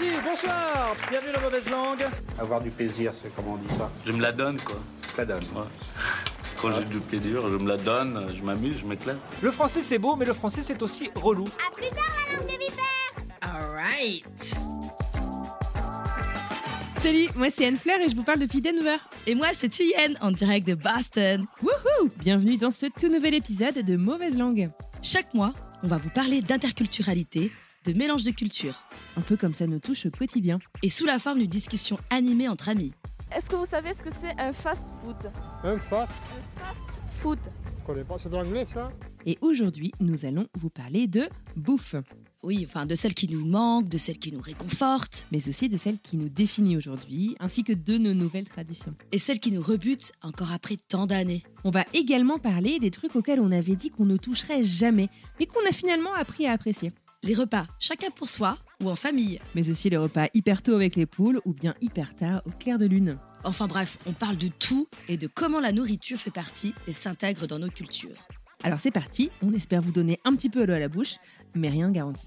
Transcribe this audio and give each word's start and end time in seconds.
Merci, 0.00 0.16
bonsoir, 0.24 0.96
bienvenue 1.10 1.32
dans 1.32 1.40
Mauvaise 1.42 1.68
Langue. 1.68 2.06
Avoir 2.38 2.60
du 2.60 2.70
plaisir, 2.70 3.12
c'est 3.12 3.34
comment 3.34 3.54
on 3.54 3.56
dit 3.56 3.74
ça? 3.74 3.90
Je 4.04 4.12
me 4.12 4.20
la 4.20 4.32
donne, 4.32 4.58
quoi. 4.60 4.80
Je 5.12 5.18
la 5.18 5.24
donne. 5.26 5.42
Ouais. 5.54 5.64
Quand 6.60 6.72
j'ai 6.72 6.84
du 6.84 7.00
plaisir, 7.00 7.48
je 7.48 7.56
me 7.56 7.68
la 7.68 7.76
donne, 7.76 8.32
je 8.34 8.42
m'amuse, 8.42 8.78
je 8.78 8.86
m'éclate. 8.86 9.18
Le 9.42 9.50
français 9.50 9.80
c'est 9.80 9.98
beau, 9.98 10.16
mais 10.16 10.24
le 10.24 10.32
français 10.32 10.62
c'est 10.62 10.80
aussi 10.82 11.10
relou. 11.14 11.46
À 11.66 11.74
plus 11.74 11.88
tard, 11.88 12.14
la 12.30 12.38
langue 12.38 12.46
des 12.46 12.56
vipères 12.56 12.84
Alright 13.42 14.56
Salut, 16.96 17.28
moi 17.34 17.48
c'est 17.50 17.66
Anne 17.66 17.78
Fleur 17.78 17.98
et 18.00 18.08
je 18.08 18.16
vous 18.16 18.22
parle 18.22 18.38
depuis 18.38 18.62
Denver. 18.62 18.96
Et 19.26 19.34
moi, 19.34 19.48
c'est 19.52 19.68
Thuyen, 19.68 20.14
en 20.22 20.30
direct 20.30 20.66
de 20.66 20.74
Boston. 20.74 21.44
Wouhou 21.62 22.10
Bienvenue 22.18 22.56
dans 22.56 22.70
ce 22.70 22.86
tout 22.86 23.08
nouvel 23.08 23.34
épisode 23.34 23.78
de 23.78 23.96
Mauvaise 23.96 24.38
Langue. 24.38 24.70
Chaque 25.02 25.34
mois, 25.34 25.52
on 25.82 25.88
va 25.88 25.98
vous 25.98 26.10
parler 26.10 26.40
d'interculturalité, 26.42 27.52
de 27.86 27.92
mélange 27.94 28.24
de 28.24 28.30
cultures, 28.30 28.82
Un 29.16 29.22
peu 29.22 29.36
comme 29.36 29.54
ça 29.54 29.66
nous 29.66 29.78
touche 29.78 30.06
au 30.06 30.10
quotidien. 30.10 30.58
et 30.82 30.88
sous 30.88 31.06
la 31.06 31.18
forme 31.18 31.38
d'une 31.38 31.46
discussion 31.48 31.98
animée 32.10 32.48
entre 32.48 32.68
amis. 32.68 32.92
Est-ce 33.34 33.48
que 33.48 33.56
vous 33.56 33.66
savez 33.66 33.92
ce 33.94 34.02
que 34.02 34.10
c'est 34.20 34.38
un 34.40 34.52
fast 34.52 34.84
food? 35.02 35.16
Un 35.64 35.78
face 35.78 36.10
Fast 36.56 37.00
food. 37.12 37.38
Je 37.78 37.84
connais 37.86 38.04
pas, 38.04 38.18
c'est 38.18 38.28
de 38.28 38.34
l'anglais 38.36 38.66
ça? 38.72 38.92
Et 39.26 39.38
aujourd'hui, 39.40 39.92
nous 40.00 40.24
allons 40.26 40.46
vous 40.58 40.68
parler 40.70 41.06
de 41.06 41.28
bouffe, 41.56 41.94
Oui, 42.42 42.64
enfin, 42.66 42.86
de 42.86 42.94
celles 42.94 43.12
qui 43.14 43.28
nous 43.28 43.44
manquent, 43.46 43.88
de 43.88 43.98
celles 43.98 44.18
qui 44.18 44.32
nous 44.32 44.40
réconfortent, 44.40 45.26
mais 45.30 45.46
aussi 45.48 45.68
de 45.68 45.76
celle 45.76 45.98
qui 45.98 46.16
nous 46.16 46.28
définit 46.30 46.76
aujourd'hui, 46.76 47.36
ainsi 47.38 47.64
que 47.64 47.72
de 47.74 47.98
nos 47.98 48.14
nouvelles 48.14 48.48
traditions. 48.48 48.94
et 49.12 49.18
celles 49.18 49.40
qui 49.40 49.52
nous 49.52 49.60
rebutent 49.62 50.12
encore 50.22 50.52
après 50.52 50.76
tant 50.88 51.06
d'années. 51.06 51.42
On 51.64 51.70
va 51.70 51.84
également 51.92 52.38
parler 52.38 52.78
des 52.78 52.90
trucs 52.90 53.14
auxquels 53.14 53.40
on 53.40 53.52
avait 53.52 53.76
dit 53.76 53.90
qu'on 53.90 54.06
ne 54.06 54.16
toucherait 54.16 54.62
jamais, 54.62 55.08
mais 55.38 55.44
qu'on 55.46 55.60
a 55.68 55.72
finalement 55.72 56.14
appris 56.14 56.46
à 56.46 56.52
apprécier. 56.52 56.92
Les 57.22 57.34
repas, 57.34 57.66
chacun 57.78 58.08
pour 58.08 58.30
soi 58.30 58.56
ou 58.82 58.88
en 58.88 58.96
famille. 58.96 59.38
Mais 59.54 59.68
aussi 59.68 59.90
les 59.90 59.98
repas 59.98 60.28
hyper 60.32 60.62
tôt 60.62 60.74
avec 60.74 60.96
les 60.96 61.04
poules 61.04 61.38
ou 61.44 61.52
bien 61.52 61.74
hyper 61.82 62.16
tard 62.16 62.40
au 62.46 62.50
clair 62.50 62.78
de 62.78 62.86
lune. 62.86 63.18
Enfin 63.44 63.66
bref, 63.66 63.98
on 64.06 64.12
parle 64.12 64.38
de 64.38 64.48
tout 64.48 64.88
et 65.06 65.18
de 65.18 65.26
comment 65.26 65.60
la 65.60 65.70
nourriture 65.72 66.18
fait 66.18 66.30
partie 66.30 66.72
et 66.86 66.94
s'intègre 66.94 67.46
dans 67.46 67.58
nos 67.58 67.68
cultures. 67.68 68.26
Alors 68.62 68.80
c'est 68.80 68.90
parti, 68.90 69.28
on 69.42 69.52
espère 69.52 69.82
vous 69.82 69.92
donner 69.92 70.18
un 70.24 70.34
petit 70.34 70.48
peu 70.48 70.64
l'eau 70.64 70.72
à 70.72 70.78
la 70.78 70.88
bouche, 70.88 71.16
mais 71.54 71.68
rien 71.68 71.90
garanti. 71.90 72.24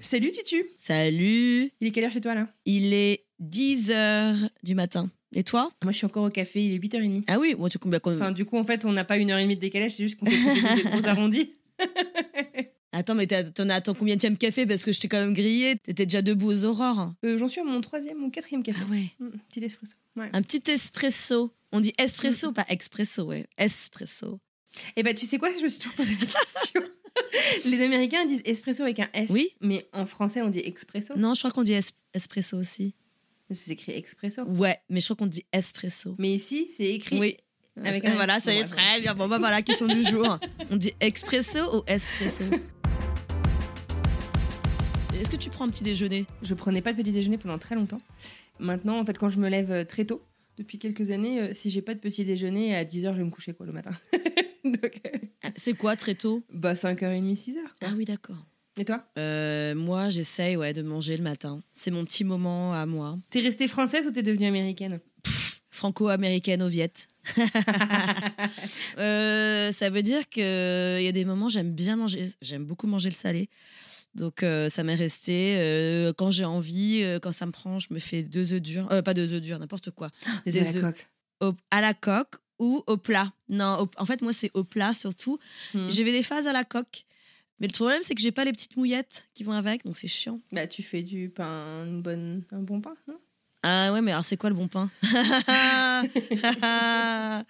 Salut 0.00 0.30
Tutu 0.30 0.64
Salut 0.78 1.70
Il 1.80 1.88
est 1.88 1.90
quelle 1.90 2.04
heure 2.04 2.12
chez 2.12 2.22
toi 2.22 2.34
là? 2.34 2.48
Il 2.64 2.94
est 2.94 3.26
10h 3.42 4.48
du 4.62 4.74
matin. 4.74 5.10
Et 5.34 5.42
toi? 5.42 5.70
Moi 5.82 5.92
je 5.92 5.98
suis 5.98 6.06
encore 6.06 6.24
au 6.24 6.30
café, 6.30 6.64
il 6.64 6.72
est 6.72 6.78
8h30. 6.78 7.24
Ah 7.26 7.38
oui, 7.38 7.54
moi 7.58 7.68
tu 7.68 7.78
combien 7.78 8.00
Enfin 8.02 8.32
du 8.32 8.46
coup 8.46 8.56
en 8.56 8.64
fait 8.64 8.86
on 8.86 8.92
n'a 8.92 9.04
pas 9.04 9.18
une 9.18 9.30
heure 9.30 9.38
et 9.38 9.42
demie 9.42 9.56
de 9.56 9.60
décalage, 9.60 9.90
c'est 9.92 10.02
juste 10.02 10.18
qu'on 10.18 10.24
fait 10.30 10.76
tous 10.76 10.82
des 10.82 10.90
gros 10.90 11.06
arrondis. 11.06 11.52
Attends, 12.92 13.14
mais 13.14 13.26
t'en 13.28 13.68
as 13.68 13.80
ton 13.80 13.94
combien 13.94 14.16
de 14.16 14.28
café? 14.34 14.66
Parce 14.66 14.84
que 14.84 14.90
je 14.92 14.98
t'ai 15.00 15.06
quand 15.08 15.18
même 15.18 15.32
grillé. 15.32 15.76
T'étais 15.76 16.06
déjà 16.06 16.22
debout 16.22 16.48
aux 16.50 16.64
aurores. 16.64 17.12
Euh, 17.24 17.38
J'en 17.38 17.46
suis 17.46 17.60
à 17.60 17.64
mon 17.64 17.80
troisième, 17.80 18.18
mon 18.18 18.30
quatrième 18.30 18.62
café. 18.64 18.80
Ah 18.84 18.90
ouais. 18.90 19.04
Mm, 19.20 19.28
petit 19.48 19.64
espresso. 19.64 19.94
Ouais. 20.16 20.28
Un 20.32 20.42
petit 20.42 20.62
espresso. 20.70 21.52
On 21.72 21.80
dit 21.80 21.92
espresso, 21.98 22.50
pas 22.52 22.66
expresso, 22.68 23.22
ouais. 23.22 23.46
Espresso. 23.58 24.40
Et 24.96 25.02
bah 25.04 25.14
tu 25.14 25.24
sais 25.26 25.38
quoi, 25.38 25.50
je 25.56 25.62
me 25.62 25.68
suis 25.68 25.78
toujours 25.78 25.94
posé 25.94 26.14
la 26.20 26.26
question. 26.26 26.82
Les 27.64 27.80
Américains 27.82 28.24
disent 28.26 28.42
espresso 28.44 28.82
avec 28.82 28.98
un 29.00 29.08
S. 29.14 29.30
Oui. 29.30 29.50
Mais 29.60 29.86
en 29.92 30.04
français 30.06 30.42
on 30.42 30.48
dit 30.48 30.60
expresso. 30.64 31.14
Non, 31.16 31.34
je 31.34 31.40
crois 31.40 31.50
qu'on 31.52 31.62
dit 31.62 31.72
es- 31.74 31.92
espresso 32.14 32.56
aussi. 32.56 32.94
C'est 33.52 33.72
écrit 33.72 33.92
expresso. 33.92 34.42
Ouais, 34.44 34.78
mais 34.88 35.00
je 35.00 35.06
crois 35.06 35.16
qu'on 35.16 35.26
dit 35.26 35.44
espresso. 35.52 36.14
Mais 36.18 36.30
ici 36.32 36.68
c'est 36.76 36.86
écrit. 36.86 37.18
Oui. 37.18 37.36
Avec 37.76 37.88
Avec 37.88 38.04
un- 38.06 38.14
voilà, 38.14 38.40
ça 38.40 38.52
y 38.52 38.58
est, 38.58 38.64
très 38.64 39.00
bien. 39.00 39.14
Bon, 39.14 39.28
bah 39.28 39.38
voilà, 39.38 39.62
question 39.62 39.86
du 39.86 40.02
jour. 40.02 40.38
On 40.70 40.76
dit 40.76 40.92
expresso 41.00 41.78
ou 41.78 41.82
espresso? 41.86 42.44
Est-ce 45.30 45.36
que 45.38 45.44
tu 45.44 45.50
prends 45.50 45.64
un 45.64 45.68
petit 45.68 45.84
déjeuner 45.84 46.26
Je 46.42 46.54
prenais 46.54 46.82
pas 46.82 46.92
de 46.92 46.96
petit 47.00 47.12
déjeuner 47.12 47.38
pendant 47.38 47.56
très 47.56 47.76
longtemps. 47.76 48.00
Maintenant, 48.58 48.98
en 48.98 49.04
fait, 49.04 49.16
quand 49.16 49.28
je 49.28 49.38
me 49.38 49.48
lève 49.48 49.70
euh, 49.70 49.84
très 49.84 50.04
tôt, 50.04 50.22
depuis 50.58 50.80
quelques 50.80 51.10
années, 51.12 51.40
euh, 51.40 51.54
si 51.54 51.70
j'ai 51.70 51.82
pas 51.82 51.94
de 51.94 52.00
petit 52.00 52.24
déjeuner, 52.24 52.74
à 52.74 52.84
10h, 52.84 53.12
je 53.12 53.18
vais 53.18 53.22
me 53.22 53.30
coucher 53.30 53.54
quoi 53.54 53.64
le 53.64 53.72
matin. 53.72 53.92
Euh, 54.64 55.48
C'est 55.56 55.72
quoi 55.74 55.96
très 55.96 56.14
tôt? 56.14 56.44
bah 56.52 56.74
5h30, 56.74 57.34
6h. 57.34 57.56
Ah 57.82 57.86
oui, 57.96 58.04
d'accord. 58.04 58.36
Et 58.76 58.84
toi? 58.84 59.04
Euh, 59.18 59.74
moi, 59.74 60.10
j'essaye 60.10 60.56
ouais, 60.56 60.72
de 60.74 60.82
manger 60.82 61.16
le 61.16 61.22
matin. 61.22 61.62
C'est 61.72 61.90
mon 61.90 62.04
petit 62.04 62.24
moment 62.24 62.74
à 62.74 62.84
moi. 62.86 63.18
T'es 63.30 63.40
restée 63.40 63.68
française 63.68 64.06
ou 64.06 64.10
t'es 64.10 64.22
devenue 64.22 64.46
américaine? 64.46 65.00
Franco-américaine 65.70 66.62
au 66.62 66.68
Viet. 66.68 66.92
Euh, 68.98 69.72
ça 69.72 69.88
veut 69.88 70.02
dire 70.02 70.28
qu'il 70.28 70.42
y 70.42 71.08
a 71.08 71.12
des 71.12 71.24
moments, 71.24 71.48
j'aime 71.48 71.72
bien 71.72 71.96
manger, 71.96 72.26
j'aime 72.42 72.64
beaucoup 72.64 72.86
manger 72.86 73.08
le 73.08 73.14
salé. 73.14 73.48
Donc 74.14 74.42
euh, 74.42 74.68
ça 74.68 74.82
m'est 74.82 74.94
resté. 74.94 75.56
euh, 75.58 76.12
quand 76.12 76.30
j'ai 76.30 76.44
envie, 76.44 77.02
euh, 77.02 77.18
quand 77.20 77.32
ça 77.32 77.46
me 77.46 77.52
prend, 77.52 77.78
je 77.78 77.88
me 77.92 77.98
fais 77.98 78.22
deux 78.22 78.52
œufs 78.54 78.62
durs. 78.62 78.88
Pas 79.04 79.14
deux 79.14 79.32
œufs 79.32 79.40
durs, 79.40 79.58
n'importe 79.58 79.90
quoi. 79.90 80.10
Des 80.46 80.60
la 80.60 80.70
œufs 80.70 80.94
au- 81.40 81.54
à 81.70 81.80
la 81.80 81.94
coque 81.94 82.36
ou 82.58 82.82
au 82.86 82.96
plat. 82.96 83.32
Non, 83.48 83.82
au- 83.82 83.90
en 83.96 84.06
fait, 84.06 84.22
moi, 84.22 84.32
c'est 84.32 84.50
au 84.54 84.64
plat 84.64 84.94
surtout. 84.94 85.38
Hmm. 85.74 85.88
J'ai 85.88 86.04
des 86.04 86.22
phases 86.22 86.46
à 86.46 86.52
la 86.52 86.64
coque. 86.64 87.04
Mais 87.60 87.66
le 87.68 87.72
problème, 87.72 88.00
c'est 88.02 88.14
que 88.14 88.20
j'ai 88.22 88.32
pas 88.32 88.44
les 88.44 88.52
petites 88.52 88.76
mouillettes 88.76 89.28
qui 89.34 89.44
vont 89.44 89.52
avec, 89.52 89.84
donc 89.84 89.96
c'est 89.96 90.08
chiant. 90.08 90.40
Bah 90.50 90.66
tu 90.66 90.82
fais 90.82 91.02
du 91.02 91.28
pain, 91.28 91.84
une 91.84 92.00
bonne, 92.02 92.42
un 92.52 92.60
bon 92.60 92.80
pain, 92.80 92.94
non? 93.06 93.18
Ah 93.62 93.92
ouais, 93.92 94.00
mais 94.00 94.12
alors 94.12 94.24
c'est 94.24 94.38
quoi 94.38 94.48
le 94.48 94.56
bon 94.56 94.66
pain? 94.66 94.90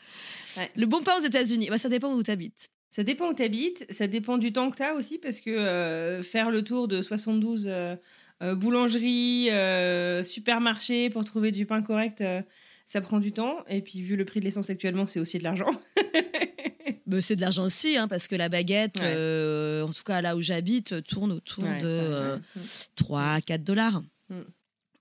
Le 0.76 0.86
bon 0.86 1.00
pain 1.02 1.16
aux 1.20 1.24
États-Unis, 1.24 1.68
bah, 1.70 1.78
ça 1.78 1.88
dépend 1.88 2.12
où 2.12 2.22
tu 2.22 2.30
habites. 2.30 2.68
Ça 2.92 3.04
dépend 3.04 3.28
où 3.30 3.34
t'habites, 3.34 3.86
ça 3.92 4.06
dépend 4.08 4.36
du 4.38 4.52
temps 4.52 4.70
que 4.70 4.76
t'as 4.76 4.94
aussi, 4.94 5.18
parce 5.18 5.38
que 5.40 5.50
euh, 5.50 6.22
faire 6.24 6.50
le 6.50 6.62
tour 6.64 6.88
de 6.88 7.02
72 7.02 7.66
euh, 7.68 7.94
euh, 8.42 8.54
boulangeries, 8.56 9.48
euh, 9.50 10.24
supermarchés 10.24 11.08
pour 11.10 11.24
trouver 11.24 11.52
du 11.52 11.66
pain 11.66 11.82
correct, 11.82 12.22
ça 12.86 13.00
prend 13.00 13.20
du 13.20 13.30
temps. 13.32 13.64
Et 13.68 13.80
puis 13.80 14.02
vu 14.02 14.16
le 14.16 14.24
prix 14.24 14.40
de 14.40 14.44
l'essence 14.44 14.70
actuellement, 14.70 15.06
c'est 15.06 15.20
aussi 15.20 15.38
de 15.38 15.44
l'argent. 15.44 15.70
C'est 17.22 17.34
de 17.34 17.40
l'argent 17.40 17.64
aussi, 17.64 17.96
hein, 17.96 18.06
parce 18.06 18.28
que 18.28 18.36
la 18.36 18.48
baguette, 18.48 19.00
Ouais. 19.02 19.82
en 19.82 19.92
tout 19.92 20.04
cas 20.04 20.22
là 20.22 20.36
où 20.36 20.42
j'habite, 20.42 21.02
tourne 21.04 21.32
autour 21.32 21.64
Ouais, 21.64 21.78
de 21.78 21.86
ouais, 21.86 21.90
euh, 21.90 22.36
ouais. 22.36 22.62
3 22.94 23.22
à 23.22 23.40
4 23.40 23.64
dollars. 23.64 24.00
Mm. 24.28 24.42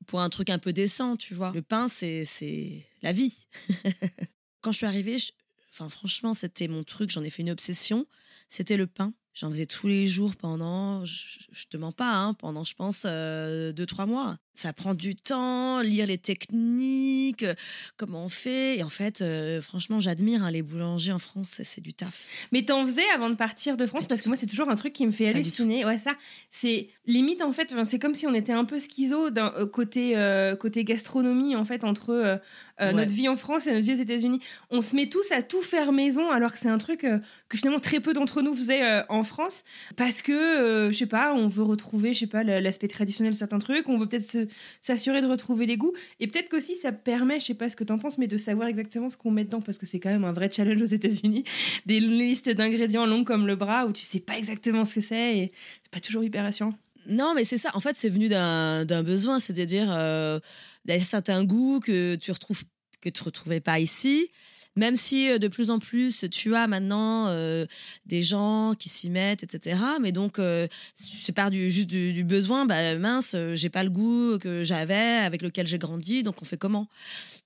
Pour 0.07 0.21
un 0.21 0.29
truc 0.29 0.49
un 0.49 0.57
peu 0.57 0.73
décent, 0.73 1.17
tu 1.17 1.35
vois. 1.35 1.51
Le 1.53 1.61
pain, 1.61 1.87
c'est 1.87 2.25
c'est 2.25 2.83
la 3.03 3.11
vie. 3.11 3.45
Quand 4.61 4.71
je 4.71 4.77
suis 4.77 4.85
arrivée, 4.87 5.19
je- 5.19 5.31
enfin, 5.71 5.89
franchement, 5.89 6.33
c'était 6.33 6.67
mon 6.67 6.83
truc, 6.83 7.09
j'en 7.09 7.23
ai 7.23 7.29
fait 7.29 7.41
une 7.41 7.51
obsession. 7.51 8.05
C'était 8.49 8.77
le 8.77 8.87
pain. 8.87 9.13
J'en 9.33 9.49
faisais 9.49 9.67
tous 9.67 9.87
les 9.87 10.07
jours 10.07 10.35
pendant, 10.35 11.05
je, 11.05 11.67
te 11.69 11.77
mens 11.77 11.91
pas, 11.91 12.13
hein, 12.13 12.33
pendant, 12.33 12.63
je 12.63 12.73
pense, 12.73 13.03
euh, 13.05 13.71
deux, 13.71 13.85
trois 13.85 14.05
mois. 14.05 14.37
Ça 14.55 14.73
prend 14.73 14.93
du 14.93 15.15
temps, 15.15 15.79
lire 15.79 16.05
les 16.05 16.17
techniques, 16.17 17.43
euh, 17.43 17.53
comment 17.95 18.25
on 18.25 18.29
fait. 18.29 18.77
Et 18.77 18.83
en 18.83 18.89
fait, 18.89 19.21
euh, 19.21 19.61
franchement, 19.61 20.01
j'admire 20.01 20.43
hein, 20.43 20.51
les 20.51 20.61
boulangers 20.61 21.13
en 21.13 21.19
France, 21.19 21.61
c'est- 21.63 21.79
du 21.79 21.93
taf. 21.93 22.27
Mais 22.51 22.63
t'en 22.65 22.85
faisais 22.85 23.07
avant 23.15 23.29
de 23.29 23.35
partir 23.35 23.77
de 23.77 23.85
France? 23.85 24.03
Pas 24.03 24.09
parce 24.09 24.21
que 24.21 24.27
moi 24.27 24.35
c'est 24.35 24.47
toujours 24.47 24.69
un 24.69 24.75
truc 24.75 24.91
qui 24.91 25.05
me 25.05 25.11
fait 25.11 25.29
halluciner. 25.29 25.85
Ouais 25.85 25.97
ça, 25.97 26.11
c'est 26.51 26.89
limite 27.05 27.41
en 27.41 27.53
fait, 27.53 27.73
c'est 27.85 27.99
comme 27.99 28.15
si 28.15 28.27
on 28.27 28.33
était 28.33 28.51
un 28.51 28.65
peu 28.65 28.79
schizo 28.79 29.29
d'un 29.29 29.53
euh, 29.55 29.65
côté 29.65 30.17
euh, 30.17 30.57
côté 30.57 30.83
gastronomie 30.83 31.55
en 31.55 31.63
fait 31.63 31.85
entre 31.85 32.39
Ouais. 32.81 32.93
notre 32.93 33.11
vie 33.13 33.27
en 33.27 33.35
France 33.35 33.67
et 33.67 33.71
notre 33.73 33.83
vie 33.83 33.91
aux 33.91 33.95
États-Unis. 34.01 34.39
On 34.69 34.81
se 34.81 34.95
met 34.95 35.09
tous 35.09 35.31
à 35.33 35.41
tout 35.41 35.61
faire 35.61 35.91
maison 35.91 36.31
alors 36.31 36.53
que 36.53 36.59
c'est 36.59 36.69
un 36.69 36.77
truc 36.77 37.01
que 37.01 37.57
finalement 37.57 37.79
très 37.81 37.99
peu 37.99 38.13
d'entre 38.13 38.41
nous 38.41 38.55
faisaient 38.55 39.03
en 39.09 39.23
France 39.23 39.63
parce 39.97 40.21
que 40.21 40.87
je 40.91 40.97
sais 40.97 41.05
pas, 41.05 41.33
on 41.33 41.47
veut 41.49 41.63
retrouver 41.63 42.13
je 42.13 42.19
sais 42.19 42.27
pas 42.27 42.43
la- 42.43 42.61
l'aspect 42.61 42.87
traditionnel 42.87 43.33
de 43.33 43.37
certains 43.37 43.59
trucs, 43.59 43.87
on 43.89 43.97
veut 43.97 44.07
peut-être 44.07 44.23
se- 44.23 44.38
s'assurer 44.81 45.21
de 45.21 45.27
retrouver 45.27 45.65
les 45.65 45.77
goûts 45.77 45.93
et 46.19 46.27
peut-être 46.27 46.49
qu'aussi 46.49 46.75
ça 46.75 46.91
permet, 46.91 47.39
je 47.39 47.47
sais 47.47 47.53
pas 47.53 47.69
ce 47.69 47.75
que 47.75 47.83
t'en 47.83 47.97
penses, 47.97 48.17
mais 48.17 48.27
de 48.27 48.37
savoir 48.37 48.67
exactement 48.67 49.09
ce 49.09 49.17
qu'on 49.17 49.31
met 49.31 49.43
dedans 49.43 49.61
parce 49.61 49.77
que 49.77 49.85
c'est 49.85 49.99
quand 49.99 50.09
même 50.09 50.25
un 50.25 50.31
vrai 50.31 50.49
challenge 50.51 50.81
aux 50.81 50.85
États-Unis 50.85 51.43
des 51.85 51.99
listes 51.99 52.49
d'ingrédients 52.49 53.05
longues 53.05 53.25
comme 53.25 53.47
le 53.47 53.55
bras 53.55 53.85
où 53.85 53.91
tu 53.91 54.03
sais 54.03 54.19
pas 54.19 54.37
exactement 54.37 54.85
ce 54.85 54.95
que 54.95 55.01
c'est 55.01 55.37
et 55.37 55.51
c'est 55.83 55.91
pas 55.91 55.99
toujours 55.99 56.23
hyper 56.23 56.43
rassurant. 56.43 56.73
Non, 57.07 57.33
mais 57.35 57.43
c'est 57.43 57.57
ça. 57.57 57.71
En 57.73 57.79
fait, 57.79 57.97
c'est 57.97 58.09
venu 58.09 58.29
d'un 58.29 58.85
d'un 58.85 59.03
besoin, 59.03 59.39
c'est-à-dire 59.39 59.91
euh, 59.91 60.39
d'un 60.85 60.99
certain 60.99 61.43
goût 61.43 61.79
que 61.79 62.15
tu 62.15 62.31
retrouves 62.31 62.63
que 63.01 63.09
tu 63.09 63.23
retrouvais 63.23 63.61
pas 63.61 63.79
ici. 63.79 64.29
Même 64.79 64.95
si 64.95 65.29
euh, 65.29 65.39
de 65.39 65.49
plus 65.49 65.71
en 65.71 65.79
plus, 65.79 66.23
tu 66.31 66.55
as 66.55 66.65
maintenant 66.65 67.27
euh, 67.27 67.65
des 68.05 68.21
gens 68.21 68.75
qui 68.79 68.87
s'y 68.87 69.09
mettent, 69.09 69.43
etc. 69.43 69.77
Mais 70.01 70.13
donc, 70.13 70.39
euh, 70.39 70.67
si 70.95 71.25
tu 71.25 71.33
pars 71.33 71.51
du, 71.51 71.69
juste 71.69 71.87
du, 71.87 72.13
du 72.13 72.23
besoin, 72.23 72.65
bah, 72.65 72.95
mince, 72.95 73.33
euh, 73.35 73.55
j'ai 73.55 73.67
pas 73.67 73.83
le 73.83 73.89
goût 73.89 74.39
que 74.39 74.63
j'avais, 74.63 74.93
avec 74.95 75.41
lequel 75.41 75.67
j'ai 75.67 75.77
grandi, 75.77 76.23
donc 76.23 76.41
on 76.41 76.45
fait 76.45 76.55
comment? 76.55 76.87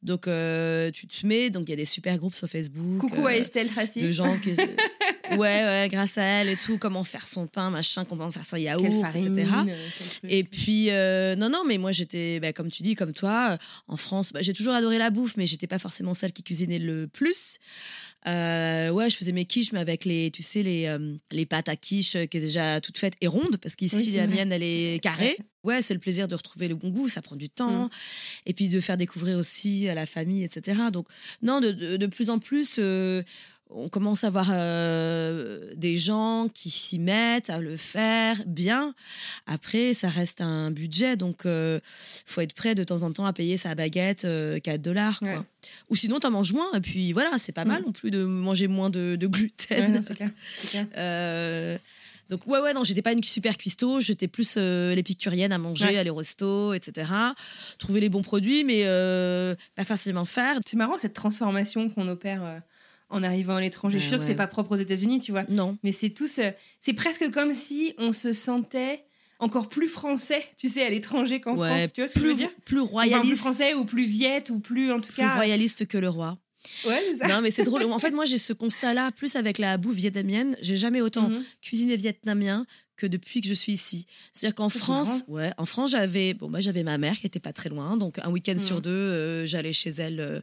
Donc, 0.03 0.27
euh, 0.27 0.91
tu 0.91 1.07
te 1.07 1.25
mets, 1.25 1.49
donc 1.49 1.69
il 1.69 1.71
y 1.71 1.73
a 1.73 1.77
des 1.77 1.85
super 1.85 2.19
groupes 2.19 2.35
sur 2.35 2.47
Facebook. 2.47 2.99
Coucou 2.99 3.25
à 3.25 3.35
Estelle 3.35 3.67
Tracy. 3.67 4.03
de 4.03 4.11
gens 4.11 4.37
qui 4.37 4.51
ouais 5.31 5.37
ouais 5.37 5.87
grâce 5.91 6.17
à 6.17 6.23
elle 6.23 6.49
et 6.49 6.55
tout 6.57 6.77
comment 6.77 7.03
faire 7.03 7.25
son 7.25 7.47
pain 7.47 7.69
machin 7.69 8.05
comment 8.05 8.31
faire 8.31 8.45
son 8.45 8.57
yaourt 8.57 9.01
farine, 9.01 9.37
etc 9.37 9.51
et 10.27 10.43
puis 10.43 10.89
euh, 10.89 11.35
non 11.35 11.49
non 11.49 11.63
mais 11.65 11.77
moi 11.77 11.91
j'étais 11.91 12.39
bah, 12.39 12.51
comme 12.53 12.69
tu 12.69 12.83
dis 12.83 12.95
comme 12.95 13.13
toi 13.13 13.51
euh, 13.53 13.57
en 13.87 13.97
France 13.97 14.33
bah, 14.33 14.41
j'ai 14.41 14.53
toujours 14.53 14.73
adoré 14.73 14.97
la 14.97 15.09
bouffe 15.09 15.37
mais 15.37 15.45
j'étais 15.45 15.67
pas 15.67 15.79
forcément 15.79 16.13
celle 16.13 16.33
qui 16.33 16.43
cuisinait 16.43 16.79
le 16.79 17.07
plus. 17.07 17.57
Euh, 18.25 18.89
ouais 18.89 19.09
je 19.09 19.17
faisais 19.17 19.33
mes 19.33 19.43
quiches 19.43 19.73
mais 19.73 19.79
avec 19.79 20.05
les 20.05 20.31
tu 20.31 20.41
sais 20.43 20.63
les 20.63 20.85
euh, 20.85 21.13
les 21.31 21.45
pâtes 21.45 21.67
à 21.67 21.75
quiche 21.75 22.13
qui 22.13 22.37
est 22.37 22.39
déjà 22.39 22.79
toute 22.79 22.97
faite 22.97 23.15
et 23.19 23.27
ronde 23.27 23.57
parce 23.57 23.75
qu'ici 23.75 23.95
Oui, 23.97 24.11
la 24.11 24.27
vrai. 24.27 24.35
mienne 24.35 24.51
elle 24.53 24.63
est 24.63 25.01
carrée. 25.03 25.35
Ouais 25.65 25.81
c'est 25.81 25.93
le 25.93 25.99
plaisir 25.99 26.29
de 26.29 26.35
retrouver 26.35 26.69
le 26.69 26.75
bon 26.75 26.89
goût 26.89 27.09
ça 27.09 27.21
prend 27.21 27.35
du 27.35 27.49
temps. 27.49 27.85
Mm. 27.85 27.89
et 28.45 28.53
puis 28.53 28.69
de 28.69 28.79
faire 28.79 28.95
découvrir 28.95 29.37
aussi 29.37 29.89
à 29.89 29.93
la 29.93 30.05
famille 30.05 30.43
etc 30.45 30.83
donc 30.91 31.07
non 31.41 31.59
de, 31.59 31.71
de, 31.71 31.97
de 31.97 32.07
plus 32.07 32.29
en 32.29 32.39
plus 32.39 32.77
euh, 32.79 33.23
on 33.75 33.89
commence 33.89 34.23
à 34.23 34.29
voir 34.29 34.49
euh, 34.51 35.73
des 35.75 35.97
gens 35.97 36.47
qui 36.53 36.69
s'y 36.69 36.99
mettent 36.99 37.49
à 37.49 37.59
le 37.59 37.75
faire 37.77 38.37
bien. 38.45 38.93
Après, 39.47 39.93
ça 39.93 40.09
reste 40.09 40.41
un 40.41 40.71
budget, 40.71 41.15
donc 41.17 41.41
il 41.45 41.81
faut 42.25 42.41
être 42.41 42.53
prêt 42.53 42.75
de 42.75 42.83
temps 42.83 43.03
en 43.03 43.11
temps 43.11 43.25
à 43.25 43.33
payer 43.33 43.57
sa 43.57 43.75
baguette 43.75 44.25
euh, 44.25 44.59
4 44.59 44.81
dollars. 44.81 45.19
Ouais. 45.21 45.37
Ou 45.89 45.95
sinon, 45.95 46.19
t'en 46.19 46.31
manges 46.31 46.53
moins, 46.53 46.71
et 46.73 46.79
puis 46.81 47.13
voilà, 47.13 47.31
c'est 47.39 47.51
pas 47.51 47.65
mal 47.65 47.81
Mm. 47.81 47.85
non 47.85 47.91
plus 47.91 48.11
de 48.11 48.23
manger 48.23 48.67
moins 48.67 48.89
de, 48.89 49.15
de 49.15 49.27
gluten. 49.27 50.01
c'est 50.03 50.15
clair, 50.15 50.29
c'est 50.57 50.69
clair. 50.69 50.85
Euh, 50.97 51.77
donc 52.29 52.47
ouais 52.47 52.59
ouais 52.59 52.73
non 52.73 52.83
j'étais 52.85 53.01
pas 53.01 53.11
une 53.11 53.21
super 53.23 53.57
cuistot 53.57 53.99
j'étais 53.99 54.27
plus 54.29 54.55
euh, 54.57 54.95
l'épicurienne 54.95 55.51
à 55.51 55.57
manger 55.57 55.87
Ouais. 55.87 55.97
aller 55.97 56.09
au 56.09 56.15
resto 56.15 56.73
etc 56.73 57.11
trouver 57.79 57.99
les 57.99 58.07
bons 58.09 58.21
produits 58.21 58.63
mais 58.63 58.83
euh, 58.85 59.55
pas 59.75 59.83
facilement 59.83 60.23
faire 60.25 60.57
C'est 60.65 60.77
marrant 60.77 60.97
cette 60.97 61.13
transformation 61.13 61.89
qu'on 61.89 62.07
opère 62.07 62.43
euh, 62.43 62.57
en 63.13 63.23
arrivant 63.23 63.55
à 63.55 63.61
l'étranger. 63.61 63.97
je 63.99 64.03
suis 64.03 64.07
Ouais, 64.07 64.09
sûre 64.09 64.19
que 64.19 64.23
ouais. 64.25 64.31
c'est 64.31 64.35
pas 64.37 64.47
propre 64.47 64.71
aux 64.73 64.75
États-Unis, 64.81 65.19
tu 65.19 65.31
vois. 65.31 65.43
non 65.49 65.77
Mais 65.83 65.91
c'est 65.91 66.09
tous. 66.09 66.39
euh, 66.39 66.51
c'est 66.79 66.93
presque 66.93 67.29
comme 67.31 67.53
si 67.53 67.93
on 67.97 68.11
se 68.13 68.33
sentait 68.33 69.05
encore 69.39 69.69
plus 69.69 69.87
français, 69.87 70.43
tu 70.57 70.69
sais, 70.69 70.85
à 70.85 70.89
l'étranger 70.89 71.39
qu'en 71.41 71.55
ouais 71.57 71.67
France. 71.81 71.93
Tu 71.93 72.01
vois 72.01 72.07
ce 72.07 72.13
que 72.13 72.19
je 72.19 72.23
plus 72.25 72.31
veux 72.33 72.37
dire? 72.37 72.51
plus 72.65 72.79
Enfin, 72.79 72.89
royaliste 72.91 73.27
plus 73.27 73.37
français 73.37 73.73
ou 73.73 73.85
plus 73.85 74.05
viette 74.05 74.49
ou 74.49 74.59
plus 74.59 74.91
en 74.91 74.99
tout 75.01 75.11
plus 75.11 75.17
cas. 75.21 75.33
royaliste 75.35 75.85
que 75.87 75.97
le 75.97 76.09
roi 76.09 76.37
Ouais, 76.85 77.03
c'est 77.11 77.17
ça. 77.17 77.27
Non, 77.27 77.41
mais 77.41 77.51
c'est 77.51 77.63
drôle. 77.63 77.83
En 77.91 77.99
fait, 77.99 78.11
moi, 78.11 78.23
j'ai 78.23 78.37
ce 78.37 78.53
constat-là, 78.53 79.11
plus 79.11 79.35
avec 79.35 79.57
la 79.57 79.75
bouffe 79.75 79.95
vietnamienne. 79.97 80.55
J'ai 80.61 80.77
jamais 80.77 81.01
autant 81.01 81.27
Mhm. 81.27 81.43
cuisiné 81.61 81.97
vietnamien 81.97 82.65
que 82.95 83.07
depuis 83.07 83.41
que 83.41 83.47
je 83.47 83.53
suis 83.53 83.73
ici. 83.73 84.05
C'est-à-dire 84.33 84.55
qu'en 84.55 84.69
France, 84.69 85.23
ouais, 85.27 85.51
en 85.57 85.65
France, 85.65 85.91
j'avais, 85.91 86.33
bon, 86.33 86.49
bah, 86.49 86.59
j'avais 86.61 86.83
ma 86.83 86.97
mère 86.97 87.17
qui 87.19 87.25
était 87.27 87.39
pas 87.39 87.53
très 87.53 87.69
loin, 87.69 87.97
donc 87.97 88.19
un 88.19 88.29
week-end 88.29 88.57
sur 88.57 88.75
Mhm. 88.77 88.81
deux, 88.83 88.91
euh, 88.91 89.45
j'allais 89.45 89.73
chez 89.73 89.89
elle 89.89 90.19
euh, 90.19 90.39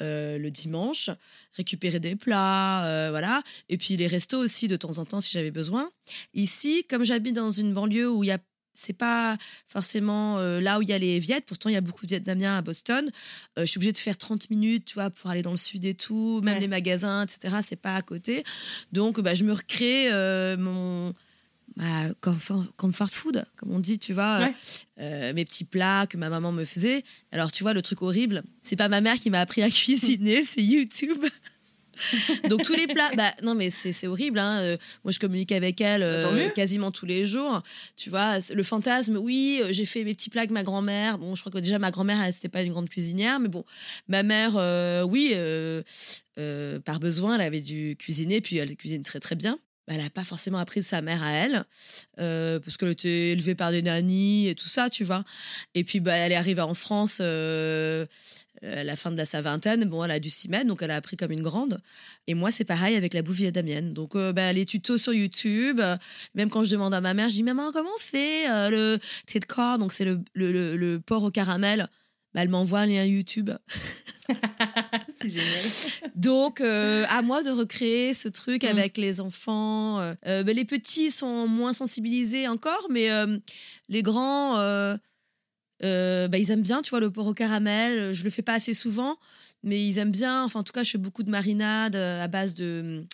euh, 0.00 0.38
le 0.38 0.50
dimanche, 0.50 1.10
récupérer 1.54 2.00
des 2.00 2.14
plats, 2.16 3.08
voilà, 3.10 3.42
et 3.68 3.76
puis 3.78 3.96
les 3.96 4.06
restos 4.06 4.38
aussi 4.38 4.68
de 4.68 4.76
temps 4.76 4.98
en 4.98 5.04
temps 5.04 5.20
si 5.20 5.32
j'avais 5.32 5.50
besoin. 5.50 5.90
Ici, 6.34 6.84
comme 6.88 7.04
j'habite 7.04 7.34
dans 7.34 7.50
une 7.50 7.72
banlieue 7.72 8.10
où 8.10 8.22
il 8.24 8.28
y 8.28 8.32
a 8.32 8.38
c'est 8.80 8.92
pas 8.92 9.36
forcément 9.66 10.38
euh, 10.38 10.60
là 10.60 10.78
où 10.78 10.82
il 10.82 10.88
y 10.88 10.92
a 10.92 10.98
les 10.98 11.18
Viettes. 11.18 11.46
Pourtant, 11.46 11.68
il 11.68 11.72
y 11.72 11.76
a 11.76 11.80
beaucoup 11.80 12.06
de 12.06 12.10
Vietnamiens 12.10 12.58
à 12.58 12.62
Boston. 12.62 13.10
Euh, 13.58 13.62
je 13.62 13.66
suis 13.66 13.78
obligée 13.78 13.90
de 13.90 13.98
faire 13.98 14.16
30 14.16 14.50
minutes, 14.50 14.84
tu 14.84 14.94
vois, 14.94 15.10
pour 15.10 15.30
aller 15.30 15.42
dans 15.42 15.50
le 15.50 15.56
sud 15.56 15.84
et 15.84 15.94
tout. 15.94 16.40
Même 16.44 16.54
Ouais. 16.54 16.60
les 16.60 16.68
magasins, 16.68 17.24
etc. 17.24 17.56
C'est 17.64 17.74
pas 17.80 17.96
à 17.96 18.02
côté. 18.02 18.44
Donc, 18.92 19.18
bah, 19.20 19.34
je 19.34 19.42
me 19.42 19.52
recrée 19.52 20.12
euh, 20.12 20.56
mon 20.56 21.12
ma 21.78 22.12
comfort, 22.20 22.64
comfort 22.76 23.10
food, 23.10 23.44
comme 23.56 23.72
on 23.72 23.78
dit, 23.78 23.98
tu 23.98 24.12
vois, 24.12 24.40
Ouais. 24.40 24.54
Euh, 25.00 25.32
mes 25.32 25.44
petits 25.44 25.64
plats 25.64 26.06
que 26.08 26.16
ma 26.16 26.28
maman 26.28 26.52
me 26.52 26.64
faisait. 26.64 27.04
Alors, 27.32 27.52
tu 27.52 27.62
vois, 27.62 27.72
le 27.72 27.82
truc 27.82 28.02
horrible, 28.02 28.42
c'est 28.62 28.76
pas 28.76 28.88
ma 28.88 29.00
mère 29.00 29.18
qui 29.18 29.30
m'a 29.30 29.40
appris 29.40 29.62
à 29.62 29.70
cuisiner, 29.70 30.42
c'est 30.42 30.62
YouTube. 30.62 31.24
Donc 32.48 32.62
tous 32.62 32.74
les 32.76 32.86
plats, 32.86 33.10
bah 33.16 33.34
non 33.42 33.56
mais 33.56 33.70
c'est 33.70 34.06
horrible. 34.06 34.38
Hein. 34.38 34.60
euh, 34.60 34.76
moi 35.02 35.10
je 35.10 35.18
communique 35.18 35.50
avec 35.50 35.80
elle 35.80 36.04
euh, 36.04 36.22
Bah, 36.22 36.32
mieux. 36.32 36.50
quasiment 36.50 36.92
tous 36.92 37.06
les 37.06 37.26
jours. 37.26 37.60
Tu 37.96 38.08
vois, 38.08 38.38
le 38.54 38.62
fantasme, 38.62 39.16
oui, 39.16 39.58
euh, 39.64 39.72
j'ai 39.72 39.84
fait 39.84 40.04
mes 40.04 40.14
petits 40.14 40.30
plats 40.30 40.42
avec 40.42 40.52
ma 40.52 40.62
grand-mère. 40.62 41.18
Bon, 41.18 41.34
je 41.34 41.40
crois 41.42 41.50
que 41.50 41.58
déjà 41.58 41.80
ma 41.80 41.90
grand-mère, 41.90 42.22
elle 42.22 42.32
c'était 42.32 42.48
pas 42.48 42.62
une 42.62 42.70
grande 42.70 42.88
cuisinière, 42.88 43.40
mais 43.40 43.48
bon, 43.48 43.64
ma 44.06 44.22
mère, 44.22 44.52
euh, 44.54 45.02
oui, 45.02 45.32
euh, 45.34 45.82
euh, 46.38 46.78
par 46.78 47.00
besoin, 47.00 47.34
elle 47.34 47.40
avait 47.40 47.60
dû 47.60 47.96
cuisiner, 47.98 48.40
puis 48.40 48.58
elle 48.58 48.76
cuisine 48.76 49.02
très 49.02 49.18
très 49.18 49.34
bien. 49.34 49.58
Bah, 49.88 49.94
Elle 49.96 50.02
n'a 50.04 50.10
pas 50.10 50.22
forcément 50.24 50.58
appris 50.58 50.80
de 50.80 50.84
sa 50.84 51.00
mère 51.00 51.22
à 51.22 51.30
elle, 51.32 51.64
euh, 52.20 52.60
parce 52.60 52.76
qu'elle 52.76 52.90
était 52.90 53.30
élevée 53.30 53.54
par 53.54 53.70
des 53.70 53.80
nannies 53.80 54.46
et 54.48 54.54
tout 54.54 54.68
ça, 54.68 54.90
tu 54.90 55.02
vois. 55.02 55.24
Et 55.74 55.82
puis, 55.82 55.98
bah, 56.00 56.14
elle 56.14 56.30
est 56.32 56.36
arrivée 56.36 56.60
en 56.60 56.74
France 56.74 57.18
euh, 57.22 58.04
à 58.62 58.84
la 58.84 58.96
fin 58.96 59.10
de 59.10 59.24
sa 59.24 59.40
vingtaine. 59.40 59.84
Bon, 59.86 60.04
elle 60.04 60.10
a 60.10 60.20
dû 60.20 60.28
s'y 60.28 60.50
mettre, 60.50 60.66
donc 60.66 60.82
elle 60.82 60.90
a 60.90 60.96
appris 60.96 61.16
comme 61.16 61.32
une 61.32 61.40
grande. 61.40 61.80
Et 62.26 62.34
moi, 62.34 62.50
c'est 62.50 62.66
pareil 62.66 62.96
avec 62.96 63.14
la 63.14 63.22
bouffe 63.22 63.36
vietnamienne. 63.38 63.94
Donc, 63.94 64.14
euh, 64.14 64.34
bah, 64.34 64.52
les 64.52 64.66
tutos 64.66 64.98
sur 64.98 65.14
YouTube, 65.14 65.80
même 66.34 66.50
quand 66.50 66.64
je 66.64 66.70
demande 66.70 66.92
à 66.92 67.00
ma 67.00 67.14
mère, 67.14 67.30
je 67.30 67.36
dis 67.36 67.42
Maman, 67.42 67.72
comment 67.72 67.88
on 67.96 67.98
fait 67.98 68.50
euh, 68.50 68.68
le 68.68 68.98
thé 69.26 69.40
de 69.40 69.46
corps? 69.46 69.78
Donc, 69.78 69.92
c'est 69.94 70.04
le- 70.04 70.20
le 70.34 71.00
porc 71.00 71.22
au 71.22 71.30
caramel. 71.30 71.88
Bah, 72.34 72.42
elle 72.42 72.50
m'envoie 72.50 72.80
un 72.80 72.86
lien 72.86 73.04
YouTube. 73.04 73.50
c'est 75.20 75.28
génial. 75.28 75.48
Donc, 76.14 76.60
euh, 76.60 77.04
à 77.08 77.22
moi 77.22 77.42
de 77.42 77.50
recréer 77.50 78.14
ce 78.14 78.28
truc 78.28 78.62
Mm. 78.64 78.68
avec 78.68 78.96
les 78.96 79.20
enfants. 79.20 80.00
Euh, 80.00 80.14
euh, 80.26 80.42
ben, 80.42 80.54
les 80.54 80.64
petits 80.64 81.10
sont 81.10 81.46
moins 81.46 81.72
sensibilisés 81.72 82.48
encore, 82.48 82.86
mais 82.90 83.10
euh, 83.10 83.38
les 83.88 84.02
grands, 84.02 84.54
ben, 85.80 86.34
ils 86.34 86.50
aiment 86.50 86.62
bien, 86.62 86.82
tu 86.82 86.90
vois, 86.90 87.00
le 87.00 87.10
porc 87.10 87.26
au 87.26 87.34
caramel. 87.34 88.12
Je 88.12 88.24
le 88.24 88.30
fais 88.30 88.42
pas 88.42 88.54
assez 88.54 88.74
souvent, 88.74 89.16
mais 89.62 89.84
ils 89.84 89.98
aiment 89.98 90.10
bien. 90.10 90.44
Enfin, 90.44 90.60
en 90.60 90.64
tout 90.64 90.72
cas, 90.72 90.82
je 90.84 90.90
fais 90.90 90.98
beaucoup 90.98 91.22
de 91.22 91.30
marinade 91.30 91.96
euh, 91.96 92.22
à 92.22 92.28
base 92.28 92.54
de, 92.54 93.04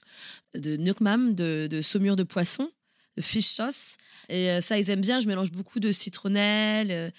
de 0.55 0.77
nukmam, 0.77 1.35
de, 1.35 1.67
de 1.71 1.83
saumure 1.83 2.17
de 2.17 2.23
poisson, 2.23 2.71
de 3.17 3.23
fish 3.23 3.47
sauce. 3.47 3.97
Et 4.29 4.61
ça, 4.63 4.79
ils 4.79 4.89
aiment 4.91 5.01
bien. 5.03 5.21
Je 5.21 5.27
mélange 5.27 5.51
beaucoup 5.53 5.81
de 5.81 5.93
citronnelle 5.93 6.91
euh, 6.91 7.11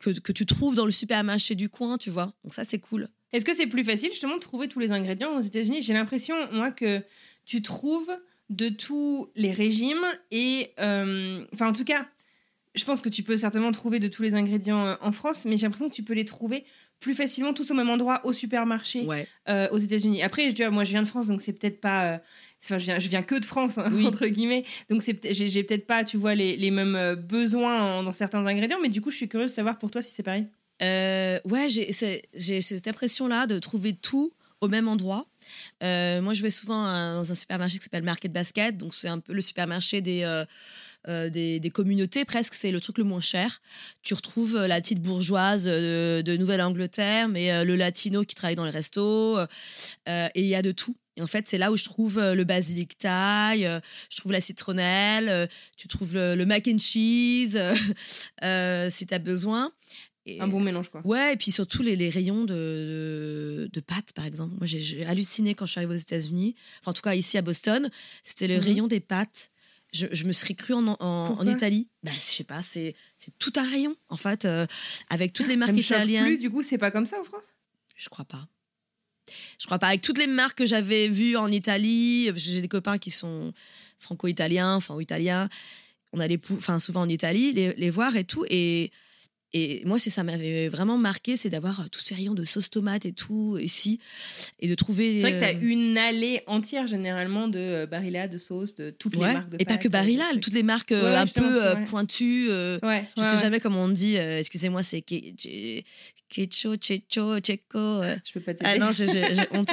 que, 0.00 0.10
que 0.10 0.32
tu 0.32 0.46
trouves 0.46 0.74
dans 0.74 0.86
le 0.86 0.92
supermarché 0.92 1.54
du 1.54 1.68
coin, 1.68 1.98
tu 1.98 2.10
vois. 2.10 2.32
Donc, 2.44 2.54
ça, 2.54 2.64
c'est 2.64 2.78
cool. 2.78 3.08
Est-ce 3.36 3.44
que 3.44 3.54
c'est 3.54 3.66
plus 3.66 3.84
facile 3.84 4.10
justement 4.10 4.36
de 4.36 4.40
trouver 4.40 4.66
tous 4.68 4.78
les 4.78 4.92
ingrédients 4.92 5.36
aux 5.36 5.40
États-Unis? 5.40 5.82
J'ai 5.82 5.92
l'impression, 5.92 6.34
moi, 6.52 6.70
que 6.70 7.02
tu 7.44 7.60
trouves 7.62 8.10
de 8.50 8.68
tous 8.68 9.28
les 9.36 9.52
régimes 9.52 10.04
et, 10.30 10.70
euh, 10.80 11.44
enfin, 11.52 11.68
en 11.68 11.72
tout 11.72 11.84
cas, 11.84 12.06
je 12.74 12.84
pense 12.84 13.00
que 13.00 13.08
tu 13.08 13.22
peux 13.22 13.36
certainement 13.36 13.72
trouver 13.72 13.98
de 14.00 14.08
tous 14.08 14.22
les 14.22 14.34
ingrédients 14.34 14.84
euh, 14.86 14.94
en 15.00 15.12
France, 15.12 15.44
mais 15.44 15.56
j'ai 15.56 15.66
l'impression 15.66 15.88
que 15.88 15.94
tu 15.94 16.02
peux 16.02 16.12
les 16.14 16.24
trouver 16.24 16.64
plus 17.00 17.14
facilement 17.14 17.52
tous 17.52 17.70
au 17.70 17.74
même 17.74 17.90
endroit 17.90 18.20
au 18.24 18.32
supermarché 18.32 19.02
Ouais. 19.04 19.26
euh, 19.50 19.68
aux 19.70 19.76
États-Unis. 19.78 20.22
Après, 20.22 20.50
je, 20.50 20.56
vois, 20.56 20.70
moi, 20.70 20.84
je 20.84 20.90
viens 20.90 21.02
de 21.02 21.08
France, 21.08 21.26
donc 21.28 21.42
c'est 21.42 21.52
peut-être 21.52 21.80
pas. 21.80 22.14
euh, 22.14 22.18
Enfin, 22.62 22.78
je 22.78 22.84
viens, 22.86 22.98
je 22.98 23.08
viens 23.08 23.22
que 23.22 23.34
de 23.34 23.44
France, 23.44 23.76
hein, 23.76 23.90
Oui. 23.92 24.06
entre 24.06 24.26
guillemets. 24.28 24.64
Donc, 24.88 25.02
c'est 25.02 25.18
j'ai 25.34 25.48
j'ai 25.48 25.62
peut-être 25.62 25.86
pas, 25.86 26.04
tu 26.04 26.16
vois, 26.16 26.34
les, 26.34 26.56
les 26.56 26.70
mêmes 26.70 27.14
besoins 27.16 27.98
en- 27.98 28.02
dans 28.02 28.14
certains 28.14 28.44
ingrédients, 28.46 28.78
mais 28.82 28.88
du 28.88 29.02
coup, 29.02 29.10
je 29.10 29.16
suis 29.18 29.28
curieuse 29.28 29.50
de 29.50 29.54
savoir 29.56 29.78
pour 29.78 29.90
toi 29.90 30.00
si 30.00 30.14
c'est 30.14 30.22
pareil. 30.22 30.46
Euh, 30.82 31.40
ouais, 31.44 31.68
j'ai 31.68 32.60
cette 32.60 32.88
impression-là 32.88 33.46
de 33.46 33.58
trouver 33.58 33.94
tout 33.94 34.32
au 34.60 34.68
même 34.68 34.88
endroit. 34.88 35.26
Euh, 35.82 36.20
moi, 36.22 36.32
je 36.32 36.42
vais 36.42 36.50
souvent 36.50 36.84
dans 36.84 37.30
un 37.30 37.34
supermarché 37.34 37.78
qui 37.78 37.84
s'appelle 37.84 38.02
Market 38.02 38.32
Basket, 38.32 38.76
donc 38.76 38.94
c'est 38.94 39.08
un 39.08 39.18
peu 39.18 39.32
le 39.32 39.40
supermarché 39.40 40.00
des, 40.00 40.22
euh, 40.22 40.44
euh, 41.08 41.28
des, 41.30 41.70
communautés, 41.70 42.24
presque, 42.24 42.54
c'est 42.54 42.70
le 42.70 42.80
truc 42.80 42.98
le 42.98 43.04
moins 43.04 43.20
cher. 43.20 43.60
Tu 44.02 44.14
retrouves 44.14 44.56
la 44.56 44.80
petite 44.80 45.00
bourgeoise 45.00 45.64
de, 45.64 46.36
Nouvelle-Angleterre, 46.36 47.28
mais 47.28 47.64
le 47.64 47.76
latino 47.76 48.24
qui 48.24 48.34
travaille 48.34 48.56
dans 48.56 48.64
les 48.64 48.70
restos, 48.70 49.38
et 50.06 50.30
il 50.34 50.46
y 50.46 50.54
a 50.54 50.62
de 50.62 50.72
tout. 50.72 50.96
En 51.18 51.26
fait, 51.26 51.48
c'est 51.48 51.56
là 51.56 51.72
où 51.72 51.76
je 51.78 51.84
trouve 51.84 52.20
le 52.20 52.44
basilic 52.44 52.98
thaï, 52.98 53.62
je 54.10 54.16
trouve 54.16 54.32
la 54.32 54.40
citronnelle, 54.40 55.48
tu 55.76 55.88
trouves 55.88 56.14
le, 56.14 56.44
mac 56.44 56.68
and 56.68 56.78
cheese, 56.78 57.58
si 58.90 59.06
tu 59.06 59.14
as 59.14 59.18
besoin. 59.18 59.72
Et- 60.28 60.40
Un 60.40 60.48
bon 60.48 60.58
mélange, 60.60 60.88
quoi. 60.90 61.00
Ouais, 61.06 61.34
et 61.34 61.36
puis 61.36 61.52
surtout 61.52 61.82
les, 61.82 61.94
les 61.94 62.10
rayons 62.10 62.44
de, 62.44 62.54
de, 62.54 63.70
de 63.72 63.80
pâtes, 63.80 64.12
par 64.12 64.26
exemple. 64.26 64.54
Moi, 64.58 64.66
j'ai- 64.66 65.06
halluciné 65.06 65.54
quand 65.54 65.66
je 65.66 65.70
suis 65.72 65.78
arrivée 65.78 65.94
aux 65.94 65.98
États-Unis. 65.98 66.56
Enfin, 66.80 66.90
en 66.90 66.94
tout 66.94 67.02
cas, 67.02 67.14
ici 67.14 67.38
à 67.38 67.42
Boston, 67.42 67.90
c'était 68.24 68.48
le 68.48 68.56
Mhm. 68.56 68.60
rayon 68.60 68.86
des 68.88 69.00
pâtes. 69.00 69.50
Je, 69.92 70.06
je 70.10 70.24
me 70.24 70.32
serais 70.32 70.54
cru 70.54 70.74
en, 70.74 70.88
en, 70.98 71.46
Italie. 71.46 71.88
Bah, 72.02 72.10
je 72.12 72.18
sais 72.18 72.44
pas, 72.44 72.60
c'est 72.62 72.94
tout 73.38 73.52
un 73.56 73.62
rayon, 73.70 73.94
en 74.08 74.16
fait, 74.16 74.44
euh, 74.44 74.66
avec 75.10 75.32
toutes 75.32 75.46
les 75.46 75.52
Ça 75.54 75.58
marques 75.58 75.72
me 75.72 75.80
choque 75.80 75.96
italiennes. 75.98 76.24
plus, 76.26 76.38
du 76.38 76.50
coup, 76.50 76.62
c'est 76.62 76.76
pas 76.76 76.90
comme 76.90 77.06
ça 77.06 77.20
en 77.20 77.24
France? 77.24 77.52
Je 77.94 78.08
crois 78.08 78.24
pas. 78.24 78.46
Je 79.60 79.66
crois 79.66 79.78
pas. 79.78 79.88
Avec 79.88 80.02
toutes 80.02 80.18
les 80.18 80.26
marques 80.26 80.58
que 80.58 80.66
j'avais 80.66 81.08
vues 81.08 81.36
en 81.36 81.50
Italie, 81.50 82.30
j'ai 82.36 82.60
des 82.60 82.68
copains 82.68 82.98
qui 82.98 83.10
sont 83.10 83.52
franco-italiens, 84.00 84.74
enfin 84.74 84.94
ou 84.94 85.00
italiens. 85.00 85.48
On 86.12 86.20
allait 86.20 86.40
enfin, 86.52 86.78
souvent 86.80 87.02
en 87.02 87.08
Italie 87.08 87.52
les, 87.52 87.72
les 87.74 87.90
voir 87.90 88.16
et 88.16 88.24
tout. 88.24 88.44
Et 88.50 88.90
Et 89.52 89.82
moi, 89.86 89.98
c'est 89.98 90.10
ça 90.10 90.22
m'avait 90.24 90.68
vraiment 90.68 90.98
marqué, 90.98 91.36
c'est 91.36 91.48
d'avoir 91.48 91.80
euh, 91.80 91.84
tous 91.90 92.00
ces 92.00 92.14
rayons 92.14 92.34
de 92.34 92.44
sauce 92.44 92.68
tomate 92.68 93.06
et 93.06 93.12
tout 93.12 93.56
ici, 93.60 94.00
et 94.60 94.68
de 94.68 94.74
trouver. 94.74 95.14
C'est 95.20 95.20
vrai 95.22 95.32
que 95.32 95.36
euh, 95.36 95.40
t'as 95.52 95.58
une 95.60 95.96
allée 95.96 96.42
entière 96.46 96.86
généralement 96.86 97.48
de 97.48 97.58
euh, 97.58 97.86
Barilla, 97.86 98.28
de 98.28 98.38
sauce, 98.38 98.74
de 98.74 98.90
toutes 98.90 99.14
les 99.14 99.20
marques 99.20 99.48
de 99.50 99.56
et 99.60 99.64
pas 99.64 99.78
que 99.78 99.86
euh, 99.88 99.90
Barilla, 99.90 100.24
toutes 100.42 100.52
les 100.52 100.62
marques 100.64 100.92
euh, 100.92 101.04
Ouais, 101.04 101.10
ouais, 101.12 101.16
un 101.16 101.26
peu 101.26 101.64
euh, 101.64 101.76
pointues. 101.86 102.48
euh, 102.50 102.78
je 103.16 103.22
sais 103.22 103.38
jamais 103.40 103.60
comment 103.60 103.84
on 103.84 103.88
dit. 103.88 104.18
euh, 104.18 104.38
Excusez-moi, 104.40 104.82
c'est 104.82 105.00
que- 105.00 105.14
que- 105.36 105.82
Quecho, 106.28 106.74
Checho, 106.74 107.38
Checo. 107.38 107.78
euh. 107.78 108.16
Je 108.24 108.32
peux 108.32 108.40
pas 108.40 108.52
t'aider. 108.52 108.68
Ah 108.74 108.78
non, 108.78 108.90
j'ai 108.90 109.06
honte. 109.52 109.70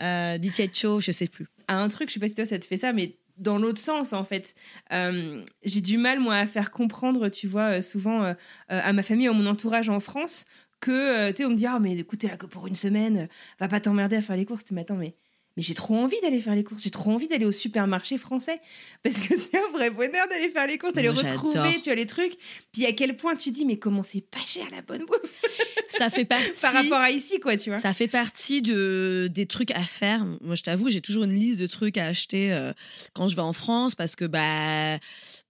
Euh, 0.00 0.38
Dit 0.38 0.50
Checho, 0.52 0.98
je 0.98 1.12
sais 1.12 1.28
plus. 1.28 1.46
à 1.68 1.76
un 1.76 1.88
truc, 1.88 2.08
je 2.08 2.14
sais 2.14 2.20
pas 2.20 2.28
si 2.28 2.34
toi 2.34 2.46
ça 2.46 2.58
te 2.58 2.64
fait 2.64 2.78
ça, 2.78 2.92
mais 2.94 3.16
dans 3.36 3.58
l'autre 3.58 3.80
sens 3.80 4.12
en 4.12 4.24
fait. 4.24 4.54
Euh, 4.92 5.44
j'ai 5.64 5.80
du 5.80 5.98
mal 5.98 6.20
moi 6.20 6.36
à 6.36 6.46
faire 6.46 6.70
comprendre, 6.70 7.28
tu 7.28 7.48
vois, 7.48 7.78
euh, 7.78 7.82
souvent 7.82 8.24
euh, 8.24 8.34
à 8.68 8.92
ma 8.92 9.02
famille, 9.02 9.28
à 9.28 9.32
mon 9.32 9.46
entourage 9.46 9.88
en 9.88 10.00
France, 10.00 10.46
que 10.80 11.30
tu 11.30 11.36
sais, 11.38 11.44
on 11.46 11.50
me 11.50 11.54
dit 11.56 11.66
ah 11.66 11.78
mais 11.80 11.96
écoute 11.96 12.20
t'es 12.20 12.28
là 12.28 12.36
que 12.36 12.46
pour 12.46 12.66
une 12.66 12.74
semaine, 12.74 13.28
va 13.58 13.68
pas 13.68 13.80
t'emmerder 13.80 14.16
à 14.16 14.22
faire 14.22 14.36
les 14.36 14.44
courses. 14.46 14.70
Mais 14.72 14.82
attends 14.82 14.96
mais 14.96 15.16
mais 15.56 15.62
j'ai 15.62 15.74
trop 15.74 15.96
envie 15.96 16.20
d'aller 16.22 16.40
faire 16.40 16.54
les 16.54 16.64
courses, 16.64 16.82
j'ai 16.82 16.90
trop 16.90 17.10
envie 17.10 17.28
d'aller 17.28 17.46
au 17.46 17.52
supermarché 17.52 18.18
français 18.18 18.60
parce 19.02 19.18
que 19.18 19.34
c'est 19.38 19.56
un 19.56 19.70
vrai 19.72 19.90
bonheur 19.90 20.28
d'aller 20.28 20.48
faire 20.48 20.66
les 20.66 20.78
courses, 20.78 20.94
d'aller 20.94 21.08
retrouver, 21.08 21.80
tu 21.82 21.90
as 21.90 21.94
les 21.94 22.06
trucs. 22.06 22.34
Puis 22.72 22.86
à 22.86 22.92
quel 22.92 23.16
point 23.16 23.36
tu 23.36 23.50
dis 23.50 23.64
mais 23.64 23.78
comment 23.78 24.02
c'est 24.02 24.20
pas 24.22 24.44
cher 24.46 24.66
la 24.70 24.82
bonne 24.82 25.04
bouffe? 25.04 25.18
Ça 25.98 26.10
fait 26.10 26.24
partie. 26.24 26.60
par 26.60 26.72
rapport 26.72 26.98
à 26.98 27.10
ici 27.10 27.38
quoi, 27.40 27.56
tu 27.56 27.70
vois. 27.70 27.78
Ça 27.78 27.92
fait 27.92 28.08
partie 28.08 28.62
de, 28.62 29.28
des 29.32 29.46
trucs 29.46 29.70
à 29.70 29.82
faire. 29.82 30.24
Moi, 30.40 30.54
je 30.54 30.62
t'avoue, 30.62 30.90
j'ai 30.90 31.00
toujours 31.00 31.24
une 31.24 31.34
liste 31.34 31.60
de 31.60 31.66
trucs 31.66 31.96
à 31.98 32.06
acheter 32.06 32.52
euh, 32.52 32.72
quand 33.12 33.28
je 33.28 33.36
vais 33.36 33.42
en 33.42 33.52
France 33.52 33.94
parce 33.94 34.16
que, 34.16 34.24
bah, 34.24 34.98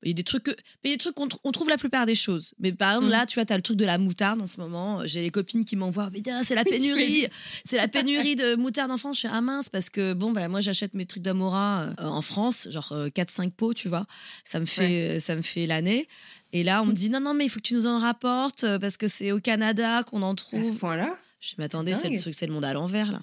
il 0.04 0.08
y 0.08 0.10
a 0.10 0.14
des 0.14 0.24
trucs, 0.24 0.42
que, 0.44 0.50
mais 0.50 0.56
il 0.84 0.90
y 0.90 0.92
a 0.92 0.96
des 0.96 1.00
trucs 1.00 1.14
qu'on 1.14 1.26
tr- 1.26 1.38
on 1.44 1.52
trouve 1.52 1.68
la 1.68 1.76
plupart 1.78 2.06
des 2.06 2.14
choses. 2.14 2.54
Mais 2.58 2.72
par 2.72 2.90
exemple, 2.92 3.06
Mm. 3.08 3.10
là, 3.10 3.26
tu 3.26 3.34
vois, 3.34 3.44
tu 3.44 3.52
as 3.52 3.56
le 3.56 3.62
truc 3.62 3.76
de 3.76 3.84
la 3.84 3.98
moutarde 3.98 4.40
en 4.42 4.46
ce 4.46 4.60
moment. 4.60 5.00
J'ai 5.06 5.22
les 5.22 5.30
copines 5.30 5.64
qui 5.64 5.76
m'envoient, 5.76 6.10
mais 6.12 6.22
c'est 6.44 6.54
la 6.54 6.64
pénurie. 6.64 7.26
C'est 7.64 7.76
la 7.76 7.88
pénurie 7.88 8.36
de 8.36 8.54
moutarde 8.56 8.90
en 8.90 8.98
France. 8.98 9.16
Je 9.16 9.20
suis 9.20 9.28
ah 9.30 9.40
mince 9.40 9.68
parce 9.68 9.90
que, 9.90 10.12
bon, 10.12 10.32
bah, 10.32 10.48
moi, 10.48 10.60
j'achète 10.60 10.94
mes 10.94 11.06
trucs 11.06 11.22
d'Amora 11.22 11.88
euh, 12.00 12.04
en 12.04 12.22
France, 12.22 12.68
genre 12.70 12.92
4-5 13.14 13.50
pots, 13.52 13.74
tu 13.74 13.88
vois. 13.88 14.06
Ça 14.44 14.60
me 14.60 14.64
fait, 14.64 15.20
ça 15.20 15.34
me 15.36 15.42
fait 15.42 15.66
l'année. 15.66 16.08
Et 16.52 16.62
là, 16.62 16.82
on 16.82 16.86
me 16.86 16.92
dit, 16.92 17.10
non, 17.10 17.20
non, 17.20 17.34
mais 17.34 17.44
il 17.46 17.48
faut 17.48 17.58
que 17.58 17.64
tu 17.66 17.74
nous 17.74 17.86
en 17.86 17.98
rapportes 17.98 18.62
euh, 18.64 18.78
parce 18.78 18.96
que 18.96 19.08
c'est 19.08 19.32
au 19.32 19.40
Canada 19.40 20.04
qu'on 20.04 20.22
en 20.22 20.34
À 20.34 20.36
ce 20.36 20.42
trouve. 20.44 20.74
point-là. 20.76 21.16
Je 21.44 21.54
m'attendais, 21.58 21.94
c'est 21.94 22.08
le 22.08 22.18
truc, 22.18 22.34
c'est 22.34 22.46
le 22.46 22.54
monde 22.54 22.64
à 22.64 22.72
l'envers 22.72 23.12
là. 23.12 23.20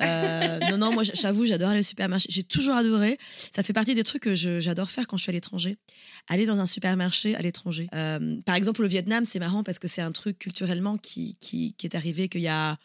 Euh, 0.00 0.58
non, 0.70 0.78
non, 0.78 0.92
moi 0.92 1.02
j'avoue, 1.02 1.44
j'adore 1.44 1.70
aller 1.70 1.80
au 1.80 1.82
supermarché. 1.82 2.28
J'ai 2.30 2.44
toujours 2.44 2.74
adoré. 2.74 3.18
Ça 3.52 3.64
fait 3.64 3.72
partie 3.72 3.96
des 3.96 4.04
trucs 4.04 4.22
que 4.22 4.34
j'adore 4.34 4.90
faire 4.90 5.08
quand 5.08 5.16
je 5.16 5.22
suis 5.22 5.30
à 5.30 5.32
l'étranger. 5.32 5.76
Aller 6.28 6.46
dans 6.46 6.60
un 6.60 6.68
supermarché 6.68 7.34
à 7.34 7.42
l'étranger. 7.42 7.88
Euh, 7.94 8.40
par 8.42 8.54
exemple, 8.54 8.82
le 8.82 8.88
Vietnam, 8.88 9.24
c'est 9.24 9.40
marrant 9.40 9.64
parce 9.64 9.80
que 9.80 9.88
c'est 9.88 10.02
un 10.02 10.12
truc 10.12 10.38
culturellement 10.38 10.98
qui, 10.98 11.36
qui, 11.40 11.74
qui 11.74 11.86
est 11.86 11.96
arrivé 11.96 12.28
qu'il 12.28 12.42
y 12.42 12.48
a 12.48 12.76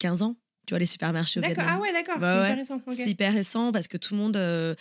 15 0.00 0.20
ans. 0.20 0.36
Tu 0.66 0.72
vois, 0.72 0.78
les 0.78 0.86
supermarchés 0.86 1.40
au. 1.40 1.42
Vietnam. 1.42 1.66
Ah 1.68 1.80
ouais, 1.80 1.92
d'accord. 1.92 2.16
C'est 2.18 2.26
ouais. 2.26 2.40
hyper 2.40 2.56
récent. 2.56 2.82
C'est 2.90 3.10
hyper 3.10 3.32
récent 3.32 3.72
parce 3.72 3.88
que 3.88 3.96
tout 3.96 4.14
le 4.14 4.20
monde 4.20 4.36
euh, 4.36 4.74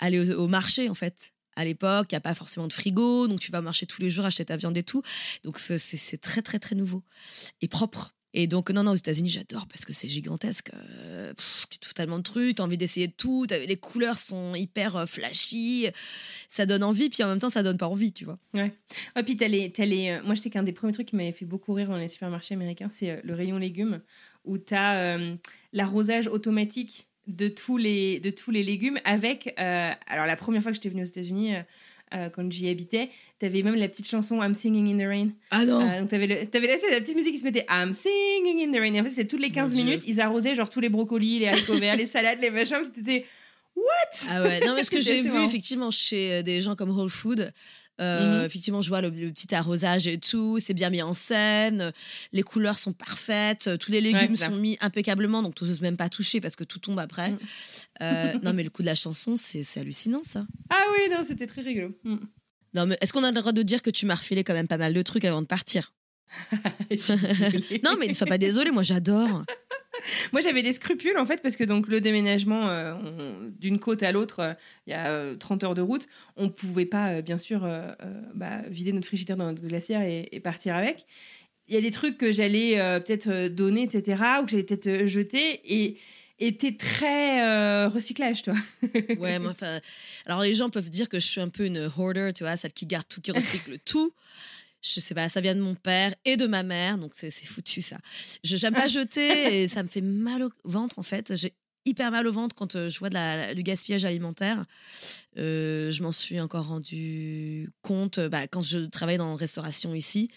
allait 0.00 0.34
au, 0.34 0.42
au 0.42 0.48
marché 0.48 0.90
en 0.90 0.94
fait. 0.94 1.32
À 1.58 1.64
l'époque, 1.64 2.08
il 2.10 2.14
n'y 2.14 2.18
a 2.18 2.20
pas 2.20 2.34
forcément 2.34 2.66
de 2.66 2.72
frigo, 2.74 3.28
donc 3.28 3.40
tu 3.40 3.50
vas 3.50 3.60
au 3.60 3.62
marché 3.62 3.86
tous 3.86 4.02
les 4.02 4.10
jours 4.10 4.26
acheter 4.26 4.44
ta 4.44 4.58
viande 4.58 4.76
et 4.76 4.82
tout. 4.82 5.02
Donc 5.42 5.58
c'est 5.58 6.20
très 6.20 6.42
très 6.42 6.58
très 6.58 6.76
nouveau 6.76 7.02
et 7.62 7.68
propre. 7.68 8.15
Et 8.38 8.46
donc 8.46 8.70
non 8.70 8.82
non 8.82 8.92
aux 8.92 8.96
États-Unis 8.96 9.30
j'adore 9.30 9.66
parce 9.66 9.86
que 9.86 9.94
c'est 9.94 10.10
gigantesque. 10.10 10.70
Euh, 10.74 11.32
pff, 11.32 11.66
tu 11.70 11.78
trouves 11.78 11.94
tellement 11.94 12.18
de 12.18 12.22
trucs, 12.22 12.56
t'as 12.56 12.64
envie 12.64 12.76
d'essayer 12.76 13.06
de 13.06 13.14
tout. 13.16 13.46
Les 13.50 13.76
couleurs 13.76 14.18
sont 14.18 14.54
hyper 14.54 14.94
euh, 14.94 15.06
flashy, 15.06 15.86
ça 16.50 16.66
donne 16.66 16.84
envie 16.84 17.08
puis 17.08 17.22
en 17.22 17.28
même 17.28 17.38
temps 17.38 17.48
ça 17.48 17.62
donne 17.62 17.78
pas 17.78 17.88
envie, 17.88 18.12
tu 18.12 18.26
vois. 18.26 18.38
Ouais. 18.52 18.72
Et 19.18 19.22
puis 19.22 19.36
t'as 19.36 19.48
les, 19.48 19.72
t'as 19.72 19.86
les, 19.86 20.10
euh, 20.10 20.22
moi 20.22 20.34
je 20.34 20.42
sais 20.42 20.50
qu'un 20.50 20.62
des 20.62 20.72
premiers 20.72 20.92
trucs 20.92 21.08
qui 21.08 21.16
m'avait 21.16 21.32
fait 21.32 21.46
beaucoup 21.46 21.72
rire 21.72 21.88
dans 21.88 21.96
les 21.96 22.08
supermarchés 22.08 22.54
américains, 22.54 22.90
c'est 22.92 23.10
euh, 23.10 23.20
le 23.24 23.32
rayon 23.32 23.56
légumes 23.56 24.02
où 24.44 24.58
t'as 24.58 24.96
euh, 24.96 25.34
l'arrosage 25.72 26.26
automatique 26.26 27.08
de 27.26 27.48
tous 27.48 27.78
les, 27.78 28.20
de 28.20 28.28
tous 28.28 28.50
les 28.50 28.62
légumes 28.62 29.00
avec. 29.04 29.52
alors 29.56 30.26
la 30.26 30.36
première 30.36 30.62
fois 30.62 30.70
que 30.70 30.76
j'étais 30.76 30.90
venue 30.90 31.02
aux 31.02 31.06
États-Unis. 31.06 31.54
Euh, 32.14 32.28
quand 32.30 32.50
j'y 32.52 32.68
habitais, 32.68 33.10
t'avais 33.38 33.62
même 33.62 33.74
la 33.74 33.88
petite 33.88 34.08
chanson 34.08 34.42
I'm 34.42 34.54
Singing 34.54 34.94
in 34.94 34.98
the 35.04 35.08
Rain. 35.08 35.28
Ah 35.50 35.64
non. 35.64 35.80
Euh, 35.80 36.00
donc 36.00 36.08
t'avais, 36.08 36.26
le, 36.26 36.46
t'avais 36.46 36.66
la, 36.68 36.74
la 36.92 37.00
petite 37.00 37.16
musique 37.16 37.32
qui 37.32 37.38
se 37.40 37.44
mettait 37.44 37.66
I'm 37.70 37.92
Singing 37.94 38.68
in 38.68 38.70
the 38.72 38.80
Rain. 38.80 38.94
Et 38.94 39.00
en 39.00 39.04
fait, 39.04 39.10
c'était 39.10 39.26
toutes 39.26 39.40
les 39.40 39.50
15 39.50 39.72
Dieu. 39.72 39.84
minutes, 39.84 40.02
ils 40.06 40.20
arrosaient 40.20 40.54
genre 40.54 40.70
tous 40.70 40.80
les 40.80 40.88
brocolis, 40.88 41.40
les 41.40 41.48
haricots 41.48 41.74
verts, 41.78 41.96
les 41.96 42.06
salades, 42.06 42.38
les 42.40 42.50
machins. 42.50 42.82
Puis 42.82 43.02
t'étais 43.02 43.26
What? 43.74 44.28
Ah 44.30 44.42
ouais, 44.42 44.60
non, 44.60 44.74
mais 44.74 44.84
ce 44.84 44.90
que 44.90 45.00
j'ai 45.02 45.20
vu 45.20 45.28
marrant. 45.30 45.44
effectivement 45.46 45.90
chez 45.90 46.32
euh, 46.32 46.42
des 46.42 46.60
gens 46.62 46.74
comme 46.74 46.90
Whole 46.90 47.10
Food, 47.10 47.52
euh, 48.00 48.40
Mhm. 48.40 48.46
effectivement, 48.46 48.80
je 48.82 48.88
vois 48.88 49.00
le, 49.00 49.10
le 49.10 49.32
petit 49.32 49.54
arrosage 49.54 50.06
et 50.06 50.18
tout, 50.18 50.58
c'est 50.60 50.74
bien 50.74 50.90
mis 50.90 51.02
en 51.02 51.12
scène, 51.12 51.80
euh, 51.80 51.90
les 52.32 52.42
couleurs 52.42 52.78
sont 52.78 52.92
parfaites, 52.92 53.68
euh, 53.68 53.76
tous 53.76 53.90
les 53.90 54.00
légumes 54.00 54.36
sont 54.36 54.56
mis 54.56 54.76
impeccablement, 54.80 55.42
donc 55.42 55.54
tu 55.54 55.64
n'oses 55.64 55.80
même 55.80 55.96
pas 55.96 56.08
toucher 56.08 56.40
parce 56.40 56.56
que 56.56 56.64
tout 56.64 56.78
tombe 56.78 56.98
après. 56.98 57.30
Mhm. 57.30 57.38
Euh, 58.02 58.32
non, 58.42 58.52
mais 58.52 58.62
le 58.62 58.70
coup 58.70 58.82
de 58.82 58.86
la 58.86 58.94
chanson, 58.94 59.34
c'est 59.36 59.64
hallucinant 59.78 60.22
ça. 60.22 60.46
Ah 60.70 60.82
oui, 60.92 61.10
non, 61.10 61.24
c'était 61.26 61.46
très 61.46 61.62
rigolo. 61.62 61.94
Mm. 62.04 62.16
Non, 62.74 62.86
mais 62.86 62.98
est-ce 63.00 63.12
qu'on 63.12 63.24
a 63.24 63.30
le 63.32 63.40
droit 63.40 63.52
de 63.52 63.62
dire 63.62 63.80
que 63.80 63.90
tu 63.90 64.04
m'as 64.06 64.16
refilé 64.16 64.44
quand 64.44 64.52
même 64.54 64.68
pas 64.68 64.76
mal 64.76 64.92
de 64.92 65.00
trucs 65.02 65.24
avant 65.24 65.40
de 65.40 65.46
partir? 65.46 65.94
Non, 67.84 67.96
mais 67.98 68.08
ne 68.08 68.12
sois 68.12 68.26
pas 68.26 68.38
désolé, 68.38 68.70
moi 68.70 68.82
j'adore. 68.82 69.44
Moi, 70.32 70.40
j'avais 70.40 70.62
des 70.62 70.72
scrupules 70.72 71.16
en 71.18 71.24
fait 71.24 71.42
parce 71.42 71.56
que 71.56 71.64
donc 71.64 71.88
le 71.88 72.00
déménagement 72.00 72.68
euh, 72.68 72.94
on- 72.94 73.50
d'une 73.58 73.78
côte 73.78 74.02
à 74.02 74.12
l'autre, 74.12 74.40
euh, 74.40 74.52
il 74.86 74.90
y 74.90 74.94
a 74.94 75.08
euh, 75.10 75.36
30 75.36 75.64
heures 75.64 75.74
de 75.74 75.82
route, 75.82 76.06
on 76.36 76.48
pouvait 76.48 76.86
pas 76.86 77.08
euh, 77.10 77.22
bien 77.22 77.38
sûr 77.38 77.64
euh, 77.64 77.90
euh, 78.02 78.20
bah, 78.34 78.62
vider 78.68 78.92
notre 78.92 79.06
frigidaire 79.06 79.36
dans 79.36 79.46
notre 79.46 79.66
glacière 79.66 80.02
et, 80.02 80.28
et 80.32 80.40
partir 80.40 80.74
avec. 80.74 81.06
Il 81.68 81.74
y 81.74 81.78
a 81.78 81.80
des 81.80 81.90
trucs 81.90 82.16
que 82.18 82.30
j'allais 82.30 82.78
euh, 82.78 83.00
peut-être 83.00 83.28
euh, 83.28 83.48
donner, 83.48 83.82
etc., 83.82 84.22
ou 84.40 84.44
que 84.44 84.50
j'allais 84.52 84.62
peut-être 84.62 84.86
euh, 84.86 85.06
jeter 85.06 85.60
et 85.64 85.98
était 86.38 86.76
très 86.76 87.42
euh, 87.44 87.88
recyclage, 87.88 88.42
toi. 88.42 88.54
Ouais, 89.18 89.38
moi, 89.38 89.50
enfin, 89.52 89.80
alors 90.26 90.42
les 90.42 90.52
gens 90.52 90.68
peuvent 90.70 90.90
dire 90.90 91.08
que 91.08 91.18
je 91.18 91.26
suis 91.26 91.40
un 91.40 91.48
peu 91.48 91.64
une 91.64 91.90
hoarder, 91.96 92.30
tu 92.34 92.44
vois, 92.44 92.56
celle 92.56 92.72
qui 92.74 92.84
garde 92.86 93.06
tout, 93.08 93.20
qui 93.22 93.32
recycle 93.32 93.78
tout. 93.84 94.12
Je 94.88 95.00
sais 95.00 95.14
pas, 95.14 95.28
ça 95.28 95.40
vient 95.40 95.54
de 95.56 95.60
mon 95.60 95.74
père 95.74 96.14
et 96.24 96.36
de 96.36 96.46
ma 96.46 96.62
mère, 96.62 96.96
donc 96.98 97.12
c'est 97.16 97.30
foutu 97.30 97.82
ça. 97.82 97.98
Je 98.44 98.56
j'aime 98.56 98.74
pas 98.74 98.86
jeter 98.88 99.62
et 99.62 99.68
ça 99.68 99.82
me 99.82 99.88
fait 99.88 100.00
mal 100.00 100.42
au 100.44 100.50
ventre 100.64 100.98
en 100.98 101.02
fait. 101.02 101.34
J'ai 101.34 101.52
hyper 101.84 102.10
mal 102.10 102.26
au 102.26 102.32
ventre 102.32 102.54
quand 102.56 102.74
euh, 102.76 102.88
je 102.88 102.98
vois 102.98 103.08
de 103.08 103.14
la- 103.14 103.54
du 103.54 103.62
gaspillage 103.62 104.04
alimentaire. 104.04 104.64
Euh, 105.38 105.90
je 105.90 106.02
m'en 106.02 106.12
suis 106.12 106.40
encore 106.40 106.66
rendu 106.68 107.70
compte 107.82 108.18
euh, 108.18 108.28
bah, 108.28 108.46
quand 108.48 108.62
je 108.62 108.78
travaillais 108.78 109.18
dans 109.18 109.30
la 109.30 109.36
restauration 109.36 109.94
ici, 109.94 110.30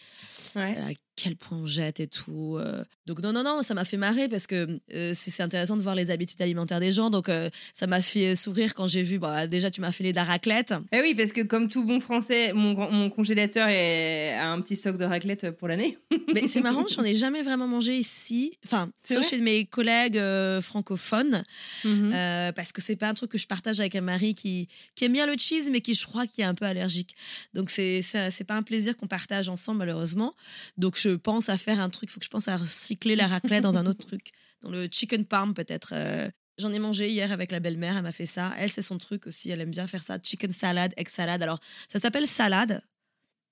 Ouais. 0.56 0.76
à 0.78 0.94
quel 1.16 1.36
point 1.36 1.58
on 1.58 1.66
jette 1.66 2.00
et 2.00 2.08
tout. 2.08 2.58
euh. 2.58 2.84
Donc 3.06 3.22
non, 3.22 3.34
non, 3.34 3.44
non, 3.44 3.62
ça 3.62 3.74
m'a 3.74 3.86
fait 3.86 3.98
marrer 3.98 4.30
parce 4.30 4.48
que 4.48 4.80
euh, 4.94 5.12
c'est 5.14 5.44
intéressant 5.44 5.76
de 5.76 5.82
voir 5.82 5.96
les 5.96 6.12
habitudes 6.12 6.42
alimentaires 6.42 6.80
des 6.80 6.92
gens. 6.92 7.10
Donc 7.10 7.28
euh, 7.28 7.50
ça 7.74 7.88
m'a 7.88 8.02
fait 8.02 8.36
sourire 8.36 8.74
quand 8.74 8.88
j'ai 8.88 9.04
vu, 9.04 9.20
bah, 9.20 9.48
déjà 9.48 9.70
tu 9.70 9.82
m'as 9.82 9.92
filé 9.92 10.12
de 10.12 10.16
la 10.16 10.24
raclette. 10.24 10.74
Eh 10.94 11.02
oui, 11.02 11.14
parce 11.16 11.34
que 11.34 11.42
comme 11.42 11.68
tout 11.68 11.84
bon 11.84 12.00
français, 12.00 12.54
mon, 12.54 13.10
congélateur 13.10 13.68
est, 13.68 14.34
a 14.34 14.52
un 14.52 14.62
petit 14.62 14.76
stock 14.76 14.98
de 14.98 15.06
raclette 15.06 15.52
pour 15.52 15.68
l'année. 15.68 15.98
Mais 16.34 16.48
c'est 16.48 16.62
marrant, 16.62 16.86
j'en 16.88 17.04
ai 17.04 17.16
jamais 17.16 17.42
vraiment 17.42 17.68
mangé 17.68 17.98
ici. 17.98 18.54
Enfin, 18.64 18.90
sauf 19.04 19.28
chez 19.28 19.42
mes 19.42 19.66
collègues 19.66 20.18
euh, 20.18 20.62
francophones. 20.62 21.44
Mhm. 21.84 22.12
Euh, 22.14 22.52
parce 22.54 22.72
que 22.72 22.82
c'est 22.82 22.96
pas 22.96 23.10
un 23.10 23.14
truc 23.14 23.32
que 23.32 23.38
je 23.38 23.48
partage 23.48 23.80
avec 23.80 23.96
un 23.96 24.02
mari 24.02 24.36
qui, 24.36 24.68
qui 24.96 25.06
aime 25.06 25.14
bien 25.14 25.26
le 25.26 25.36
cheese, 25.38 25.70
mais 25.72 25.82
qui 25.82 25.96
je 25.96 26.06
crois 26.06 26.28
qui 26.28 26.42
est 26.42 26.46
un 26.46 26.56
peu 26.56 26.66
allergique. 26.66 27.16
Donc 27.54 27.70
c'est 27.70 28.04
pas 28.48 28.56
un 28.56 28.64
plaisir 28.64 28.96
qu'on 28.96 29.08
partage 29.08 29.50
ensemble 29.50 29.80
malheureusement. 29.80 30.34
Donc 30.78 30.98
je 31.00 31.10
pense 31.10 31.50
à 31.50 31.58
faire 31.58 31.80
un 31.80 31.90
truc, 31.90 32.10
faut 32.10 32.20
que 32.20 32.26
je 32.26 32.30
pense 32.30 32.48
à 32.48 32.58
recycler 32.58 33.16
la 33.16 33.28
raclette 33.28 33.64
dans 33.64 33.78
un 33.78 33.86
autre 33.86 34.06
truc, 34.08 34.32
dans 34.62 34.70
le 34.70 34.88
chicken 34.92 35.26
parm 35.26 35.54
peut-être. 35.54 35.92
euh. 35.94 36.30
J'en 36.58 36.74
ai 36.74 36.80
mangé 36.80 37.10
hier 37.10 37.32
avec 37.32 37.52
la 37.54 37.62
belle-mère, 37.62 37.96
elle 37.96 38.04
m'a 38.04 38.12
fait 38.12 38.26
ça. 38.26 38.54
Elle, 38.58 38.70
c'est 38.70 38.82
son 38.82 38.98
truc 38.98 39.28
aussi, 39.28 39.50
elle 39.50 39.62
aime 39.62 39.72
bien 39.72 39.88
faire 39.88 40.04
ça. 40.04 40.18
Chicken 40.22 40.52
salad, 40.52 40.94
egg 40.98 41.08
salad. 41.08 41.42
Alors, 41.42 41.60
ça 41.88 42.00
s'appelle 42.00 42.28
salade, 42.28 42.82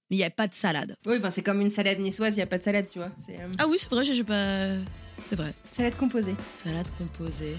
mais 0.09 0.17
il 0.17 0.19
n'y 0.19 0.25
a 0.25 0.29
pas 0.29 0.47
de 0.49 0.53
salade. 0.53 0.97
Oui, 1.05 1.15
enfin, 1.17 1.29
c'est 1.29 1.41
comme 1.41 1.61
une 1.61 1.69
salade 1.69 1.99
niçoise, 1.99 2.33
il 2.35 2.39
n'y 2.39 2.43
a 2.43 2.47
pas 2.47 2.57
de 2.57 2.63
salade, 2.63 2.87
tu 2.91 2.99
vois. 2.99 3.11
Euh, 3.29 3.53
Ah 3.59 3.67
oui, 3.69 3.77
c'est 3.79 3.89
vrai, 3.89 4.03
j'ai 4.03 4.23
pas. 4.25 4.67
C'est 5.23 5.37
vrai. 5.37 5.53
salade 5.71 5.95
composée. 5.95 6.35
Salade 6.61 6.89
composée. 6.97 7.55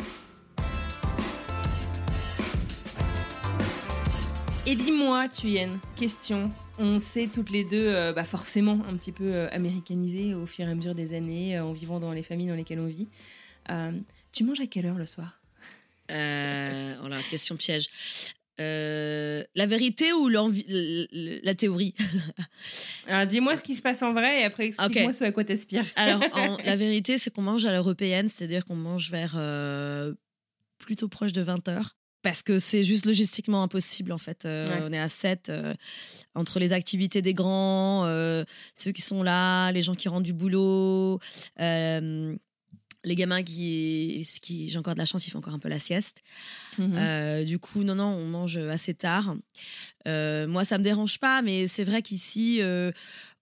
Et 4.70 4.76
dis-moi, 4.76 5.28
Thuyen, 5.28 5.80
question. 5.96 6.50
On 6.78 7.00
s'est 7.00 7.28
toutes 7.32 7.48
les 7.50 7.64
deux, 7.64 7.87
euh, 7.87 8.12
bah 8.12 8.25
forcément, 8.25 8.82
un 8.87 8.94
petit 8.98 9.12
peu 9.12 9.25
euh, 9.25 9.48
américanisées 9.50 10.34
au 10.34 10.44
fur 10.44 10.66
et 10.68 10.70
à 10.70 10.75
mesure 10.75 10.94
des 10.94 11.14
années, 11.14 11.56
euh, 11.56 11.64
en 11.64 11.72
vivant 11.72 11.98
dans 12.00 12.12
les 12.12 12.22
familles 12.22 12.48
dans 12.48 12.54
lesquelles 12.54 12.80
on 12.80 12.87
vit. 12.87 13.08
Euh, 13.70 13.92
tu 14.30 14.44
manges 14.44 14.60
à 14.60 14.66
quelle 14.66 14.84
heure 14.84 14.98
le 14.98 15.06
soir? 15.06 15.40
Euh, 16.10 16.94
oh 17.02 17.08
question 17.30 17.56
piège. 17.56 17.87
La 18.58 19.66
vérité 19.66 20.12
ou 20.12 20.28
la 20.28 21.54
théorie? 21.54 21.94
Alors, 23.06 23.26
dis-moi 23.26 23.56
ce 23.56 23.62
qui 23.64 23.75
se 23.75 23.80
passe 23.80 24.02
en 24.02 24.12
vrai 24.12 24.42
et 24.42 24.44
après 24.44 24.66
explique-moi 24.66 25.12
Ok. 25.12 25.14
ce 25.14 25.25
à 25.25 25.32
quoi 25.32 25.44
t'aspires. 25.44 25.87
Alors, 25.96 26.22
en- 26.34 26.58
la 26.62 26.76
vérité, 26.76 27.16
c'est 27.16 27.32
qu'on 27.32 27.40
mange 27.40 27.64
à 27.64 27.72
l'européenne, 27.72 28.28
c'est-à-dire 28.28 28.66
qu'on 28.66 28.76
mange 28.76 29.10
vers 29.10 29.32
plutôt 30.78 31.08
proche 31.08 31.32
de 31.32 31.42
20h. 31.42 31.92
Parce 32.22 32.42
que 32.42 32.58
c'est 32.58 32.82
juste 32.82 33.06
logistiquement 33.06 33.62
impossible 33.62 34.12
en 34.12 34.18
fait. 34.18 34.44
Euh, 34.44 34.66
Ouais. 34.66 34.82
On 34.82 34.92
est 34.92 34.98
à 34.98 35.08
7 35.08 35.52
entre 36.34 36.58
les 36.58 36.72
activités 36.72 37.22
des 37.22 37.34
grands, 37.34 38.04
euh, 38.06 38.44
ceux 38.75 38.92
qui 38.92 39.02
sont 39.02 39.22
là, 39.22 39.70
les 39.72 39.82
gens 39.82 39.94
qui 39.94 40.08
rentrent 40.08 40.25
du 40.25 40.32
boulot, 40.32 41.20
euh, 41.60 42.34
les 43.04 43.14
gamins 43.14 43.42
qui, 43.42 44.26
qui 44.42 44.68
j'ai 44.68 44.78
encore 44.78 44.94
de 44.94 44.98
la 44.98 45.06
chance, 45.06 45.26
ils 45.26 45.30
font 45.30 45.38
encore 45.38 45.54
un 45.54 45.58
peu 45.60 45.68
la 45.68 45.78
sieste. 45.78 46.22
Mhm. 46.78 46.96
Euh, 46.98 47.44
du 47.44 47.58
coup, 47.58 47.84
non, 47.84 47.94
non, 47.94 48.06
on 48.06 48.26
mange 48.26 48.56
assez 48.56 48.94
tard. 48.94 49.37
Euh, 50.06 50.46
moi, 50.48 50.64
ça 50.64 50.78
me 50.78 50.82
dérange 50.84 51.18
pas, 51.20 51.40
mais 51.42 51.68
c'est 51.68 51.84
vrai 51.84 52.02
qu'ici, 52.02 52.58
euh, 52.60 52.90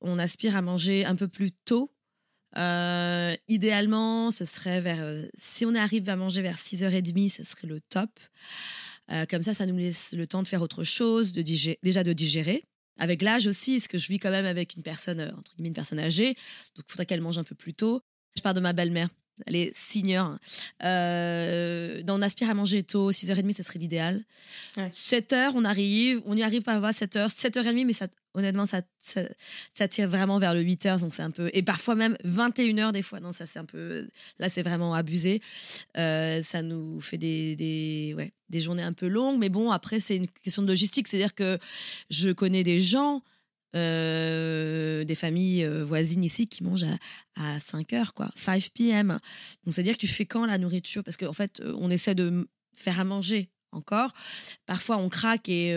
on 0.00 0.18
aspire 0.18 0.54
à 0.56 0.62
manger 0.62 1.04
un 1.04 1.16
peu 1.16 1.28
plus 1.28 1.52
tôt. 1.52 1.90
Euh, 2.56 3.36
idéalement, 3.48 4.30
ce 4.30 4.44
serait 4.44 4.80
vers. 4.80 5.02
euh, 5.02 5.22
si 5.38 5.66
on 5.66 5.74
arrive 5.74 6.08
à 6.08 6.16
manger 6.16 6.42
vers 6.42 6.58
6h30, 6.58 7.30
ce 7.30 7.44
serait 7.44 7.66
le 7.66 7.80
top. 7.80 8.10
Euh, 9.12 9.26
comme 9.28 9.42
ça, 9.42 9.54
ça 9.54 9.66
nous 9.66 9.76
laisse 9.76 10.12
le 10.12 10.26
temps 10.26 10.42
de 10.42 10.48
faire 10.48 10.62
autre 10.62 10.82
chose, 10.82 11.32
de 11.32 11.42
digérer, 11.42 11.78
déjà 11.82 12.02
de 12.02 12.12
digérer. 12.12 12.64
Avec 12.98 13.20
l'âge 13.20 13.46
aussi, 13.46 13.74
parce 13.74 13.88
que 13.88 13.98
je 13.98 14.08
vis 14.08 14.18
quand 14.18 14.30
même 14.30 14.46
avec 14.46 14.74
une 14.74 14.82
personne, 14.82 15.20
entre 15.36 15.54
guillemets, 15.54 15.68
une 15.68 15.74
personne 15.74 15.98
âgée, 15.98 16.28
donc 16.74 16.86
il 16.88 16.90
faudrait 16.90 17.04
qu'elle 17.04 17.20
mange 17.20 17.36
un 17.36 17.44
peu 17.44 17.54
plus 17.54 17.74
tôt. 17.74 18.00
Je 18.36 18.40
pars 18.40 18.54
de 18.54 18.60
ma 18.60 18.72
belle-mère. 18.72 19.08
Elle 19.46 19.56
est 19.56 19.76
senior. 19.76 20.38
Euh, 20.82 22.02
on 22.08 22.22
aspire 22.22 22.48
à 22.48 22.54
manger 22.54 22.82
tôt, 22.82 23.10
6h30, 23.10 23.54
ce 23.54 23.62
serait 23.62 23.78
l'idéal. 23.78 24.24
Ouais. 24.76 24.90
7h, 24.94 25.52
on 25.54 25.64
arrive, 25.64 26.22
on 26.24 26.36
y 26.36 26.42
arrive 26.42 26.62
pas 26.62 26.74
à 26.74 26.90
7h, 26.90 27.28
7h30, 27.28 27.84
mais 27.84 27.92
ça, 27.92 28.06
honnêtement, 28.32 28.64
ça, 28.64 28.80
ça, 28.98 29.22
ça 29.74 29.88
tire 29.88 30.08
vraiment 30.08 30.38
vers 30.38 30.54
le 30.54 30.62
8h, 30.62 31.00
donc 31.00 31.12
c'est 31.12 31.22
un 31.22 31.30
peu. 31.30 31.50
Et 31.52 31.62
parfois 31.62 31.94
même 31.94 32.16
21h 32.24 32.92
des 32.92 33.02
fois, 33.02 33.20
non, 33.20 33.32
ça 33.32 33.44
c'est 33.44 33.58
un 33.58 33.66
peu. 33.66 34.08
Là, 34.38 34.48
c'est 34.48 34.62
vraiment 34.62 34.94
abusé. 34.94 35.42
Euh, 35.98 36.40
ça 36.40 36.62
nous 36.62 37.00
fait 37.00 37.18
des, 37.18 37.56
des, 37.56 38.14
ouais, 38.16 38.32
des 38.48 38.60
journées 38.60 38.82
un 38.82 38.94
peu 38.94 39.08
longues, 39.08 39.38
mais 39.38 39.50
bon, 39.50 39.70
après, 39.70 40.00
c'est 40.00 40.16
une 40.16 40.28
question 40.28 40.62
de 40.62 40.68
logistique, 40.68 41.08
c'est-à-dire 41.08 41.34
que 41.34 41.58
je 42.10 42.30
connais 42.30 42.64
des 42.64 42.80
gens. 42.80 43.22
Euh, 43.76 45.04
des 45.04 45.14
familles 45.14 45.64
euh, 45.64 45.84
voisines 45.84 46.24
ici 46.24 46.48
qui 46.48 46.62
mangent 46.64 46.86
à, 47.36 47.54
à 47.54 47.60
5 47.60 47.92
heures, 47.92 48.14
quoi, 48.14 48.30
5 48.36 48.70
p.m. 48.74 49.18
Donc, 49.64 49.74
c'est-à-dire 49.74 49.94
que 49.94 50.00
tu 50.00 50.06
fais 50.06 50.26
quand 50.26 50.46
la 50.46 50.58
nourriture? 50.58 51.04
Parce 51.04 51.16
qu'en 51.16 51.32
fait, 51.32 51.60
euh, 51.60 51.74
on 51.78 51.90
essaie 51.90 52.14
de 52.14 52.48
faire 52.74 52.98
à 53.00 53.04
manger 53.04 53.50
encore. 53.72 54.12
Parfois, 54.66 54.96
on 54.96 55.08
craque 55.08 55.48
et, 55.48 55.70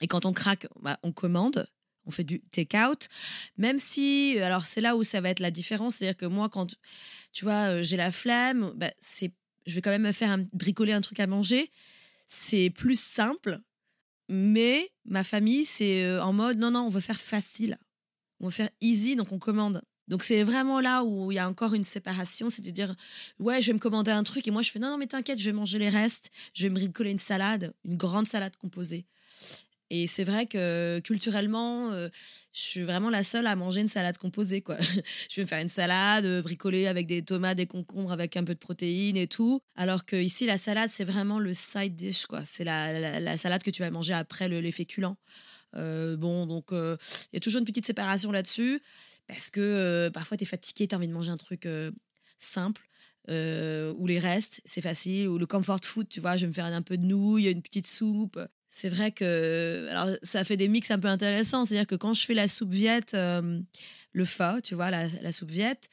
et 0.00 0.06
quand 0.08 0.26
on 0.26 0.32
craque, 0.32 0.66
bah, 0.80 0.98
on 1.02 1.12
commande. 1.12 1.66
On 2.06 2.10
fait 2.10 2.24
du 2.24 2.40
take-out. 2.40 3.08
Même 3.56 3.78
si, 3.78 4.38
alors 4.42 4.66
c'est 4.66 4.80
là 4.80 4.96
où 4.96 5.02
ça 5.04 5.20
va 5.20 5.28
être 5.30 5.40
la 5.40 5.50
différence. 5.50 5.96
C'est-à-dire 5.96 6.16
que 6.16 6.26
moi, 6.26 6.48
quand, 6.48 6.74
tu 7.32 7.44
vois, 7.44 7.82
j'ai 7.82 7.96
la 7.96 8.10
flemme, 8.10 8.72
bah, 8.74 8.90
c'est, 8.98 9.32
je 9.66 9.74
vais 9.74 9.82
quand 9.82 9.90
même 9.90 10.02
me 10.02 10.12
faire 10.12 10.30
un- 10.30 10.46
bricoler 10.52 10.92
un 10.92 11.00
truc 11.02 11.20
à 11.20 11.26
manger. 11.26 11.70
C'est 12.28 12.70
plus 12.70 12.98
simple. 12.98 13.60
Mais 14.30 14.88
ma 15.04 15.24
famille, 15.24 15.64
c'est 15.64 16.04
euh, 16.04 16.22
en 16.22 16.32
mode, 16.32 16.56
non, 16.56 16.70
non, 16.70 16.82
on 16.82 16.88
veut 16.88 17.00
faire 17.00 17.20
facile. 17.20 17.78
On 18.38 18.46
veut 18.46 18.52
faire 18.52 18.70
easy, 18.80 19.16
donc 19.16 19.32
on 19.32 19.40
commande. 19.40 19.82
Donc 20.06 20.22
c'est 20.22 20.44
vraiment 20.44 20.80
là 20.80 21.02
où 21.04 21.30
il 21.32 21.34
y 21.34 21.38
a 21.38 21.48
encore 21.48 21.74
une 21.74 21.84
séparation, 21.84 22.48
c'est 22.48 22.62
de 22.62 22.70
dire 22.70 22.94
ouais 23.38 23.60
je 23.60 23.68
vais 23.68 23.74
me 23.74 23.78
commander 23.78 24.10
un 24.10 24.24
truc 24.24 24.46
et 24.48 24.50
moi 24.50 24.60
je 24.60 24.72
fais 24.72 24.80
non 24.80 24.90
non 24.90 24.98
mais 24.98 25.06
t'inquiète 25.06 25.38
je 25.38 25.44
vais 25.44 25.52
manger 25.52 25.78
les 25.78 25.88
restes, 25.88 26.32
je 26.52 26.64
vais 26.64 26.68
me 26.68 26.74
bricoler 26.74 27.12
une 27.12 27.18
salade, 27.18 27.72
une 27.84 27.96
grande 27.96 28.26
salade 28.26 28.56
composée. 28.56 29.06
Et 29.90 30.06
c'est 30.06 30.22
vrai 30.22 30.46
que 30.46 31.00
culturellement 31.00 31.90
euh, 31.90 32.08
je 32.52 32.60
suis 32.60 32.82
vraiment 32.82 33.10
la 33.10 33.24
seule 33.24 33.48
à 33.48 33.56
manger 33.56 33.80
une 33.80 33.88
salade 33.88 34.18
composée 34.18 34.62
quoi. 34.62 34.76
je 35.28 35.36
vais 35.36 35.42
me 35.42 35.46
faire 35.48 35.60
une 35.60 35.68
salade 35.68 36.24
euh, 36.24 36.42
bricolée 36.42 36.86
avec 36.86 37.08
des 37.08 37.22
tomates, 37.22 37.56
des 37.56 37.66
concombres 37.66 38.12
avec 38.12 38.36
un 38.36 38.44
peu 38.44 38.54
de 38.54 38.58
protéines 38.60 39.16
et 39.16 39.26
tout. 39.26 39.60
Alors 39.74 40.04
que 40.06 40.14
ici 40.14 40.46
la 40.46 40.58
salade 40.58 40.90
c'est 40.90 41.04
vraiment 41.04 41.40
le 41.40 41.52
side 41.52 41.96
dish 41.96 42.26
c'est 42.44 42.62
la, 42.62 42.98
la, 43.00 43.18
la 43.20 43.36
salade 43.36 43.64
que 43.64 43.70
tu 43.70 43.82
vas 43.82 43.90
manger 43.90 44.14
après 44.14 44.48
le, 44.48 44.60
les 44.60 44.70
féculents. 44.72 45.16
Euh, 45.76 46.16
bon, 46.16 46.46
donc 46.46 46.72
euh, 46.72 46.96
il 47.32 47.36
y 47.36 47.38
a 47.38 47.40
toujours 47.40 47.58
une 47.58 47.64
petite 47.66 47.86
séparation 47.86 48.30
là-dessus 48.30 48.80
parce 49.26 49.50
que 49.50 50.08
parfois 50.14 50.36
tu 50.36 50.44
es 50.44 50.46
fatigué, 50.46 50.86
tu 50.86 50.94
as 50.94 50.98
envie 50.98 51.08
de 51.08 51.12
manger 51.12 51.30
un 51.30 51.36
truc 51.36 51.66
simple. 52.38 52.82
ou 53.28 54.06
les 54.06 54.18
restes, 54.20 54.60
c'est 54.64 54.80
facile, 54.80 55.28
ou 55.28 55.38
le 55.38 55.46
comfort 55.46 55.80
food, 55.84 56.08
tu 56.08 56.20
vois, 56.20 56.36
je 56.36 56.42
vais 56.42 56.48
me 56.48 56.52
faire 56.52 56.66
un 56.66 56.82
peu 56.82 56.96
de 56.96 57.04
nouilles, 57.04 57.48
une 57.48 57.62
petite 57.62 57.86
soupe. 57.86 58.40
C'est 58.70 58.88
vrai 58.88 59.10
que 59.10 59.88
alors 59.90 60.16
ça 60.22 60.44
fait 60.44 60.56
des 60.56 60.68
mix 60.68 60.90
un 60.92 60.98
peu 60.98 61.08
intéressants, 61.08 61.64
c'est-à-dire 61.64 61.88
que 61.88 61.96
quand 61.96 62.14
je 62.14 62.24
fais 62.24 62.34
la 62.34 62.46
soupe 62.46 62.70
viette, 62.70 63.14
euh, 63.14 63.60
le 64.12 64.24
pho, 64.24 64.60
tu 64.62 64.76
vois, 64.76 64.90
la, 64.90 65.32
soupe 65.32 65.50
viette, 65.50 65.88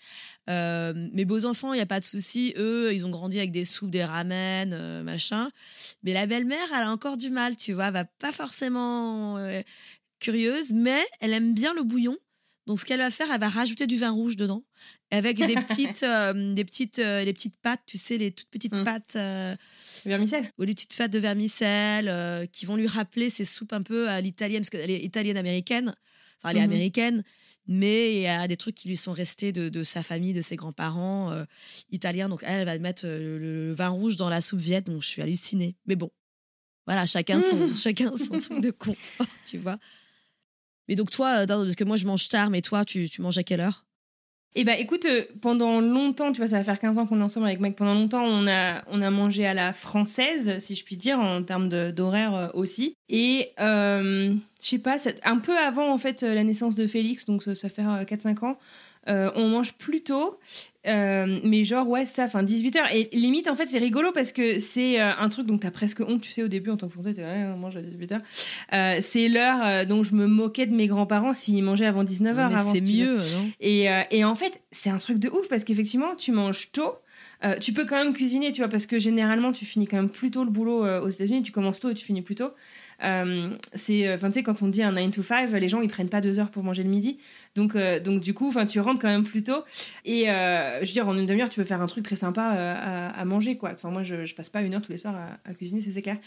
euh, 0.49 0.93
mes 1.11 1.25
beaux 1.25 1.45
enfants, 1.45 1.73
il 1.73 1.77
n'y 1.77 1.81
a 1.81 1.87
pas 1.87 1.99
de 1.99 2.05
souci, 2.05 2.53
eux, 2.55 2.93
ils 2.93 3.05
ont 3.05 3.09
grandi 3.09 3.39
avec 3.39 3.51
des 3.51 3.65
soupes, 3.65 3.89
des 3.89 4.03
ramen, 4.03 4.73
euh, 4.73 5.03
machin. 5.03 5.49
Mais 6.03 6.13
la 6.13 6.27
belle-mère, 6.27 6.67
elle 6.75 6.83
a 6.83 6.91
encore 6.91 7.17
du 7.17 7.31
mal, 7.31 7.55
tu 7.55 7.73
vois, 7.73 7.87
elle 7.87 7.93
va 7.93 8.05
pas 8.05 8.31
forcément 8.31 9.37
curieuse, 10.19 10.71
mais 10.71 11.03
elle 11.19 11.33
aime 11.33 11.53
bien 11.53 11.73
le 11.73 11.83
bouillon. 11.83 12.17
Donc, 12.67 12.79
ce 12.79 12.85
qu'elle 12.85 12.99
va 12.99 13.09
faire, 13.09 13.27
elle 13.33 13.39
va 13.39 13.49
rajouter 13.49 13.87
du 13.87 13.97
vin 13.97 14.11
rouge 14.11 14.35
dedans, 14.35 14.63
avec 15.09 15.37
des 15.37 15.55
petites, 15.55 16.03
euh, 16.03 16.53
des 16.53 16.65
petites, 16.65 16.99
euh, 16.99 17.23
les 17.23 17.33
petites 17.33 17.55
pâtes, 17.61 17.81
tu 17.87 17.97
sais, 17.97 18.17
les 18.17 18.31
toutes 18.31 18.49
petites 18.49 18.73
Mm. 18.73 18.83
pâtes, 18.83 19.13
euh, 19.15 19.55
Vermicelle 20.05 20.51
ou 20.59 20.63
les 20.63 20.73
petites 20.73 20.95
pâtes 20.95 21.11
de 21.11 21.17
vermicelle, 21.17 22.09
euh, 22.09 22.45
qui 22.45 22.65
vont 22.65 22.75
lui 22.75 22.87
rappeler 22.87 23.29
ces 23.29 23.45
soupes 23.45 23.71
un 23.73 23.81
peu 23.81 24.09
à 24.09 24.19
l'italienne, 24.21 24.61
parce 24.61 24.69
qu'elle 24.69 24.91
est 24.91 25.01
italienne 25.03 25.37
américaine, 25.37 25.95
enfin, 26.41 26.49
elle 26.51 26.57
est 26.57 26.61
américaine, 26.61 27.23
mais 27.67 28.13
il 28.15 28.21
y 28.21 28.27
a 28.27 28.47
des 28.47 28.57
trucs 28.57 28.75
qui 28.75 28.89
lui 28.89 28.97
sont 28.97 29.13
restés 29.13 29.51
de, 29.53 29.69
de 29.69 29.83
sa 29.83 30.03
famille, 30.03 30.33
de 30.33 30.41
ses 30.41 30.55
grands-parents 30.57 31.33
italiens. 31.91 32.29
Donc, 32.29 32.43
elle, 32.45 32.59
elle 32.59 32.65
va 32.65 32.77
mettre 32.79 33.05
le, 33.07 33.37
le 33.39 33.71
vin 33.73 33.89
rouge 33.89 34.15
dans 34.17 34.29
la 34.29 34.41
soupe 34.41 34.59
viette, 34.59 34.87
donc 34.87 35.01
je 35.03 35.07
suis 35.07 35.21
hallucinée. 35.21 35.75
Mais 35.85 35.95
bon, 35.95 36.11
voilà, 36.85 37.05
chacun 37.05 37.41
son, 37.41 37.75
chacun 37.75 38.15
son 38.15 38.37
truc 38.39 38.61
de 38.61 38.71
confort, 38.71 39.27
tu 39.45 39.57
vois. 39.57 39.77
Mais 40.87 40.95
donc 40.95 41.09
toi, 41.09 41.39
euh, 41.39 41.45
parce 41.45 41.75
que 41.75 41.83
moi 41.83 41.97
je 41.97 42.05
mange 42.05 42.29
tard, 42.29 42.49
mais 42.49 42.61
toi 42.61 42.85
tu, 42.85 43.09
manges 43.19 43.37
à 43.37 43.43
quelle 43.43 43.61
heure? 43.61 43.85
Eh 44.55 44.63
bah 44.63 44.75
écoute, 44.77 45.05
euh, 45.05 45.23
pendant 45.41 45.81
longtemps, 45.81 46.31
tu 46.31 46.37
vois, 46.37 46.47
ça 46.47 46.57
va 46.57 46.63
faire 46.63 46.79
15 46.79 46.97
ans 46.97 47.05
qu'on 47.05 47.19
est 47.19 47.23
ensemble 47.23 47.45
avec 47.45 47.59
Mike, 47.59 47.75
pendant 47.75 47.93
longtemps, 47.93 48.23
on 48.23 48.47
a, 48.47 49.11
mangé 49.11 49.45
à 49.45 49.53
la 49.53 49.71
française, 49.71 50.57
si 50.57 50.75
je 50.75 50.83
puis 50.83 50.97
dire, 50.97 51.19
en 51.19 51.43
termes 51.43 51.69
d'horaire 51.91 52.35
euh, 52.35 52.47
aussi. 52.53 52.95
Et 53.09 53.51
je 53.59 54.35
sais 54.59 54.79
pas, 54.79 54.97
un 55.23 55.37
peu 55.37 55.55
avant 55.57 55.93
en 55.93 55.97
fait 55.97 56.23
la 56.23 56.43
naissance 56.43 56.75
de 56.75 56.87
Félix, 56.87 57.25
donc 57.25 57.43
ça, 57.43 57.53
ça 57.53 57.69
fait 57.69 57.83
4-5 57.83 58.45
ans, 58.45 58.57
euh, 59.07 59.31
on 59.35 59.47
mange 59.49 59.73
plus 59.73 60.01
tôt. 60.01 60.37
Euh, 60.87 61.39
mais 61.43 61.63
genre, 61.63 61.87
ouais, 61.87 62.05
ça, 62.05 62.25
enfin 62.25 62.43
18h. 62.43 62.79
Et 62.93 63.09
limite, 63.15 63.47
en 63.47 63.55
fait, 63.55 63.67
c'est 63.67 63.77
rigolo 63.77 64.11
parce 64.11 64.31
que 64.31 64.59
c'est 64.59 65.01
euh, 65.01 65.11
un 65.17 65.29
truc 65.29 65.45
dont 65.45 65.57
t'as 65.57 65.71
presque 65.71 65.99
honte, 65.99 66.21
tu 66.21 66.31
sais, 66.31 66.43
au 66.43 66.47
début, 66.47 66.69
en 66.69 66.77
tant 66.77 66.87
que 66.87 66.93
français, 66.93 67.13
t'es 67.13 67.23
ouais, 67.23 67.45
on 67.53 67.57
mange 67.57 67.75
à 67.75 67.81
18h. 67.81 68.21
Euh, 68.73 68.97
c'est 69.01 69.27
l'heure 69.27 69.85
dont 69.85 70.03
je 70.03 70.15
me 70.15 70.27
moquais 70.27 70.65
de 70.65 70.73
mes 70.73 70.87
grands-parents 70.87 71.33
s'ils 71.33 71.63
mangeaient 71.63 71.85
avant 71.85 72.03
19h. 72.03 72.35
Mais 72.35 72.55
avant, 72.55 72.73
c'est 72.73 72.81
tu 72.81 72.93
mieux, 72.93 73.17
non? 73.17 73.51
Et, 73.59 73.87
et 74.11 74.23
en 74.23 74.35
fait, 74.35 74.61
c'est 74.71 74.89
un 74.89 74.97
truc 74.97 75.19
de 75.19 75.29
ouf 75.29 75.47
parce 75.49 75.63
qu'effectivement, 75.63 76.15
tu 76.15 76.31
manges 76.31 76.71
tôt. 76.71 76.95
Tu 77.61 77.73
peux 77.73 77.85
quand 77.85 77.97
même 77.97 78.13
cuisiner, 78.13 78.51
tu 78.51 78.61
vois, 78.61 78.69
parce 78.69 78.85
que 78.85 78.97
généralement, 78.97 79.51
tu 79.51 79.65
finis 79.65 79.87
quand 79.87 79.97
même 79.97 80.09
plus 80.09 80.31
tôt 80.31 80.43
le 80.43 80.49
boulot 80.49 80.85
aux 81.01 81.09
États-Unis. 81.09 81.43
Tu 81.43 81.51
commences 81.51 81.79
tôt 81.79 81.89
et 81.89 81.93
tu 81.93 82.05
finis 82.05 82.21
plus 82.21 82.35
tôt. 82.35 82.51
Euh, 83.03 83.51
c'est, 83.73 84.13
enfin, 84.13 84.27
tu 84.29 84.35
sais, 84.35 84.43
quand 84.43 84.61
on 84.61 84.67
dit 84.67 84.83
un 84.83 84.91
9 84.91 85.11
to 85.11 85.23
5, 85.23 85.51
les 85.51 85.67
gens 85.67 85.81
ils 85.81 85.89
prennent 85.89 86.09
pas 86.09 86.21
deux 86.21 86.39
heures 86.39 86.49
pour 86.49 86.63
manger 86.63 86.83
le 86.83 86.89
midi. 86.89 87.17
Donc, 87.55 87.75
euh, 87.75 87.99
donc 87.99 88.21
du 88.21 88.33
coup, 88.33 88.47
enfin, 88.47 88.65
tu 88.65 88.79
rentres 88.79 89.01
quand 89.01 89.07
même 89.07 89.23
plus 89.23 89.43
tôt. 89.43 89.63
Et 90.05 90.29
euh, 90.29 90.79
je 90.81 90.85
veux 90.85 90.93
dire, 90.93 91.07
en 91.07 91.15
une 91.17 91.25
demi-heure, 91.25 91.49
tu 91.49 91.59
peux 91.59 91.65
faire 91.65 91.81
un 91.81 91.87
truc 91.87 92.05
très 92.05 92.15
sympa 92.15 92.53
euh, 92.55 92.75
à, 92.77 93.19
à 93.19 93.25
manger, 93.25 93.57
quoi. 93.57 93.71
Enfin, 93.73 93.89
moi, 93.89 94.03
je, 94.03 94.33
passe 94.35 94.49
pas 94.49 94.61
une 94.61 94.75
heure 94.75 94.81
tous 94.81 94.91
les 94.91 94.97
soirs 94.97 95.15
à, 95.45 95.53
cuisiner, 95.53 95.81
c'est 95.81 96.01
clair. 96.01 96.17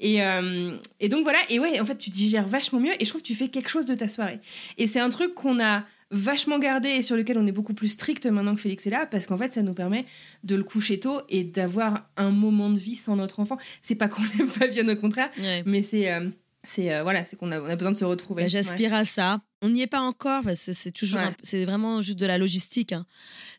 Et, 0.00 0.22
euh, 0.22 0.76
et 0.98 1.08
donc 1.08 1.22
voilà. 1.22 1.38
Et 1.48 1.58
ouais, 1.58 1.80
en 1.80 1.84
fait, 1.84 1.96
tu 1.96 2.10
digères 2.10 2.46
vachement 2.46 2.80
mieux. 2.80 3.00
Et 3.00 3.04
je 3.04 3.10
trouve 3.10 3.22
que 3.22 3.26
tu 3.26 3.34
fais 3.34 3.48
quelque 3.48 3.70
chose 3.70 3.86
de 3.86 3.94
ta 3.94 4.08
soirée. 4.08 4.40
Et 4.78 4.86
c'est 4.86 5.00
un 5.00 5.10
truc 5.10 5.34
qu'on 5.34 5.62
a 5.62 5.84
vachement 6.10 6.58
gardé 6.58 6.88
et 6.88 7.02
sur 7.02 7.16
lequel 7.16 7.38
on 7.38 7.46
est 7.46 7.52
beaucoup 7.52 7.74
plus 7.74 7.88
strict 7.88 8.26
maintenant 8.26 8.54
que 8.54 8.60
Félix 8.60 8.86
est 8.86 8.90
là 8.90 9.06
parce 9.06 9.26
qu'en 9.26 9.36
fait 9.36 9.52
ça 9.52 9.62
nous 9.62 9.74
permet 9.74 10.06
de 10.44 10.56
le 10.56 10.64
coucher 10.64 10.98
tôt 10.98 11.20
et 11.28 11.44
d'avoir 11.44 12.10
un 12.16 12.30
moment 12.30 12.68
de 12.70 12.78
vie 12.78 12.96
sans 12.96 13.14
notre 13.16 13.38
enfant 13.40 13.56
c'est 13.80 13.94
pas 13.94 14.08
qu'on 14.08 14.22
l'aime 14.38 14.48
pas 14.48 14.66
bien 14.66 14.88
au 14.88 14.96
contraire 14.96 15.30
Ouais. 15.38 15.62
mais 15.66 15.82
c'est 15.82 16.12
euh, 16.12 16.28
c'est 16.64 16.92
euh, 16.92 17.02
voilà 17.04 17.24
c'est 17.24 17.36
qu'on 17.36 17.52
a, 17.52 17.60
on 17.60 17.66
a 17.66 17.76
besoin 17.76 17.92
de 17.92 17.96
se 17.96 18.04
retrouver 18.04 18.42
Bah, 18.42 18.48
J'aspire 18.48 18.92
à 18.92 19.04
ça. 19.04 19.40
On 19.62 19.68
n'y 19.68 19.82
est 19.82 19.86
pas 19.86 20.00
encore 20.00 20.42
c'est 20.56 20.90
toujours, 20.92 21.20
Ouais. 21.20 21.34
c'est 21.42 21.64
vraiment 21.64 22.00
juste 22.02 22.18
de 22.18 22.26
la 22.26 22.38
logistique. 22.38 22.92
hein. 22.92 23.06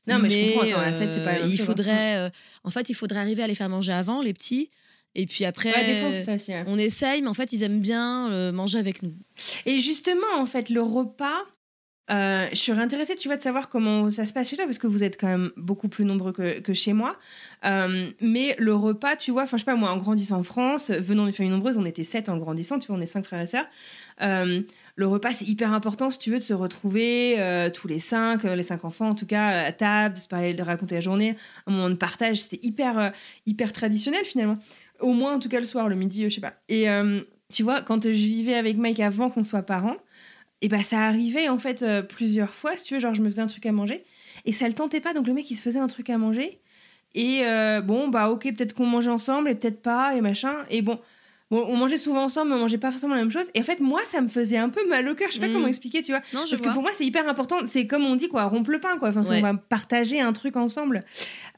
Non, 0.08 0.18
mais 0.20 0.30
je 0.32 0.52
comprends, 0.54 0.80
attends, 0.82 0.98
c'est 1.12 1.24
pas 1.24 1.34
même 1.34 1.42
il 1.46 1.52
chose, 1.52 1.62
hein. 1.62 1.66
faudrait, 1.66 2.16
euh, 2.18 2.30
en 2.64 2.72
fait, 2.72 2.90
il 2.90 2.96
faudrait 2.96 3.20
arriver 3.20 3.44
à 3.44 3.48
les 3.48 3.54
faire 3.56 3.70
manger 3.70 3.94
avant 3.94 4.22
les 4.24 4.34
petits. 4.34 4.72
Et 5.14 5.26
puis 5.28 5.46
après, 5.46 5.72
Ouais, 5.76 5.86
des 5.86 6.00
fois, 6.00 6.10
on 6.10 6.12
fait 6.14 6.20
ça 6.22 6.36
aussi, 6.36 6.52
ouais. 6.52 6.64
on 6.68 6.78
essaye, 6.80 7.22
mais 7.22 7.28
en 7.28 7.34
fait, 7.36 7.54
ils 7.54 7.62
aiment 7.64 7.82
bien 7.82 8.32
euh, 8.32 8.52
manger 8.52 8.80
avec 8.80 9.04
nous. 9.04 9.14
Et 9.68 9.80
justement, 9.80 10.26
en 10.40 10.46
fait, 10.48 10.70
le 10.72 10.82
repas, 10.82 11.44
euh, 12.10 12.48
je 12.52 12.56
suis 12.56 12.72
intéressée, 12.72 13.16
tu 13.16 13.28
vois, 13.28 13.38
de 13.38 13.42
savoir 13.42 13.70
comment 13.70 14.10
ça 14.10 14.26
se 14.26 14.34
passe 14.34 14.50
chez 14.50 14.58
toi, 14.58 14.66
parce 14.66 14.80
que 14.80 14.88
vous 14.88 15.04
êtes 15.04 15.20
quand 15.20 15.28
même 15.28 15.52
beaucoup 15.56 15.88
plus 15.88 16.04
nombreux 16.04 16.34
que, 16.34 16.74
chez 16.74 16.94
moi. 16.94 17.16
Euh, 17.64 18.10
mais 18.20 18.56
le 18.58 18.76
repas, 18.76 19.16
tu 19.16 19.32
vois, 19.32 19.44
enfin, 19.44 19.58
je 19.58 19.62
sais 19.62 19.66
pas, 19.66 19.76
moi, 19.76 19.92
en 19.92 19.98
grandissant 19.98 20.40
en 20.40 20.44
France, 20.44 20.92
venant 20.92 21.24
d'une 21.24 21.32
famille 21.32 21.52
nombreuse, 21.52 21.78
on 21.78 21.86
était 21.86 22.04
sept 22.04 22.28
en 22.28 22.38
grandissant, 22.38 22.80
tu 22.80 22.88
vois, 22.88 22.98
on 22.98 23.02
est 23.02 23.06
cinq 23.06 23.26
frères 23.26 23.42
et 23.42 23.48
sœurs. 23.48 23.66
Euh, 24.22 24.62
le 24.96 25.08
repas, 25.08 25.32
c'est 25.32 25.48
hyper 25.48 25.72
important, 25.74 26.10
si 26.10 26.20
tu 26.20 26.32
veux, 26.32 26.40
de 26.40 26.44
se 26.44 26.54
retrouver 26.54 27.38
tous 27.74 27.88
les 27.88 28.00
cinq, 28.00 28.44
les 28.44 28.64
cinq 28.64 28.84
enfants 28.84 29.10
en 29.10 29.16
tout 29.16 29.26
cas, 29.26 29.64
à 29.66 29.72
table, 29.72 30.16
de 30.16 30.20
se 30.20 30.28
parler, 30.28 30.54
de 30.54 30.64
raconter 30.64 30.96
la 30.96 31.02
journée, 31.02 31.36
un 31.66 31.72
moment 31.72 31.90
de 31.90 31.96
partage. 31.96 32.38
C'était 32.42 32.66
hyper, 32.66 33.14
hyper 33.46 33.72
traditionnel 33.72 34.26
finalement. 34.26 34.58
Au 35.00 35.14
moins, 35.14 35.34
en 35.34 35.40
tout 35.40 35.50
cas, 35.50 35.60
le 35.60 35.66
soir, 35.66 35.88
le 35.88 35.96
midi, 35.96 36.24
je 36.26 36.36
sais 36.36 36.42
pas. 36.42 36.54
Et 36.68 36.88
tu 37.52 37.64
vois, 37.64 37.82
quand 37.82 38.04
je 38.04 38.10
vivais 38.10 38.56
avec 38.56 38.78
Mike 38.78 39.00
avant 39.00 39.30
qu'on 39.30 39.44
soit 39.44 39.64
parents, 39.64 39.98
et 40.62 40.68
bah 40.68 40.84
ça 40.84 41.00
arrivait 41.08 41.50
en 41.50 41.58
fait 41.58 41.82
euh, 41.82 42.02
plusieurs 42.02 42.54
fois, 42.54 42.76
si 42.78 42.84
tu 42.84 42.94
veux, 42.94 43.00
genre 43.00 43.14
je 43.16 43.22
me 43.22 43.30
faisais 43.30 43.42
un 43.42 43.48
truc 43.48 43.66
à 43.66 43.72
manger 43.72 44.04
et 44.46 44.52
ça 44.54 44.68
le 44.68 44.74
tentait 44.74 45.02
pas, 45.02 45.14
donc 45.14 45.28
le 45.28 45.34
mec 45.34 45.50
il 45.52 45.56
se 45.56 45.62
faisait 45.62 45.80
un 45.80 45.88
truc 45.88 46.10
à 46.10 46.18
manger 46.18 46.60
et 47.16 47.42
euh, 47.44 47.82
bon 47.82 48.08
bah 48.08 48.30
ok 48.30 48.44
peut-être 48.56 48.74
qu'on 48.74 48.86
mangeait 48.86 49.10
ensemble 49.12 49.50
et 49.50 49.56
peut-être 49.56 49.82
pas 49.82 50.16
et 50.16 50.22
machin 50.22 50.54
et 50.70 50.82
bon. 50.82 51.00
Bon, 51.50 51.66
on 51.68 51.76
mangeait 51.76 51.98
souvent 51.98 52.24
ensemble, 52.24 52.52
mais 52.52 52.56
on 52.56 52.60
mangeait 52.60 52.78
pas 52.78 52.92
forcément 52.92 53.14
la 53.14 53.20
même 53.20 53.30
chose. 53.30 53.48
Et 53.54 53.60
en 53.60 53.64
fait, 53.64 53.82
moi, 53.82 54.00
ça 54.06 54.22
me 54.22 54.30
faisait 54.30 54.56
un 54.56 54.70
peu 54.70 54.88
mal 54.88 55.06
au 55.10 55.16
cœur. 55.16 55.28
Je 55.28 55.34
sais 55.34 55.42
pas 55.42 55.50
Mm. 55.50 55.54
comment 55.54 55.68
expliquer, 55.68 56.02
tu 56.02 56.14
vois. 56.14 56.22
Non, 56.34 56.46
je 56.46 56.52
Parce 56.52 56.62
vois. 56.62 56.70
que 56.70 56.74
pour 56.74 56.82
moi, 56.82 56.92
c'est 56.94 57.04
hyper 57.04 57.28
important. 57.28 57.58
C'est 57.66 57.86
comme 57.88 58.06
on 58.06 58.16
dit, 58.16 58.30
quoi, 58.30 58.46
rompre 58.46 58.70
le 58.72 58.80
pain, 58.80 58.96
quoi. 58.98 59.10
Enfin, 59.10 59.24
Ouais. 59.26 59.40
on 59.40 59.42
va 59.42 59.56
partager 59.56 60.22
un 60.22 60.32
truc 60.32 60.56
ensemble. 60.56 61.02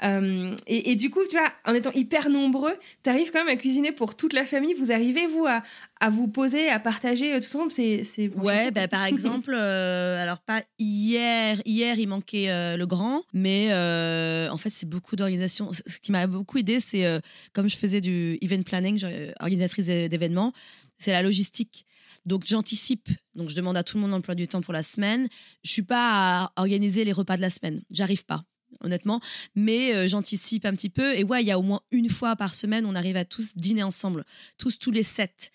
Euh, 0.04 0.56
et, 0.66 0.90
et 0.90 0.96
du 0.96 1.12
coup, 1.12 1.20
tu 1.30 1.38
vois, 1.38 1.48
en 1.68 1.76
étant 1.76 1.92
hyper 1.92 2.32
nombreux, 2.32 2.74
t'arrives 3.04 3.30
quand 3.32 3.46
même 3.46 3.54
à 3.54 3.56
cuisiner 3.56 3.92
pour 3.92 4.16
toute 4.16 4.34
la 4.34 4.48
famille. 4.48 4.74
Vous 4.74 4.92
arrivez, 4.92 5.28
vous, 5.28 5.46
à, 5.46 5.62
à 6.06 6.10
vous 6.10 6.28
poser, 6.28 6.70
à 6.70 6.80
partager 6.80 7.34
euh, 7.34 7.40
tout 7.40 7.46
ensemble. 7.46 7.72
C'est, 7.72 8.04
c'est 8.04 8.28
Ouais, 8.36 8.72
bah, 8.72 8.88
par 8.88 9.04
exemple, 9.12 9.54
euh, 9.54 10.22
alors 10.22 10.40
pas 10.40 10.62
hier, 10.80 11.62
hier 11.66 11.98
il 11.98 12.08
manquait 12.08 12.50
euh, 12.50 12.78
le 12.78 12.86
grand, 12.86 13.24
mais 13.34 13.68
euh, 13.72 14.50
en 14.50 14.58
fait 14.58 14.70
c'est 14.70 14.88
beaucoup 14.88 15.16
d'organisation. 15.16 15.72
C- 15.72 15.84
Ce 15.86 16.00
qui 16.00 16.12
m'a 16.12 16.28
beaucoup 16.28 16.58
aidé, 16.58 16.80
c'est 16.80 17.06
comme 17.54 17.70
je 17.70 17.78
faisais 17.78 18.02
du 18.02 18.38
event 18.42 18.62
planning, 18.64 19.04
organisatrice 19.40 19.86
d'é- 19.86 20.10
d'événements, 20.10 20.54
c'est 21.00 21.12
la 21.12 21.22
logistique. 21.22 21.86
Donc 22.26 22.46
j'anticipe, 22.46 23.10
donc 23.36 23.50
je 23.50 23.56
demande 23.56 23.76
à 23.76 23.84
tout 23.84 23.98
le 23.98 24.02
monde 24.02 24.12
l'emploi 24.12 24.34
du 24.36 24.48
temps 24.48 24.62
pour 24.62 24.74
la 24.74 24.84
semaine. 24.84 25.28
Je 25.66 25.72
suis 25.72 25.82
pas 25.82 26.46
à 26.46 26.52
organiser 26.56 27.04
les 27.04 27.12
repas 27.12 27.36
de 27.36 27.42
la 27.42 27.50
semaine, 27.50 27.82
j'arrive 27.92 28.26
pas 28.26 28.44
honnêtement, 28.82 29.20
mais 29.56 29.94
euh, 29.94 30.08
j'anticipe 30.08 30.66
un 30.66 30.72
petit 30.74 30.90
peu. 30.90 31.16
Et 31.16 31.24
ouais, 31.24 31.42
il 31.42 31.48
y 31.48 31.52
a 31.52 31.60
au 31.60 31.62
moins 31.62 31.82
une 31.92 32.10
fois 32.10 32.36
par 32.36 32.56
semaine, 32.56 32.86
on 32.86 32.96
arrive 32.96 33.18
à 33.18 33.26
tous 33.26 33.56
dîner 33.56 33.84
ensemble, 33.84 34.26
tous 34.58 34.78
tous 34.80 34.92
les 34.92 35.04
sept. 35.04 35.52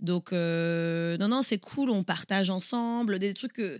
Donc 0.00 0.32
euh, 0.32 1.16
non 1.18 1.28
non, 1.28 1.42
c'est 1.42 1.58
cool, 1.58 1.90
on 1.90 2.02
partage 2.04 2.50
ensemble 2.50 3.18
des 3.18 3.34
trucs 3.34 3.58
euh, 3.58 3.78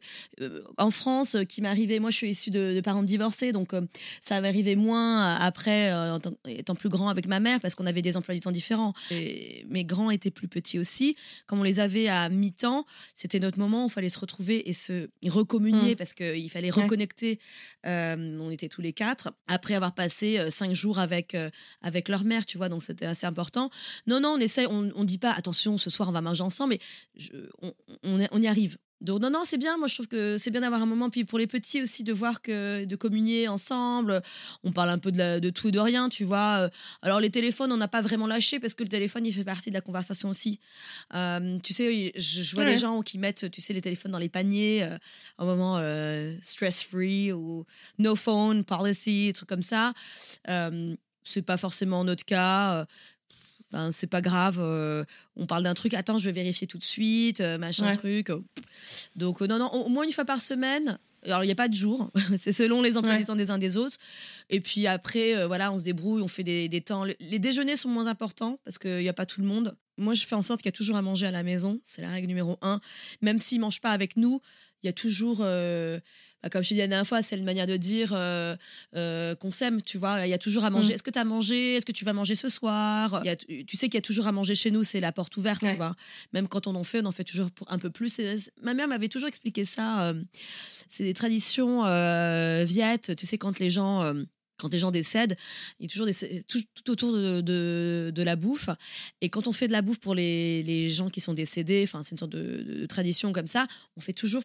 en 0.79 0.91
France 0.91 1.37
qui 1.49 1.61
m'arrivaient. 1.63 1.99
Moi, 1.99 2.11
je 2.11 2.17
suis 2.17 2.31
issue 2.31 2.51
de, 2.51 2.75
de 2.75 2.81
parents 2.81 3.03
divorcés, 3.03 3.53
donc 3.53 3.73
ça 4.21 4.41
m'arrivait 4.41 4.77
moins 4.77 5.35
après 5.37 5.93
étant 6.47 6.75
plus 6.75 6.89
grand 6.89 7.09
avec 7.09 7.27
ma 7.27 7.41
mère 7.41 7.61
parce 7.61 7.75
qu'on 7.75 7.87
avait 7.87 8.03
des 8.03 8.17
emplois 8.17 8.35
du 8.35 8.41
temps 8.41 8.51
différents. 8.53 8.95
Et 9.11 9.65
mes 9.69 9.85
grands 9.85 10.11
étaient 10.11 10.31
plus 10.31 10.49
petits 10.49 10.79
aussi. 10.79 11.17
Comme 11.47 11.61
on 11.61 11.63
les 11.63 11.81
avait 11.81 12.09
à 12.09 12.29
mi-temps, 12.29 12.87
c'était 13.15 13.41
notre 13.41 13.59
moment. 13.59 13.85
où 13.85 13.89
Il 13.89 13.93
fallait 13.93 14.09
se 14.09 14.19
retrouver 14.19 14.69
et 14.69 14.73
se 14.73 15.09
recommunier 15.27 15.93
Mm. 15.93 15.97
parce 15.97 16.13
qu'il 16.15 16.51
fallait 16.51 16.71
reconnecter. 16.71 17.39
On 17.85 18.51
était 18.51 18.69
les 18.83 18.93
quatre 18.93 19.33
après 19.47 19.75
avoir 19.75 19.95
passé 19.95 20.39
euh, 20.39 20.51
cinq 20.51 20.75
jours 20.75 20.99
avec 20.99 21.35
euh, 21.35 21.51
avec 21.83 22.09
leur 22.09 22.25
mère, 22.25 22.47
tu 22.47 22.57
vois. 22.59 22.69
Donc 22.69 22.83
c'était 22.83 23.07
assez 23.07 23.27
important. 23.27 23.71
Non 24.07 24.21
non, 24.21 24.31
on 24.31 24.39
essaie. 24.41 24.67
On, 24.67 24.91
on 24.95 25.05
dit 25.05 25.19
pas 25.19 25.33
attention, 25.33 25.79
ce 25.79 25.91
soir 25.91 26.09
on 26.09 26.13
va 26.13 26.21
manger 26.21 26.43
ensemble, 26.43 26.75
mais 26.75 26.81
je- 27.17 27.31
on, 27.63 27.73
on 28.31 28.43
y 28.43 28.47
arrive. 28.49 28.77
Donc 29.05 29.21
non, 29.21 29.31
non, 29.31 29.43
c'est 29.45 29.59
bien. 29.59 29.77
Moi, 29.77 29.87
je 29.87 29.95
trouve 29.95 30.09
que 30.09 30.37
c'est 30.39 30.51
bien 30.51 30.63
d'avoir 30.63 30.83
un 30.83 30.87
moment. 30.87 31.11
Puis 31.11 31.25
pour 31.25 31.39
les 31.39 31.47
petits 31.47 31.81
aussi, 31.83 32.03
de 32.05 32.13
voir 32.13 32.43
que 32.43 32.85
de 32.85 32.97
communier 32.97 33.47
ensemble. 33.49 34.23
On 34.65 34.73
parle 34.73 34.91
un 34.91 34.99
peu 34.99 35.13
de, 35.13 35.19
la- 35.19 35.41
de 35.41 35.51
tout 35.51 35.69
et 35.69 35.71
de 35.73 35.79
rien, 35.79 36.09
tu 36.09 36.25
vois. 36.25 36.57
Euh, 36.63 36.69
Alors 37.03 37.21
les 37.21 37.31
téléphones, 37.31 37.71
on 37.71 37.77
n'a 37.77 37.87
pas 37.89 38.01
vraiment 38.03 38.27
lâché 38.27 38.59
parce 38.59 38.75
que 38.75 38.83
le 38.83 38.89
téléphone, 38.89 39.27
il 39.27 39.33
fait 39.33 39.45
partie 39.45 39.69
de 39.71 39.75
la 39.75 39.81
conversation 39.83 40.29
aussi. 40.31 40.59
Euh, 41.15 41.59
tu 41.63 41.73
sais, 41.73 42.13
je, 42.17 42.43
je 42.43 42.55
vois 42.55 42.65
Ouais. 42.65 42.71
des 42.73 42.77
gens 42.79 43.03
qui 43.03 43.19
mettent, 43.19 43.51
tu 43.51 43.61
sais, 43.61 43.73
les 43.75 43.83
téléphones 43.83 44.13
dans 44.13 44.19
les 44.19 44.29
paniers, 44.31 44.83
euh, 44.85 44.97
un 45.39 45.45
moment 45.45 45.77
euh, 45.79 46.33
stress-free 46.43 47.33
ou 47.33 47.67
no 47.99 48.17
phone 48.17 48.65
policy, 48.65 49.33
trucs 49.35 49.49
comme 49.49 49.63
ça. 49.63 49.93
C'est 51.27 51.41
pas 51.43 51.57
forcément 51.57 52.05
notre 52.05 52.25
cas. 52.25 52.87
C'est 53.93 54.07
pas 54.07 54.21
grave. 54.21 54.59
euh, 54.61 55.05
on 55.37 55.47
parle 55.47 55.63
d'un 55.65 55.75
truc. 55.75 55.95
Attends, 55.95 56.19
je 56.19 56.25
vais 56.27 56.33
vérifier 56.33 56.67
tout 56.67 56.79
de 56.79 56.85
suite, 56.85 57.41
euh, 57.41 57.59
machin 57.59 57.89
Ouais. 57.89 57.97
truc. 57.97 58.31
euh, 58.31 58.41
Donc 59.17 59.41
non, 59.41 59.59
non, 59.59 59.69
au 59.73 59.89
moins 59.89 60.05
une 60.05 60.13
fois 60.13 60.25
par 60.25 60.41
semaine. 60.43 60.99
Alors 61.27 61.43
il 61.43 61.47
n'y 61.47 61.53
a 61.53 61.57
pas 61.57 61.69
de 61.69 61.75
jour, 61.75 62.11
c'est 62.39 62.53
selon 62.53 62.83
les 62.83 62.99
emplois 62.99 63.15
Ouais. 63.15 63.19
du 63.21 63.25
temps 63.25 63.35
des 63.37 63.51
uns 63.51 63.57
des 63.57 63.79
autres. 63.79 63.97
Et 64.51 64.61
puis 64.61 64.87
après, 64.87 65.47
voilà, 65.47 65.73
on 65.73 65.79
se 65.79 65.85
débrouille, 65.85 66.21
on 66.21 66.29
fait 66.29 66.45
des, 66.45 66.69
des 66.69 66.83
temps. 66.83 67.05
Les, 67.05 67.39
déjeuners 67.39 67.77
sont 67.77 67.89
moins 67.89 68.09
importants 68.09 68.59
parce 68.65 68.77
qu'il 68.79 68.99
n'y 68.99 69.09
a 69.09 69.15
pas 69.15 69.25
tout 69.25 69.41
le 69.41 69.47
monde. 69.47 69.75
Moi, 69.97 70.13
je 70.15 70.27
fais 70.27 70.35
en 70.35 70.43
sorte 70.43 70.61
qu'il 70.61 70.69
y 70.69 70.75
a 70.75 70.77
toujours 70.77 70.97
à 70.97 71.03
manger 71.03 71.27
à 71.27 71.31
la 71.31 71.43
maison. 71.43 71.81
C'est 71.83 72.03
la 72.03 72.11
règle 72.11 72.27
numéro 72.27 72.59
un. 72.61 72.81
Même 73.23 73.39
s'ils 73.39 73.59
ne 73.59 73.63
mangent 73.63 73.81
pas 73.81 73.93
avec 73.93 74.17
nous, 74.19 74.41
il 74.83 74.87
y 74.87 74.91
a 74.91 74.93
toujours, 74.93 75.39
euh, 75.41 75.99
comme 76.51 76.63
je 76.63 76.69
t'ai 76.71 76.75
dit 76.77 76.81
la 76.81 76.89
dernière 76.89 77.07
fois, 77.07 77.23
c'est 77.23 77.37
une 77.37 77.45
manière 77.45 77.67
de 77.67 77.77
dire 77.77 78.11
euh, 78.13 78.57
euh, 78.97 79.35
qu'on 79.35 79.51
s'aime, 79.51 79.81
tu 79.83 79.99
vois. 79.99 80.27
Il 80.27 80.31
y 80.31 80.35
a 80.35 80.39
toujours 80.39 80.65
à 80.65 80.71
manger. 80.71 80.91
Mm. 80.91 80.93
Est-ce 80.93 81.03
que 81.03 81.11
tu 81.11 81.19
as 81.19 81.25
mangé? 81.25 81.75
Est-ce 81.77 81.87
que 81.87 81.93
tu 81.93 82.05
vas 82.05 82.13
manger 82.13 82.35
ce 82.35 82.49
soir? 82.49 83.21
Il 83.25 83.27
y 83.27 83.31
a- 83.31 83.37
Tu 83.37 83.77
sais 83.77 83.89
qu'il 83.89 83.95
y 83.95 83.99
a 83.99 84.03
toujours 84.03 84.27
à 84.27 84.33
manger 84.33 84.55
chez 84.55 84.71
nous, 84.71 84.83
c'est 84.85 85.01
la 85.01 85.13
porte 85.13 85.37
ouverte, 85.37 85.63
Ouais. 85.63 85.71
tu 85.71 85.77
vois. 85.77 85.95
Même 86.33 86.49
quand 86.49 86.67
on 86.67 86.75
en 86.75 86.85
fait, 86.85 87.01
on 87.03 87.07
en 87.07 87.13
fait 87.13 87.25
toujours 87.25 87.51
pour 87.51 87.71
un 87.73 87.79
peu 87.79 87.91
plus. 87.91 88.19
Et 88.19 88.37
ma 88.63 88.75
mère 88.75 88.89
m'avait 88.89 89.09
toujours 89.09 89.29
expliqué 89.29 89.65
ça. 89.65 90.09
euh, 90.09 90.15
c'est 90.89 91.05
des 91.05 91.15
traditions 91.15 91.83
viettes. 92.65 93.15
Tu 93.17 93.27
sais, 93.27 93.39
quand 93.39 93.59
les 93.59 93.71
gens. 93.71 94.13
quand 94.57 94.73
les 94.73 94.79
gens 94.79 94.93
décèdent, 94.93 95.37
il 95.81 95.83
y 95.83 95.87
a 95.87 95.89
toujours 95.89 96.07
des, 96.07 96.15
tout, 96.45 96.61
tout 96.75 96.91
autour 96.93 97.13
de, 97.13 97.41
de, 97.41 98.13
de 98.15 98.23
la 98.23 98.37
bouffe. 98.37 98.69
Et 99.21 99.29
quand 99.29 99.49
on 99.49 99.53
fait 99.53 99.67
de 99.67 99.73
la 99.73 99.83
bouffe 99.83 99.99
pour 99.99 100.15
les, 100.15 100.63
les 100.63 100.89
gens 100.91 101.11
qui 101.11 101.21
sont 101.21 101.35
décédés, 101.35 101.83
enfin, 101.83 102.03
c'est 102.05 102.13
une 102.13 102.19
sorte 102.19 102.31
de, 102.33 102.63
de 102.63 102.87
tradition 102.87 103.33
comme 103.33 103.49
ça, 103.49 103.67
on 103.97 104.01
fait 104.01 104.13
toujours 104.13 104.43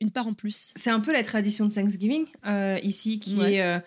une 0.00 0.10
part 0.10 0.26
en 0.28 0.34
plus. 0.34 0.72
C'est 0.76 0.90
un 0.90 1.00
peu 1.00 1.12
la 1.12 1.22
tradition 1.22 1.66
de 1.66 1.72
Thanksgiving 1.72 2.26
euh, 2.46 2.78
ici, 2.82 3.18
qui 3.20 3.36
Ouais. 3.36 3.54
est 3.54 3.62
euh, 3.62 3.78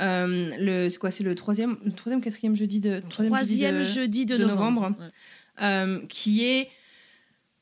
euh, 0.00 0.50
le 0.58 0.88
c'est 0.88 0.98
quoi 0.98 1.10
C'est 1.10 1.24
le 1.24 1.34
troisième, 1.34 1.76
le 1.84 1.92
troisième, 1.92 2.20
quatrième 2.20 2.54
jeudi 2.56 2.80
de 2.80 3.00
Troisième 3.08 3.82
jeudi 3.82 4.26
de, 4.26 4.36
de 4.36 4.44
novembre. 4.44 4.82
novembre. 4.82 4.98
Ouais. 5.60 6.06
qui 6.08 6.44
est 6.44 6.68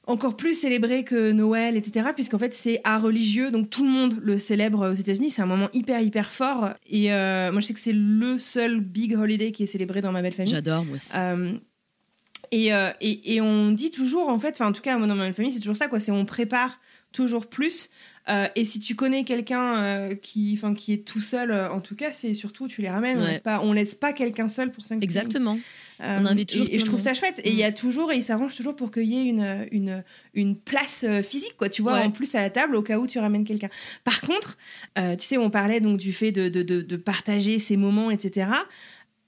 encore 0.08 0.36
plus 0.36 0.58
célébré 0.58 1.04
que 1.04 1.30
Noël, 1.30 1.76
etc. 1.76 2.08
Puisqu'en 2.12 2.38
fait, 2.38 2.52
c'est 2.52 2.80
art 2.82 3.02
religieux, 3.02 3.50
donc 3.52 3.70
tout 3.70 3.84
le 3.84 3.90
monde 3.90 4.18
le 4.20 4.36
célèbre 4.36 4.88
aux 4.90 4.94
États-Unis. 4.94 5.30
C'est 5.30 5.42
un 5.42 5.46
moment 5.46 5.68
hyper, 5.72 6.00
hyper 6.00 6.32
fort. 6.32 6.70
Et 6.90 7.12
euh, 7.12 7.52
moi, 7.52 7.60
je 7.60 7.66
sais 7.68 7.74
que 7.74 7.78
c'est 7.78 7.92
le 7.92 8.38
seul 8.40 8.80
big 8.80 9.14
holiday 9.14 9.52
qui 9.52 9.62
est 9.62 9.66
célébré 9.66 10.00
dans 10.00 10.10
ma 10.10 10.20
belle 10.20 10.32
famille. 10.32 10.50
J'adore, 10.50 10.84
moi 10.84 10.96
aussi. 10.96 11.12
Euh, 11.14 11.52
et, 12.50 12.74
euh, 12.74 12.90
et, 13.00 13.34
et 13.36 13.40
on 13.40 13.70
dit 13.70 13.90
toujours, 13.92 14.28
en 14.28 14.38
fait, 14.40 14.50
enfin, 14.50 14.66
en 14.66 14.72
tout 14.72 14.82
cas, 14.82 14.98
moi, 14.98 15.06
dans 15.06 15.14
ma 15.14 15.24
belle 15.26 15.34
famille, 15.34 15.52
c'est 15.52 15.60
toujours 15.60 15.76
ça, 15.76 15.86
quoi. 15.86 16.00
C'est 16.00 16.10
on 16.10 16.24
prépare 16.24 16.80
toujours 17.12 17.46
plus. 17.46 17.90
Euh, 18.28 18.46
et 18.54 18.64
si 18.64 18.78
tu 18.78 18.94
connais 18.94 19.24
quelqu'un 19.24 19.82
euh, 19.82 20.14
qui, 20.14 20.52
enfin, 20.56 20.74
qui 20.74 20.92
est 20.92 21.04
tout 21.04 21.20
seul, 21.20 21.50
euh, 21.50 21.68
en 21.70 21.80
tout 21.80 21.96
cas, 21.96 22.10
c'est 22.16 22.34
surtout 22.34 22.68
tu 22.68 22.80
les 22.80 22.88
ramènes. 22.88 23.18
On 23.20 23.24
laisse 23.24 23.40
pas, 23.40 23.60
on 23.62 23.72
laisse 23.72 23.94
pas 23.96 24.12
quelqu'un 24.12 24.48
seul 24.48 24.70
pour 24.70 24.84
5 24.84 25.02
Exactement. 25.02 25.58
On 26.00 26.26
invite 26.26 26.48
toujours 26.50 26.66
et, 26.68 26.74
et 26.74 26.78
je 26.80 26.84
trouve 26.84 27.00
ça 27.00 27.14
chouette. 27.14 27.40
Et 27.44 27.50
il 27.50 27.56
y 27.56 27.62
a 27.64 27.70
toujours, 27.72 28.10
et 28.12 28.16
il 28.16 28.22
s'arrange 28.22 28.54
toujours 28.56 28.74
pour 28.74 28.90
qu'il 28.90 29.04
y 29.04 29.16
ait 29.16 29.24
une, 29.24 29.66
une, 29.70 30.02
une 30.34 30.56
place 30.56 31.04
physique, 31.22 31.56
quoi, 31.56 31.68
tu 31.68 31.82
vois, 31.82 31.94
Ouais. 31.94 32.04
en 32.04 32.10
plus 32.10 32.34
à 32.34 32.40
la 32.40 32.50
table 32.50 32.74
au 32.76 32.82
cas 32.82 32.98
où 32.98 33.06
tu 33.06 33.18
ramènes 33.20 33.44
quelqu'un. 33.44 33.68
Par 34.02 34.20
contre, 34.20 34.56
tu 34.96 35.02
sais, 35.26 35.38
on 35.38 35.50
parlait 35.50 35.80
donc 35.80 35.98
du 35.98 36.12
fait 36.12 36.32
de, 36.32 36.48
de, 36.48 36.62
de, 36.62 36.80
de 36.80 36.96
partager 36.96 37.58
ces 37.60 37.76
moments, 37.76 38.10
etc. 38.10 38.48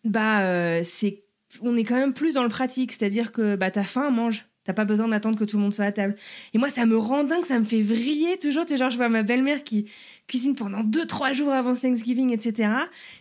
Bah, 0.04 0.82
c'est, 0.82 1.22
on 1.62 1.76
est 1.76 1.84
quand 1.84 1.96
même 1.96 2.12
plus 2.12 2.34
dans 2.34 2.42
le 2.42 2.48
pratique, 2.48 2.92
c'est-à-dire 2.92 3.30
que 3.32 3.54
bah, 3.56 3.70
t'as 3.70 3.84
faim, 3.84 4.10
mange. 4.10 4.46
T'as 4.64 4.72
pas 4.72 4.84
besoin 4.86 5.08
d'attendre 5.08 5.38
que 5.38 5.44
tout 5.44 5.56
le 5.58 5.62
monde 5.62 5.74
soit 5.74 5.84
à 5.84 5.92
table. 5.92 6.16
Et 6.54 6.58
moi, 6.58 6.70
ça 6.70 6.86
me 6.86 6.96
rend 6.96 7.24
dingue, 7.24 7.44
ça 7.44 7.58
me 7.58 7.64
fait 7.64 7.82
vriller 7.82 8.38
toujours. 8.38 8.64
Tu 8.64 8.72
sais, 8.72 8.78
genre, 8.78 8.90
je 8.90 8.96
vois 8.96 9.10
ma 9.10 9.22
belle-mère 9.22 9.62
qui 9.62 9.90
cuisine 10.26 10.54
pendant 10.54 10.82
2-3 10.82 11.34
jours 11.34 11.52
avant 11.52 11.74
Thanksgiving, 11.74 12.32
etc., 12.32 12.70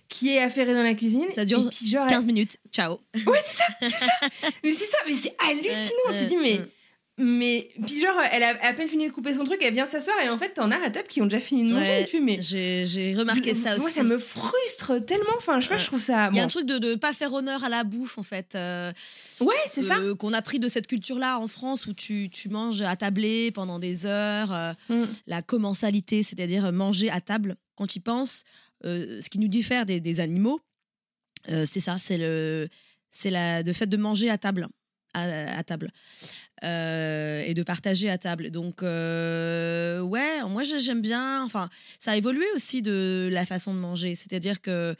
qui 0.07 0.29
est 0.29 0.39
affairée 0.41 0.73
dans 0.73 0.83
la 0.83 0.93
cuisine. 0.93 1.25
Ça 1.31 1.43
dure 1.43 1.59
et 1.59 1.69
puis, 1.69 1.87
genre, 1.87 2.07
15 2.07 2.25
minutes. 2.25 2.57
Ciao. 2.71 2.99
Ouais, 3.13 3.39
c'est 3.45 3.57
ça, 3.57 3.63
c'est 3.81 3.89
ça. 3.89 4.27
mais 4.63 4.73
c'est 4.73 4.85
ça, 4.85 4.97
mais 5.05 5.15
c'est 5.15 5.35
hallucinant. 5.49 6.11
Tu 6.11 6.23
te 6.23 6.29
dis, 6.29 6.37
mais. 6.37 6.61
Mais. 7.19 7.69
Puis, 7.85 7.99
genre, 8.01 8.15
elle 8.31 8.41
a 8.43 8.57
à 8.65 8.73
peine 8.73 8.89
fini 8.89 9.07
de 9.07 9.11
couper 9.13 9.33
son 9.33 9.43
truc, 9.43 9.59
elle 9.63 9.73
vient 9.73 9.85
s'asseoir 9.85 10.15
et 10.25 10.29
en 10.29 10.37
fait, 10.37 10.49
t'en 10.55 10.71
as 10.71 10.77
à 10.83 10.89
table 10.89 11.07
qui 11.07 11.21
ont 11.21 11.25
déjà 11.25 11.39
fini 11.41 11.63
de 11.63 11.73
manger. 11.73 11.85
Ouais, 11.85 12.01
et 12.03 12.05
tu 12.07 12.19
mais. 12.19 12.39
J'ai 12.41 13.13
remarqué 13.15 13.53
ça 13.53 13.77
Moi, 13.77 13.85
aussi. 13.85 13.95
ça 13.95 14.03
me 14.03 14.17
frustre 14.17 15.03
tellement. 15.05 15.25
Enfin, 15.37 15.59
je 15.59 15.67
sais 15.67 15.73
pas, 15.73 15.77
je 15.77 15.85
trouve 15.85 16.01
ça. 16.01 16.29
Il 16.31 16.37
y 16.37 16.39
a 16.39 16.41
bon. 16.41 16.45
un 16.45 16.47
truc 16.47 16.65
de 16.65 16.79
ne 16.79 16.95
pas 16.95 17.13
faire 17.13 17.31
honneur 17.33 17.63
à 17.63 17.69
la 17.69 17.83
bouffe, 17.83 18.17
en 18.17 18.23
fait. 18.23 18.55
euh, 18.55 18.91
Ouais, 19.41 19.53
c'est 19.67 19.81
ça. 19.83 19.97
euh, 19.99 20.15
Qu'on 20.15 20.33
a 20.33 20.41
pris 20.41 20.59
de 20.59 20.67
cette 20.67 20.87
culture-là 20.87 21.37
en 21.39 21.47
France 21.47 21.85
où 21.85 21.93
tu, 21.93 22.29
tu 22.31 22.49
manges 22.49 22.81
à 22.81 22.95
tabler 22.95 23.51
pendant 23.51 23.79
des 23.79 24.05
heures. 24.05 24.51
euh, 24.53 24.73
Mm. 24.89 25.03
La 25.27 25.41
commensalité, 25.41 26.23
c'est-à-dire 26.23 26.71
manger 26.71 27.09
à 27.09 27.21
table. 27.21 27.55
Quand 27.75 27.87
tu 27.87 27.99
y 27.99 28.01
penses, 28.01 28.43
euh, 28.85 29.21
ce 29.21 29.29
qui 29.29 29.39
nous 29.39 29.47
diffère 29.47 29.85
des, 29.85 29.99
des 29.99 30.19
animaux, 30.19 30.59
c'est 31.47 31.79
ça, 31.79 31.97
c'est 31.99 32.17
le, 32.17 32.69
c'est 33.11 33.29
la, 33.29 33.63
fait 33.73 33.85
de 33.87 33.97
manger 33.97 34.29
à 34.29 34.37
table, 34.37 34.67
à, 35.13 35.63
table, 35.63 35.91
Euh, 36.63 37.43
et 37.45 37.53
de 37.53 37.61
partager 37.63 38.09
à 38.09 38.17
table. 38.17 38.49
Donc 38.49 38.83
euh, 38.83 39.99
ouais, 39.99 40.41
moi 40.47 40.63
j'ai- 40.63 40.79
j'aime 40.79 41.01
bien. 41.01 41.43
Enfin, 41.43 41.69
ça 41.99 42.11
a 42.11 42.15
évolué 42.15 42.45
aussi 42.55 42.81
de 42.81 43.29
la 43.31 43.45
façon 43.45 43.73
de 43.73 43.79
manger, 43.79 44.15
c'est-à-dire 44.15 44.61
que 44.61 44.95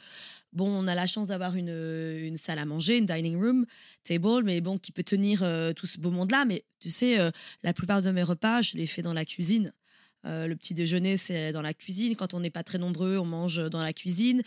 bon, 0.52 0.68
on 0.68 0.86
a 0.86 0.94
la 0.94 1.06
chance 1.06 1.26
d'avoir 1.26 1.56
une, 1.56 2.36
salle 2.36 2.58
à 2.58 2.66
manger, 2.66 2.98
une 2.98 3.06
dining 3.06 3.36
room 3.40 3.64
table, 4.04 4.42
mais 4.44 4.60
bon, 4.60 4.76
qui 4.78 4.92
peut 4.92 5.02
tenir 5.02 5.42
euh, 5.42 5.72
tout 5.72 5.86
ce 5.86 5.98
beau 5.98 6.10
monde-là. 6.10 6.44
Mais 6.44 6.64
tu 6.80 6.90
sais, 6.90 7.16
la 7.62 7.72
plupart 7.72 8.02
de 8.02 8.10
mes 8.10 8.22
repas, 8.22 8.60
je 8.60 8.76
les 8.76 8.86
fais 8.86 9.02
dans 9.02 9.14
la 9.14 9.24
cuisine. 9.24 9.72
Euh, 10.26 10.46
le 10.46 10.56
petit 10.56 10.74
déjeuner, 10.74 11.16
c'est 11.16 11.52
dans 11.52 11.62
la 11.62 11.74
cuisine. 11.74 12.16
Quand 12.16 12.34
on 12.34 12.40
n'est 12.40 12.50
pas 12.50 12.62
très 12.62 12.78
nombreux, 12.78 13.18
on 13.18 13.24
mange 13.24 13.68
dans 13.70 13.80
la 13.80 13.92
cuisine. 13.92 14.42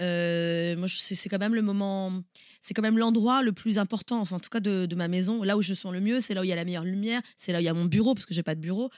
Euh, 0.00 0.76
moi, 0.76 0.88
c'est 0.88 1.28
quand 1.28 1.38
même 1.38 1.54
le 1.54 1.62
moment, 1.62 2.22
c'est 2.60 2.74
quand 2.74 2.82
même 2.82 2.98
l'endroit 2.98 3.42
le 3.42 3.52
plus 3.52 3.78
important, 3.78 4.20
enfin, 4.20 4.36
en 4.36 4.40
tout 4.40 4.50
cas 4.50 4.60
de, 4.60 4.94
ma 4.94 5.08
maison. 5.08 5.42
Là 5.42 5.56
où 5.56 5.62
je 5.62 5.74
sens 5.74 5.92
le 5.92 6.00
mieux, 6.00 6.20
c'est 6.20 6.34
là 6.34 6.40
où 6.40 6.44
il 6.44 6.48
y 6.48 6.52
a 6.52 6.56
la 6.56 6.64
meilleure 6.64 6.84
lumière, 6.84 7.22
c'est 7.36 7.52
là 7.52 7.58
où 7.58 7.60
il 7.60 7.64
y 7.64 7.68
a 7.68 7.74
mon 7.74 7.84
bureau, 7.84 8.14
parce 8.14 8.26
que 8.26 8.34
j'ai 8.34 8.42
pas 8.42 8.54
de 8.54 8.60
bureau. 8.60 8.90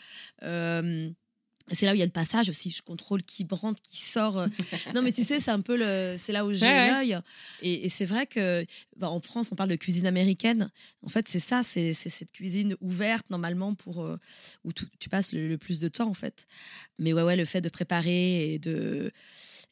Euh, 0.42 1.10
c'est 1.72 1.86
là 1.86 1.92
où 1.92 1.94
il 1.94 1.98
y 1.98 2.02
a 2.02 2.06
le 2.06 2.10
passage 2.12 2.48
aussi. 2.50 2.70
Je 2.70 2.82
contrôle 2.82 3.22
qui 3.22 3.46
rentre, 3.50 3.80
qui 3.82 3.98
sort. 4.02 4.38
euh. 4.38 4.46
Non, 4.94 5.02
mais 5.02 5.12
tu 5.12 5.24
sais, 5.24 5.40
c'est 5.40 5.50
un 5.50 5.60
peu 5.60 5.76
le. 5.76 6.16
C'est 6.18 6.32
là 6.32 6.44
où 6.44 6.52
j'ai 6.52 6.66
Ouais, 6.66 6.90
l'œil. 6.90 7.18
Et, 7.62 7.86
et 7.86 7.88
c'est 7.88 8.04
vrai 8.04 8.26
que 8.26 8.64
bah, 8.96 9.08
en 9.10 9.20
France, 9.20 9.48
on 9.52 9.54
parle 9.56 9.70
de 9.70 9.76
cuisine 9.76 10.06
américaine. 10.06 10.70
En 11.02 11.08
fait, 11.08 11.26
c'est 11.28 11.38
ça. 11.40 11.62
C'est 11.64 11.92
cette 11.94 12.32
cuisine 12.32 12.76
ouverte 12.80 13.30
normalement 13.30 13.74
pour 13.74 14.04
euh, 14.04 14.18
où 14.64 14.72
tu, 14.72 14.84
tu 14.98 15.08
passes 15.08 15.32
le, 15.32 15.48
le 15.48 15.56
plus 15.58 15.78
de 15.80 15.88
temps 15.88 16.08
en 16.08 16.14
fait. 16.14 16.46
Mais 16.98 17.12
ouais, 17.12 17.22
ouais, 17.22 17.36
le 17.36 17.44
fait 17.44 17.60
de 17.60 17.68
préparer 17.68 18.52
et 18.54 18.58
de 18.58 19.10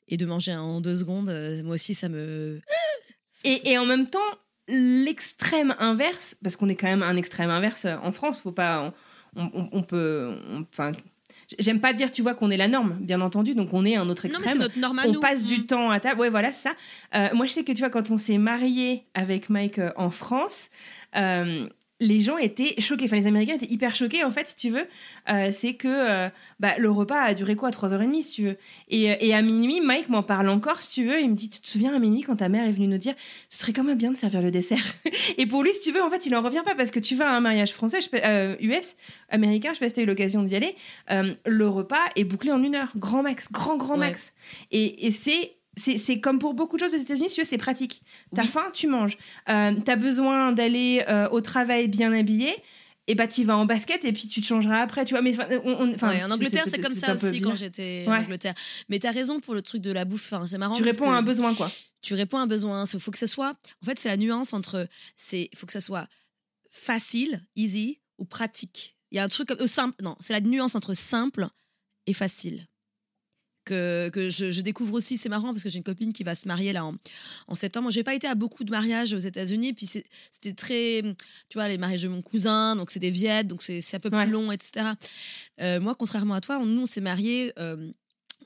et 0.09 0.17
de 0.17 0.27
manger 0.27 0.55
en 0.55 0.81
deux 0.81 0.95
secondes, 0.97 1.29
euh, 1.29 1.63
moi 1.63 1.75
aussi, 1.75 1.95
ça 1.95 2.09
me. 2.09 2.61
Et, 3.45 3.73
et 3.73 3.79
en 3.79 3.85
même 3.87 4.07
temps, 4.07 4.21
l'extrême 4.69 5.75
inverse, 5.81 6.37
parce 6.43 6.55
qu'on 6.57 6.69
est 6.69 6.77
quand 6.77 6.87
même 6.87 7.03
un 7.03 7.17
extrême 7.17 7.51
inverse 7.51 7.87
en 7.87 8.13
France, 8.13 8.41
faut 8.41 8.53
pas. 8.53 8.95
On, 9.35 9.51
on- 9.55 9.69
on 9.73 9.83
peut. 9.83 10.33
on- 10.51 10.61
Enfin. 10.73 10.93
J'aime 11.59 11.81
pas 11.81 11.93
dire, 11.93 12.11
tu 12.11 12.23
vois, 12.23 12.35
qu'on 12.35 12.51
est 12.51 12.57
la 12.57 12.69
norme, 12.69 12.97
bien 13.01 13.21
entendu, 13.21 13.55
donc 13.55 13.73
on 13.75 13.85
est 13.85 13.97
un 13.97 14.09
autre 14.09 14.25
extrême. 14.25 14.59
notre 14.59 14.79
on 15.09 15.13
nous. 15.13 15.21
passe 15.21 15.45
du 15.45 15.61
Mm. 15.61 15.67
temps 15.67 15.91
à 15.91 16.01
table. 16.01 16.21
Ouais, 16.21 16.31
voilà, 16.31 16.53
ça. 16.53 16.73
Euh, 17.15 17.29
moi, 17.35 17.47
je 17.47 17.53
sais 17.53 17.65
que 17.65 17.73
tu 17.73 17.81
vois, 17.81 17.91
quand 17.91 18.11
on 18.11 18.17
s'est 18.17 18.39
marié 18.39 19.05
avec 19.15 19.51
Mike 19.51 19.79
euh, 19.79 19.91
en 19.97 20.11
France, 20.11 20.71
euh, 21.17 21.69
les 22.05 22.21
gens 22.21 22.37
étaient 22.37 22.75
choqués. 22.81 23.05
Enfin, 23.05 23.17
les 23.17 23.27
Américains 23.29 23.55
étaient 23.55 23.71
hyper 23.73 23.95
choqués, 23.95 24.25
en 24.25 24.31
fait, 24.31 24.49
si 24.49 24.57
tu 24.57 24.71
veux. 24.71 24.87
Euh, 25.31 25.51
c'est 25.53 25.75
que 25.75 25.89
euh, 25.89 26.29
bah, 26.59 26.73
le 26.79 26.91
repas 26.91 27.21
a 27.21 27.33
duré 27.33 27.55
quoi 27.55 27.71
3h30, 27.71 28.23
si 28.23 28.35
tu 28.35 28.43
veux. 28.43 28.57
Et, 28.89 29.13
euh, 29.13 29.17
et 29.21 29.33
à 29.35 29.41
minuit, 29.41 29.81
Mike 29.81 30.09
m'en 30.09 30.23
parle 30.23 30.49
encore, 30.49 30.83
si 30.83 31.01
tu 31.01 31.07
veux. 31.07 31.21
Il 31.21 31.31
me 31.31 31.35
dit 31.35 31.49
Tu 31.49 31.61
te 31.61 31.69
souviens 31.69 31.95
à 31.95 31.99
minuit 31.99 32.23
quand 32.23 32.37
ta 32.37 32.49
mère 32.49 32.67
est 32.67 32.73
venue 32.73 32.89
nous 32.89 32.99
dire 32.99 33.15
Ce 33.49 33.59
serait 33.59 33.73
quand 33.73 33.85
même 33.85 33.97
bien 33.99 34.11
de 34.11 34.17
servir 34.17 34.43
le 34.43 34.51
dessert 34.51 34.85
Et 35.39 35.47
pour 35.47 35.63
lui, 35.63 35.73
si 35.73 35.81
tu 35.81 35.93
veux, 35.93 36.03
en 36.03 36.11
fait, 36.11 36.27
il 36.27 36.35
en 36.35 36.43
revient 36.43 36.63
pas 36.65 36.75
parce 36.75 36.91
que 36.91 37.01
tu 37.01 37.15
vas 37.15 37.31
à 37.31 37.35
un 37.37 37.41
mariage 37.41 37.73
français, 37.73 38.01
je 38.01 38.09
euh, 38.25 38.57
US, 38.61 38.97
américain, 39.31 39.71
je 39.71 39.75
sais 39.75 39.85
pas 39.85 39.89
si 39.89 39.95
tu 39.95 40.01
as 40.01 40.03
eu 40.03 40.07
l'occasion 40.07 40.43
d'y 40.43 40.57
aller. 40.57 40.75
le 41.47 41.69
repas 41.69 42.03
est 42.17 42.25
bouclé 42.25 42.51
en 42.51 42.63
une 42.63 42.75
heure, 42.75 42.93
grand 42.97 43.23
max, 43.23 43.51
grand, 43.53 43.77
grand 43.77 43.95
Ouais. 43.95 44.09
max. 44.09 44.33
Et, 44.73 45.07
et 45.07 45.13
c'est. 45.13 45.53
C'est 45.77 46.21
comme 46.21 46.39
pour 46.39 46.53
beaucoup 46.55 46.77
de 46.77 46.83
choses 46.83 46.95
aux 46.95 46.99
États-Unis, 46.99 47.31
si 47.31 47.37
tu 47.37 47.41
veux, 47.41 47.47
c'est 47.47 47.57
pratique. 47.59 48.03
T'as 48.35 48.43
Oui. 48.43 48.49
faim, 48.49 48.71
tu 48.75 48.87
manges. 48.89 49.17
Euh, 49.49 49.75
T'as 49.85 49.97
besoin 49.97 50.53
d'aller 50.53 51.03
euh, 51.09 51.29
au 51.31 51.41
travail 51.41 51.89
bien 51.89 52.13
habillé, 52.13 52.55
et 53.07 53.15
bah 53.15 53.27
tu 53.27 53.43
vas 53.43 53.57
en 53.57 53.65
basket 53.65 54.05
et 54.05 54.13
puis 54.13 54.29
tu 54.29 54.41
te 54.43 54.47
changeras 54.47 54.81
après, 54.83 55.05
tu 55.07 55.15
vois. 55.15 55.23
Mais 55.23 55.35
on- 55.65 55.81
on- 55.81 55.91
Ouais, 55.93 56.23
en 56.25 56.31
Angleterre, 56.31 56.65
c'est 56.69 56.79
comme 56.79 56.95
ça 56.95 57.15
aussi 57.15 57.41
quand 57.41 57.57
j'étais 57.57 58.05
Ouais. 58.07 58.15
en 58.17 58.23
Angleterre. 58.23 58.55
Mais 58.91 58.99
tu 58.99 59.07
as 59.07 59.11
raison 59.13 59.41
pour 59.41 59.55
le 59.55 59.63
truc 59.63 59.81
de 59.83 59.91
la 59.91 60.05
bouffe. 60.05 60.33
Enfin, 60.33 60.47
c'est 60.47 60.59
marrant. 60.59 60.77
Tu 60.77 60.83
réponds 60.83 61.11
à 61.11 61.17
un 61.17 61.23
besoin, 61.23 61.55
quoi. 61.55 61.71
Tu 62.03 62.15
réponds 62.15 62.39
à 62.39 62.43
un 62.43 62.47
besoin. 62.47 62.85
Il 62.93 63.01
faut 63.01 63.11
que 63.11 63.19
ce 63.19 63.27
soit. 63.27 63.55
En 63.83 63.87
fait, 63.87 63.99
c'est 63.99 64.09
la 64.09 64.17
nuance 64.19 64.53
entre. 64.53 64.87
C'est. 65.17 65.49
Il 65.53 65.57
faut 65.59 65.67
que 65.67 65.73
ça 65.73 65.81
soit 65.81 66.07
facile, 66.71 67.43
easy 67.57 67.99
ou 68.19 68.25
pratique. 68.25 68.97
Il 69.11 69.17
y 69.17 69.19
a 69.19 69.25
un 69.25 69.29
truc 69.29 69.49
comme. 69.49 69.61
euh, 69.61 69.67
simple. 69.67 70.03
Non, 70.03 70.17
c'est 70.21 70.33
la 70.33 70.41
nuance 70.41 70.75
entre 70.75 70.95
simple 70.95 71.49
et 72.07 72.13
facile. 72.13 72.67
Que, 73.65 74.09
que 74.09 74.29
je, 74.29 74.51
je 74.51 74.61
découvre 74.61 74.95
aussi, 74.95 75.17
c'est 75.19 75.29
marrant 75.29 75.53
parce 75.53 75.63
que 75.63 75.69
j'ai 75.69 75.77
une 75.79 75.85
copine 75.85 76.13
qui 76.13 76.25
va 76.25 76.35
se 76.35 76.49
marier 76.49 76.73
là 76.73 76.85
en, 76.85 76.97
en 77.47 77.55
septembre. 77.55 77.91
J'ai 77.93 78.03
pas 78.03 78.15
été 78.15 78.27
à 78.27 78.35
beaucoup 78.35 78.65
de 78.65 78.71
mariages 78.73 79.13
aux 79.13 79.19
États-Unis, 79.19 79.73
puis 79.73 79.87
c'était 79.87 80.53
très, 80.53 81.03
tu 81.49 81.59
vois, 81.59 81.69
les 81.69 81.79
mariages 81.79 82.03
de 82.03 82.09
mon 82.09 82.23
cousin, 82.23 82.75
donc 82.75 82.91
c'est 82.91 82.99
des 82.99 83.13
viettes, 83.13 83.47
donc 83.47 83.63
c'est 83.63 83.81
c'est 83.81 83.97
un 83.97 84.01
peu 84.01 84.11
plus 84.11 84.19
Ouais. 84.19 84.27
long, 84.27 84.51
etc. 84.51 84.87
Euh, 85.61 85.79
moi, 85.81 85.95
contrairement 85.95 86.35
à 86.35 86.41
toi, 86.41 86.59
on- 86.59 86.67
nous 86.67 86.83
on 86.83 86.87
s'est 86.87 87.01
mariés. 87.01 87.53
euh, 87.59 87.91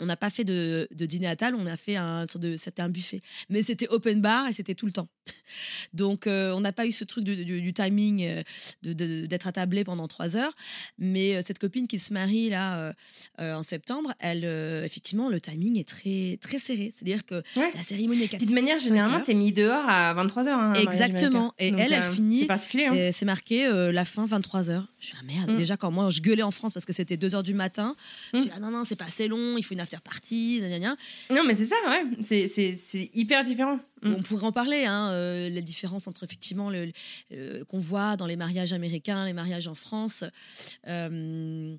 on 0.01 0.07
n'a 0.07 0.17
pas 0.17 0.31
fait 0.31 0.45
de, 0.45 0.89
de 0.95 1.07
dîner 1.07 1.27
à 1.27 1.37
table, 1.37 1.57
on 1.61 1.67
a 1.67 1.77
fait 1.77 1.97
un 1.97 2.27
de, 2.37 2.57
c'était 2.57 2.83
un 2.83 2.89
buffet, 2.89 3.21
mais 3.51 3.63
c'était 3.63 3.89
open 3.89 4.21
bar 4.21 4.49
et 4.49 4.53
c'était 4.53 4.75
tout 4.75 4.87
le 4.87 4.93
temps. 4.93 5.09
Donc 5.93 6.27
euh, 6.27 6.53
on 6.53 6.61
n'a 6.61 6.73
pas 6.73 6.87
eu 6.87 6.93
ce 6.93 7.05
truc 7.05 7.25
du, 7.25 7.45
du- 7.45 7.61
du 7.63 7.73
timing 7.73 8.25
euh, 8.25 8.43
de- 8.83 9.27
d'être 9.27 9.47
attablé 9.47 9.85
pendant 9.85 10.09
trois 10.09 10.37
heures. 10.37 10.53
Mais 10.99 11.37
euh, 11.37 11.43
cette 11.45 11.59
copine 11.59 11.87
qui 11.89 11.99
se 11.99 12.13
marie 12.13 12.51
là 12.51 12.93
en 13.39 13.63
septembre, 13.63 14.13
elle 14.21 14.45
effectivement 14.85 15.29
le 15.29 15.41
timing 15.41 15.79
est 15.79 15.89
très 15.89 16.39
très 16.41 16.59
serré, 16.59 16.93
c'est-à-dire 16.97 17.25
que 17.25 17.43
Ouais. 17.57 17.71
la 17.75 17.83
cérémonie 17.83 18.25
est 18.25 18.37
Puis 18.37 18.47
de 18.47 18.55
manière 18.55 18.79
généralement, 18.79 19.19
heures. 19.19 19.25
t'es 19.25 19.35
mis 19.35 19.53
dehors 19.53 19.89
à 19.89 20.15
23h. 20.15 20.81
Exactement. 20.81 21.55
Et 21.59 21.69
elle, 21.69 21.93
elle 21.93 22.03
finit- 22.03 22.41
C'est 22.41 22.47
particulier. 22.47 22.87
hein. 22.87 23.11
C'est 23.13 23.25
marqué 23.25 23.69
la 23.93 24.05
fin 24.05 24.27
23h. 24.27 24.85
Je 24.99 25.07
suis 25.07 25.15
ah 25.21 25.25
merde. 25.25 25.51
Mm. 25.53 25.57
Déjà 25.59 25.77
quand 25.77 25.91
moi 25.91 26.11
je 26.11 26.21
gueulais 26.21 26.43
en 26.43 26.51
France 26.51 26.73
parce 26.73 26.87
que 26.87 26.93
c'était 26.93 27.17
2h 27.17 27.43
du 27.43 27.55
matin, 27.55 27.97
je 28.33 28.39
Mm. 28.39 28.43
dis 28.43 28.51
ah 28.55 28.61
non 28.61 28.71
non 28.71 28.85
c'est 28.85 28.97
pas 28.97 29.05
assez 29.07 29.29
long, 29.29 29.57
il 29.57 29.63
faut 29.65 29.75
une 29.75 29.81
after 29.87 30.01
party, 30.03 30.59
gna, 30.61 30.69
gna, 30.69 30.79
gna. 30.81 30.97
Non, 31.35 31.45
mais 31.47 31.55
c'est 31.55 31.65
ça, 31.67 31.77
ouais. 31.89 32.03
C'est- 32.23 32.49
C'est 32.49 32.75
c'est 32.77 33.11
hyper 33.15 33.45
différent. 33.45 33.79
Mm. 34.03 34.15
On 34.19 34.23
pourrait 34.23 34.45
en 34.47 34.53
parler, 34.53 34.85
hein, 34.85 35.11
euh, 35.11 35.49
la 35.49 35.61
différence 35.61 36.07
entre 36.07 36.25
effectivement 36.25 36.69
le, 36.71 36.91
euh, 37.33 37.65
qu'on 37.65 37.79
voit 37.79 38.17
dans 38.17 38.27
les 38.27 38.37
mariages 38.37 38.73
américains, 38.73 39.25
les 39.25 39.33
mariages 39.33 39.69
en 39.69 39.75
France. 39.75 40.25
Euh, 40.87 41.75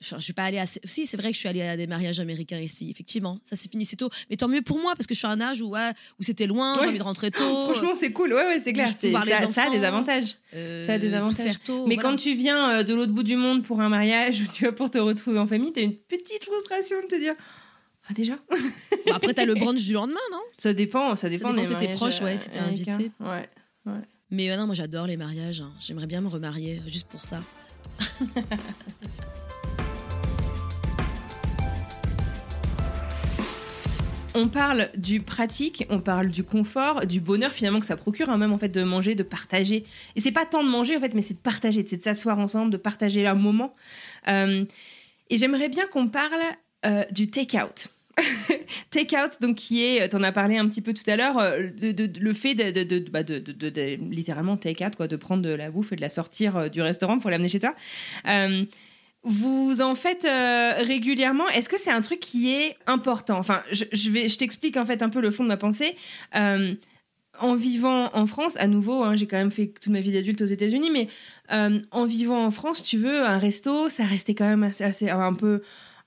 Je 0.00 0.18
suis 0.18 0.32
pas 0.34 0.44
allée 0.44 0.58
assez. 0.58 0.80
Si, 0.84 1.06
c'est 1.06 1.16
vrai 1.16 1.28
que 1.30 1.34
je 1.34 1.38
suis 1.40 1.48
allée 1.48 1.62
à 1.62 1.76
des 1.78 1.86
mariages 1.86 2.20
américains 2.20 2.58
ici, 2.58 2.90
effectivement. 2.90 3.38
Ça 3.42 3.56
s'est 3.56 3.70
fini 3.70 3.86
si 3.86 3.96
tôt. 3.96 4.10
Mais 4.28 4.36
tant 4.36 4.48
mieux 4.48 4.60
pour 4.60 4.78
moi, 4.78 4.94
parce 4.94 5.06
que 5.06 5.14
je 5.14 5.18
suis 5.18 5.26
à 5.26 5.30
un 5.30 5.40
âge 5.40 5.62
où, 5.62 5.68
ouais, 5.68 5.90
où 6.20 6.22
c'était 6.22 6.46
loin, 6.46 6.74
j'ai 6.74 6.80
Ouais. 6.82 6.88
envie 6.88 6.98
de 6.98 7.02
rentrer 7.04 7.30
tôt. 7.30 7.64
Franchement, 7.72 7.94
c'est 7.94 8.12
cool. 8.12 8.34
Ouais, 8.34 8.44
ouais, 8.44 8.60
c'est 8.60 8.72
clair. 8.74 8.88
Ça, 8.88 9.46
ça 9.48 9.62
a 9.64 9.70
des 9.70 9.82
avantages. 9.84 10.34
euh, 10.54 10.84
ça 10.84 10.94
a 10.94 10.98
des 10.98 11.14
avantages. 11.14 11.46
faire 11.46 11.60
tôt, 11.60 11.86
Mais 11.86 11.94
voilà. 11.94 12.10
quand 12.10 12.16
tu 12.16 12.34
viens 12.34 12.70
euh, 12.70 12.82
de 12.82 12.92
l'autre 12.92 13.12
bout 13.12 13.22
du 13.22 13.36
monde 13.36 13.62
pour 13.62 13.80
un 13.80 13.88
mariage 13.88 14.42
ou 14.46 14.46
tu 14.52 14.64
vois, 14.64 14.74
pour 14.74 14.90
te 14.90 14.98
retrouver 14.98 15.38
en 15.38 15.46
famille, 15.46 15.72
t'as 15.72 15.80
une 15.82 15.94
petite 15.96 16.44
frustration 16.44 17.00
de 17.00 17.06
te 17.06 17.14
dire 17.18 17.34
Ah, 18.08 18.12
déjà? 18.12 18.34
Bon, 19.06 19.12
après, 19.14 19.32
t'as 19.32 19.46
le 19.46 19.54
brunch 19.62 19.82
du 19.86 19.94
lendemain, 19.94 20.20
non? 20.32 20.42
Ça 20.58 20.74
dépend, 20.74 21.16
ça 21.16 21.30
dépend. 21.30 21.52
dépend 21.54 21.62
si 21.66 21.70
t'es 21.76 21.84
mariages, 21.86 21.96
proche, 21.96 22.20
ouais, 22.20 22.34
euh, 22.34 22.50
t'es 22.52 22.58
américains. 22.58 22.92
invité. 22.94 23.10
Ouais. 23.20 23.48
Mais 24.30 24.50
euh, 24.50 24.56
non, 24.56 24.66
moi 24.66 24.74
j'adore 24.74 25.06
les 25.06 25.16
mariages. 25.16 25.60
hein. 25.62 25.72
J'aimerais 25.80 26.06
bien 26.08 26.20
me 26.20 26.28
remarier, 26.28 26.82
juste 26.86 27.06
pour 27.08 27.20
ça. 27.24 27.42
On 34.36 34.48
parle 34.48 34.90
du 34.96 35.20
pratique, 35.20 35.86
on 35.90 36.00
parle 36.00 36.28
du 36.28 36.42
confort, 36.42 37.06
du 37.06 37.20
bonheur 37.20 37.52
finalement 37.52 37.78
que 37.78 37.86
ça 37.86 37.96
procure, 37.96 38.28
hein, 38.28 38.36
même 38.36 38.52
en 38.52 38.58
fait 38.58 38.68
de 38.68 38.82
manger, 38.82 39.14
de 39.14 39.22
partager. 39.22 39.84
Et 40.16 40.20
c'est 40.20 40.32
pas 40.32 40.44
tant 40.44 40.64
de 40.64 40.68
manger 40.68 40.96
en 40.96 41.00
fait, 41.00 41.14
mais 41.14 41.22
c'est 41.22 41.34
de 41.34 41.38
partager, 41.38 41.84
c'est 41.86 41.98
de 41.98 42.02
s'asseoir 42.02 42.38
ensemble, 42.40 42.72
de 42.72 42.76
partager 42.76 43.26
un 43.26 43.34
moment. 43.34 43.74
Euh, 44.26 44.64
et 45.30 45.38
j'aimerais 45.38 45.68
bien 45.68 45.86
qu'on 45.86 46.08
parle 46.08 46.40
euh, 46.84 47.04
du 47.12 47.30
take-out. 47.30 47.88
take-out, 48.90 49.40
donc 49.40 49.56
qui 49.56 49.84
est, 49.84 50.08
t'en 50.08 50.22
as 50.22 50.32
parlé 50.32 50.58
un 50.58 50.66
petit 50.68 50.82
peu 50.82 50.92
tout 50.92 51.08
à 51.08 51.16
l'heure, 51.16 51.38
euh, 51.38 51.68
de, 51.70 52.20
le 52.20 52.34
fait 52.34 52.54
bah, 53.10 53.22
de- 53.22 53.96
littéralement 54.10 54.56
take-out, 54.56 54.96
quoi, 54.96 55.08
de 55.08 55.16
prendre 55.16 55.42
de 55.42 55.50
la 55.50 55.70
bouffe 55.70 55.92
et 55.92 55.96
de 55.96 56.00
la 56.00 56.10
sortir 56.10 56.56
euh, 56.56 56.68
du 56.68 56.82
restaurant 56.82 57.18
pour 57.18 57.30
l'amener 57.30 57.48
chez 57.48 57.60
toi. 57.60 57.74
Euh, 58.26 58.64
vous 59.24 59.80
en 59.80 59.94
faites 59.94 60.24
euh, 60.24 60.74
régulièrement? 60.78 61.48
Est-ce 61.48 61.68
que 61.68 61.78
c'est 61.78 61.90
un 61.90 62.02
truc 62.02 62.20
qui 62.20 62.52
est 62.52 62.76
important? 62.86 63.38
Enfin, 63.38 63.62
je, 63.72 64.10
vais, 64.10 64.28
je 64.28 64.38
t'explique 64.38 64.76
en 64.76 64.84
fait 64.84 65.02
un 65.02 65.08
peu 65.08 65.20
le 65.20 65.30
fond 65.30 65.42
de 65.42 65.48
ma 65.48 65.56
pensée. 65.56 65.96
Euh, 66.34 66.74
en 67.40 67.54
vivant 67.54 68.10
en 68.14 68.26
France, 68.26 68.56
à 68.58 68.66
nouveau, 68.66 69.02
hein, 69.02 69.16
j'ai 69.16 69.26
quand 69.26 69.36
même 69.36 69.50
fait 69.50 69.68
toute 69.68 69.92
ma 69.92 70.00
vie 70.00 70.12
d'adulte 70.12 70.42
aux 70.42 70.46
États-Unis, 70.46 70.90
mais 70.92 71.08
euh, 71.52 71.80
en 71.90 72.04
vivant 72.04 72.44
en 72.44 72.50
France, 72.50 72.82
tu 72.82 72.96
veux, 72.98 73.24
un 73.24 73.38
resto, 73.38 73.88
ça 73.88 74.04
restait 74.04 74.34
quand 74.34 74.44
même 74.44 74.62
assez, 74.62 75.10
un 75.10 75.34
peu 75.34 75.62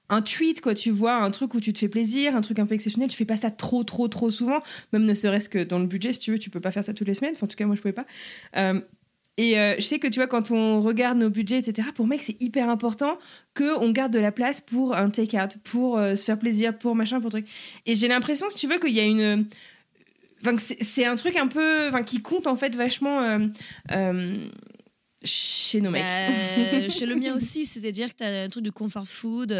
un 0.09 0.21
tweet, 0.21 0.61
quoi. 0.61 0.73
Tu 0.73 0.89
vois, 0.89 1.15
un 1.15 1.31
truc 1.31 1.53
où 1.53 1.59
tu 1.59 1.73
te 1.73 1.79
fais 1.79 1.89
plaisir, 1.89 2.35
un 2.35 2.41
truc 2.41 2.59
un 2.59 2.65
peu 2.65 2.75
exceptionnel. 2.75 3.09
Tu 3.09 3.17
fais 3.17 3.25
pas 3.25 3.35
ça 3.35 3.51
trop, 3.51 3.83
trop, 3.83 4.07
trop 4.07 4.31
souvent, 4.31 4.61
même 4.93 5.05
ne 5.05 5.13
serait-ce 5.13 5.49
que 5.49 5.63
dans 5.63 5.79
le 5.79 5.85
budget, 5.85 6.13
si 6.13 6.19
tu 6.19 6.31
veux, 6.31 6.39
tu 6.39 6.49
peux 6.49 6.61
pas 6.61 6.71
faire 6.71 6.83
ça 6.83 6.93
toutes 6.93 7.07
les 7.07 7.13
semaines. 7.13 7.33
Enfin, 7.35 7.45
en 7.45 7.49
tout 7.49 7.57
cas, 7.57 7.65
moi, 7.65 7.75
je 7.75 7.81
pouvais 7.81 7.93
pas. 7.93 8.05
Et 9.37 9.59
euh, 9.59 9.75
je 9.77 9.81
sais 9.81 9.99
que 9.99 10.07
tu 10.07 10.19
vois, 10.19 10.27
quand 10.27 10.51
on 10.51 10.81
regarde 10.81 11.17
nos 11.17 11.29
budgets, 11.29 11.59
etc., 11.59 11.89
pour 11.93 12.07
mec, 12.07 12.21
c'est 12.23 12.41
hyper 12.41 12.69
important 12.69 13.17
qu'on 13.55 13.91
garde 13.91 14.11
de 14.11 14.19
la 14.19 14.31
place 14.31 14.61
pour 14.61 14.95
un 14.95 15.09
take-out, 15.09 15.57
pour 15.63 15.97
euh, 15.97 16.15
se 16.15 16.23
faire 16.23 16.39
plaisir, 16.39 16.77
pour 16.77 16.95
machin, 16.95 17.21
pour 17.21 17.29
truc. 17.29 17.47
Et 17.85 17.95
j'ai 17.95 18.07
l'impression, 18.07 18.49
si 18.49 18.57
tu 18.57 18.67
veux, 18.67 18.79
qu'il 18.79 18.93
y 18.93 18.99
a 18.99 19.05
une. 19.05 19.45
Enfin, 20.41 20.57
c'est 20.57 20.83
c'est 20.83 21.05
un 21.05 21.15
truc 21.15 21.35
un 21.35 21.47
peu. 21.47 21.87
Enfin, 21.87 22.03
qui 22.03 22.21
compte 22.21 22.47
en 22.47 22.55
fait 22.55 22.75
vachement 22.75 23.21
euh, 23.91 24.47
chez 25.23 25.81
nos 25.81 25.91
mecs. 25.91 26.01
Bah, 26.03 26.89
chez 26.89 27.05
le 27.05 27.15
mien 27.15 27.35
aussi, 27.35 27.65
c'est-à-dire 27.65 28.09
que 28.09 28.17
tu 28.17 28.23
as 28.23 28.43
un 28.43 28.49
truc 28.49 28.63
de 28.63 28.71
comfort 28.71 29.07
food. 29.07 29.55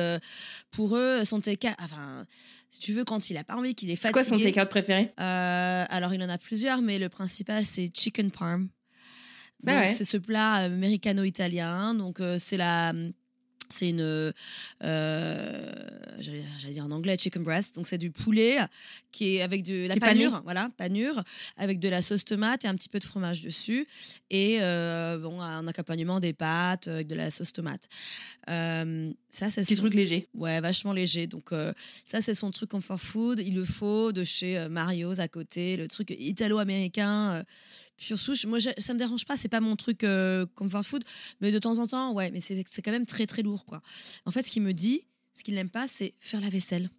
pour 0.72 0.98
eux, 0.98 1.24
son 1.24 1.40
take 1.40 1.70
Enfin, 1.80 2.26
si 2.70 2.80
tu 2.80 2.94
veux, 2.94 3.06
quand 3.06 3.30
il 3.30 3.38
a 3.38 3.44
pas 3.44 3.56
envie, 3.56 3.76
qu'il 3.76 3.90
est 3.90 3.96
c'est 3.96 4.12
fatigué. 4.12 4.13
quoi 4.13 4.24
son 4.24 4.40
take-out 4.40 4.70
préféré? 4.70 5.13
Euh, 5.20 5.86
alors, 5.90 6.13
il 6.13 6.22
en 6.22 6.30
a 6.30 6.38
plusieurs, 6.38 6.82
mais 6.82 7.00
le 7.00 7.10
principal, 7.10 7.66
c'est 7.66 7.90
chicken 7.94 8.32
parm. 8.32 8.70
Ah 9.65 9.80
ouais. 9.82 9.93
C'est 9.93 10.06
ce 10.06 10.17
plat 10.17 10.54
américano-italien. 10.54 11.93
Donc, 11.96 12.20
euh, 12.20 12.38
c'est 12.39 12.58
la, 12.58 12.93
C'est 13.70 13.89
une, 13.89 14.32
euh, 14.84 15.74
j'allais 16.20 16.74
dire 16.74 16.86
en 16.86 16.91
anglais, 16.91 17.17
chicken 17.17 17.43
breast. 17.43 17.76
Donc 17.76 17.86
c'est 17.86 17.98
du 17.98 18.12
poulet 18.12 18.60
qui 19.12 19.36
est 19.36 19.41
avec 19.41 19.63
de 19.63 19.88
la 19.88 19.98
panure, 19.98 20.41
voilà, 20.46 20.70
panure, 20.78 21.22
avec 21.58 21.80
de 21.80 21.89
la 21.89 22.02
sauce 22.02 22.24
tomate 22.24 22.63
et 22.63 22.70
un 22.70 22.76
petit 22.76 22.88
peu 22.88 23.00
de 23.00 23.04
fromage 23.04 23.41
dessus, 23.41 23.86
et 24.30 24.60
euh, 24.62 25.17
bon, 25.17 25.41
en 25.41 25.67
accompagnement 25.67 26.20
des 26.22 26.32
pâtes 26.34 26.88
avec 26.88 27.08
de 27.08 27.15
la 27.15 27.30
sauce 27.30 27.52
tomate. 27.52 27.89
Euh, 28.50 29.12
ça, 29.30 29.50
c'est 29.52 29.63
Petit 29.63 29.76
son- 29.76 29.82
truc 29.82 29.96
léger. 29.96 30.28
Ouais, 30.34 30.62
vachement 30.62 30.93
léger. 30.93 31.28
Donc 31.28 31.50
ça, 32.06 32.22
c'est 32.22 32.36
son 32.36 32.52
truc 32.52 32.70
comfort 32.70 33.00
food. 33.02 33.41
Il 33.46 33.56
le 33.56 33.65
faut 33.65 34.12
de 34.13 34.24
chez 34.24 34.67
Mario's 34.70 35.20
à 35.20 35.28
côté, 35.28 35.76
le 35.78 35.88
truc 35.89 36.15
italo-américain. 36.17 37.43
Pure 37.98 38.18
souche. 38.20 38.46
Moi, 38.46 38.60
je- 38.60 38.70
ça 38.78 38.94
me 38.94 39.00
dérange 39.00 39.26
pas. 39.26 39.38
C'est 39.38 39.50
pas 39.50 39.60
mon 39.60 39.76
truc 39.76 40.04
euh, 40.04 40.46
comfort 40.56 40.84
food, 40.86 41.04
mais 41.42 41.52
de 41.52 41.60
temps 41.60 41.78
en 41.80 41.88
temps, 41.88 42.14
ouais. 42.14 42.32
Mais 42.32 42.42
c'est 42.42 42.82
quand 42.84 42.92
même 42.92 43.06
très 43.06 43.26
très 43.28 43.42
lourd, 43.42 43.66
quoi. 43.66 43.82
En 44.26 44.32
fait, 44.32 44.44
ce 44.46 44.52
qu'il 44.52 44.62
me 44.64 44.74
dit, 44.74 45.02
ce 45.34 45.44
qu'il 45.44 45.56
n'aime 45.56 45.70
pas, 45.70 45.88
c'est 45.88 46.14
faire 46.20 46.42
la 46.42 46.50
vaisselle. 46.50 46.90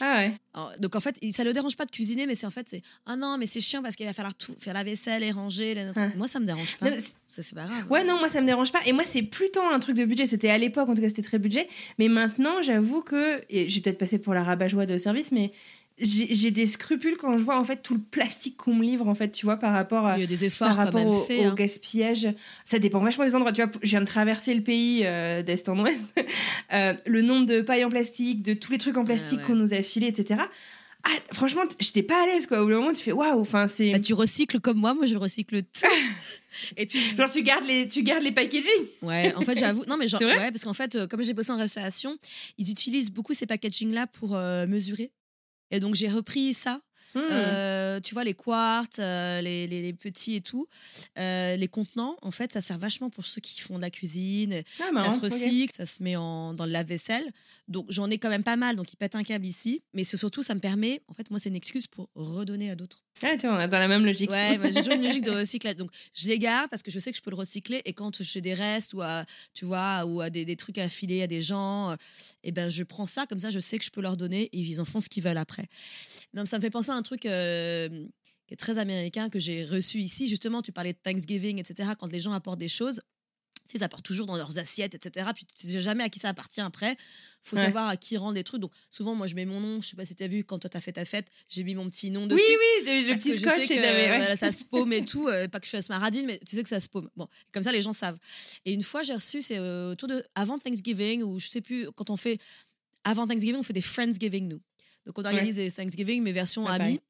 Ah 0.00 0.16
ouais. 0.16 0.36
Donc 0.80 0.96
en 0.96 1.00
fait, 1.00 1.18
ça 1.32 1.44
le 1.44 1.52
dérange 1.52 1.76
pas 1.76 1.84
de 1.84 1.90
cuisiner, 1.92 2.26
mais 2.26 2.34
c'est 2.34 2.46
en 2.46 2.50
fait 2.50 2.68
c'est 2.68 2.82
ah 3.06 3.14
non, 3.14 3.38
mais 3.38 3.46
c'est 3.46 3.60
chiant 3.60 3.82
parce 3.82 3.94
qu'il 3.94 4.04
va 4.04 4.12
falloir 4.12 4.34
tout 4.34 4.54
faire 4.58 4.74
la 4.74 4.82
vaisselle 4.82 5.22
et 5.22 5.30
ranger. 5.30 5.74
les- 5.74 5.84
Ouais. 5.96 6.12
Moi, 6.16 6.26
ça 6.26 6.40
me 6.40 6.44
dérange 6.46 6.76
pas. 6.76 6.88
C'est 7.28 7.54
pas 7.54 7.64
grave. 7.64 7.86
Ouais, 7.90 8.02
non, 8.04 8.18
moi 8.18 8.28
ça 8.28 8.40
me 8.40 8.46
dérange 8.46 8.72
pas. 8.72 8.80
Et 8.86 8.92
moi, 8.92 9.04
c'est 9.04 9.22
plutôt 9.22 9.60
un 9.62 9.78
truc 9.78 9.96
de 9.96 10.04
budget. 10.04 10.26
C'était 10.26 10.50
à 10.50 10.58
l'époque, 10.58 10.88
en 10.88 10.94
tout 10.94 11.02
cas, 11.02 11.08
c'était 11.08 11.22
très 11.22 11.38
budget. 11.38 11.68
Mais 11.98 12.08
maintenant, 12.08 12.62
j'avoue 12.62 13.00
que. 13.02 13.42
Et 13.48 13.68
j'ai 13.68 13.80
peut-être 13.80 13.98
passé 13.98 14.18
pour 14.18 14.34
la 14.34 14.42
rabat-joie 14.42 14.86
de 14.86 14.98
service, 14.98 15.30
mais 15.30 15.52
j'ai 15.98 16.50
des 16.50 16.66
scrupules 16.66 17.16
quand 17.16 17.38
je 17.38 17.44
vois 17.44 17.58
en 17.58 17.62
fait 17.62 17.82
tout 17.82 17.94
le 17.94 18.00
plastique 18.00 18.56
qu'on 18.56 18.74
me 18.74 18.84
livre, 18.84 19.08
en 19.08 19.14
fait, 19.14 19.30
tu 19.30 19.46
vois, 19.46 19.56
par 19.56 19.72
rapport 19.72 20.06
à. 20.06 20.16
Il 20.16 20.22
y 20.22 20.24
a 20.24 20.26
des 20.26 20.44
efforts 20.44 20.68
Par 20.68 20.76
rapport 20.76 21.06
au, 21.06 21.26
hein. 21.30 21.54
gaspillage, 21.54 22.26
ça 22.64 22.78
dépend 22.78 22.98
vachement 22.98 23.24
des 23.24 23.36
endroits. 23.36 23.52
Tu 23.52 23.62
vois, 23.62 23.70
je 23.82 23.90
viens 23.90 24.00
de 24.00 24.06
traverser 24.06 24.54
le 24.54 24.62
pays 24.62 25.02
euh, 25.04 25.42
d'est 25.42 25.68
en 25.68 25.78
ouest. 25.78 26.08
Euh, 26.72 26.94
le 27.06 27.22
nombre 27.22 27.46
de 27.46 27.60
pailles 27.60 27.84
en 27.84 27.90
plastique, 27.90 28.42
de 28.42 28.54
tous 28.54 28.72
les 28.72 28.78
trucs 28.78 28.96
en 28.96 29.04
plastique 29.04 29.38
ouais. 29.38 29.44
qu'on 29.44 29.54
nous 29.54 29.74
a 29.74 29.82
filés, 29.82 30.08
etc. 30.08 30.40
Ah, 31.04 31.10
franchement, 31.32 31.62
j'étais 31.78 32.02
pas 32.02 32.22
à 32.22 32.26
l'aise, 32.26 32.46
quoi. 32.46 32.62
Au 32.62 32.66
moment, 32.66 32.92
tu 32.92 33.02
fais 33.02 33.12
waouh. 33.12 33.40
Enfin, 33.40 33.68
c'est. 33.68 33.92
Bah, 33.92 34.00
tu 34.00 34.14
recycles 34.14 34.58
comme 34.60 34.78
moi, 34.78 34.94
moi 34.94 35.06
je 35.06 35.16
recycle 35.16 35.62
tout. 35.62 35.86
et 36.76 36.86
puis 36.86 36.98
Genre, 37.16 37.30
tu 37.30 37.42
gardes 37.42 37.66
les, 37.66 37.86
tu 37.86 38.02
gardes 38.02 38.22
les 38.22 38.32
packaging. 38.32 38.86
Ouais, 39.02 39.34
en 39.36 39.42
fait, 39.42 39.58
j'avoue. 39.58 39.84
Non, 39.86 39.96
mais 39.98 40.08
genre, 40.08 40.22
ouais, 40.22 40.50
parce 40.50 40.64
qu'en 40.64 40.72
fait, 40.72 40.94
euh, 40.94 41.06
comme 41.06 41.22
j'ai 41.22 41.34
bossé 41.34 41.52
en 41.52 41.58
restauration, 41.58 42.16
ils 42.56 42.70
utilisent 42.70 43.10
beaucoup 43.10 43.34
ces 43.34 43.46
packaging-là 43.46 44.06
pour 44.06 44.34
euh, 44.34 44.66
mesurer. 44.66 45.12
Et 45.74 45.80
donc, 45.80 45.96
j'ai 45.96 46.08
repris 46.08 46.54
ça. 46.54 46.83
Hmm. 47.14 47.20
Euh, 47.30 48.00
tu 48.00 48.14
vois, 48.14 48.24
les 48.24 48.34
quarts, 48.34 48.86
euh, 48.98 49.40
les, 49.40 49.66
les- 49.66 49.82
les 49.82 49.92
petits 49.92 50.34
et 50.34 50.40
tout. 50.40 50.66
Euh, 51.18 51.56
les 51.56 51.68
contenants, 51.68 52.16
en 52.22 52.30
fait, 52.30 52.52
ça 52.52 52.60
sert 52.60 52.78
vachement 52.78 53.10
pour 53.10 53.24
ceux 53.24 53.40
qui 53.40 53.60
font 53.60 53.76
de 53.76 53.82
la 53.82 53.90
cuisine. 53.90 54.62
Ah, 54.80 54.90
marrant, 54.92 55.12
ça 55.12 55.16
se 55.16 55.20
recycle, 55.34 55.74
ça 55.74 55.86
se 55.86 56.02
met 56.02 56.16
en, 56.16 56.54
dans 56.54 56.66
le 56.66 56.72
lave-vaisselle. 56.72 57.30
Donc, 57.68 57.86
j'en 57.88 58.10
ai 58.10 58.18
quand 58.18 58.30
même 58.30 58.42
pas 58.42 58.56
mal. 58.56 58.76
Donc, 58.76 58.92
ils 58.92 58.96
pètent 58.96 59.14
un 59.14 59.22
câble 59.24 59.46
ici. 59.46 59.82
Mais 59.92 60.04
surtout, 60.04 60.42
ça 60.42 60.54
me 60.54 60.60
permet, 60.60 61.02
en 61.08 61.14
fait, 61.14 61.30
moi, 61.30 61.38
c'est 61.38 61.48
une 61.48 61.56
excuse 61.56 61.86
pour 61.86 62.08
redonner 62.14 62.70
à 62.70 62.74
d'autres. 62.76 63.02
Ah, 63.22 63.36
tiens, 63.38 63.56
on 63.56 63.60
est 63.60 63.68
dans 63.68 63.78
la 63.78 63.88
même 63.88 64.04
logique. 64.04 64.30
Ouais, 64.30 64.58
j'ai 64.64 64.80
toujours 64.80 64.94
une 64.94 65.04
logique 65.04 65.24
de 65.24 65.30
recyclage. 65.38 65.76
Donc, 65.76 65.90
je 66.14 66.28
les 66.28 66.38
garde 66.38 66.68
parce 66.70 66.82
que 66.82 66.90
je 66.90 66.98
sais 66.98 67.10
que 67.12 67.16
je 67.16 67.22
peux 67.22 67.30
le 67.30 67.36
recycler. 67.36 67.80
Et 67.84 67.92
quand 67.92 68.22
j'ai 68.22 68.40
des 68.40 68.54
restes 68.54 68.92
ou 68.94 69.02
à, 69.02 69.24
tu 69.52 69.64
vois, 69.64 70.04
ou 70.04 70.20
à 70.20 70.30
des, 70.30 70.44
des 70.44 70.56
trucs 70.56 70.78
à 70.78 70.88
filer 70.88 71.22
à 71.22 71.26
des 71.26 71.40
gens, 71.40 71.90
euh, 71.90 71.96
eh 72.42 72.50
ben, 72.52 72.68
je 72.68 72.82
prends 72.82 73.06
ça 73.06 73.26
comme 73.26 73.38
ça, 73.40 73.50
je 73.50 73.60
sais 73.60 73.78
que 73.78 73.84
je 73.84 73.90
peux 73.90 74.00
leur 74.00 74.16
donner 74.16 74.44
et 74.52 74.58
ils 74.58 74.80
en 74.80 74.84
font 74.84 74.98
ce 75.00 75.08
qu'ils 75.08 75.22
veulent 75.22 75.38
après. 75.38 75.68
Non, 76.34 76.44
ça 76.46 76.56
me 76.58 76.62
fait 76.62 76.70
penser 76.70 76.90
à 76.90 76.94
un 76.94 77.02
truc 77.04 77.24
euh, 77.26 77.88
qui 78.48 78.54
est 78.54 78.56
très 78.56 78.78
américain 78.78 79.28
que 79.30 79.38
j'ai 79.38 79.64
reçu 79.64 80.00
ici. 80.00 80.26
Justement, 80.28 80.60
tu 80.62 80.72
parlais 80.72 80.92
de 80.92 80.98
Thanksgiving, 81.02 81.58
etc. 81.60 81.90
Quand 81.98 82.10
les 82.10 82.18
gens 82.20 82.32
apportent 82.32 82.58
des 82.58 82.68
choses. 82.68 83.00
Ils 83.72 83.82
apportent 83.82 84.04
toujours 84.04 84.26
dans 84.26 84.36
leurs 84.36 84.58
assiettes, 84.58 84.94
etc. 84.94 85.30
Puis 85.34 85.46
tu 85.46 85.66
sais 85.66 85.80
jamais 85.80 86.04
à 86.04 86.10
qui 86.10 86.18
ça 86.20 86.28
appartient 86.28 86.60
après. 86.60 86.96
faut 87.42 87.56
Ouais. 87.56 87.64
savoir 87.64 87.88
à 87.88 87.96
qui 87.96 88.18
rend 88.18 88.32
des 88.32 88.44
trucs. 88.44 88.60
Donc, 88.60 88.70
souvent, 88.90 89.14
moi, 89.14 89.26
je 89.26 89.34
mets 89.34 89.46
mon 89.46 89.58
nom. 89.58 89.80
Je 89.80 89.88
sais 89.88 89.96
pas 89.96 90.04
si 90.04 90.14
tu 90.14 90.22
as 90.22 90.28
vu, 90.28 90.44
quand 90.44 90.58
toi, 90.58 90.68
tu 90.68 90.76
as 90.76 90.82
fait 90.82 90.92
ta 90.92 91.06
fête, 91.06 91.28
j'ai 91.48 91.64
mis 91.64 91.74
mon 91.74 91.88
petit 91.88 92.10
nom 92.10 92.26
dessus. 92.26 92.42
Oui, 92.46 92.56
oui, 92.86 93.04
le, 93.08 93.14
petit 93.16 93.32
je 93.32 93.38
scotch. 93.38 93.54
sais 93.54 93.64
et 93.64 93.66
que, 93.68 93.74
t'avais- 93.82 94.02
ouais. 94.10 94.18
voilà, 94.18 94.36
ça 94.36 94.52
se 94.52 94.64
paume 94.70 94.92
et 94.92 95.02
tout. 95.06 95.28
euh, 95.28 95.48
pas 95.48 95.60
que 95.60 95.64
je 95.66 95.70
fasse 95.70 95.88
ma 95.88 95.98
radine, 95.98 96.26
mais 96.26 96.38
tu 96.46 96.54
sais 96.56 96.62
que 96.62 96.68
ça 96.68 96.78
se 96.78 96.90
paume. 96.90 97.08
Bon, 97.16 97.26
comme 97.52 97.62
ça, 97.62 97.72
les 97.72 97.80
gens 97.80 97.94
savent. 97.94 98.18
Et 98.66 98.72
une 98.74 98.82
fois, 98.82 99.02
j'ai 99.02 99.14
reçu, 99.14 99.40
c'est 99.40 99.56
euh, 99.58 99.92
autour 99.92 100.08
de 100.10 100.22
avant 100.34 100.58
Thanksgiving, 100.58 101.22
ou 101.22 101.40
je 101.40 101.48
sais 101.48 101.62
plus, 101.62 101.90
quand 101.92 102.10
on 102.10 102.18
fait 102.18 102.38
avant 103.02 103.26
Thanksgiving, 103.26 103.56
on 103.56 103.62
fait 103.62 103.72
des 103.72 103.80
Friendsgiving, 103.80 104.46
nous. 104.46 104.60
Donc, 105.06 105.18
on 105.18 105.24
organise 105.24 105.56
des 105.56 105.70
Thanksgiving, 105.70 106.22
mais 106.22 106.32
version 106.32 106.64
Ouais, 106.64 106.70
amis. 106.70 106.78
pareil. 106.78 107.00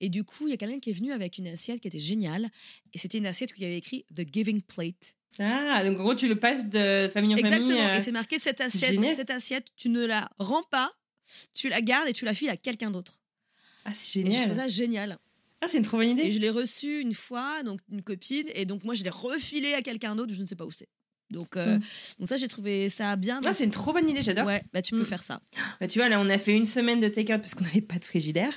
Et 0.00 0.08
du 0.08 0.24
coup, 0.24 0.46
il 0.48 0.50
y 0.50 0.54
a 0.54 0.56
quelqu'un 0.56 0.80
qui 0.80 0.90
est 0.90 0.94
venu 0.94 1.12
avec 1.12 1.38
une 1.38 1.46
assiette 1.48 1.80
qui 1.80 1.88
était 1.88 1.98
géniale. 1.98 2.48
Et 2.92 2.98
c'était 2.98 3.18
une 3.18 3.26
assiette 3.26 3.52
où 3.52 3.54
il 3.58 3.62
y 3.62 3.66
avait 3.66 3.78
écrit 3.78 4.04
The 4.14 4.22
Giving 4.30 4.62
Plate. 4.62 5.14
Ah, 5.40 5.82
donc 5.84 5.98
en 5.98 6.02
gros, 6.02 6.14
tu 6.14 6.26
le 6.28 6.38
passes 6.38 6.68
de 6.68 7.08
famille 7.12 7.34
en 7.34 7.38
Exactement. 7.38 7.68
famille. 7.68 7.82
euh, 7.84 7.96
Et 7.96 8.00
c'est 8.00 8.12
marqué 8.12 8.38
cette 8.38 8.60
assiette, 8.60 8.90
génial. 8.92 9.14
cette 9.14 9.30
assiette, 9.30 9.66
tu 9.76 9.88
ne 9.88 10.04
la 10.04 10.28
rends 10.38 10.64
pas, 10.64 10.92
tu 11.54 11.68
la 11.68 11.80
gardes 11.80 12.08
et 12.08 12.12
tu 12.12 12.24
la 12.24 12.34
files 12.34 12.48
à 12.50 12.56
quelqu'un 12.56 12.90
d'autre. 12.90 13.20
Ah, 13.84 13.92
c'est 13.94 14.18
Et 14.20 14.24
je 14.24 14.30
génial. 14.30 14.44
trouve 14.46 14.56
ça 14.58 14.68
génial. 14.68 15.18
Ah, 15.60 15.66
c'est 15.68 15.78
une 15.78 15.84
trop 15.84 15.96
bonne 15.98 16.08
Et 16.08 16.12
idée. 16.12 16.32
je 16.32 16.38
l'ai 16.38 16.50
reçu 16.50 17.00
une 17.00 17.14
fois, 17.14 17.62
donc 17.62 17.80
une 17.90 18.02
copine, 18.02 18.46
et 18.54 18.64
donc 18.64 18.84
moi 18.84 18.94
je 18.94 19.04
l'ai 19.04 19.10
refilé 19.10 19.74
à 19.74 19.82
quelqu'un 19.82 20.14
d'autre, 20.16 20.32
je 20.34 20.42
ne 20.42 20.46
sais 20.46 20.54
pas 20.56 20.64
où 20.64 20.70
c'est. 20.70 20.88
Donc, 21.30 21.56
euh, 21.56 21.76
Mm. 21.76 21.80
donc 22.20 22.28
ça, 22.28 22.36
j'ai 22.36 22.48
trouvé 22.48 22.88
ça 22.88 23.14
bien. 23.16 23.40
Ah, 23.44 23.52
c'est 23.52 23.64
une 23.64 23.70
trop 23.70 23.92
bonne 23.92 24.08
idée, 24.08 24.22
j'adore. 24.22 24.46
Ouais, 24.46 24.62
bah 24.72 24.80
tu 24.82 24.94
peux 24.94 25.02
Mm. 25.02 25.04
faire 25.04 25.22
ça. 25.22 25.40
Bah, 25.80 25.86
tu 25.86 25.98
vois, 25.98 26.08
là, 26.08 26.18
on 26.20 26.28
a 26.30 26.38
fait 26.38 26.56
une 26.56 26.64
semaine 26.66 27.00
de 27.00 27.08
take-out 27.08 27.40
parce 27.40 27.54
qu'on 27.54 27.64
n'avait 27.64 27.80
pas 27.82 27.98
de 27.98 28.04
frigidaire. 28.04 28.52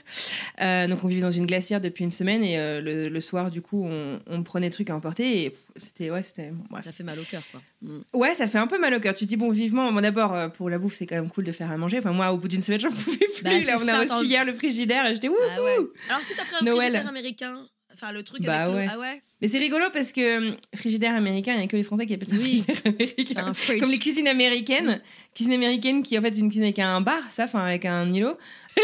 Euh, 0.62 0.88
donc, 0.88 1.03
on 1.03 1.07
vivait 1.07 1.21
dans 1.21 1.31
une 1.31 1.45
glacière 1.45 1.81
depuis 1.81 2.03
une 2.03 2.12
semaine 2.12 2.43
et 2.43 2.57
euh, 2.57 2.79
le, 2.81 3.10
le 3.10 3.21
soir, 3.21 3.51
du 3.51 3.62
coup, 3.62 3.84
on, 3.86 4.19
on 4.27 4.43
prenait 4.43 4.67
des 4.67 4.73
trucs 4.73 4.89
à 4.89 4.95
emporter 4.95 5.43
et 5.45 5.55
c'était. 5.75 6.10
Ouais, 6.12 6.23
c'était. 6.23 6.53
Ça 6.81 6.91
fait 6.91 7.03
mal 7.03 7.19
au 7.19 7.23
cœur, 7.23 7.43
quoi. 7.51 7.62
Mm. 7.81 7.99
Ouais, 8.13 8.36
ça 8.36 8.47
fait 8.47 8.57
un 8.57 8.67
peu 8.67 8.79
mal 8.79 8.93
au 8.93 8.99
cœur. 8.99 9.13
Tu 9.13 9.25
te 9.25 9.29
dis, 9.29 9.38
bon, 9.38 9.51
vivement. 9.51 9.91
Bon, 9.91 9.99
d'abord, 10.01 10.51
pour 10.53 10.69
la 10.69 10.77
bouffe, 10.79 10.95
c'est 10.95 11.05
quand 11.07 11.15
même 11.15 11.29
cool 11.29 11.43
de 11.43 11.51
faire 11.51 11.69
à 11.71 11.77
manger. 11.77 11.97
Enfin, 11.97 12.12
moi, 12.13 12.31
au 12.31 12.38
bout 12.38 12.47
d'une 12.47 12.62
semaine, 12.62 12.79
j'en 12.81 12.91
pouvais 12.91 13.17
plus. 13.17 13.43
Bah, 13.43 13.51
là, 13.51 13.62
c'est 13.62 13.75
on 13.75 13.88
a 13.88 13.99
reçu 13.99 14.25
hier 14.25 14.45
le 14.45 14.53
frigidaire 14.53 15.05
et 15.07 15.13
j'étais 15.15 15.27
ouh. 15.29 15.36
Ah 15.51 15.62
ouais. 15.62 15.75
Alors, 16.10 16.21
est-ce 16.21 16.27
que 16.29 16.36
t'as 16.38 16.45
pris 16.45 16.55
un 16.62 16.65
Noël. 16.65 16.77
frigidaire 16.79 17.07
américain? 17.07 17.67
Enfin, 18.02 18.12
le 18.14 18.24
truc 18.24 18.42
Bah 18.44 18.64
avec 18.64 18.76
ouais. 18.76 18.86
le... 18.86 18.92
Ah 18.94 19.00
ouais 19.00 19.22
Mais 19.42 19.48
c'est 19.48 19.60
rigolo 19.60 19.86
parce 19.94 20.12
que 20.12 20.50
euh, 20.52 20.56
frigidaire 20.76 21.16
américain, 21.16 21.54
il 21.54 21.58
n'y 21.60 21.64
a 21.66 21.68
que 21.68 21.76
les 21.78 21.84
Français 21.84 22.06
qui 22.06 22.14
appellent 22.14 22.28
ça 22.30 22.36
Oui. 22.36 22.64
frigidaire 22.64 22.76
américain. 22.86 23.54
Un. 23.76 23.80
Comme 23.80 23.92
les 23.92 24.00
cuisines 24.00 24.28
américaines. 24.28 25.02
Cuisine 25.36 25.54
américaine 25.54 26.04
qui, 26.04 26.18
en 26.18 26.22
fait, 26.22 26.28
est 26.30 26.40
une 26.40 26.50
cuisine 26.50 26.64
avec 26.66 26.80
un 26.80 27.00
bar, 27.00 27.22
ça, 27.30 27.46
enfin, 27.46 27.66
avec 27.66 27.86
un 27.86 28.12
îlot. 28.12 28.38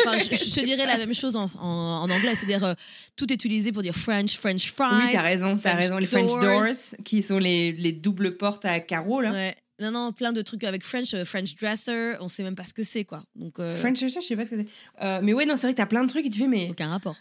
Enfin, 0.05 0.17
je, 0.17 0.33
je 0.35 0.53
te 0.55 0.59
dirais 0.63 0.85
la 0.85 0.97
même 0.97 1.13
chose 1.13 1.35
en, 1.35 1.49
en, 1.59 1.67
en 2.03 2.09
anglais, 2.09 2.35
c'est-à-dire 2.35 2.63
euh, 2.63 2.73
tout 3.15 3.31
est 3.31 3.35
utilisé 3.35 3.71
pour 3.71 3.81
dire 3.81 3.95
French, 3.95 4.37
French 4.37 4.71
fries. 4.71 4.85
Oui, 4.91 5.09
t'as 5.11 5.21
raison, 5.23 5.55
t'as 5.57 5.71
French 5.71 5.81
raison. 5.81 5.97
Les 5.97 6.05
French 6.05 6.31
doors. 6.31 6.41
doors, 6.63 6.73
qui 7.03 7.21
sont 7.21 7.37
les, 7.39 7.71
les 7.73 7.91
doubles 7.91 8.37
portes 8.37 8.63
à 8.65 8.79
carreaux, 8.79 9.19
là. 9.21 9.31
Ouais. 9.31 9.55
Non, 9.79 9.91
non, 9.91 10.11
plein 10.11 10.33
de 10.33 10.41
trucs 10.41 10.63
avec 10.63 10.83
French, 10.83 11.13
euh, 11.13 11.23
French 11.23 11.55
dresser, 11.55 12.15
on 12.19 12.27
sait 12.27 12.43
même 12.43 12.55
pas 12.55 12.63
ce 12.63 12.73
que 12.73 12.83
c'est, 12.83 13.05
quoi. 13.05 13.23
Donc, 13.35 13.59
euh, 13.59 13.75
French 13.77 13.99
dresser, 13.99 14.21
je 14.21 14.27
sais 14.27 14.35
pas 14.35 14.45
ce 14.45 14.51
que 14.51 14.57
c'est. 14.61 14.67
Euh, 15.03 15.19
mais 15.21 15.33
ouais, 15.33 15.45
non, 15.45 15.55
c'est 15.55 15.67
vrai 15.67 15.73
que 15.73 15.77
t'as 15.77 15.85
plein 15.85 16.03
de 16.03 16.09
trucs 16.09 16.25
et 16.25 16.29
tu 16.29 16.39
fais, 16.39 16.47
mais, 16.47 16.67
aucun 16.69 16.89
rapport. 16.89 17.15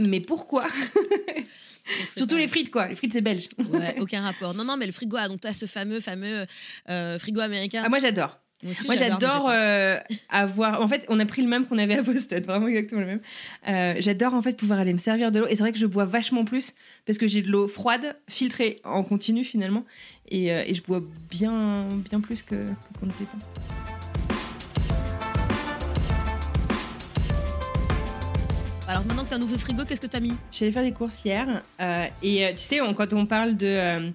mais 0.00 0.20
pourquoi? 0.20 0.66
Surtout 2.16 2.34
pas- 2.34 2.40
les 2.40 2.48
frites, 2.48 2.70
quoi. 2.70 2.88
Les 2.88 2.94
frites, 2.94 3.12
c'est 3.12 3.20
belge. 3.20 3.48
Ouais, 3.70 3.96
aucun 4.00 4.22
rapport. 4.22 4.54
Non, 4.54 4.64
non, 4.64 4.76
mais 4.76 4.86
le 4.86 4.92
frigo, 4.92 5.16
ah, 5.18 5.28
donc 5.28 5.40
tu 5.40 5.48
as 5.48 5.52
ce 5.52 5.66
fameux, 5.66 6.00
fameux 6.00 6.46
frigo 7.18 7.40
américain. 7.40 7.82
Ah, 7.84 7.88
moi, 7.88 7.98
j'adore. 7.98 8.38
Moi, 8.62 8.70
aussi, 8.72 8.86
Moi, 8.86 8.96
j'adore 8.96 9.48
euh, 9.50 9.98
avoir. 10.30 10.80
En 10.80 10.88
fait, 10.88 11.04
on 11.08 11.20
a 11.20 11.26
pris 11.26 11.42
le 11.42 11.48
même 11.48 11.66
qu'on 11.66 11.78
avait 11.78 11.98
à 11.98 12.02
Boston, 12.02 12.42
vraiment 12.46 12.66
exactement 12.68 13.00
le 13.02 13.06
même. 13.06 13.20
Euh, 13.68 13.94
j'adore 14.00 14.34
en 14.34 14.42
fait 14.42 14.56
pouvoir 14.56 14.78
aller 14.80 14.92
me 14.92 14.98
servir 14.98 15.30
de 15.30 15.40
l'eau. 15.40 15.46
Et 15.46 15.50
c'est 15.56 15.62
vrai 15.62 15.72
que 15.72 15.78
je 15.78 15.86
bois 15.86 16.04
vachement 16.04 16.44
plus 16.44 16.74
parce 17.06 17.18
que 17.18 17.26
j'ai 17.26 17.42
de 17.42 17.48
l'eau 17.50 17.68
froide, 17.68 18.16
filtrée 18.28 18.80
en 18.84 19.02
continu 19.04 19.44
finalement. 19.44 19.84
Et, 20.28 20.52
euh, 20.52 20.64
et 20.66 20.74
je 20.74 20.82
bois 20.82 21.02
bien, 21.30 21.86
bien 22.10 22.20
plus 22.20 22.42
que 22.42 22.54
que 22.56 22.98
qu'on 22.98 23.06
ne 23.06 23.12
fait 23.12 23.24
pas. 23.26 23.38
Alors 28.88 29.04
maintenant 29.04 29.24
que 29.24 29.28
tu 29.28 29.34
as 29.34 29.36
un 29.36 29.40
nouveau 29.40 29.58
frigo, 29.58 29.84
qu'est-ce 29.84 30.00
que 30.00 30.06
tu 30.06 30.16
as 30.16 30.20
mis? 30.20 30.32
Je 30.50 30.56
suis 30.56 30.64
allée 30.64 30.72
faire 30.72 30.82
des 30.84 30.92
courses 30.92 31.24
hier. 31.24 31.62
euh, 31.80 32.06
et 32.22 32.50
tu 32.56 32.62
sais, 32.62 32.80
on- 32.80 32.94
quand 32.94 33.12
on 33.12 33.26
parle 33.26 33.56
de. 33.56 33.66
euh, 33.66 34.10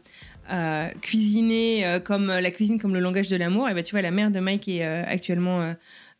euh, 0.51 0.89
cuisiner 1.01 1.85
euh, 1.85 1.99
comme 1.99 2.27
la 2.27 2.51
cuisine 2.51 2.79
comme 2.79 2.93
le 2.93 2.99
langage 2.99 3.29
de 3.29 3.37
l'amour. 3.37 3.69
Et 3.69 3.73
ben 3.73 3.83
tu 3.83 3.91
vois 3.91 4.01
la 4.01 4.11
mère 4.11 4.31
de 4.31 4.39
Mike 4.39 4.67
est 4.67 4.85
euh, 4.85 5.03
actuellement 5.05 5.61
euh, 5.61 5.73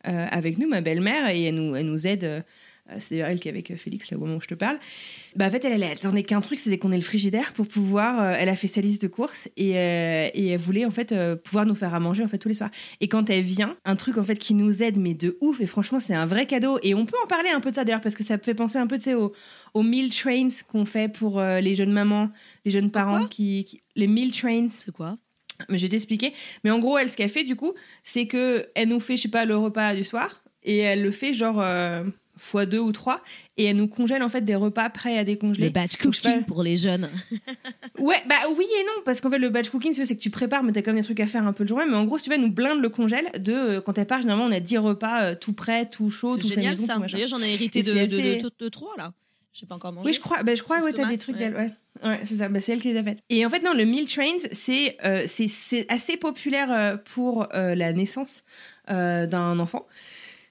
euh, 0.08 0.26
avec 0.30 0.58
nous 0.58 0.68
ma 0.68 0.80
belle-mère 0.80 1.28
et 1.28 1.44
elle 1.44 1.54
nous, 1.54 1.76
elle 1.76 1.86
nous 1.86 2.06
aide 2.06 2.24
euh, 2.24 2.40
c'est 2.98 3.14
d'ailleurs 3.14 3.28
elle 3.30 3.40
qui 3.40 3.48
est 3.48 3.50
avec 3.50 3.70
euh, 3.70 3.76
Félix 3.76 4.10
là 4.10 4.16
au 4.16 4.20
moment 4.20 4.36
où 4.36 4.40
je 4.40 4.46
te 4.48 4.54
parle 4.54 4.78
bah 5.36 5.46
en 5.46 5.50
fait 5.50 5.64
elle, 5.64 5.72
elle 5.72 5.84
attendait 5.84 6.22
qu'un 6.22 6.40
truc 6.40 6.58
c'était 6.60 6.78
qu'on 6.78 6.92
ait 6.92 6.96
le 6.96 7.02
frigidaire 7.02 7.52
pour 7.54 7.66
pouvoir 7.66 8.22
euh, 8.22 8.34
elle 8.38 8.48
a 8.48 8.56
fait 8.56 8.66
sa 8.68 8.80
liste 8.80 9.02
de 9.02 9.08
courses 9.08 9.48
et, 9.56 9.76
euh, 9.78 10.28
et 10.34 10.48
elle 10.48 10.60
voulait 10.60 10.84
en 10.84 10.90
fait 10.90 11.12
euh, 11.12 11.36
pouvoir 11.36 11.66
nous 11.66 11.74
faire 11.74 11.94
à 11.94 12.00
manger 12.00 12.22
en 12.24 12.28
fait 12.28 12.38
tous 12.38 12.48
les 12.48 12.54
soirs 12.54 12.70
et 13.00 13.08
quand 13.08 13.30
elle 13.30 13.42
vient 13.42 13.76
un 13.84 13.96
truc 13.96 14.18
en 14.18 14.22
fait 14.24 14.36
qui 14.38 14.54
nous 14.54 14.82
aide 14.82 14.96
mais 14.98 15.14
de 15.14 15.38
ouf 15.40 15.60
et 15.60 15.66
franchement 15.66 16.00
c'est 16.00 16.14
un 16.14 16.26
vrai 16.26 16.46
cadeau 16.46 16.78
et 16.82 16.94
on 16.94 17.06
peut 17.06 17.16
en 17.24 17.26
parler 17.26 17.48
un 17.50 17.60
peu 17.60 17.70
de 17.70 17.76
ça 17.76 17.84
d'ailleurs 17.84 18.00
parce 18.00 18.14
que 18.14 18.24
ça 18.24 18.36
me 18.36 18.42
fait 18.42 18.54
penser 18.54 18.78
un 18.78 18.86
peu 18.86 18.96
tu 18.96 19.04
sais 19.04 19.14
aux, 19.14 19.32
aux 19.74 19.82
meal 19.82 20.10
trains 20.10 20.48
qu'on 20.68 20.84
fait 20.84 21.10
pour 21.12 21.38
euh, 21.40 21.60
les 21.60 21.74
jeunes 21.74 21.92
mamans 21.92 22.30
les 22.64 22.70
jeunes 22.70 22.90
parents 22.90 23.26
qui, 23.26 23.64
qui- 23.64 23.82
les 23.96 24.06
meal 24.06 24.30
trains 24.30 24.68
C'est 24.68 24.92
quoi? 24.92 25.16
Mais 25.68 25.78
je 25.78 25.84
vais 25.84 25.90
t'expliquer. 25.90 26.32
Mais 26.64 26.70
en 26.70 26.78
gros, 26.80 26.98
elle, 26.98 27.08
ce 27.08 27.16
qu'elle 27.16 27.28
fait, 27.28 27.44
du 27.44 27.54
coup, 27.54 27.72
c'est 28.02 28.26
que 28.26 28.66
elle 28.74 28.88
nous 28.88 28.98
fait, 28.98 29.16
je 29.16 29.22
sais 29.22 29.28
pas, 29.28 29.44
le 29.44 29.56
repas 29.56 29.94
du 29.94 30.02
soir. 30.02 30.42
Et 30.64 30.78
elle 30.78 31.02
le 31.02 31.12
fait, 31.12 31.34
genre, 31.34 31.60
euh, 31.60 32.02
fois 32.36 32.64
deux 32.66 32.78
ou 32.78 32.92
trois 32.92 33.22
et 33.56 33.64
elle 33.66 33.76
nous 33.76 33.88
congèle 33.88 34.22
en 34.22 34.28
fait 34.28 34.40
des 34.42 34.54
repas 34.54 34.88
prêts 34.90 35.18
à 35.18 35.24
décongeler. 35.24 35.66
Le 35.66 35.70
batch 35.72 35.96
pas- 35.96 36.04
cooking 36.04 36.44
pour 36.44 36.62
les 36.62 36.76
jeunes. 36.76 37.08
Ouais, 37.98 38.16
bah 38.26 38.34
oui 38.56 38.64
et 38.64 38.84
non, 38.84 39.02
parce 39.04 39.20
qu'en 39.20 39.30
fait, 39.30 39.38
le 39.38 39.48
batch 39.50 39.68
cooking, 39.70 39.92
c'est 39.92 40.16
que 40.16 40.20
tu 40.20 40.30
prépares, 40.30 40.62
mais 40.64 40.72
t'as 40.72 40.80
quand 40.82 40.92
même 40.92 41.00
des 41.00 41.04
trucs 41.04 41.20
à 41.20 41.26
faire 41.26 41.46
un 41.46 41.52
peu 41.52 41.62
le 41.62 41.68
jour 41.68 41.78
même. 41.78 41.90
Mais 41.90 41.96
en 41.96 42.04
gros, 42.04 42.18
si 42.18 42.24
tu 42.24 42.30
vas 42.30 42.38
nous 42.38 42.50
blinde 42.50 42.80
le 42.80 42.88
congèle 42.88 43.26
de 43.38 43.52
euh, 43.52 43.80
quand 43.80 43.96
elle 43.98 44.06
part, 44.06 44.20
généralement, 44.22 44.46
on 44.46 44.50
a 44.50 44.60
10 44.60 44.78
repas 44.78 45.22
euh, 45.22 45.34
tout 45.34 45.52
prêts, 45.52 45.88
tout 45.88 46.10
chaud, 46.10 46.36
tout 46.36 46.48
génial 46.48 46.70
maison, 46.70 46.86
ça. 46.86 46.98
D'ailleurs, 46.98 47.28
j'en 47.28 47.40
ai 47.40 47.52
hérité 47.52 47.82
de, 47.82 47.92
c'est 47.92 47.94
de, 47.94 48.00
assez- 48.00 48.36
de- 48.38 48.50
de 48.58 48.68
trois 48.68 48.94
là. 48.96 49.12
J'ai 49.52 49.66
pas 49.66 49.74
encore 49.74 49.92
mangé. 49.92 50.08
Oui, 50.08 50.14
je 50.14 50.20
crois, 50.20 50.42
bah, 50.42 50.54
je 50.54 50.62
crois 50.62 50.80
ouais, 50.82 50.92
t'as 50.94 51.06
des 51.06 51.18
trucs 51.18 51.36
ouais. 51.36 51.50
d'elle, 51.50 51.54
ouais. 51.54 51.70
Ouais, 52.02 52.20
c'est 52.26 52.38
ça, 52.38 52.48
bah, 52.48 52.58
c'est 52.58 52.72
elle 52.72 52.80
qui 52.80 52.88
les 52.88 52.96
a 52.98 53.02
faites. 53.04 53.18
Et 53.28 53.44
en 53.44 53.50
fait, 53.50 53.62
non, 53.62 53.74
le 53.74 53.84
meal 53.84 54.06
trains, 54.06 54.24
c'est 54.50 54.96
euh, 55.04 55.26
assez 55.90 56.16
populaire 56.16 56.72
euh, 56.72 56.96
pour 56.96 57.46
euh, 57.54 57.74
la 57.74 57.92
naissance 57.92 58.42
d'un 58.88 59.58
enfant. 59.58 59.86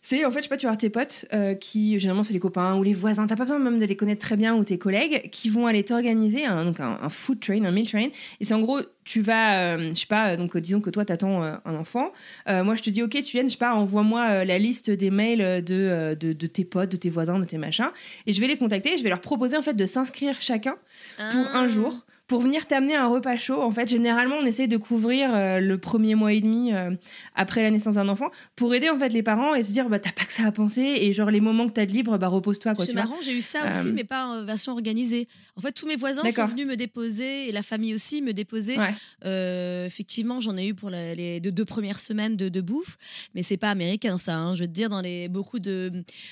C'est 0.04 0.26
en 0.26 0.32
fait, 0.32 0.40
je 0.40 0.44
sais 0.44 0.50
pas, 0.50 0.58
tu 0.58 0.66
vas 0.66 0.70
avoir 0.72 0.80
tes 0.80 0.90
potes 0.90 1.26
euh, 1.32 1.54
qui, 1.54 2.00
généralement, 2.00 2.24
c'est 2.24 2.34
les 2.34 2.40
copains 2.40 2.76
ou 2.76 2.82
les 2.82 2.94
voisins, 2.94 3.28
t'as 3.28 3.36
pas 3.36 3.44
besoin 3.44 3.60
même 3.60 3.78
de 3.78 3.86
les 3.86 3.96
connaître 3.96 4.26
très 4.26 4.36
bien 4.36 4.56
ou 4.56 4.64
tes 4.64 4.80
collègues 4.80 5.30
qui 5.30 5.50
vont 5.50 5.68
aller 5.68 5.84
t'organiser 5.84 6.44
un, 6.46 6.66
donc 6.66 6.80
un, 6.80 6.98
un 7.04 7.10
food 7.10 7.40
train, 7.40 7.64
un 7.64 7.72
meal 7.72 7.88
train. 7.88 8.08
Et 8.40 8.46
c'est 8.46 8.56
en 8.56 8.62
gros, 8.62 8.80
tu 9.04 9.22
vas, 9.22 9.76
euh, 9.76 9.92
je 9.94 10.00
sais 10.00 10.08
pas, 10.08 10.38
donc 10.38 10.56
euh, 10.56 10.60
disons 10.60 10.82
que 10.82 10.90
toi 10.90 11.06
t'attends 11.06 11.44
euh, 11.44 11.54
un 11.66 11.76
enfant. 11.76 12.12
Moi, 12.48 12.76
je 12.76 12.82
te 12.82 12.90
dis, 12.90 13.04
ok, 13.04 13.12
tu 13.22 13.38
viens, 13.38 13.44
je 13.44 13.50
sais 13.50 13.58
pas, 13.58 13.76
envoie-moi 13.76 14.44
la 14.44 14.58
liste 14.58 14.90
des 14.90 15.12
mails 15.12 15.64
de, 15.64 16.16
de, 16.20 16.34
de 16.34 16.48
tes 16.48 16.66
potes, 16.66 16.92
de 16.92 16.98
tes 16.98 17.10
voisins, 17.10 17.38
de 17.38 17.46
tes 17.46 17.58
machins. 17.60 17.92
Et 18.26 18.34
je 18.34 18.42
vais 18.42 18.48
les 18.48 18.58
contacter, 18.58 18.98
je 18.98 19.04
vais 19.04 19.10
leur 19.10 19.22
proposer 19.22 19.56
en 19.56 19.62
fait 19.62 19.76
de 19.76 19.86
s'inscrire 19.86 20.36
chacun 20.42 20.76
pour 21.18 21.46
Ah. 21.54 21.60
un 21.60 21.68
jour 21.68 22.06
pour 22.32 22.40
venir 22.40 22.66
t'amener 22.66 22.96
un 22.96 23.08
repas 23.08 23.36
chaud. 23.36 23.62
En 23.62 23.72
fait, 23.72 23.90
généralement, 23.90 24.36
on 24.42 24.46
essaie 24.46 24.68
de 24.68 24.78
couvrir 24.78 25.30
euh, 25.36 25.60
le 25.60 25.78
premier 25.78 26.16
mois 26.16 26.32
et 26.32 26.40
demi 26.40 26.74
euh, 26.74 26.92
après 27.36 27.62
la 27.62 27.70
naissance 27.72 27.96
d'un 27.96 28.08
enfant 28.08 28.30
pour 28.56 28.74
aider 28.74 28.90
en 28.90 28.98
fait 28.98 29.10
les 29.10 29.22
parents 29.22 29.54
et 29.54 29.64
se 29.64 29.74
dire 29.74 29.90
bah 29.90 30.00
t'as 30.00 30.14
pas 30.14 30.24
que 30.24 30.32
ça 30.32 30.46
à 30.48 30.52
penser 30.54 30.82
et 30.82 31.12
genre 31.12 31.30
les 31.30 31.42
moments 31.42 31.68
que 31.68 31.74
t'as 31.74 31.86
de 31.86 31.92
libre 31.92 32.18
bah 32.18 32.30
repose-toi. 32.30 32.74
C'est 32.80 32.94
marrant, 32.94 33.18
j'ai 33.22 33.36
eu 33.36 33.42
ça 33.42 33.60
aussi, 33.68 33.90
Euh, 33.90 33.92
mais 33.94 34.06
pas 34.06 34.26
en 34.28 34.46
version 34.46 34.72
organisée. 34.72 35.28
En 35.58 35.62
fait, 35.62 35.74
tous 35.74 35.86
mes 35.88 35.98
voisins 35.98 36.22
sont 36.32 36.46
venus 36.52 36.66
me 36.68 36.78
déposer 36.78 37.50
et 37.50 37.52
la 37.52 37.64
famille 37.64 37.94
aussi 37.94 38.22
me 38.22 38.32
déposer. 38.32 38.78
Ouais. 38.78 39.86
Effectivement, 39.86 40.40
j'en 40.40 40.56
ai 40.56 40.68
eu 40.68 40.74
pour 40.74 40.90
la- 40.90 41.14
les 41.16 41.42
deux, 41.42 41.52
deux 41.52 41.66
premières 41.66 42.00
semaines 42.00 42.38
de, 42.38 42.48
de 42.48 42.62
bouffe, 42.62 42.98
mais 43.36 43.44
c'est 43.44 43.58
pas 43.58 43.70
américain 43.72 44.18
ça. 44.18 44.36
hein. 44.38 44.56
Je 44.56 44.62
veux 44.62 44.68
te 44.68 44.74
dire, 44.74 44.88
dans 44.88 45.02
les 45.02 45.28
beaucoup 45.28 45.60
de, 45.60 45.92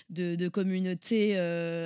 de, 0.09 0.35
de 0.35 0.47
communautés 0.47 1.37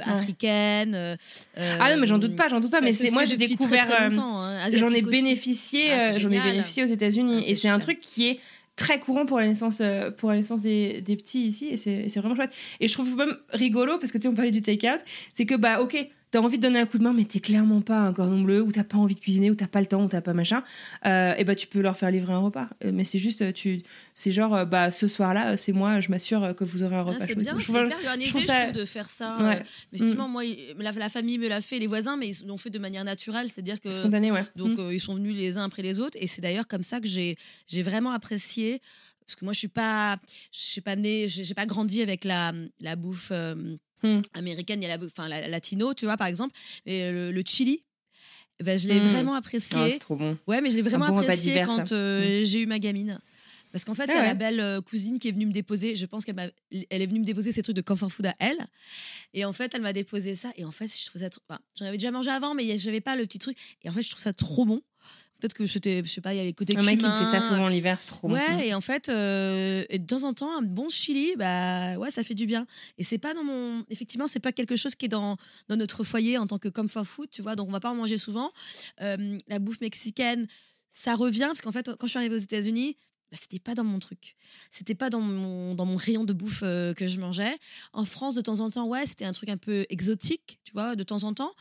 africaines. 0.06 1.18
Ah 1.58 1.96
non 1.96 2.00
mais 2.02 2.08
j'en 2.08 2.20
doute 2.20 2.36
pas, 2.36 2.48
j'en 2.50 2.60
doute 2.60 2.72
pas. 2.72 2.82
mais 2.82 2.94
c'est 2.94 3.10
moi 3.10 3.26
j'ai 3.26 3.38
découvert. 3.38 3.86
très, 3.86 3.96
très 3.96 4.03
longtemps, 4.03 4.03
hein. 4.12 4.70
J'en 4.76 4.90
ai 4.90 5.02
bénéficié, 5.02 5.92
Ah, 5.92 6.10
euh, 6.10 6.20
j'en 6.20 6.32
ai 6.32 6.40
bénéficié 6.40 6.84
aux 6.84 6.88
États-Unis. 6.88 7.44
Ah, 7.46 7.50
et 7.50 7.56
c'est 7.56 7.70
un 7.70 7.80
truc 7.80 8.00
qui 8.00 8.28
est 8.28 8.40
très 8.76 9.00
courant 9.00 9.26
pour 9.26 9.40
la 9.40 9.48
naissance, 9.48 9.80
euh, 9.82 10.10
pour 10.12 10.30
la 10.30 10.38
naissance 10.38 10.62
des, 10.62 11.02
des 11.02 11.16
petits 11.16 11.46
ici. 11.46 11.68
Et 11.72 11.78
c'est 11.78 11.94
et 11.94 12.10
c'est 12.10 12.20
vraiment 12.20 12.36
chouette. 12.36 12.52
Et 12.80 12.88
je 12.88 12.94
trouve 12.94 13.16
même 13.16 13.36
rigolo 13.50 13.98
parce 14.00 14.12
que 14.12 14.18
tu 14.18 14.24
sais 14.24 14.28
on 14.28 14.34
parlait 14.36 14.52
du 14.52 14.62
take-out, 14.62 15.00
c'est 15.34 15.46
que 15.46 15.56
bah 15.56 15.82
ok 15.82 16.08
t'as 16.34 16.40
envie 16.42 16.58
de 16.58 16.64
donner 16.64 16.80
un 16.80 16.86
coup 16.88 16.98
de 16.98 17.04
main 17.04 17.14
mais 17.14 17.26
t'es 17.26 17.40
clairement 17.40 17.80
pas 17.82 18.00
un 18.00 18.12
cordon 18.12 18.42
bleu 18.42 18.62
ou 18.62 18.72
t'as 18.72 18.84
pas 18.84 18.98
envie 18.98 19.14
de 19.16 19.20
cuisiner 19.20 19.52
ou 19.52 19.56
t'as 19.56 19.68
pas 19.68 19.80
le 19.80 19.86
temps 19.86 20.04
ou 20.04 20.08
t'as 20.10 20.20
pas 20.22 20.34
machin, 20.34 20.64
euh, 21.06 21.36
et 21.38 21.44
bah 21.44 21.54
tu 21.56 21.68
peux 21.68 21.80
leur 21.80 21.96
faire 21.96 22.10
livrer 22.12 22.34
un 22.34 22.40
repas. 22.40 22.70
Euh, 22.84 22.92
mais 22.92 23.04
c'est 23.04 23.20
juste 23.20 23.44
euh, 23.44 23.52
tu, 23.52 23.82
c'est 24.16 24.32
genre 24.32 24.66
bah 24.66 24.90
ce 24.90 25.08
soir-là 25.08 25.56
c'est 25.58 25.72
moi, 25.74 26.00
je 26.00 26.10
m'assure 26.10 26.56
que 26.58 26.64
vous 26.64 26.82
aurez 26.84 26.96
un 26.96 27.00
Ah, 27.00 27.04
repas. 27.04 27.26
c'est 27.26 27.36
bien, 27.36 27.54
Je 27.60 27.66
c'est 27.66 27.72
trouve- 27.74 27.86
hyper 27.86 27.98
organisé, 28.00 28.30
trouve 28.32 28.42
je 28.42 28.48
ça- 28.48 28.62
trouve, 28.64 28.74
de 28.74 28.86
faire 28.86 29.10
ça. 29.10 29.36
Ouais. 29.38 29.44
Euh, 29.58 29.64
mais 29.92 29.98
effectivement, 29.98 30.28
moi, 30.28 30.44
la, 30.80 30.92
la 30.92 31.10
famille 31.10 31.38
me 31.38 31.48
l'a 31.48 31.62
fait, 31.62 31.78
les 31.80 31.88
voisins, 31.88 32.18
mais 32.18 32.30
ils 32.30 32.48
l'ont 32.48 32.58
fait 32.58 32.72
de 32.72 32.80
manière 32.80 33.04
naturelle, 33.04 33.48
c'est-à-dire 33.48 33.80
que 33.80 33.90
Spontané 33.90 34.32
ouais. 34.32 34.44
donc 34.56 34.78
Mm. 34.78 34.80
euh, 34.80 34.94
ils 34.94 35.00
sont 35.00 35.14
venus 35.16 35.36
les 35.36 35.58
uns 35.60 35.64
après 35.66 35.84
les 35.84 36.00
autres, 36.00 36.18
et 36.20 36.28
c'est 36.28 36.42
d'ailleurs 36.42 36.68
comme 36.68 36.84
ça 36.84 37.00
que 37.00 37.08
j'ai 37.08 37.36
j'ai 37.68 37.84
vraiment 37.84 38.12
apprécié. 38.12 38.82
Parce 39.26 39.38
que 39.38 39.46
moi, 39.46 39.54
je 39.54 39.60
suis 39.60 39.68
pas, 39.70 40.18
je 40.52 40.60
suis 40.60 40.82
pas 40.82 40.98
née, 40.98 41.30
j'ai 41.30 41.46
j'ai 41.46 41.54
pas 41.54 41.66
grandi 41.66 42.02
avec 42.02 42.26
la, 42.26 42.52
la 42.82 42.98
bouffe 42.98 43.30
euh, 43.32 43.78
Hmm. 44.04 44.22
américaine, 44.34 44.80
il 44.82 44.84
y 44.84 44.86
a 44.86 44.90
la, 44.90 44.98
bouffe- 44.98 45.12
enfin 45.18 45.28
la, 45.30 45.48
latino, 45.48 45.94
tu 45.94 46.06
vois, 46.06 46.18
par 46.18 46.28
exemple, 46.28 46.54
et 46.86 47.10
le, 47.12 47.32
le 47.32 47.44
chili. 47.46 47.84
eh 48.60 48.64
Ben, 48.64 48.78
je 48.78 48.88
l'ai 48.88 49.00
Hmm. 49.00 49.08
vraiment 49.08 49.34
apprécié. 49.36 49.78
Ah, 49.80 49.90
c'est 49.90 50.00
trop 50.00 50.16
bon. 50.16 50.38
Ouais, 50.48 50.62
mais 50.62 50.70
je 50.70 50.76
l'ai 50.76 50.82
vraiment 50.82 51.08
bon 51.10 51.20
apprécié 51.20 51.62
quand 51.66 51.92
euh, 51.92 52.44
j'ai 52.44 52.62
eu 52.62 52.66
ma 52.66 52.80
gamine. 52.80 53.20
Parce 53.72 53.86
qu'en 53.86 53.96
fait, 53.96 54.04
Ah 54.10 54.12
il 54.12 54.16
y 54.16 54.18
a 54.18 54.22
ouais. 54.22 54.28
la 54.28 54.34
belle 54.36 54.60
euh, 54.60 54.82
cousine 54.82 55.18
qui 55.18 55.30
est 55.30 55.32
venue 55.32 55.48
me 55.48 55.52
déposer. 55.52 55.96
Je 55.96 56.06
pense 56.06 56.26
qu'elle 56.26 56.54
elle 56.92 57.02
est 57.02 57.08
venue 57.08 57.20
me 57.22 57.26
déposer 57.26 57.52
ses 57.52 57.64
trucs 57.64 57.76
de 57.76 57.82
comfort 57.82 58.12
food 58.12 58.28
à 58.28 58.36
elle. 58.38 58.60
Et 59.34 59.46
en 59.46 59.54
fait, 59.54 59.74
elle 59.74 59.82
m'a 59.82 59.94
déposé 59.94 60.36
ça. 60.36 60.52
Et 60.58 60.64
en 60.64 60.70
fait, 60.70 60.86
je 60.96 61.08
trouve 61.08 61.20
ça. 61.22 61.30
trop- 61.32 61.42
enfin, 61.50 61.60
J'en 61.80 61.86
avais 61.88 61.98
déjà 61.98 62.12
mangé 62.12 62.30
avant, 62.30 62.54
mais 62.54 62.78
je 62.78 62.86
n'avais 62.86 63.02
pas 63.02 63.16
le 63.16 63.26
petit 63.26 63.40
truc. 63.40 63.58
Et 63.84 63.90
en 63.90 63.94
fait, 63.94 64.04
je 64.04 64.12
trouve 64.12 64.22
ça 64.22 64.32
trop 64.34 64.66
bon. 64.66 64.82
Peut-être 65.44 65.56
que 65.56 65.68
c'était, 65.68 66.02
je 66.06 66.10
sais 66.10 66.22
pas, 66.22 66.34
il 66.34 66.38
y 66.38 66.40
a 66.40 66.46
les 66.46 66.54
côtés 66.54 66.74
Un 66.78 66.84
mec 66.84 67.00
qui 67.00 67.06
fait 67.06 67.26
ça 67.26 67.42
souvent 67.42 67.68
l'hiver, 67.68 68.00
c'est 68.00 68.08
trop 68.08 68.30
bon. 68.30 68.36
Ouais, 68.36 68.70
et 68.70 68.74
en 68.74 68.80
fait, 68.80 69.10
euh, 69.10 69.84
et 69.90 70.00
de 70.00 70.06
temps 70.06 70.24
en 70.24 70.34
temps, 70.34 70.58
un 70.58 70.62
bon 70.62 70.88
chili, 70.88 71.34
bah 71.36 71.98
ouais, 71.98 72.12
ça 72.12 72.24
fait 72.24 72.34
du 72.34 72.46
bien. 72.46 72.66
Et 72.98 73.04
c'est 73.04 73.18
pas 73.18 73.34
dans 73.34 73.44
mon, 73.44 73.84
effectivement, 73.90 74.30
c'est 74.30 74.40
pas 74.40 74.54
quelque 74.54 74.78
chose 74.78 74.96
qui 74.96 75.08
est 75.08 75.10
dans, 75.10 75.36
dans 75.68 75.76
notre 75.76 76.06
foyer 76.06 76.38
en 76.38 76.48
tant 76.48 76.60
que 76.60 76.70
comfort 76.70 77.06
food, 77.06 77.30
tu 77.30 77.42
vois. 77.42 77.58
Donc 77.58 77.68
on 77.68 77.74
va 77.74 77.82
pas 77.82 77.90
en 77.90 77.96
manger 77.96 78.18
souvent. 78.18 78.54
Euh, 79.02 79.36
la 79.50 79.60
bouffe 79.60 79.82
mexicaine, 79.82 80.48
ça 80.90 81.14
revient 81.14 81.48
parce 81.48 81.60
qu'en 81.60 81.74
fait, 81.74 81.92
quand 82.00 82.08
je 82.08 82.12
suis 82.12 82.20
arrivée 82.20 82.36
aux 82.36 82.38
États-Unis, 82.38 82.96
bah, 83.34 83.40
c'était 83.42 83.58
pas 83.58 83.74
dans 83.74 83.84
mon 83.84 83.98
truc. 83.98 84.36
C'était 84.72 84.94
pas 84.94 85.10
dans 85.10 85.20
mon, 85.20 85.74
dans 85.74 85.86
mon 85.88 85.96
rayon 85.96 86.24
de 86.24 86.34
bouffe 86.34 86.60
euh, 86.62 86.94
que 86.94 87.08
je 87.08 87.20
mangeais. 87.20 87.58
En 87.92 88.06
France, 88.06 88.36
de 88.36 88.42
temps 88.42 88.60
en 88.60 88.70
temps, 88.70 88.86
ouais, 88.86 89.08
c'était 89.08 89.26
un 89.26 89.32
truc 89.32 89.50
un 89.50 89.58
peu 89.58 89.88
exotique, 89.90 90.60
tu 90.64 90.72
vois, 90.74 90.96
de 90.96 91.02
temps 91.02 91.24
en 91.24 91.34
temps. 91.34 91.52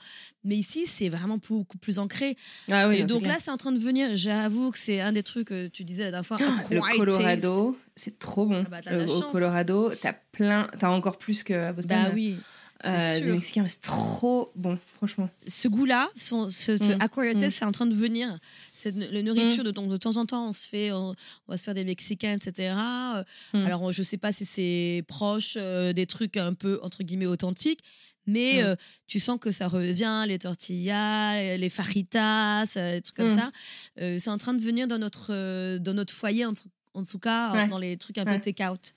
Mais 0.45 0.55
ici, 0.57 0.87
c'est 0.87 1.09
vraiment 1.09 1.39
beaucoup 1.49 1.79
plus 1.79 1.99
ancré. 1.99 2.37
Ah 2.71 2.89
oui, 2.89 2.97
et 2.97 3.01
non, 3.01 3.07
donc 3.07 3.27
là, 3.27 3.39
c'est 3.43 3.51
en 3.51 3.57
train 3.57 3.73
de 3.73 3.79
venir. 3.79 4.11
J'avoue 4.19 4.71
que 4.71 4.79
c'est 4.79 5.01
un 5.01 5.13
des 5.13 5.23
trucs 5.23 5.49
que 5.49 5.69
tu 5.69 5.85
disais 5.85 6.05
la 6.05 6.11
dernière 6.11 6.27
fois. 6.27 6.37
le 6.71 6.77
acquired 6.77 6.97
Colorado, 6.99 7.79
c'est 7.97 8.19
trop 8.19 8.45
bon. 8.45 8.65
Ah 8.67 8.69
bah, 8.71 8.81
Euh, 8.89 9.07
au. 9.07 9.23
Colorado, 9.33 9.93
t'as 10.03 10.13
plein, 10.13 10.69
t'as 10.79 10.91
encore 10.91 11.17
plus 11.17 11.43
qu'à 11.43 11.73
Boston. 11.73 11.97
Bah 12.05 12.11
oui. 12.15 12.37
Euh, 12.85 13.21
des 13.21 13.31
Mexicains, 13.31 13.65
c'est 13.65 13.81
trop 13.81 14.51
bon, 14.57 14.77
franchement. 14.97 15.31
Ce 15.47 15.69
goût-là, 15.69 16.11
son- 16.17 16.51
ce, 16.51 16.77
ce 16.77 16.83
Mm. 16.93 16.99
acquired 17.01 17.39
taste, 17.39 17.47
Mm. 17.57 17.59
c'est 17.61 17.65
en 17.65 17.71
train 17.71 17.87
de 17.87 17.95
venir. 17.95 18.37
C'est 18.83 18.93
de- 18.93 19.07
la 19.11 19.23
nourriture, 19.23 19.63
de, 19.65 19.71
temps 19.71 20.17
en 20.17 20.27
temps, 20.27 20.49
on 20.49 20.53
se 20.53 20.67
fait, 20.69 20.91
on, 20.93 21.11
on 21.11 21.53
va 21.53 21.57
se 21.57 21.65
faire 21.65 21.75
des 21.75 21.85
Mexicains, 21.85 22.35
etc. 22.39 22.75
Euh, 22.77 23.23
Mm. 23.55 23.65
Alors, 23.67 23.93
je 23.93 24.03
sais 24.03 24.17
pas 24.19 24.33
si 24.33 24.45
c'est 24.45 25.05
proche 25.07 25.55
euh, 25.57 25.93
des 25.93 26.07
trucs 26.07 26.37
un 26.37 26.55
peu 26.55 26.81
entre 26.83 27.03
guillemets 27.03 27.27
authentiques, 27.27 27.81
mais 28.27 28.55
Mm. 28.63 28.67
euh, 28.67 28.77
tu 29.07 29.21
sens 29.21 29.39
que 29.41 29.51
ça 29.53 29.69
revient, 29.69 30.25
les 30.27 30.39
tortillas, 30.39 31.57
les 31.57 31.71
faritas, 31.71 32.65
euh, 32.77 32.95
des 32.97 33.03
trucs 33.03 33.17
comme 33.17 33.35
Mm. 33.35 33.39
ça. 33.39 33.53
Euh, 34.01 34.17
c'est 34.19 34.31
en 34.31 34.39
train 34.39 34.55
de 34.55 34.63
venir 34.63 34.87
dans 34.87 34.99
notre, 34.99 35.29
euh, 35.31 35.79
dans 35.79 35.95
notre 35.95 36.13
foyer, 36.15 36.45
en, 36.47 36.53
en 36.95 37.03
tout 37.05 37.19
cas, 37.19 37.53
Ouais. 37.53 37.69
dans 37.69 37.79
les 37.79 37.97
trucs 37.97 38.19
un 38.19 38.25
Ouais. 38.25 38.35
peu 38.39 38.41
take-out. 38.41 38.95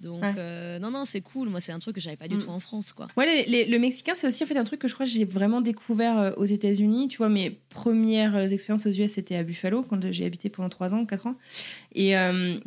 Donc, 0.00 0.22
Ouais. 0.22 0.34
euh, 0.36 0.78
non, 0.78 0.90
non, 0.90 1.04
c'est 1.04 1.20
cool. 1.20 1.48
Moi, 1.48 1.60
c'est 1.60 1.72
un 1.72 1.78
truc 1.78 1.94
que 1.94 2.00
j'avais 2.00 2.16
pas 2.16 2.28
du 2.28 2.34
Mm. 2.36 2.38
tout 2.42 2.50
en 2.50 2.60
France, 2.60 2.92
quoi. 2.92 3.06
Ouais, 3.16 3.24
les- 3.26 3.46
les- 3.46 3.64
le 3.66 3.78
mexicain, 3.78 4.14
c'est 4.14 4.26
aussi 4.26 4.42
en 4.42 4.46
fait 4.46 4.56
un 4.58 4.64
truc 4.64 4.80
que 4.80 4.88
je 4.88 4.94
crois 4.94 5.06
que 5.06 5.12
j'ai 5.12 5.24
vraiment 5.24 5.60
découvert 5.60 6.18
euh, 6.18 6.32
aux 6.36 6.44
États-Unis. 6.44 7.08
Tu 7.08 7.18
vois, 7.18 7.28
mes 7.28 7.50
premières 7.70 8.34
euh, 8.36 8.46
expériences 8.46 8.84
aux 8.86 8.90
US, 8.90 9.12
c'était 9.12 9.36
à 9.36 9.42
Buffalo, 9.42 9.82
quand 9.82 10.10
j'ai 10.12 10.24
habité 10.26 10.50
pendant 10.50 10.68
3 10.68 10.94
ans, 10.94 11.06
4 11.06 11.26
ans. 11.28 11.36
Et 11.94 12.16
euh, 12.18 12.58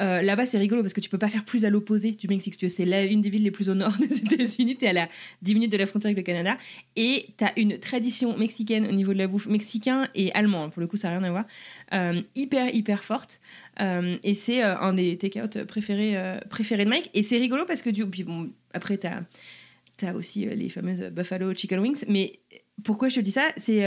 euh, 0.00 0.22
là-bas, 0.22 0.46
c'est 0.46 0.58
rigolo 0.58 0.82
parce 0.82 0.94
que 0.94 1.00
tu 1.00 1.08
peux 1.10 1.18
pas 1.18 1.28
faire 1.28 1.44
plus 1.44 1.64
à 1.64 1.70
l'opposé 1.70 2.12
du 2.12 2.26
Mexique. 2.28 2.56
tu. 2.56 2.68
C'est 2.68 2.84
la- 2.84 3.04
une 3.04 3.20
des 3.20 3.30
villes 3.30 3.42
les 3.42 3.50
plus 3.50 3.68
au 3.68 3.74
nord 3.74 3.92
des 4.00 4.16
États-Unis. 4.18 4.76
Tu 4.76 4.84
es 4.84 4.88
à 4.88 4.92
la 4.92 5.08
10 5.42 5.54
minutes 5.54 5.72
de 5.72 5.76
la 5.76 5.86
frontière 5.86 6.08
avec 6.08 6.18
le 6.18 6.22
Canada. 6.22 6.56
Et 6.96 7.26
tu 7.36 7.44
as 7.44 7.52
une 7.58 7.78
tradition 7.78 8.36
mexicaine 8.36 8.86
au 8.86 8.92
niveau 8.92 9.12
de 9.12 9.18
la 9.18 9.26
bouffe, 9.26 9.46
mexicain 9.46 10.08
et 10.14 10.32
allemand, 10.32 10.70
pour 10.70 10.80
le 10.80 10.86
coup, 10.86 10.96
ça 10.96 11.10
n'a 11.10 11.18
rien 11.18 11.28
à 11.28 11.30
voir, 11.30 11.44
euh, 11.92 12.20
hyper, 12.34 12.74
hyper 12.74 13.04
forte. 13.04 13.40
Euh, 13.80 14.16
et 14.22 14.34
c'est 14.34 14.62
un 14.62 14.92
des 14.92 15.16
take-out 15.18 15.64
préférés, 15.64 16.16
préférés 16.48 16.84
de 16.84 16.90
Mike. 16.90 17.10
Et 17.14 17.22
c'est 17.22 17.38
rigolo 17.38 17.64
parce 17.66 17.82
que 17.82 17.90
du 17.90 18.06
puis 18.06 18.24
bon, 18.24 18.50
après, 18.72 18.98
tu 18.98 19.06
as, 19.06 20.14
aussi 20.14 20.48
euh, 20.48 20.54
les 20.54 20.68
fameuses 20.68 21.00
Buffalo 21.12 21.54
Chicken 21.54 21.78
Wings. 21.80 22.04
Mais 22.08 22.40
pourquoi 22.82 23.08
je 23.08 23.16
te 23.16 23.20
dis 23.20 23.30
ça? 23.30 23.44
C'est 23.56 23.84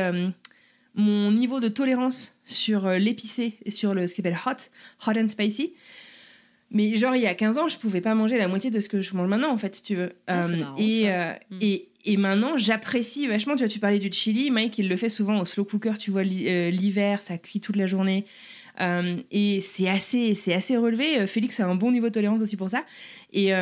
mon 0.95 1.31
niveau 1.31 1.59
de 1.59 1.67
tolérance 1.67 2.37
sur 2.43 2.85
euh, 2.87 2.97
l'épicé, 2.97 3.53
et 3.65 3.71
sur 3.71 3.93
le, 3.93 4.07
ce 4.07 4.15
qu'on 4.15 4.21
appelle 4.21 4.37
hot, 4.45 4.51
hot 5.07 5.17
and 5.19 5.29
spicy. 5.29 5.73
Mais 6.71 6.97
genre, 6.97 7.15
il 7.15 7.21
y 7.21 7.27
a 7.27 7.35
15 7.35 7.57
ans, 7.57 7.67
je 7.67 7.77
pouvais 7.77 8.01
pas 8.01 8.15
manger 8.15 8.37
la 8.37 8.47
moitié 8.47 8.71
de 8.71 8.79
ce 8.79 8.89
que 8.89 8.99
je 8.99 9.13
mange 9.15 9.27
maintenant, 9.29 9.51
en 9.51 9.57
fait, 9.57 9.75
si 9.75 9.83
tu 9.83 9.95
veux. 9.95 10.13
Ah, 10.27 10.45
Euh, 10.45 10.55
marrant, 10.57 10.75
et, 10.79 11.01
ça. 11.03 11.07
euh, 11.07 11.33
Mm. 11.51 11.57
et, 11.61 11.89
et 12.05 12.17
maintenant, 12.17 12.57
j'apprécie 12.57 13.27
vachement. 13.27 13.53
Tu 13.55 13.59
vois, 13.59 13.67
tu 13.69 13.79
parlais 13.79 13.99
du 13.99 14.11
chili. 14.11 14.49
Mike, 14.51 14.77
il 14.79 14.89
le 14.89 14.95
fait 14.97 15.09
souvent 15.09 15.39
au 15.39 15.45
slow 15.45 15.63
cooker, 15.63 15.93
tu 15.99 16.11
vois, 16.11 16.23
l'hi- 16.23 16.71
l'hiver, 16.71 17.21
ça 17.21 17.37
cuit 17.37 17.59
toute 17.61 17.75
la 17.75 17.85
journée. 17.87 18.25
Euh, 18.81 19.15
et 19.31 19.61
c'est 19.61 19.87
assez, 19.87 20.33
c'est 20.33 20.53
assez 20.53 20.75
relevé. 20.75 21.25
Félix 21.27 21.59
a 21.59 21.65
un 21.67 21.75
bon 21.75 21.91
niveau 21.91 22.07
de 22.07 22.13
tolérance 22.13 22.41
aussi 22.41 22.57
pour 22.57 22.69
ça. 22.69 22.83
Et, 23.31 23.53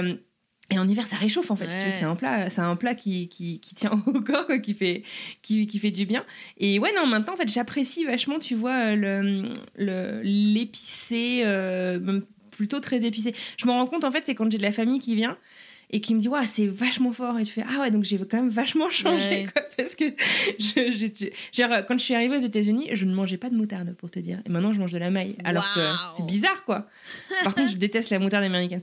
et 0.74 0.80
en 0.80 0.88
hiver, 0.88 1.06
ça 1.08 1.16
réchauffe 1.16 1.52
en 1.52 1.56
fait. 1.56 1.66
Ouais. 1.66 1.92
C'est 1.92 2.04
un 2.06 2.16
plat, 2.16 2.50
c'est 2.50 2.62
un 2.62 2.76
plat 2.76 2.96
qui, 2.96 3.28
qui, 3.30 3.60
qui 3.60 3.76
tient 3.76 3.92
au 4.08 4.22
corps, 4.22 4.46
quoi, 4.46 4.58
qui 4.60 4.74
fait, 4.74 5.04
qui, 5.42 5.68
qui 5.68 5.80
fait 5.80 5.92
du 5.92 6.06
bien. 6.06 6.26
Et 6.58 6.80
ouais, 6.80 6.92
non, 6.96 7.06
maintenant, 7.06 7.34
en 7.34 7.38
fait, 7.38 7.48
j'apprécie 7.52 8.04
vachement, 8.06 8.40
tu 8.40 8.56
vois, 8.56 8.96
le, 8.96 9.44
le- 9.78 10.22
l'épicé, 10.24 11.42
euh, 11.46 12.22
plutôt 12.52 12.80
très 12.80 13.06
épicé. 13.06 13.34
Je 13.58 13.66
me 13.66 13.72
rends 13.72 13.86
compte, 13.88 14.04
en 14.04 14.12
fait, 14.12 14.26
c'est 14.26 14.36
quand 14.36 14.52
j'ai 14.52 14.58
de 14.58 14.64
la 14.64 14.72
famille 14.72 15.00
qui 15.00 15.16
vient 15.16 15.38
et 15.90 16.02
qui 16.02 16.16
me 16.16 16.20
dit, 16.20 16.28
waouh, 16.28 16.44
c'est 16.46 16.66
vachement 16.66 17.12
fort. 17.12 17.38
Et 17.40 17.44
tu 17.44 17.52
fais, 17.52 17.64
ah 17.68 17.82
ouais, 17.82 17.92
donc 17.92 18.04
j'ai 18.04 18.18
quand 18.18 18.38
même 18.38 18.50
vachement 18.50 18.90
changé, 18.90 19.14
Ouais. 19.44 19.48
quoi, 19.54 19.62
parce 19.78 19.96
que 19.96 20.06
je- 20.60 21.30
genre, 21.52 21.70
quand 21.88 21.98
je 22.00 22.04
suis 22.04 22.16
arrivée 22.16 22.38
aux 22.38 22.40
États-Unis, 22.46 22.90
je 22.94 23.06
ne 23.06 23.14
mangeais 23.14 23.38
pas 23.38 23.50
de 23.50 23.56
moutarde, 23.56 23.96
pour 23.98 24.10
te 24.10 24.20
dire. 24.20 24.42
Et 24.46 24.50
maintenant, 24.50 24.74
je 24.74 24.80
mange 24.80 24.92
de 24.92 24.98
la 24.98 25.12
maille. 25.12 25.36
Alors 25.44 25.72
que 25.76 25.82
c'est 26.16 26.26
bizarre, 26.26 26.64
quoi. 26.66 26.88
Par 27.44 27.54
contre, 27.54 27.70
je 27.72 27.78
déteste 27.78 28.10
la 28.10 28.20
moutarde 28.20 28.44
américaine. 28.44 28.82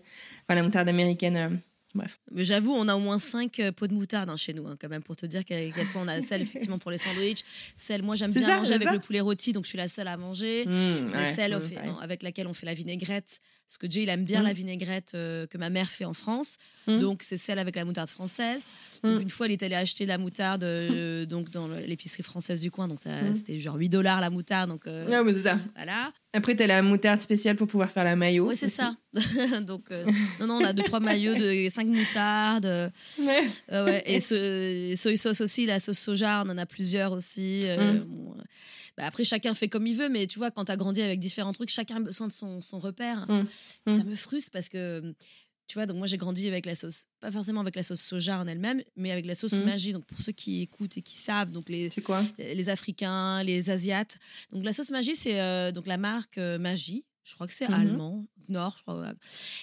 Enfin, 0.49 0.55
la 0.57 0.62
moutarde 0.62 0.88
américaine. 0.88 1.61
Euh, 1.95 1.99
Bref. 1.99 2.18
Mais 2.30 2.45
j'avoue, 2.45 2.72
on 2.72 2.86
a 2.88 2.95
au 2.95 3.01
moins 3.01 3.18
5 3.18 3.70
pots 3.76 3.86
de 3.86 3.95
moutarde 3.95 4.30
hein, 4.30 4.36
chez 4.36 4.53
nous, 4.55 4.66
hein, 4.66 4.76
quand 4.80 4.88
même, 4.88 5.03
pour 5.03 5.16
te 5.16 5.26
dire 5.26 5.45
quel, 5.45 5.72
quel 5.72 5.86
point 5.88 6.03
on 6.03 6.09
a 6.09 6.20
celle, 6.22 6.43
effectivement, 6.43 6.78
pour 6.78 6.91
les 6.91 6.99
sandwichs. 6.99 7.43
Celle, 7.76 8.03
moi, 8.03 8.14
j'aime 8.14 8.30
bien 8.32 8.47
ça, 8.47 8.57
manger 8.59 8.74
avec 8.74 8.88
ça. 8.88 8.95
le 8.95 9.01
poulet 9.01 9.20
rôti, 9.20 9.53
donc 9.53 9.64
je 9.64 9.70
suis 9.70 9.78
la 9.78 9.88
seule 9.88 10.09
à 10.09 10.16
manger. 10.16 10.64
Mmh, 10.66 10.70
Mais 11.12 11.18
ouais, 11.18 11.34
celle 11.34 11.57
mmh, 11.57 11.61
fait- 11.61 11.86
non, 11.86 11.99
avec 11.99 12.22
laquelle 12.22 12.47
on 12.47 12.53
fait 12.55 12.66
la 12.66 12.74
vinaigrette. 12.74 13.41
Parce 13.71 13.79
que 13.79 13.89
Jay, 13.89 14.03
il 14.03 14.09
aime 14.09 14.25
bien 14.25 14.41
Mm. 14.43 14.47
la 14.47 14.53
vinaigrette 14.53 15.12
euh, 15.14 15.47
que 15.47 15.57
ma 15.57 15.71
mère 15.71 15.89
fait 15.93 16.05
en 16.05 16.12
France. 16.12 16.57
Mm. 16.89 16.99
Donc, 16.99 17.23
c'est 17.23 17.37
celle 17.37 17.61
avec 17.61 17.77
la 17.77 17.85
moutarde 17.85 18.09
française. 18.09 18.62
Donc, 19.05 19.21
Mm. 19.21 19.23
une 19.23 19.31
fois, 19.31 19.47
elle 19.47 19.53
est 19.53 19.62
allée 19.62 19.77
acheter 19.77 20.03
de 20.07 20.09
la 20.09 20.18
moutarde 20.18 20.64
euh, 20.64 21.25
donc, 21.25 21.53
dans 21.53 21.68
l'épicerie 21.68 22.25
française 22.25 22.61
du 22.62 22.73
coin. 22.73 22.89
Donc, 22.89 22.99
ça, 22.99 23.11
c'était 23.33 23.61
genre 23.61 23.77
8 23.77 23.89
dollars 23.89 24.21
la 24.21 24.29
moutarde. 24.29 24.71
Donc, 24.71 24.89
euh, 24.89 25.07
Ah, 25.12 25.23
mais 25.23 25.33
c'est 25.35 25.43
ça. 25.43 25.57
voilà. 25.77 26.12
Après, 26.33 26.57
t'as 26.57 26.66
la 26.66 26.83
moutarde 26.83 27.21
spéciale 27.21 27.55
pour 27.55 27.68
pouvoir 27.68 27.93
faire 27.93 28.03
la 28.03 28.16
mayo. 28.16 28.49
Oui, 28.49 28.57
c'est 28.57 28.68
ça. 28.68 28.97
donc, 29.62 29.85
euh, 29.93 30.05
non, 30.41 30.49
non, 30.49 30.55
on 30.61 30.64
a 30.64 30.73
deux, 30.73 30.83
trois 30.83 30.99
maillots 30.99 31.37
de 31.37 31.68
5 31.71 31.87
moutardes. 31.87 32.66
euh, 32.66 32.89
Ouais. 33.21 33.43
euh, 33.71 33.85
ouais. 33.85 34.03
Et 34.05 34.18
ce, 34.21 34.95
soy 34.97 35.16
sauce 35.16 35.41
aussi, 35.43 35.66
la 35.66 35.79
sauce 35.79 35.99
soja, 36.01 36.43
on 36.45 36.51
en 36.51 36.59
a 36.59 36.66
plusieurs 36.66 37.12
aussi. 37.12 37.66
Mm. 37.68 37.99
bon, 38.01 38.35
bah, 39.01 39.07
après, 39.07 39.24
chacun 39.24 39.55
fait 39.55 39.68
comme 39.68 39.86
il 39.86 39.96
veut, 39.96 40.09
mais 40.09 40.26
tu 40.26 40.38
vois, 40.38 40.51
quand 40.51 40.64
tu 40.66 40.72
as 40.72 40.76
grandi 40.76 41.03
avec 41.03 41.18
différents 41.20 41.53
trucs, 41.53 41.70
chacun 41.70 41.96
a 41.96 42.01
besoin 42.01 42.26
de 42.28 42.32
son, 42.32 42.61
son 42.61 42.78
repère. 42.78 43.26
Mm. 43.28 43.44
Et 43.86 43.90
Ça 43.96 44.05
me 44.05 44.14
frustre 44.14 44.51
parce 44.53 44.68
que, 44.68 45.14
tu 45.66 45.74
vois, 45.74 45.86
donc 45.86 45.98
moi 45.98 46.07
j'ai 46.09 46.16
grandi 46.16 46.48
avec 46.48 46.66
la 46.66 46.74
sauce, 46.74 47.07
pas 47.20 47.30
forcément 47.30 47.61
avec 47.61 47.76
la 47.76 47.82
sauce 47.84 48.01
soja 48.01 48.38
en 48.40 48.46
elle-même, 48.48 48.82
mais 48.96 49.12
avec 49.12 49.24
la 49.26 49.34
sauce 49.34 49.53
Mm. 49.53 49.62
magie. 49.64 49.92
Donc 49.92 50.05
pour 50.05 50.20
ceux 50.20 50.32
qui 50.32 50.62
écoutent 50.62 50.98
et 50.98 51.03
qui 51.03 51.16
savent, 51.16 51.53
donc 51.53 51.68
les, 51.68 51.88
quoi? 52.05 52.24
les 52.38 52.68
Africains, 52.68 53.42
les 53.44 53.70
Asiates. 53.70 54.18
Donc 54.53 54.64
la 54.64 54.72
sauce 54.72 54.90
magie, 54.90 55.14
c'est 55.14 55.40
euh, 55.40 55.70
donc 55.72 55.86
la 55.86 55.96
marque 55.96 56.38
euh, 56.38 56.59
Magie. 56.59 57.05
Je 57.24 57.34
crois 57.34 57.46
que 57.46 57.53
c'est 57.53 57.68
Mhm. 57.68 57.74
allemand, 57.74 58.26
Nord, 58.48 58.74
je 58.78 58.82
crois. 58.82 59.12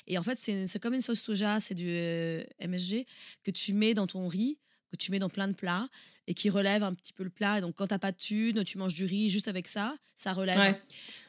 Et 0.08 0.18
en 0.18 0.24
fait, 0.24 0.40
c'est 0.40 0.68
c'est 0.68 0.80
comme 0.80 0.94
une 0.94 1.02
sauce 1.02 1.20
soja, 1.20 1.60
c'est 1.60 1.76
du 1.76 1.88
euh, 1.90 2.42
MSG 2.62 3.06
que 3.44 3.52
tu 3.52 3.74
mets 3.74 3.94
dans 3.94 4.08
ton 4.08 4.28
riz, 4.30 4.58
que 4.92 4.96
tu 4.96 5.12
mets 5.12 5.20
dans 5.20 5.30
plein 5.30 5.48
de 5.48 5.54
plats 5.54 5.88
et 6.28 6.34
qui 6.34 6.50
relève 6.50 6.84
un 6.84 6.94
petit 6.94 7.14
peu 7.14 7.24
le 7.24 7.30
plat. 7.30 7.58
Et 7.58 7.62
donc 7.62 7.76
quand 7.76 7.88
t'as 7.88 8.00
pas 8.00 8.12
de 8.12 8.18
thune, 8.18 8.64
tu 8.64 8.78
manges 8.78 8.94
du 8.94 9.06
riz 9.06 9.30
juste 9.30 9.48
avec 9.48 9.68
ça, 9.68 9.96
ça 10.16 10.34
relève. 10.34 10.58
Ouais. 10.58 10.82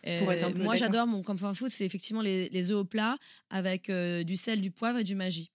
Euh, 0.06 0.54
moi, 0.56 0.76
j'adore 0.76 1.06
mon 1.06 1.22
comfort 1.22 1.54
food, 1.54 1.70
c'est 1.70 1.84
effectivement 1.84 2.22
les, 2.22 2.48
les 2.50 2.70
œufs 2.70 2.78
au 2.78 2.84
plat 2.84 3.16
avec 3.50 3.90
euh, 3.90 4.22
du 4.24 4.36
sel, 4.36 4.60
du 4.60 4.70
poivre 4.70 4.98
et 4.98 5.04
du 5.04 5.14
magie. 5.14 5.50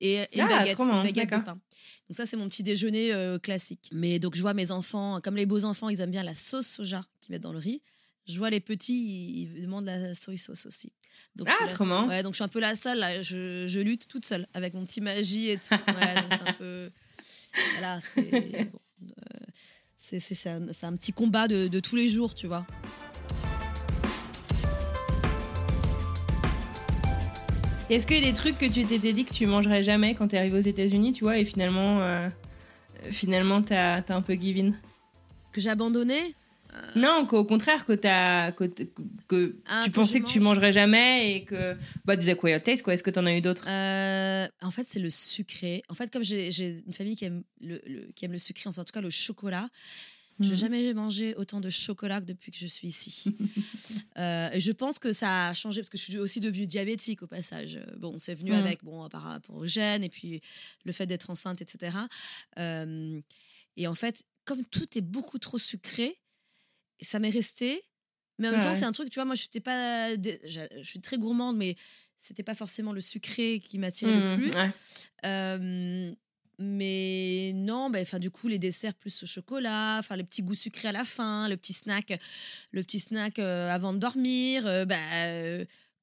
Et, 0.00 0.14
et 0.14 0.28
une 0.38 0.42
Ah, 0.42 0.60
baguette, 0.60 0.78
une 0.78 1.02
baguette 1.02 1.30
de 1.30 1.36
pain. 1.44 1.60
Donc 2.08 2.16
ça, 2.16 2.24
c'est 2.24 2.36
mon 2.36 2.48
petit 2.48 2.62
déjeuner 2.62 3.12
euh, 3.12 3.38
classique. 3.38 3.88
Mais 3.92 4.18
donc 4.20 4.36
je 4.36 4.40
vois 4.40 4.54
mes 4.54 4.70
enfants, 4.70 5.20
comme 5.20 5.36
les 5.36 5.46
beaux 5.46 5.64
enfants, 5.64 5.88
ils 5.88 6.00
aiment 6.00 6.12
bien 6.12 6.22
la 6.22 6.34
sauce 6.34 6.66
soja 6.68 7.04
qu'ils 7.20 7.32
mettent 7.32 7.42
dans 7.42 7.52
le 7.52 7.58
riz. 7.58 7.82
Je 8.28 8.36
vois 8.38 8.50
les 8.50 8.60
petits, 8.60 9.48
ils 9.56 9.62
demandent 9.62 9.86
la 9.86 10.14
soy 10.14 10.36
sauce 10.36 10.66
aussi. 10.66 10.92
Donc, 11.34 11.48
je 11.48 11.54
suis 11.54 11.64
Ah. 11.80 12.04
Ouais, 12.06 12.22
donc 12.22 12.34
je 12.34 12.36
suis 12.36 12.44
un 12.44 12.48
peu 12.48 12.60
la 12.60 12.76
seule. 12.76 12.98
Là. 12.98 13.22
Je, 13.22 13.66
je 13.66 13.80
lutte 13.80 14.06
toute 14.06 14.26
seule 14.26 14.46
avec 14.52 14.74
mon 14.74 14.84
petit 14.84 15.00
magie 15.00 15.48
et 15.48 15.56
tout. 15.56 15.72
Ouais, 15.72 16.14
donc 16.14 16.26
c'est 16.30 16.48
un 16.48 16.52
peu. 16.52 16.90
Voilà, 17.72 18.00
c'est. 18.14 18.30
bon, 18.72 18.78
euh, 19.02 19.12
c'est 19.98 20.20
c'est- 20.20 20.34
c'est 20.34 20.50
un, 20.50 20.68
un 20.82 20.96
petit 20.96 21.12
combat 21.12 21.48
de, 21.48 21.68
de 21.68 21.80
tous 21.80 21.96
les 21.96 22.08
jours, 22.08 22.34
tu 22.34 22.46
vois. 22.46 22.66
Est-ce 27.90 28.06
qu'il 28.06 28.18
y 28.22 28.22
a 28.26 28.30
des 28.30 28.34
trucs 28.36 28.58
que 28.58 28.66
tu 28.66 28.84
t'étais 28.84 29.12
dit 29.14 29.24
que 29.24 29.32
tu 29.32 29.46
mangerais 29.46 29.82
jamais 29.82 30.14
quand 30.14 30.28
t'es 30.28 30.36
arrivé 30.38 30.58
aux 30.58 30.62
États-Unis, 30.62 31.12
tu 31.12 31.24
vois, 31.24 31.38
et 31.38 31.44
finalement, 31.46 32.00
euh, 32.02 32.28
finalement, 33.10 33.62
t'as 33.62 34.02
as 34.06 34.14
un 34.14 34.20
peu 34.20 34.34
give 34.34 34.58
in? 34.58 34.72
Que 35.52 35.60
j'ai 35.62 35.70
abandonné 35.70 36.34
Non, 36.96 37.26
qu'au 37.26 37.44
contraire, 37.44 37.84
que, 37.84 37.92
Ah, 38.02 38.52
tu 39.84 39.90
que 39.90 39.94
pensais 39.94 40.20
que 40.20 40.26
tu 40.26 40.40
mange. 40.40 40.54
mangerais 40.56 40.72
jamais 40.72 41.34
et 41.36 41.44
que. 41.44 41.76
Bah, 42.04 42.16
des 42.16 42.28
acquired 42.28 42.62
taste, 42.62 42.82
quoi. 42.82 42.94
Est-ce 42.94 43.02
que 43.02 43.10
t'en 43.10 43.26
as 43.26 43.34
eu 43.36 43.40
d'autres? 43.40 43.66
Euh, 43.68 44.46
en 44.62 44.70
fait, 44.70 44.86
c'est 44.86 45.00
le 45.00 45.10
sucré. 45.10 45.82
En 45.88 45.94
fait, 45.94 46.10
comme 46.12 46.22
j'ai 46.24 46.82
une 46.86 46.92
famille 46.92 47.16
qui 47.16 47.24
aime 47.24 47.42
le, 47.60 47.80
le- 47.86 48.12
qui 48.14 48.24
aime 48.24 48.32
le 48.32 48.38
sucré, 48.38 48.68
enfin, 48.68 48.82
en 48.82 48.84
tout 48.84 48.92
cas 48.92 49.00
le 49.00 49.10
chocolat, 49.10 49.68
je 50.40 50.44
n'ai 50.46 50.50
Mhm. 50.52 50.56
jamais 50.56 50.94
mangé 50.94 51.34
autant 51.34 51.60
de 51.60 51.68
chocolat 51.70 52.20
que 52.20 52.26
depuis 52.26 52.52
que 52.52 52.58
je 52.58 52.66
suis 52.66 52.88
ici. 52.88 53.36
Euh, 54.18 54.50
et 54.52 54.58
je 54.58 54.72
pense 54.72 54.98
que 54.98 55.12
ça 55.12 55.48
a 55.48 55.54
changé 55.54 55.80
parce 55.80 55.90
que 55.90 55.96
je 55.98 56.02
suis 56.02 56.18
aussi 56.18 56.40
devenue 56.40 56.66
diabétique 56.66 57.22
au 57.22 57.28
passage. 57.28 57.76
Euh, 57.76 57.96
Bon, 57.98 58.18
c'est 58.18 58.34
venu 58.34 58.50
Mhm. 58.50 58.56
avec, 58.58 58.82
bon, 58.82 59.08
par 59.08 59.22
rapport 59.22 59.54
au 59.56 59.64
gène 59.64 60.02
et 60.02 60.08
puis 60.08 60.40
le 60.84 60.90
fait 60.92 61.06
d'être 61.06 61.30
enceinte, 61.30 61.62
etc. 61.62 61.96
Euh, 62.58 63.20
et 63.76 63.86
en 63.86 63.94
fait, 63.94 64.24
comme 64.44 64.64
tout 64.64 64.86
est 64.98 65.02
beaucoup 65.02 65.38
trop 65.38 65.58
sucré, 65.58 66.16
ça 67.00 67.18
m'est 67.18 67.30
resté. 67.30 67.82
Mais 68.38 68.48
en 68.48 68.52
même 68.52 68.60
temps, 68.60 68.74
c'est 68.74 68.84
un 68.84 68.92
truc, 68.92 69.10
tu 69.10 69.16
vois, 69.16 69.24
moi, 69.24 69.34
je 69.34 69.42
n'étais 69.44 69.60
pas. 69.60 70.10
Je 70.14 70.82
suis 70.84 71.00
très 71.00 71.18
gourmande, 71.18 71.56
mais 71.56 71.74
c'était 72.16 72.44
pas 72.44 72.54
forcément 72.54 72.92
le 72.92 73.00
sucré 73.00 73.60
qui 73.60 73.78
m'attirait 73.78 74.12
le 74.12 74.20
Mhm, 74.36 74.36
plus. 74.36 74.54
ouais. 74.54 74.70
Euh, 75.26 76.12
mais 76.60 77.52
non, 77.54 77.90
enfin, 77.94 78.18
du 78.18 78.30
coup, 78.30 78.46
les 78.48 78.58
desserts 78.58 78.94
plus 78.94 79.22
au 79.22 79.26
chocolat, 79.26 79.96
enfin, 79.98 80.16
le 80.16 80.22
petit 80.24 80.42
goût 80.42 80.54
sucré 80.54 80.88
à 80.88 80.92
la 80.92 81.04
fin, 81.04 81.48
le 81.48 81.56
petit 81.56 81.72
snack, 81.72 82.18
le 82.72 82.82
petit 82.82 82.98
snack 83.00 83.38
euh, 83.38 83.68
avant 83.70 83.92
de 83.92 83.98
dormir, 83.98 84.66
euh, 84.66 84.84
bah, 84.84 84.96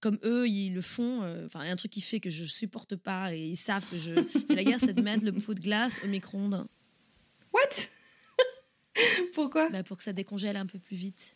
comme 0.02 0.20
eux, 0.24 0.48
ils 0.48 0.74
le 0.74 0.82
font. 0.82 1.20
Enfin, 1.46 1.64
il 1.64 1.68
y 1.68 1.70
a 1.70 1.74
un 1.74 1.78
truc 1.78 1.92
qui 1.92 2.02
fait 2.02 2.20
que 2.20 2.30
je 2.30 2.44
supporte 2.44 2.96
pas 2.98 3.34
et 3.34 3.40
ils 3.46 3.58
savent 3.58 3.86
que 3.90 3.98
je. 3.98 4.12
La 4.54 4.64
guerre, 4.64 4.80
c'est 4.80 4.94
de 4.94 5.02
mettre 5.02 5.24
le 5.26 5.32
pot 5.34 5.54
de 5.54 5.62
glace 5.62 6.02
au 6.04 6.08
micro-ondes 6.08 6.68
What? 7.54 7.90
Pourquoi? 9.36 9.70
Bah, 9.70 9.84
pour 9.84 9.98
que 9.98 10.04
ça 10.04 10.14
décongèle 10.14 10.56
un 10.58 10.66
peu 10.66 10.80
plus 10.80 10.96
vite. 10.96 11.36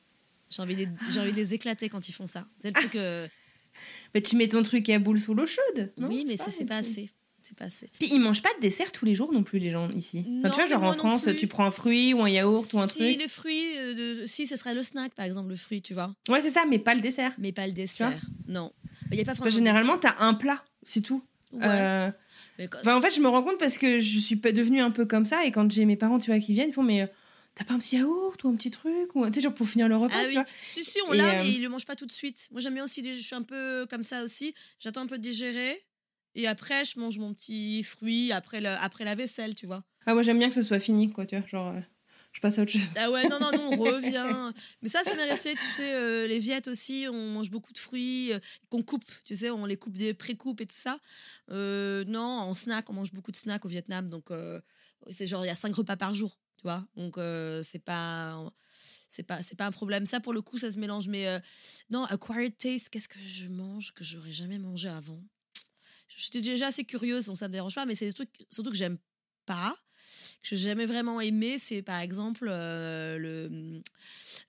J'ai 0.49 0.61
envie, 0.63 0.75
de 0.75 0.87
j'ai 1.09 1.19
envie 1.19 1.31
de 1.31 1.35
les 1.37 1.53
éclater 1.53 1.89
quand 1.89 2.09
ils 2.09 2.11
font 2.13 2.25
ça. 2.25 2.47
C'est 2.61 2.69
le 2.69 2.73
truc. 2.73 2.95
euh, 2.95 3.27
Bah, 4.13 4.21
tu 4.21 4.35
mets 4.35 4.47
ton 4.47 4.63
truc 4.63 4.89
à 4.89 4.97
boule 4.97 5.19
sous 5.21 5.33
l'eau 5.35 5.45
chaude. 5.45 5.91
non? 5.97 6.07
Oui, 6.07 6.25
mais 6.27 6.35
Ah, 6.39 6.45
ça, 6.45 6.51
c'est 6.51 6.65
pas 6.65 6.77
assez. 6.77 7.11
C'est 7.43 7.55
pas 7.57 7.65
assez. 7.65 7.89
Puis 7.99 8.09
ils 8.11 8.19
mangent 8.19 8.41
pas 8.41 8.49
de 8.55 8.61
dessert 8.61 8.91
tous 8.91 9.05
les 9.05 9.15
jours 9.15 9.31
non 9.31 9.43
plus, 9.43 9.59
les 9.59 9.69
gens 9.69 9.89
ici. 9.91 10.19
Enfin, 10.19 10.49
Non, 10.49 10.49
tu 10.49 10.55
vois, 10.55 10.65
genre 10.67 10.83
en 10.83 10.93
France, 10.93 11.29
tu 11.37 11.47
prends 11.47 11.65
un 11.65 11.71
fruit 11.71 12.13
ou 12.13 12.21
un 12.21 12.29
yaourt 12.29 12.71
ou 12.73 12.79
un 12.79 12.87
si 12.87 12.97
truc. 12.99 13.17
les 13.17 13.27
fruits, 13.27 13.77
euh, 13.77 14.21
de- 14.21 14.25
si 14.25 14.45
ce 14.47 14.55
serait 14.55 14.73
le 14.75 14.83
snack 14.83 15.13
par 15.15 15.25
exemple, 15.25 15.49
le 15.49 15.55
fruit, 15.55 15.81
tu 15.81 15.93
vois, 15.93 16.13
Ouais, 16.29 16.41
c'est 16.41 16.49
ça, 16.49 16.65
mais 16.69 16.79
pas 16.79 16.95
le 16.95 17.01
dessert. 17.01 17.33
mais 17.37 17.51
pas 17.51 17.65
le 17.67 17.73
dessert. 17.73 18.19
Non, 18.47 18.71
il 19.11 19.17
y 19.17 19.21
a 19.21 19.25
pas 19.25 19.31
Enfin, 19.33 19.49
généralement, 19.49 19.97
t'as 19.97 20.15
un 20.19 20.33
plat, 20.33 20.63
c'est 20.83 21.01
tout. 21.01 21.23
Ouais. 21.53 21.61
Euh, 21.63 22.11
Mais 22.59 22.67
quand- 22.67 22.79
enfin, 22.81 22.95
en 22.97 23.01
fait, 23.01 23.11
je 23.15 23.21
me 23.21 23.27
rends 23.29 23.41
compte 23.41 23.57
parce 23.57 23.77
que 23.79 23.99
je 23.99 24.19
suis 24.19 24.35
devenue 24.35 24.81
un 24.81 24.91
peu 24.91 25.05
comme 25.05 25.25
ça 25.25 25.45
et 25.45 25.51
quand 25.51 25.71
j'ai 25.71 25.85
mes 25.85 25.95
parents, 25.95 26.19
tu 26.19 26.29
vois, 26.31 26.39
qui 26.39 26.53
viennent, 26.53 26.69
ils 26.69 26.73
font 26.73 26.83
mais 26.83 27.03
euh, 27.03 27.07
t'as 27.55 27.65
pas 27.65 27.73
un 27.73 27.79
petit 27.79 27.97
yaourt 27.97 28.41
ou 28.43 28.49
un 28.49 28.55
petit 28.55 28.71
truc 28.71 29.15
ou 29.15 29.25
tu 29.27 29.33
sais 29.33 29.41
genre 29.41 29.53
pour 29.53 29.67
finir 29.67 29.87
le 29.89 29.95
repas, 29.97 30.15
Ah 30.17 30.21
tu 30.23 30.27
oui, 30.29 30.33
vois. 30.35 30.45
si 30.61 30.83
si 30.83 30.99
on 31.07 31.11
l'a, 31.11 31.39
euh, 31.39 31.43
mais 31.43 31.51
ils 31.51 31.61
le 31.61 31.69
mangent 31.69 31.85
pas 31.85 31.95
tout 31.95 32.05
de 32.05 32.11
suite. 32.11 32.47
Moi 32.51 32.61
j'aime 32.61 32.73
bien 32.75 32.83
aussi, 32.83 33.03
je 33.03 33.19
suis 33.19 33.35
un 33.35 33.43
peu 33.43 33.85
comme 33.89 34.03
ça 34.03 34.23
aussi. 34.23 34.53
J'attends 34.79 35.01
un 35.01 35.07
peu 35.07 35.17
de 35.17 35.23
digérer 35.23 35.81
et 36.35 36.47
après 36.47 36.85
je 36.85 36.99
mange 36.99 37.17
mon 37.17 37.33
petit 37.33 37.83
fruit 37.83 38.31
après 38.31 38.61
le, 38.61 38.69
après 38.69 39.03
la 39.05 39.15
vaisselle, 39.15 39.55
tu 39.55 39.65
vois. 39.65 39.83
Ah 40.05 40.13
moi 40.13 40.23
j'aime 40.23 40.39
bien 40.39 40.49
que 40.49 40.55
ce 40.55 40.63
soit 40.63 40.79
fini 40.79 41.11
quoi, 41.11 41.25
tu 41.25 41.37
vois, 41.37 41.45
genre 41.47 41.73
euh, 41.75 41.79
je 42.31 42.39
passe 42.41 42.59
à 42.59 42.61
autre 42.61 42.71
chose. 42.71 42.81
Ah 42.95 43.09
ouais, 43.11 43.27
non, 43.27 43.39
non, 43.39 43.51
nous, 43.51 43.59
on 43.59 43.77
revient. 43.91 44.53
Mais 44.83 44.87
ça, 44.89 45.03
ça 45.03 45.15
m'est 45.15 45.27
resté, 45.29 45.55
tu 45.55 45.65
sais, 45.75 45.93
euh, 45.93 46.27
les 46.27 46.37
Viettes 46.37 46.67
aussi, 46.67 47.07
on 47.09 47.31
mange 47.31 47.49
beaucoup 47.49 47.73
de 47.73 47.79
fruits 47.79 48.31
euh, 48.31 48.39
qu'on 48.69 48.83
coupe, 48.83 49.03
tu 49.25 49.33
sais, 49.35 49.49
on 49.49 49.65
les 49.65 49.77
coupe 49.77 49.97
des 49.97 50.13
pré-coupes 50.13 50.61
et 50.61 50.67
tout 50.67 50.75
ça. 50.77 50.99
Non, 51.49 52.19
en 52.21 52.53
snack, 52.53 52.89
on 52.89 52.93
mange 52.93 53.13
beaucoup 53.13 53.31
de 53.31 53.35
snacks 53.35 53.65
au 53.65 53.67
Vietnam, 53.67 54.09
donc 54.09 54.29
c'est 55.09 55.25
genre, 55.27 55.43
il 55.43 55.47
y 55.47 55.51
a 55.51 55.55
cinq 55.55 55.73
repas 55.75 55.95
par 55.97 56.13
jour, 56.13 56.37
tu 56.59 56.63
vois. 56.63 56.85
Donc, 56.95 57.17
euh, 57.17 57.63
c'est 57.63 57.79
pas... 57.79 58.51
C'est 59.11 59.23
pas, 59.23 59.41
c'est 59.41 59.55
pas 59.55 59.65
un 59.65 59.71
problème. 59.71 60.05
Ça, 60.05 60.19
pour 60.19 60.33
le 60.33 60.41
coup, 60.43 60.59
ça 60.59 60.69
se 60.69 60.77
mélange. 60.77 61.07
Mais 61.07 61.27
euh, 61.27 61.39
non, 61.89 62.03
acquired 62.03 62.55
taste, 62.55 62.89
qu'est-ce 62.89 63.09
que 63.09 63.17
je 63.25 63.47
mange 63.47 63.91
que 63.91 64.03
j'aurais 64.03 64.31
jamais 64.31 64.59
mangé 64.59 64.87
avant? 64.87 65.19
J'étais 66.07 66.41
déjà 66.41 66.67
assez 66.67 66.85
curieuse, 66.85 67.25
donc 67.25 67.35
ça 67.35 67.47
me 67.47 67.53
dérange 67.53 67.73
pas, 67.73 67.87
mais 67.87 67.95
c'est 67.95 68.05
des 68.05 68.13
trucs 68.13 68.45
surtout 68.51 68.69
que 68.69 68.77
j'aime 68.77 68.99
pas 69.47 69.75
que 70.43 70.55
j'ai 70.55 70.69
jamais 70.69 70.85
vraiment 70.85 71.21
aimé, 71.21 71.59
c'est 71.59 71.81
par 71.81 71.99
exemple 71.99 72.47
euh, 72.49 73.17
le, 73.17 73.81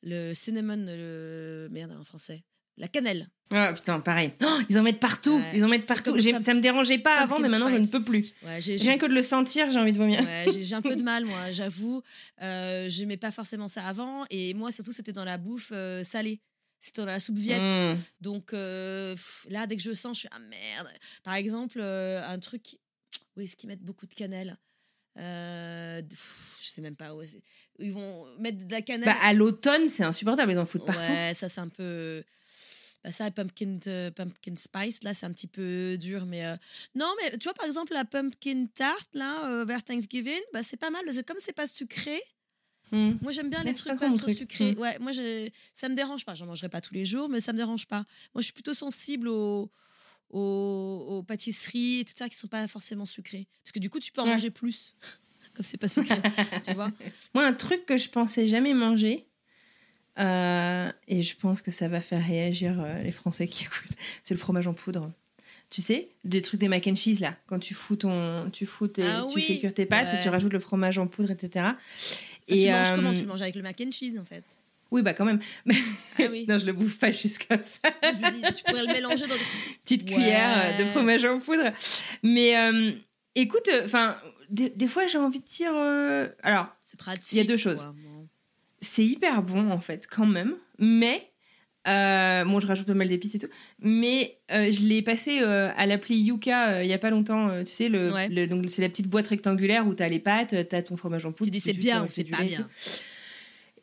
le 0.03 0.35
cinnamon, 0.35 0.85
le 0.87 1.69
merde 1.71 1.93
en 1.93 2.05
français, 2.05 2.45
la 2.81 2.89
cannelle. 2.89 3.29
Ah 3.53 3.73
putain, 3.73 3.99
pareil. 4.01 4.33
Oh, 4.43 4.59
ils 4.69 4.79
en 4.79 4.83
mettent 4.83 5.01
partout, 5.01 5.37
Ouais. 5.39 5.53
ils 5.55 5.65
en 5.65 5.69
mettent 5.69 5.87
partout. 5.87 6.17
Ça 6.19 6.55
me 6.55 6.61
dérangeait 6.61 6.99
pas 6.99 7.19
avant, 7.21 7.39
mais 7.41 7.49
maintenant 7.49 7.69
je 7.69 7.77
ne 7.77 7.81
spice. 7.85 7.91
peux 7.91 8.05
plus. 8.05 8.33
Ouais, 8.45 8.61
j'ai, 8.61 8.77
Rien 8.77 8.97
que 8.97 9.07
de 9.07 9.13
le 9.15 9.23
sentir, 9.23 9.69
j'ai 9.71 9.79
envie 9.81 9.93
de 9.93 9.99
vomir. 9.99 10.21
ouais, 10.21 10.47
j'ai, 10.53 10.75
un 10.75 10.81
peu 10.83 10.95
de 10.97 11.03
mal, 11.03 11.25
moi, 11.25 11.51
j'avoue. 11.51 12.03
Euh, 12.43 12.87
j'aimais 12.89 13.17
pas 13.17 13.31
forcément 13.33 13.67
ça 13.69 13.85
avant, 13.87 14.25
et 14.31 14.55
moi 14.55 14.71
surtout 14.73 14.93
c'était 14.93 15.13
dans 15.13 15.25
la 15.25 15.37
bouffe 15.37 15.71
euh, 15.73 16.05
salée. 16.05 16.41
C'était 16.79 17.03
dans 17.03 17.07
la 17.09 17.21
soupe 17.21 17.37
viette. 17.39 17.61
Mmh. 17.61 17.99
Donc 18.21 18.53
euh, 18.55 19.15
pff, 19.15 19.47
là, 19.51 19.67
dès 19.67 19.77
que 19.77 19.83
je 19.83 19.93
sens, 19.93 20.17
je 20.17 20.21
suis 20.21 20.29
ah 20.33 20.39
merde. 20.39 20.89
Par 21.25 21.35
exemple, 21.35 21.79
euh, 21.81 22.27
un 22.27 22.39
truc, 22.39 22.79
où 23.37 23.41
est-ce 23.41 23.57
qu'ils 23.57 23.69
mettent 23.69 23.83
beaucoup 23.85 24.07
de 24.07 24.15
cannelle? 24.15 24.57
Euh, 25.19 26.01
pff, 26.03 26.57
Je 26.63 26.69
sais 26.69 26.81
même 26.81 26.97
pas 26.97 27.15
où. 27.15 27.23
c'est- 27.25 27.43
Ils 27.81 27.93
vont 27.93 28.27
mettre 28.39 28.65
de 28.67 28.71
la 28.71 28.81
cannelle. 28.81 29.07
Bah 29.09 29.17
à 29.23 29.33
l'automne, 29.33 29.89
c'est 29.89 30.05
insupportable, 30.05 30.53
ils 30.53 30.59
en 30.59 30.67
foutent 30.67 30.87
partout. 30.87 31.11
Ouais, 31.11 31.33
ça 31.35 31.49
c'est 31.49 31.61
un 31.61 31.69
peu. 31.69 32.23
Bah, 33.03 33.13
ça, 33.13 33.31
pumpkin, 33.31 33.79
euh, 33.87 34.11
pumpkin 34.11 34.55
spice, 34.57 35.03
là, 35.05 35.15
c'est 35.15 35.25
un 35.27 35.33
petit 35.33 35.47
peu 35.47 35.97
dur. 35.99 36.27
Mais 36.27 36.45
euh, 36.45 36.57
non, 36.95 37.11
mais 37.23 37.31
tu 37.39 37.45
vois, 37.45 37.55
par 37.55 37.65
exemple, 37.67 37.95
la 37.95 38.05
pumpkin 38.05 38.67
tart, 38.75 38.95
là, 39.15 39.49
euh, 39.51 39.65
vers 39.65 39.83
Thanksgiving, 39.83 40.41
bah, 40.53 40.63
c'est 40.63 40.77
pas 40.77 40.91
mal. 40.91 41.03
Parce 41.07 41.17
que 41.17 41.23
comme 41.23 41.39
c'est 41.41 41.55
pas 41.55 41.67
sucré, 41.67 42.21
Mmh. 42.93 43.13
moi 43.23 43.31
j'aime 43.31 43.51
bien 43.51 43.63
les 43.63 43.73
trucs 43.73 43.93
pas 43.93 43.99
pas 43.99 44.09
trop 44.09 44.19
truc. 44.27 44.37
sucrés. 44.37 44.75
Mm. 44.75 44.79
Ouais, 44.81 44.99
moi, 44.99 45.13
je- 45.13 45.49
ça 45.75 45.89
me 45.89 45.95
dérange 45.95 46.25
pas. 46.25 46.35
J'en 46.35 46.47
mangerai 46.47 46.69
pas 46.69 46.81
tous 46.81 46.93
les 46.93 47.05
jours, 47.05 47.29
mais 47.29 47.39
ça 47.41 47.53
me 47.53 47.57
dérange 47.59 47.87
pas. 47.87 48.05
Moi, 48.35 48.41
je 48.41 48.47
suis 48.47 48.53
plutôt 48.53 48.75
sensible 48.75 49.29
au, 49.29 49.71
aux, 50.29 51.07
aux 51.09 51.23
pâtisseries, 51.23 52.01
etc., 52.01 52.29
qui 52.29 52.37
sont 52.37 52.49
pas 52.49 52.67
forcément 52.69 53.07
sucrées. 53.07 53.47
Parce 53.65 53.73
que 53.73 53.79
du 53.79 53.91
coup, 53.91 54.01
tu 54.01 54.11
peux 54.13 54.21
en 54.21 54.25
Ouais. 54.25 54.31
manger 54.33 54.51
plus. 54.51 54.97
Comme 55.55 55.65
c'est 55.65 55.77
pas 55.79 55.89
sucré, 55.89 56.21
tu 56.65 56.73
vois. 56.75 56.91
Moi, 57.35 57.47
un 57.47 57.53
truc 57.53 57.87
que 57.87 57.97
je 57.97 58.09
pensais 58.09 58.47
jamais 58.49 58.75
manger, 58.75 59.29
euh, 60.21 60.91
et 61.09 61.23
je 61.23 61.37
pense 61.37 61.63
que 61.63 61.71
ça 61.71 61.89
va 61.89 62.01
faire 62.01 62.25
réagir 62.25 62.81
euh, 62.81 63.03
les 63.03 63.13
Français 63.13 63.49
qui 63.49 63.65
écoutent, 63.65 63.97
c'est 64.23 64.35
le 64.35 64.39
fromage 64.41 64.67
en 64.67 64.75
poudre. 64.75 65.11
Tu 65.71 65.81
sais, 65.83 66.09
des 66.25 66.43
trucs 66.43 66.59
des 66.59 66.67
mac 66.69 66.87
and 66.89 66.97
cheese 66.97 67.21
là, 67.21 67.37
quand 67.47 67.61
tu 67.61 67.75
fous 67.75 67.95
ton, 67.97 68.51
tu 68.51 68.67
fous 68.67 68.89
tes, 68.89 69.05
Ah 69.05 69.25
tu 69.29 69.35
oui. 69.37 69.43
fais 69.47 69.59
cuire 69.61 69.73
tes 69.75 69.87
pâtes 69.87 70.13
et 70.13 70.19
tu 70.21 70.29
rajoutes 70.29 70.53
le 70.53 70.59
fromage 70.59 70.99
en 70.99 71.07
poudre, 71.07 71.31
etc. 71.31 71.65
Et 72.49 72.63
tu 72.65 72.71
manges 72.71 72.91
euh, 72.91 72.95
comment 72.97 73.15
Tu 73.15 73.21
le 73.21 73.27
manges 73.29 73.43
avec 73.43 73.55
le 73.55 73.63
mac 73.63 73.81
and 73.81 73.93
cheese, 73.93 74.19
en 74.19 74.25
fait? 74.25 74.43
Oui, 74.91 75.03
bah 75.03 75.15
quand 75.15 75.25
même. 75.25 75.39
Ah 76.19 76.25
oui. 76.29 76.45
non, 76.49 76.59
je 76.59 76.67
le 76.67 76.73
bouffe 76.73 76.99
pas 76.99 77.13
juste 77.13 77.47
comme 77.47 77.63
ça. 77.63 77.89
Je 78.03 78.31
dis, 78.33 78.43
tu 78.57 78.65
pourrais 78.65 78.85
le 78.85 78.93
mélanger 78.93 79.29
dans. 79.29 79.37
Petite 79.85 80.03
Ouais. 80.11 80.15
cuillère 80.17 80.51
euh, 80.75 80.79
de 80.83 80.85
fromage 80.87 81.25
en 81.25 81.39
poudre. 81.39 81.71
Mais 82.25 82.59
euh, 82.59 82.91
écoute, 83.37 83.71
enfin, 83.85 84.17
des, 84.51 84.71
des 84.71 84.89
fois 84.89 85.07
j'ai 85.07 85.19
envie 85.19 85.39
de 85.39 85.45
dire. 85.45 85.71
euh, 85.73 86.29
alors, 86.43 86.67
C'est 86.83 86.99
pratique. 86.99 87.31
Il 87.33 87.39
y 87.39 87.41
a 87.41 87.45
deux 87.45 87.57
choses. 87.57 87.85
quoi. 87.85 87.95
C'est 88.81 89.05
hyper 89.05 89.43
bon 89.43 89.71
en 89.71 89.79
fait 89.79 90.07
quand 90.11 90.27
même 90.27 90.55
mais 90.79 91.27
euh, 91.89 92.45
bon 92.45 92.61
je 92.61 92.67
rajoute 92.67 92.87
pas 92.87 92.95
mal 92.95 93.09
d'épices 93.09 93.35
et 93.35 93.39
tout 93.39 93.49
mais 93.81 94.37
euh, 94.53 94.71
je 94.71 94.83
l'ai 94.85 95.01
passé 95.03 95.41
euh, 95.41 95.71
à 95.77 95.87
l'appli 95.87 96.17
Yuka 96.19 96.69
euh, 96.69 96.85
il 96.85 96.89
y 96.91 96.93
a 96.93 96.99
pas 96.99 97.11
longtemps 97.11 97.51
tu 97.65 97.73
sais 97.73 97.89
le, 97.89 98.13
Ouais. 98.13 98.29
le- 98.29 98.47
donc 98.47 98.65
c'est 98.69 98.83
la 98.83 98.89
petite 98.91 99.09
boîte 99.09 99.29
rectangulaire 99.29 99.87
où 99.87 99.95
t'as 99.95 100.09
les 100.09 100.19
pâtes 100.19 100.55
t'as 100.69 100.83
ton 100.83 100.97
fromage 100.97 101.25
en 101.27 101.33
poudre 101.33 101.47
Tu 101.47 101.51
dis 101.51 101.61
c'est 101.61 101.73
bien 101.73 102.05
ou 102.05 102.07
c'est 102.11 102.25
pas 102.25 102.43
et 102.43 102.49
bien. 102.49 102.69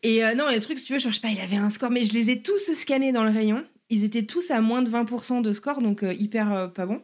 et 0.03 0.21
non 0.35 0.49
et 0.49 0.55
le 0.55 0.61
truc 0.61 0.77
si 0.79 0.85
tu 0.85 0.93
veux 0.93 0.99
je 0.99 1.09
sais 1.11 1.19
pas 1.19 1.29
il 1.29 1.39
avait 1.39 1.55
un 1.55 1.69
score 1.69 1.89
mais 1.91 2.05
je 2.05 2.13
les 2.13 2.29
ai 2.29 2.41
tous 2.41 2.71
scannés 2.73 3.11
dans 3.11 3.23
le 3.23 3.31
rayon 3.31 3.65
ils 3.89 4.03
étaient 4.03 4.23
tous 4.25 4.51
à 4.51 4.61
moins 4.61 4.81
de 4.81 4.89
20% 4.91 5.41
de 5.41 5.53
score 5.53 5.81
donc 5.81 6.03
hyper 6.19 6.71
pas 6.73 6.85
bon 6.85 7.01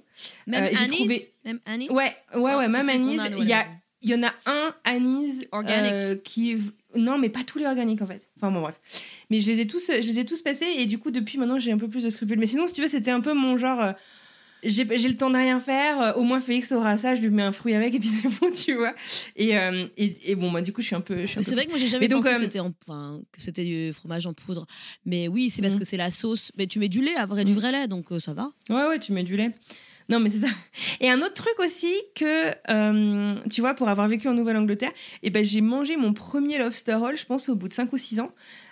Même 0.47 0.67
j'ai 0.71 0.77
anis 0.83 0.87
trouvé- 0.97 1.33
Même 1.45 1.59
anis 1.65 1.89
ouais 1.89 2.15
ouais 2.35 2.51
Ah, 2.53 2.57
ouais 2.59 2.67
même 2.69 2.89
anis 2.89 3.19
il 3.39 3.47
y 3.47 3.53
a 3.53 3.65
y 4.05 4.13
en 4.15 4.23
a 4.23 4.33
un 4.45 4.75
anis 4.83 5.45
Organique. 5.53 6.23
qui 6.23 6.57
non 6.95 7.17
mais 7.17 7.29
pas 7.29 7.43
tous 7.43 7.59
les 7.59 7.65
organiques 7.65 8.01
en 8.01 8.05
fait 8.05 8.27
enfin 8.37 8.51
bon 8.51 8.61
bref 8.61 8.75
mais 9.29 9.39
je 9.41 9.47
les 9.49 9.61
ai 9.61 9.67
tous 9.67 9.91
je 9.91 10.05
les 10.07 10.19
ai 10.19 10.25
tous 10.25 10.41
passés 10.41 10.67
et 10.77 10.85
du 10.85 10.97
coup 10.99 11.11
depuis 11.11 11.37
maintenant 11.37 11.59
j'ai 11.59 11.71
un 11.71 11.77
peu 11.77 11.87
plus 11.87 12.03
de 12.03 12.09
scrupules 12.09 12.39
mais 12.39 12.45
sinon 12.47 12.67
si 12.67 12.73
tu 12.73 12.81
veux 12.81 12.87
c'était 12.87 13.11
un 13.11 13.21
peu 13.21 13.33
mon 13.33 13.57
genre 13.57 13.81
euh, 13.81 13.91
j'ai 14.65 14.85
le 14.85 15.17
temps 15.17 15.29
de 15.29 15.35
rien 15.35 15.59
faire 15.59 15.99
euh, 16.01 16.13
au 16.13 16.23
moins 16.23 16.39
Félix 16.39 16.71
aura 16.71 16.97
ça 16.97 17.15
je 17.15 17.21
lui 17.21 17.29
mets 17.29 17.43
un 17.43 17.51
fruit 17.51 17.73
avec 17.73 17.93
et 17.95 17.99
puis 17.99 18.07
c'est 18.07 18.29
bon 18.39 18.49
tu 18.51 18.75
vois 18.75 18.93
et, 19.35 19.57
euh, 19.57 19.87
et, 19.97 20.31
et 20.31 20.35
bon 20.35 20.49
moi 20.49 20.61
du 20.61 20.71
coup 20.71 20.81
je 20.81 20.87
suis 20.87 20.95
un 20.95 21.01
peu 21.01 21.25
C'est 21.25 21.43
peu- 21.43 21.51
vrai 21.51 21.65
que 21.65 21.69
moi 21.71 21.77
j'ai 21.77 21.87
jamais 21.87 22.07
Mais 22.07 22.13
pensé 22.15 22.29
que 22.33 22.39
c'était 22.39 22.59
en- 22.61 22.71
enfin, 22.87 23.19
que 23.33 23.41
c'était 23.41 23.65
du 23.65 23.91
fromage 23.91 24.25
en 24.25 24.33
poudre. 24.33 24.65
Mais 25.05 25.27
oui, 25.27 25.49
c'est 25.49 25.61
parce 25.61 25.73
Mhm. 25.73 25.79
que 25.81 25.85
c'est 25.85 25.97
la 25.97 26.11
sauce. 26.11 26.51
Mais 26.57 26.67
tu 26.67 26.79
mets 26.79 26.87
du 26.89 27.01
lait, 27.01 27.15
après 27.15 27.43
du 27.43 27.53
vrai 27.53 27.71
lait, 27.73 27.87
donc 27.87 28.11
euh, 28.13 28.19
ça 28.19 28.33
va. 28.33 28.51
Ouais, 28.69 28.87
ouais, 28.87 28.99
tu 28.99 29.11
mets 29.11 29.23
du 29.23 29.35
lait. 29.35 29.51
Non, 30.10 30.20
mais 30.20 30.30
c'est 30.30 30.39
ça. 30.45 30.54
Et 30.99 31.10
un 31.10 31.20
autre 31.22 31.34
truc 31.34 31.54
aussi 31.60 31.93
que, 32.16 32.51
euh, 32.70 33.30
tu 33.49 33.62
vois, 33.62 33.74
pour 33.74 33.88
avoir 33.89 34.08
vécu 34.08 34.28
en 34.28 34.34
Nouvelle-Angleterre, 34.34 34.91
eh 35.24 35.30
ben, 35.30 35.43
j'ai 35.45 35.62
mangé 35.62 35.95
mon 35.95 36.14
premier 36.14 36.58
lobster 36.58 36.95
roll, 36.95 37.16
je 37.18 37.26
pense, 37.26 37.47
au 37.49 37.56
bout 37.56 37.68
de 37.70 37.74
5 37.74 37.91
ou 37.93 37.97
6 37.97 38.20
ans, 38.20 38.32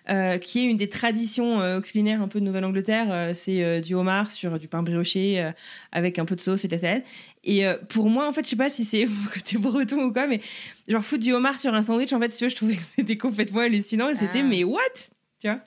euh, 0.10 0.38
qui 0.38 0.60
est 0.60 0.64
une 0.64 0.78
des 0.78 0.90
traditions 0.90 1.62
euh, 1.62 1.80
culinaires 1.80 2.22
un 2.22 2.28
peu 2.28 2.40
de 2.40 2.46
Nouvelle-Angleterre. 2.46 3.32
C'est 3.36 3.82
du 3.82 3.94
homard 3.94 4.30
sur 4.32 4.60
du 4.60 4.68
pain 4.68 4.84
brioché 4.84 5.52
avec 5.92 6.20
un 6.20 6.26
peu 6.26 6.36
de 6.36 6.42
sauce 6.42 6.66
et 6.66 6.68
de 6.68 6.74
la 6.74 6.80
salade. 6.80 7.04
Et 7.44 7.64
pour 7.90 8.10
moi, 8.10 8.28
en 8.28 8.34
fait, 8.34 8.44
je 8.44 8.50
sais 8.50 8.56
pas 8.56 8.70
si 8.70 8.84
c'est 8.84 9.06
côté 9.34 9.58
breton 9.58 10.04
ou 10.04 10.12
quoi, 10.14 10.28
mais 10.28 10.42
genre 10.88 11.04
foutre 11.04 11.24
du 11.24 11.34
homard 11.34 11.60
sur 11.60 11.74
un 11.74 11.82
sandwich, 11.82 12.12
en 12.14 12.20
fait, 12.20 12.32
si 12.32 12.48
je 12.50 12.56
trouvais 12.56 12.76
que 12.76 12.84
c'était 12.96 13.18
complètement 13.18 13.62
hallucinant 13.62 14.10
et 14.10 14.16
c'était, 14.16 14.40
Ah. 14.42 14.48
mais 14.50 14.64
what? 14.64 14.80
Tu 15.40 15.48
vois? 15.48 15.60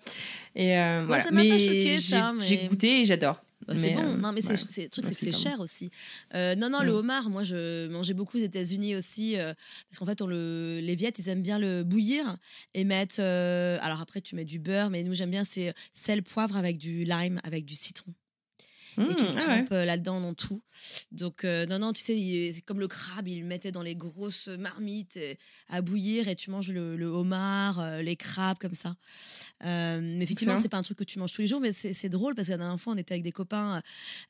Et 0.54 0.78
euh, 0.78 1.04
voilà. 1.06 1.22
ça 1.24 1.30
m'a 1.32 1.42
pas 1.42 1.58
choqué, 1.58 1.96
ça, 1.96 2.32
mais- 2.32 2.44
J'ai 2.44 2.68
goûté 2.68 3.00
et 3.00 3.04
j'adore. 3.04 3.40
Bah, 3.66 3.74
c'est 3.76 3.90
bon. 3.94 4.02
euh, 4.04 4.16
non, 4.16 4.32
mais 4.32 4.40
c'est 4.42 4.52
le 4.52 4.88
truc, 4.88 5.04
c'est 5.04 5.14
que 5.14 5.16
c'est 5.16 5.32
cher 5.32 5.60
aussi. 5.60 5.90
Euh, 6.34 6.54
non, 6.54 6.68
non, 6.70 6.82
le 6.82 6.92
Mm. 6.92 6.96
homard, 6.96 7.30
moi, 7.30 7.42
je 7.42 7.88
mangeais 7.88 8.14
beaucoup 8.14 8.36
aux 8.38 8.40
États-Unis 8.42 8.96
aussi. 8.96 9.36
euh, 9.38 9.52
parce 9.90 9.98
qu'en 9.98 10.06
fait, 10.06 10.20
on 10.22 10.26
le, 10.26 10.80
les 10.82 10.94
Viettes, 10.94 11.18
ils 11.18 11.28
aiment 11.28 11.42
bien 11.42 11.58
le 11.58 11.82
bouillir 11.84 12.36
et 12.74 12.84
mettre. 12.84 13.20
alors 13.20 14.00
après, 14.00 14.20
tu 14.20 14.34
mets 14.36 14.44
du 14.44 14.58
beurre, 14.58 14.90
mais 14.90 15.02
nous, 15.02 15.14
j'aime 15.14 15.30
bien, 15.30 15.44
c'est 15.44 15.74
sel, 15.92 16.22
poivre 16.22 16.56
avec 16.56 16.78
du 16.78 17.04
lime, 17.04 17.40
avec 17.44 17.64
du 17.64 17.74
citron. 17.74 18.12
Et 18.98 19.14
tu 19.14 19.24
Mmh, 19.24 19.26
le 19.28 19.34
ah 19.36 19.40
trempes 19.40 19.72
euh, 19.72 19.84
là-dedans 19.84 20.20
dans 20.20 20.34
tout. 20.34 20.62
Donc, 21.12 21.44
euh, 21.44 21.66
non, 21.66 21.78
non, 21.78 21.92
tu 21.92 22.02
sais, 22.02 22.18
il- 22.18 22.52
c'est 22.54 22.62
comme 22.62 22.80
le 22.80 22.88
crabe, 22.88 23.28
ils 23.28 23.40
le 23.40 23.46
mettaient 23.46 23.72
dans 23.72 23.82
les 23.82 23.96
grosses 23.96 24.48
marmites 24.48 25.16
euh, 25.16 25.34
à 25.68 25.82
bouillir 25.82 26.28
et 26.28 26.36
tu 26.36 26.50
manges 26.50 26.70
le, 26.70 26.96
le 26.96 27.06
homard, 27.06 27.98
les 28.02 28.16
crabes 28.16 28.58
comme 28.58 28.74
ça. 28.74 28.96
Euh, 29.64 30.00
mais 30.02 30.24
effectivement, 30.24 30.54
c'est 30.62 30.68
pas 30.68 30.78
un 30.78 30.82
truc 30.82 30.98
que 30.98 31.04
tu 31.04 31.18
manges 31.18 31.32
tous 31.32 31.40
les 31.42 31.46
jours, 31.48 31.60
mais 31.60 31.72
c'est 31.72 32.08
drôle 32.08 32.34
parce 32.34 32.48
que 32.48 32.52
la 32.52 32.58
dernière 32.58 32.80
fois, 32.80 32.92
on 32.92 32.96
était 32.96 33.14
avec 33.14 33.22
des 33.24 33.32
copains 33.32 33.82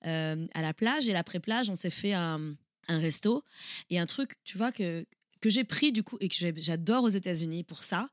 euh, 0.06 0.46
à 0.54 0.62
la 0.62 0.74
plage 0.74 1.08
et 1.08 1.12
l'après-plage, 1.12 1.70
on 1.70 1.76
s'est 1.76 1.90
fait 1.90 2.12
un, 2.12 2.54
un 2.88 2.98
resto 2.98 3.44
et 3.90 3.98
un 3.98 4.06
truc, 4.06 4.32
tu 4.44 4.56
vois, 4.58 4.72
que, 4.72 5.04
que 5.40 5.50
j'ai 5.50 5.64
pris 5.64 5.92
du 5.92 6.02
coup 6.02 6.16
et 6.20 6.28
que 6.28 6.34
j'adore 6.56 7.04
aux 7.04 7.08
États-Unis 7.10 7.64
pour 7.64 7.82
ça, 7.82 8.08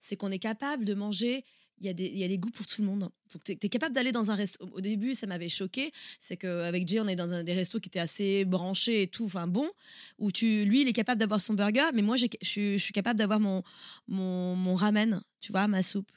c'est 0.00 0.16
qu'on 0.16 0.30
est 0.30 0.38
capable 0.38 0.84
de 0.84 0.94
manger. 0.94 1.44
Il 1.80 1.86
y, 1.86 1.90
a 1.90 1.92
des, 1.92 2.06
il 2.06 2.18
y 2.18 2.24
a 2.24 2.28
des 2.28 2.38
goûts 2.38 2.50
pour 2.50 2.66
tout 2.66 2.82
le 2.82 2.88
monde. 2.88 3.00
Donc, 3.32 3.44
tu 3.44 3.52
es, 3.52 3.68
capable 3.68 3.94
d'aller 3.94 4.10
dans 4.10 4.30
un 4.30 4.34
resto. 4.34 4.68
Au 4.72 4.80
début, 4.80 5.14
ça 5.14 5.26
m'avait 5.26 5.48
choqué. 5.48 5.92
C'est 6.18 6.36
qu'avec 6.36 6.88
Jay, 6.88 6.98
on 7.00 7.06
est 7.06 7.14
dans 7.16 7.32
un 7.32 7.44
des 7.44 7.52
restos 7.54 7.78
qui 7.78 7.88
étaient 7.88 8.00
assez 8.00 8.44
branchés 8.44 9.02
et 9.02 9.06
tout, 9.08 9.26
enfin 9.26 9.46
bon, 9.46 9.70
où 10.18 10.32
tu, 10.32 10.64
lui, 10.64 10.82
il 10.82 10.88
est 10.88 10.92
capable 10.92 11.20
d'avoir 11.20 11.40
son 11.40 11.54
burger, 11.54 11.84
mais 11.94 12.02
moi, 12.02 12.16
je 12.16 12.26
suis- 12.42 12.92
capable 12.92 13.18
d'avoir 13.18 13.38
mon, 13.38 13.62
mon, 14.08 14.56
mon 14.56 14.74
ramen, 14.74 15.22
tu 15.40 15.52
vois, 15.52 15.68
ma 15.68 15.82
soupe. 15.82 16.10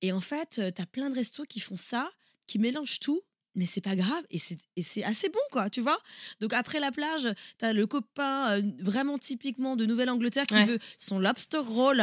Et 0.00 0.12
en 0.12 0.20
fait, 0.20 0.60
tu 0.74 0.82
as 0.82 0.86
plein 0.86 1.10
de 1.10 1.14
restos 1.14 1.44
qui 1.44 1.60
font 1.60 1.76
ça, 1.76 2.10
qui 2.46 2.58
mélangent 2.58 3.00
tout. 3.00 3.20
Mais 3.54 3.66
c'est 3.66 3.80
pas 3.80 3.96
grave 3.96 4.22
et 4.30 4.38
c'est 4.38 4.58
et 4.76 4.82
c'est 4.84 5.02
assez 5.02 5.28
bon, 5.30 5.40
quoi, 5.50 5.68
tu 5.68 5.80
vois. 5.80 5.98
Donc 6.38 6.52
après 6.52 6.78
la 6.78 6.92
plage, 6.92 7.26
t'as 7.56 7.72
le 7.72 7.86
copain 7.88 8.50
euh, 8.52 8.62
vraiment 8.78 9.18
typiquement 9.18 9.74
de 9.74 9.84
Nouvelle-Angleterre 9.84 10.46
qui 10.46 10.54
Ouais. 10.54 10.64
veut 10.66 10.78
son 10.96 11.18
lobster 11.18 11.58
roll 11.58 12.00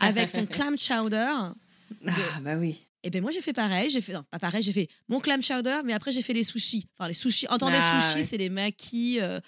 avec 0.00 0.28
son 0.28 0.44
clam 0.46 0.76
chowder. 0.76 1.30
Ah, 2.06 2.12
bah 2.42 2.56
oui. 2.56 2.76
Et 3.04 3.10
ben 3.10 3.22
moi 3.22 3.30
j'ai 3.30 3.40
fait 3.40 3.52
pareil, 3.52 3.88
j'ai 3.90 4.00
fait 4.00 4.12
non, 4.12 4.24
pas 4.30 4.38
pareil, 4.40 4.62
j'ai 4.62 4.72
fait 4.72 4.88
mon 5.08 5.20
clam 5.20 5.40
chowder, 5.40 5.80
mais 5.84 5.92
après 5.92 6.10
j'ai 6.10 6.22
fait 6.22 6.32
les 6.32 6.42
sushis. 6.42 6.86
Enfin 6.98 7.06
les 7.08 7.14
sushis, 7.14 7.46
entendez 7.48 7.78
Ah, 7.80 8.00
sushis, 8.00 8.16
ouais. 8.18 8.22
c'est 8.24 8.36
les 8.38 8.48
maquis. 8.48 9.18
euh, 9.20 9.40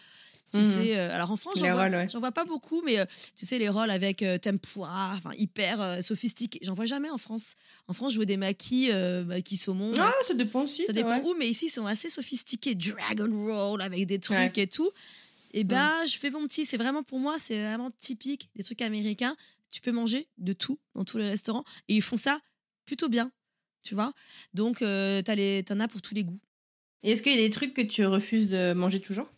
tu 0.52 0.58
Mhm. 0.58 0.64
sais, 0.64 0.98
euh, 0.98 1.14
alors 1.14 1.30
en 1.30 1.36
France, 1.36 1.58
j'en 1.60 1.72
vois, 1.74 1.88
ouais. 1.88 2.06
vois 2.12 2.32
pas 2.32 2.44
beaucoup, 2.44 2.82
mais 2.84 2.98
euh, 2.98 3.04
tu 3.36 3.46
sais, 3.46 3.56
les 3.58 3.68
rolls 3.68 3.90
avec 3.90 4.24
tempura, 4.42 5.14
enfin 5.16 5.30
hyper 5.38 6.02
sophistiqués. 6.02 6.58
J'en 6.62 6.74
vois 6.74 6.86
jamais 6.86 7.08
en 7.10 7.18
France. 7.18 7.54
En 7.86 7.92
France, 7.94 8.12
je 8.12 8.16
vois 8.16 8.24
des 8.24 8.36
maquis, 8.36 8.90
maquis 9.26 9.56
saumon. 9.56 9.92
Ah, 9.98 10.12
ça 10.26 10.34
dépend 10.34 10.62
aussi. 10.62 10.84
ça 10.84 10.92
dépend 10.92 11.18
ouais. 11.18 11.22
où, 11.24 11.34
mais 11.38 11.48
ici, 11.48 11.66
ils 11.66 11.70
sont 11.70 11.86
assez 11.86 12.08
sophistiqués. 12.10 12.74
Dragon 12.74 13.30
roll 13.46 13.80
avec 13.82 14.06
des 14.06 14.18
trucs 14.18 14.58
et 14.58 14.66
tout. 14.66 14.90
Et 15.52 15.64
ben, 15.64 16.04
je 16.06 16.16
fais 16.16 16.30
mon 16.30 16.46
petit. 16.46 16.64
C'est 16.64 16.76
vraiment 16.76 17.02
pour 17.02 17.18
moi, 17.18 17.36
c'est 17.40 17.60
vraiment 17.60 17.90
typique 17.98 18.48
des 18.56 18.62
trucs 18.64 18.82
américains. 18.82 19.36
Tu 19.70 19.80
peux 19.80 19.92
manger 19.92 20.26
de 20.38 20.52
tout 20.52 20.78
dans 20.94 21.04
tous 21.04 21.18
les 21.18 21.28
restaurants 21.28 21.64
et 21.88 21.94
ils 21.96 22.02
font 22.02 22.16
ça 22.16 22.40
plutôt 22.84 23.08
bien, 23.08 23.30
tu 23.82 23.94
vois. 23.94 24.12
Donc, 24.54 24.82
euh, 24.82 25.22
t'as 25.22 25.34
les- 25.34 25.62
t'en 25.64 25.78
as 25.80 25.88
pour 25.88 26.02
tous 26.02 26.14
les 26.14 26.24
goûts. 26.24 26.40
Et 27.02 27.12
est-ce 27.12 27.22
qu'il 27.22 27.32
y 27.32 27.38
a 27.38 27.40
des 27.40 27.50
trucs 27.50 27.72
que 27.74 27.82
tu 27.82 28.04
refuses 28.04 28.48
de 28.48 28.72
manger 28.72 29.00
toujours? 29.00 29.30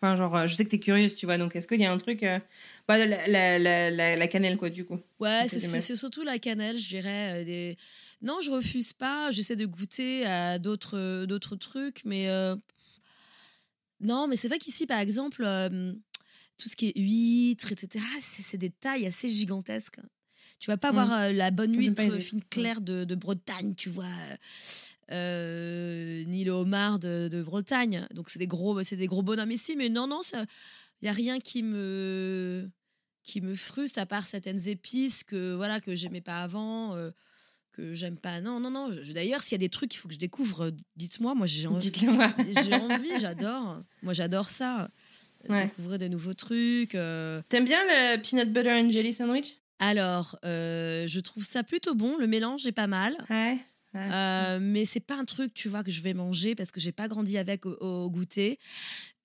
Enfin, 0.00 0.16
genre, 0.16 0.34
euh, 0.36 0.46
je 0.48 0.54
sais 0.54 0.64
que 0.64 0.70
t'es 0.70 0.80
curieuse, 0.80 1.14
tu 1.14 1.26
vois, 1.26 1.38
donc 1.38 1.54
est-ce 1.54 1.68
qu'il 1.68 1.80
y 1.80 1.84
a 1.84 1.92
un 1.92 1.98
truc. 1.98 2.22
euh, 2.22 2.40
Bah, 2.88 3.04
la, 3.04 3.28
la, 3.28 4.16
la, 4.16 4.28
cannelle, 4.28 4.56
quoi, 4.56 4.68
du 4.70 4.84
coup. 4.84 4.98
Ouais, 5.20 5.42
c'est- 5.48 5.60
c'est 5.60 5.66
j'aimais. 5.68 5.80
c'est 5.80 5.94
surtout 5.96 6.22
la 6.24 6.38
cannelle, 6.40 6.76
je 6.78 6.88
dirais. 6.88 7.42
euh, 7.42 7.44
des... 7.44 7.76
Non, 8.20 8.40
je 8.40 8.50
refuse 8.50 8.92
pas. 8.94 9.30
J'essaie 9.30 9.54
de 9.56 9.66
goûter 9.66 10.24
à 10.26 10.58
d'autres 10.58 11.24
d'autres 11.26 11.54
trucs, 11.54 12.04
mais 12.04 12.28
euh, 12.28 12.56
non, 14.00 14.26
mais 14.26 14.36
c'est 14.36 14.48
vrai 14.48 14.58
qu'ici, 14.58 14.86
par 14.86 14.98
exemple, 14.98 15.44
euh, 15.44 15.92
tout 16.62 16.68
ce 16.68 16.76
qui 16.76 16.88
est 16.88 16.98
huîtres, 16.98 17.72
etc., 17.72 18.04
c'est 18.20 18.56
des 18.58 18.70
tailles 18.70 19.06
assez 19.06 19.28
gigantesques. 19.28 19.98
Tu 20.60 20.68
vas 20.70 20.76
pas 20.76 20.92
Mm. 20.92 20.98
avoir 20.98 21.20
euh, 21.22 21.32
la 21.32 21.50
bonne 21.50 21.74
huître 21.76 22.00
les 22.02 22.20
fine 22.20 22.38
huîtres. 22.38 22.48
claire 22.50 22.80
de, 22.80 23.04
de 23.04 23.14
Bretagne, 23.16 23.74
tu 23.74 23.88
vois. 23.90 24.06
euh, 25.10 26.24
ni 26.26 26.44
le 26.44 26.52
homard 26.52 26.98
de, 26.98 27.28
de 27.28 27.42
Bretagne. 27.42 28.06
Donc 28.14 28.30
c'est 28.30 28.38
des 28.38 28.46
gros, 28.46 28.82
c'est 28.82 28.96
des 28.96 29.06
gros 29.06 29.22
bonhommes 29.22 29.50
ici, 29.50 29.76
mais 29.76 29.88
non, 29.88 30.06
non, 30.06 30.20
il 31.02 31.06
y 31.06 31.08
a 31.08 31.12
rien 31.12 31.40
qui 31.40 31.62
me 31.62 32.70
qui 33.24 33.40
me 33.40 33.54
frustre 33.54 33.98
à 34.00 34.06
part 34.06 34.26
certaines 34.26 34.68
épices 34.68 35.22
que 35.22 35.54
voilà 35.54 35.80
que 35.80 35.94
j'aimais 35.94 36.20
pas 36.20 36.42
avant. 36.42 36.94
euh, 36.94 37.10
que 37.74 37.94
j'aime 37.94 38.18
pas. 38.18 38.42
Non, 38.42 38.60
non, 38.60 38.70
non. 38.70 38.90
D'ailleurs, 39.14 39.40
s'il 39.42 39.52
y 39.52 39.54
a 39.54 39.58
des 39.66 39.70
trucs 39.70 39.90
qu'il 39.92 39.98
faut 39.98 40.06
que 40.08 40.12
je 40.12 40.18
découvre, 40.18 40.66
euh, 40.66 40.70
dites-moi. 40.96 41.34
Moi, 41.34 41.46
j'ai 41.46 41.66
envie. 41.68 41.90
J'ai 42.66 42.74
envie, 42.74 43.18
j'adore. 43.18 43.80
Moi, 44.02 44.12
j'adore 44.12 44.50
ça. 44.50 44.90
Ouais. 45.48 45.64
Découvrir 45.66 45.98
de 45.98 46.08
nouveaux 46.08 46.34
trucs. 46.34 46.94
euh. 46.94 47.42
T'aimes 47.48 47.64
bien 47.64 47.82
le 47.84 48.16
peanut 48.22 48.52
butter 48.52 48.72
and 48.72 48.90
jelly 48.90 49.12
sandwich? 49.12 49.56
Alors, 49.78 50.38
euh, 50.44 51.06
je 51.06 51.20
trouve 51.20 51.44
ça 51.44 51.62
plutôt 51.62 51.94
bon. 51.94 52.16
Le 52.16 52.26
mélange 52.26 52.66
est 52.66 52.72
pas 52.72 52.86
mal. 52.86 53.16
Ouais. 53.28 53.58
Euh, 53.94 54.58
mais 54.58 54.86
c'est 54.86 55.00
pas 55.00 55.16
un 55.16 55.24
truc, 55.26 55.52
tu 55.52 55.68
vois, 55.68 55.84
que 55.84 55.90
je 55.90 56.00
vais 56.00 56.14
manger 56.14 56.54
parce 56.54 56.70
que 56.70 56.80
j'ai 56.80 56.92
pas 56.92 57.08
grandi 57.08 57.36
avec 57.36 57.66
au, 57.66 57.72
au 57.80 58.10
goûter. 58.10 58.58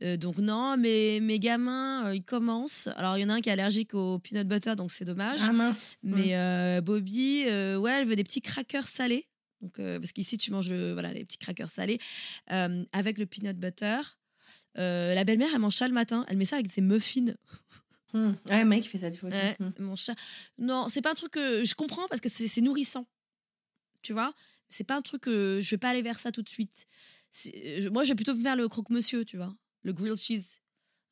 Euh, 0.04 0.18
donc 0.18 0.40
non, 0.40 0.76
mais 0.76 1.20
mes 1.22 1.40
gamins, 1.40 2.08
euh, 2.08 2.16
ils 2.16 2.24
commencent. 2.24 2.90
Alors 2.98 3.18
il 3.18 3.22
y 3.22 3.24
en 3.24 3.30
a 3.30 3.36
un 3.36 3.42
qui 3.42 3.48
est 3.48 3.54
allergique 3.54 3.94
au 3.94 4.20
peanut 4.20 4.46
butter, 4.46 4.76
donc 4.76 4.92
c'est 4.92 5.06
dommage. 5.06 5.40
Ah 5.48 5.54
mince. 5.54 5.96
Mais 6.04 6.82
Bobby, 6.82 7.46
ouais, 7.46 7.92
elle 7.92 8.06
veut 8.08 8.18
des 8.18 8.26
petits 8.26 8.42
crackers 8.42 8.90
salés. 8.90 9.28
Donc, 9.62 9.78
parce 9.78 10.12
qu'ici, 10.12 10.38
tu 10.38 10.52
manges 10.52 10.72
voilà, 10.72 11.14
les 11.14 11.24
petits 11.24 11.38
crackers 11.38 11.72
salés 11.72 12.00
avec 12.48 13.20
le 13.20 13.26
peanut 13.26 13.58
butter. 13.58 14.02
Euh, 14.78 15.14
la 15.16 15.24
belle-mère, 15.24 15.50
elle 15.54 15.60
mange 15.60 15.76
ça 15.76 15.88
le 15.88 15.94
matin. 15.94 16.26
Elle 16.28 16.38
met 16.38 16.46
ça 16.46 16.58
avec 16.58 16.72
ses 16.72 16.82
muffins. 16.82 17.34
Hmm. 18.14 18.34
Ouais, 18.50 18.64
mec 18.64 18.88
fait 18.88 19.00
ça 19.00 19.10
des 19.10 19.18
fois 19.18 19.30
aussi. 19.30 19.38
Ouais, 19.38 19.56
Hmm. 19.60 19.72
mon 19.80 19.96
chat. 19.96 20.16
Non, 20.58 20.88
c'est 20.90 21.02
pas 21.02 21.12
un 21.12 21.16
truc 21.16 21.32
que 21.32 21.66
je 21.66 21.76
comprends 21.76 22.08
parce 22.08 22.22
que 22.22 22.30
c'est 22.30 22.62
nourrissant. 22.62 23.06
Tu 24.02 24.14
vois? 24.14 24.34
C'est 24.70 24.84
pas 24.86 24.96
un 24.96 25.02
truc 25.02 25.22
que 25.22 25.60
je 25.62 25.70
vais 25.72 25.78
pas 25.78 25.90
aller 25.90 26.02
vers 26.02 26.20
ça 26.20 26.32
tout 26.32 26.42
de 26.42 26.50
suite. 26.50 26.86
Je- 27.34 27.90
moi, 27.90 28.04
je 28.04 28.10
vais 28.10 28.16
plutôt 28.16 28.34
vers 28.36 28.56
le 28.56 28.68
croque-monsieur, 28.70 29.26
tu 29.26 29.38
vois, 29.38 29.54
le 29.84 29.94
grilled 29.94 30.16
cheese. 30.18 30.60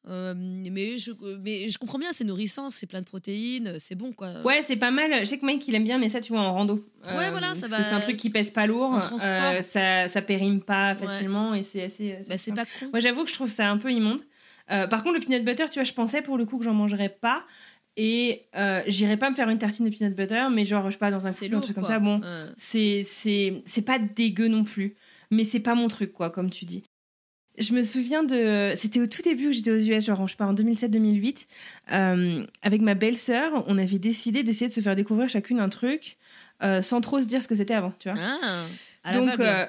Euh, 0.07 0.33
mais, 0.37 0.97
je, 0.99 1.11
mais 1.41 1.67
je 1.67 1.77
comprends 1.79 1.97
bien, 1.97 2.09
c'est 2.13 2.23
nourrissant, 2.25 2.69
c'est 2.69 2.85
plein 2.85 2.99
de 3.01 3.05
protéines, 3.05 3.77
c'est 3.79 3.95
bon 3.95 4.11
quoi. 4.13 4.33
Ouais, 4.43 4.61
c'est 4.61 4.75
pas 4.75 4.91
mal. 4.91 5.19
Je 5.21 5.25
sais 5.25 5.39
que 5.39 5.45
Mike 5.45 5.67
il 5.67 5.73
aime 5.75 5.83
bien, 5.83 5.97
mais 5.97 6.09
ça, 6.09 6.19
tu 6.21 6.31
vois, 6.31 6.41
en 6.41 6.53
rando. 6.53 6.85
Euh, 7.07 7.17
Ouais, 7.17 7.31
voilà, 7.31 7.55
ça 7.55 7.61
parce 7.61 7.71
va- 7.71 7.83
c'est 7.83 7.95
un 7.95 7.99
truc 7.99 8.17
qui 8.17 8.29
pèse 8.29 8.51
pas 8.51 8.67
lourd. 8.67 8.99
Euh, 9.23 9.61
ça, 9.61 10.07
ça 10.07 10.21
périme 10.21 10.61
pas 10.61 10.93
facilement 10.95 11.53
et 11.55 11.63
c'est 11.63 11.83
assez. 11.83 12.11
euh, 12.13 12.21
Bah, 12.29 12.37
c'est 12.37 12.53
pas 12.53 12.65
con. 12.65 12.89
Moi, 12.91 12.99
j'avoue 12.99 13.23
que 13.23 13.29
je 13.29 13.35
trouve 13.35 13.49
ça 13.51 13.69
un 13.69 13.77
peu 13.77 13.91
immonde. 13.91 14.21
Euh, 14.71 14.85
par 14.87 15.03
contre, 15.03 15.15
le 15.19 15.25
peanut 15.25 15.43
butter, 15.43 15.65
tu 15.71 15.75
vois, 15.79 15.83
je 15.83 15.93
pensais 15.93 16.21
pour 16.21 16.37
le 16.37 16.45
coup 16.45 16.57
que 16.59 16.63
j'en 16.63 16.73
mangerais 16.73 17.09
pas. 17.09 17.43
Et 17.97 18.43
euh, 18.57 18.81
j'irais 18.87 19.15
pas 19.17 19.29
me 19.29 19.35
faire 19.35 19.49
une 19.49 19.57
tartine 19.57 19.89
de 19.89 19.95
peanut 19.95 20.13
butter, 20.15 20.47
mais 20.51 20.65
genre, 20.65 20.85
je 20.87 20.91
sais 20.91 20.97
pas, 20.97 21.11
dans 21.11 21.25
un 21.25 21.31
couple, 21.31 21.45
un 21.45 21.49
lourd, 21.49 21.61
truc 21.61 21.75
comme 21.75 21.85
ça. 21.85 21.99
Bon, 21.99 22.19
Ouais. 22.19 22.51
c'est 22.57 23.81
pas 23.85 23.99
dégueu 23.99 24.47
non 24.49 24.63
plus 24.63 24.95
mais 25.31 25.43
c'est 25.43 25.59
pas 25.59 25.73
mon 25.75 25.87
truc 25.87 26.13
quoi 26.13 26.29
comme 26.29 26.49
tu 26.51 26.65
dis 26.65 26.83
je 27.57 27.73
me 27.73 27.83
souviens 27.83 28.23
de 28.23 28.73
c'était 28.75 28.99
au 28.99 29.07
tout 29.07 29.21
début 29.21 29.47
où 29.49 29.51
j'étais 29.51 29.71
aux 29.71 29.77
US 29.77 30.05
genre 30.05 30.27
je 30.27 30.35
pas 30.35 30.45
en 30.45 30.53
2007-2008 30.53 31.47
euh, 31.91 32.43
avec 32.61 32.81
ma 32.81 32.93
belle-sœur 32.93 33.63
on 33.67 33.77
avait 33.77 33.99
décidé 33.99 34.43
d'essayer 34.43 34.67
de 34.67 34.73
se 34.73 34.81
faire 34.81 34.95
découvrir 34.95 35.29
chacune 35.29 35.59
un 35.59 35.69
truc 35.69 36.17
euh, 36.63 36.81
sans 36.81 37.01
trop 37.01 37.21
se 37.21 37.27
dire 37.27 37.41
ce 37.43 37.47
que 37.47 37.55
c'était 37.55 37.73
avant 37.73 37.93
tu 37.99 38.09
vois. 38.09 38.19
Ah, 39.03 39.13
donc 39.13 39.39
euh, 39.39 39.65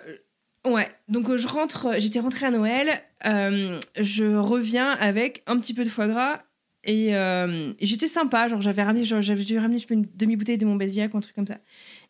ouais. 0.65 0.89
Donc 1.09 1.35
je 1.37 1.49
rentre 1.49 1.95
j'étais 1.99 2.21
rentrée 2.21 2.47
à 2.47 2.51
Noël 2.51 3.03
je 3.25 4.37
reviens 4.37 4.93
avec 4.93 5.43
un 5.47 5.59
petit 5.59 5.75
peu 5.75 5.85
de 5.85 5.89
foie 5.89 6.09
gras 6.09 6.43
et, 6.85 7.11
et 7.11 7.87
j'étais 7.87 8.09
sympa 8.09 8.49
genre 8.49 8.63
j'avais 8.63 8.83
ramené 8.83 9.05
j'avais 9.05 9.45
dû 9.45 9.59
ramener 9.59 9.79
je 9.79 9.87
sais 9.87 9.95
une 9.95 10.07
demi 10.15 10.37
bouteille 10.37 10.59
de 10.59 10.67
mon 10.67 10.77
Basiac 10.77 11.15
ou 11.15 11.19
un 11.19 11.21
truc 11.21 11.35
comme 11.35 11.47
ça 11.47 11.59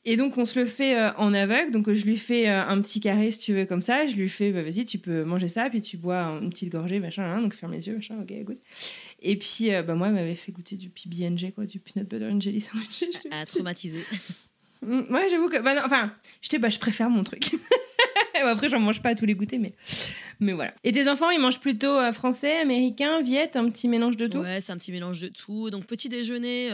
et 0.07 0.17
donc 0.17 0.39
on 0.39 0.45
se 0.47 0.59
le 0.59 0.65
fait 0.65 0.97
euh, 0.99 1.11
en 1.19 1.35
aveugle 1.35 1.71
donc 1.73 1.93
je 1.93 2.05
lui 2.07 2.17
fais 2.17 2.49
euh, 2.49 2.65
un 2.67 2.81
petit 2.81 3.01
carré 3.01 3.31
si 3.31 3.39
tu 3.41 3.53
veux 3.53 3.67
comme 3.67 3.83
ça 3.83 4.07
je 4.07 4.17
lui 4.17 4.29
fais 4.31 4.53
bah, 4.53 4.63
vas-y 4.63 4.85
tu 4.87 4.99
peux 4.99 5.25
manger 5.25 5.49
ça 5.49 5.69
puis 5.69 5.83
tu 5.83 5.97
bois 5.99 6.39
une 6.41 6.49
petite 6.49 6.71
gorgée 6.73 7.01
machin 7.01 7.25
hein, 7.25 7.43
donc 7.43 7.53
ferme 7.55 7.73
les 7.73 7.87
yeux 7.89 7.97
machin 7.97 8.17
ok 8.23 8.33
goûte 8.45 8.63
et 9.21 9.37
puis 9.37 9.75
euh, 9.75 9.83
bah 9.83 9.95
moi 9.95 10.09
elle 10.09 10.15
m'avait 10.15 10.35
fait 10.37 10.53
goûter 10.53 10.77
du 10.77 10.89
PB&J 10.89 11.53
quoi 11.53 11.67
du 11.67 11.81
peanut 11.81 12.09
butter 12.09 12.27
and 12.33 12.41
jelly 12.41 12.61
sandwich 12.61 13.05
à 13.31 13.45
traumatiser. 13.45 14.05
Mm, 14.83 15.05
Ouais, 15.11 15.29
j'avoue 15.31 15.49
que. 15.49 15.59
Bah 15.63 15.75
non, 15.75 15.81
enfin, 15.87 16.13
j'étais, 16.43 16.59
bah, 16.59 16.69
je 16.69 16.79
préfère 16.79 17.09
mon 17.09 17.25
truc. 17.25 17.51
Après, 18.45 18.69
j'en 18.69 18.79
mange 18.79 19.01
pas 19.01 19.09
à 19.09 19.15
tous 19.15 19.25
les 19.25 19.35
goûters, 19.35 19.59
mais, 19.59 19.73
mais 20.39 20.53
voilà. 20.53 20.75
Et 20.85 20.93
tes 20.93 21.09
enfants, 21.09 21.31
ils 21.31 21.41
mangent 21.41 21.61
plutôt 21.61 21.99
français, 22.13 22.59
américain, 22.59 23.23
viet, 23.23 23.57
un 23.57 23.71
petit 23.71 23.89
mélange 23.89 24.19
de 24.19 24.27
tout? 24.27 24.39
Ouais, 24.39 24.61
c'est 24.61 24.73
un 24.73 24.77
petit 24.77 24.93
mélange 24.93 25.21
de 25.23 25.29
tout. 25.29 25.71
Donc, 25.71 25.87
petit 25.87 26.11
déjeuner, 26.11 26.69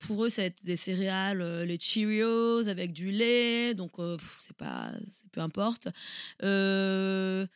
pour 0.00 0.24
eux, 0.24 0.28
ça 0.28 0.42
va 0.42 0.46
être 0.46 0.62
des 0.64 0.76
céréales, 0.76 1.40
euh, 1.42 1.64
les 1.64 1.78
Cheerios 1.80 2.68
avec 2.68 2.92
du 2.92 3.10
lait. 3.10 3.74
Donc, 3.74 3.98
euh, 3.98 4.16
c'est 4.40 4.56
pas. 4.56 4.90
c'est 5.12 5.30
peu 5.30 5.40
importe. 5.40 5.88
Euh, 6.42 7.46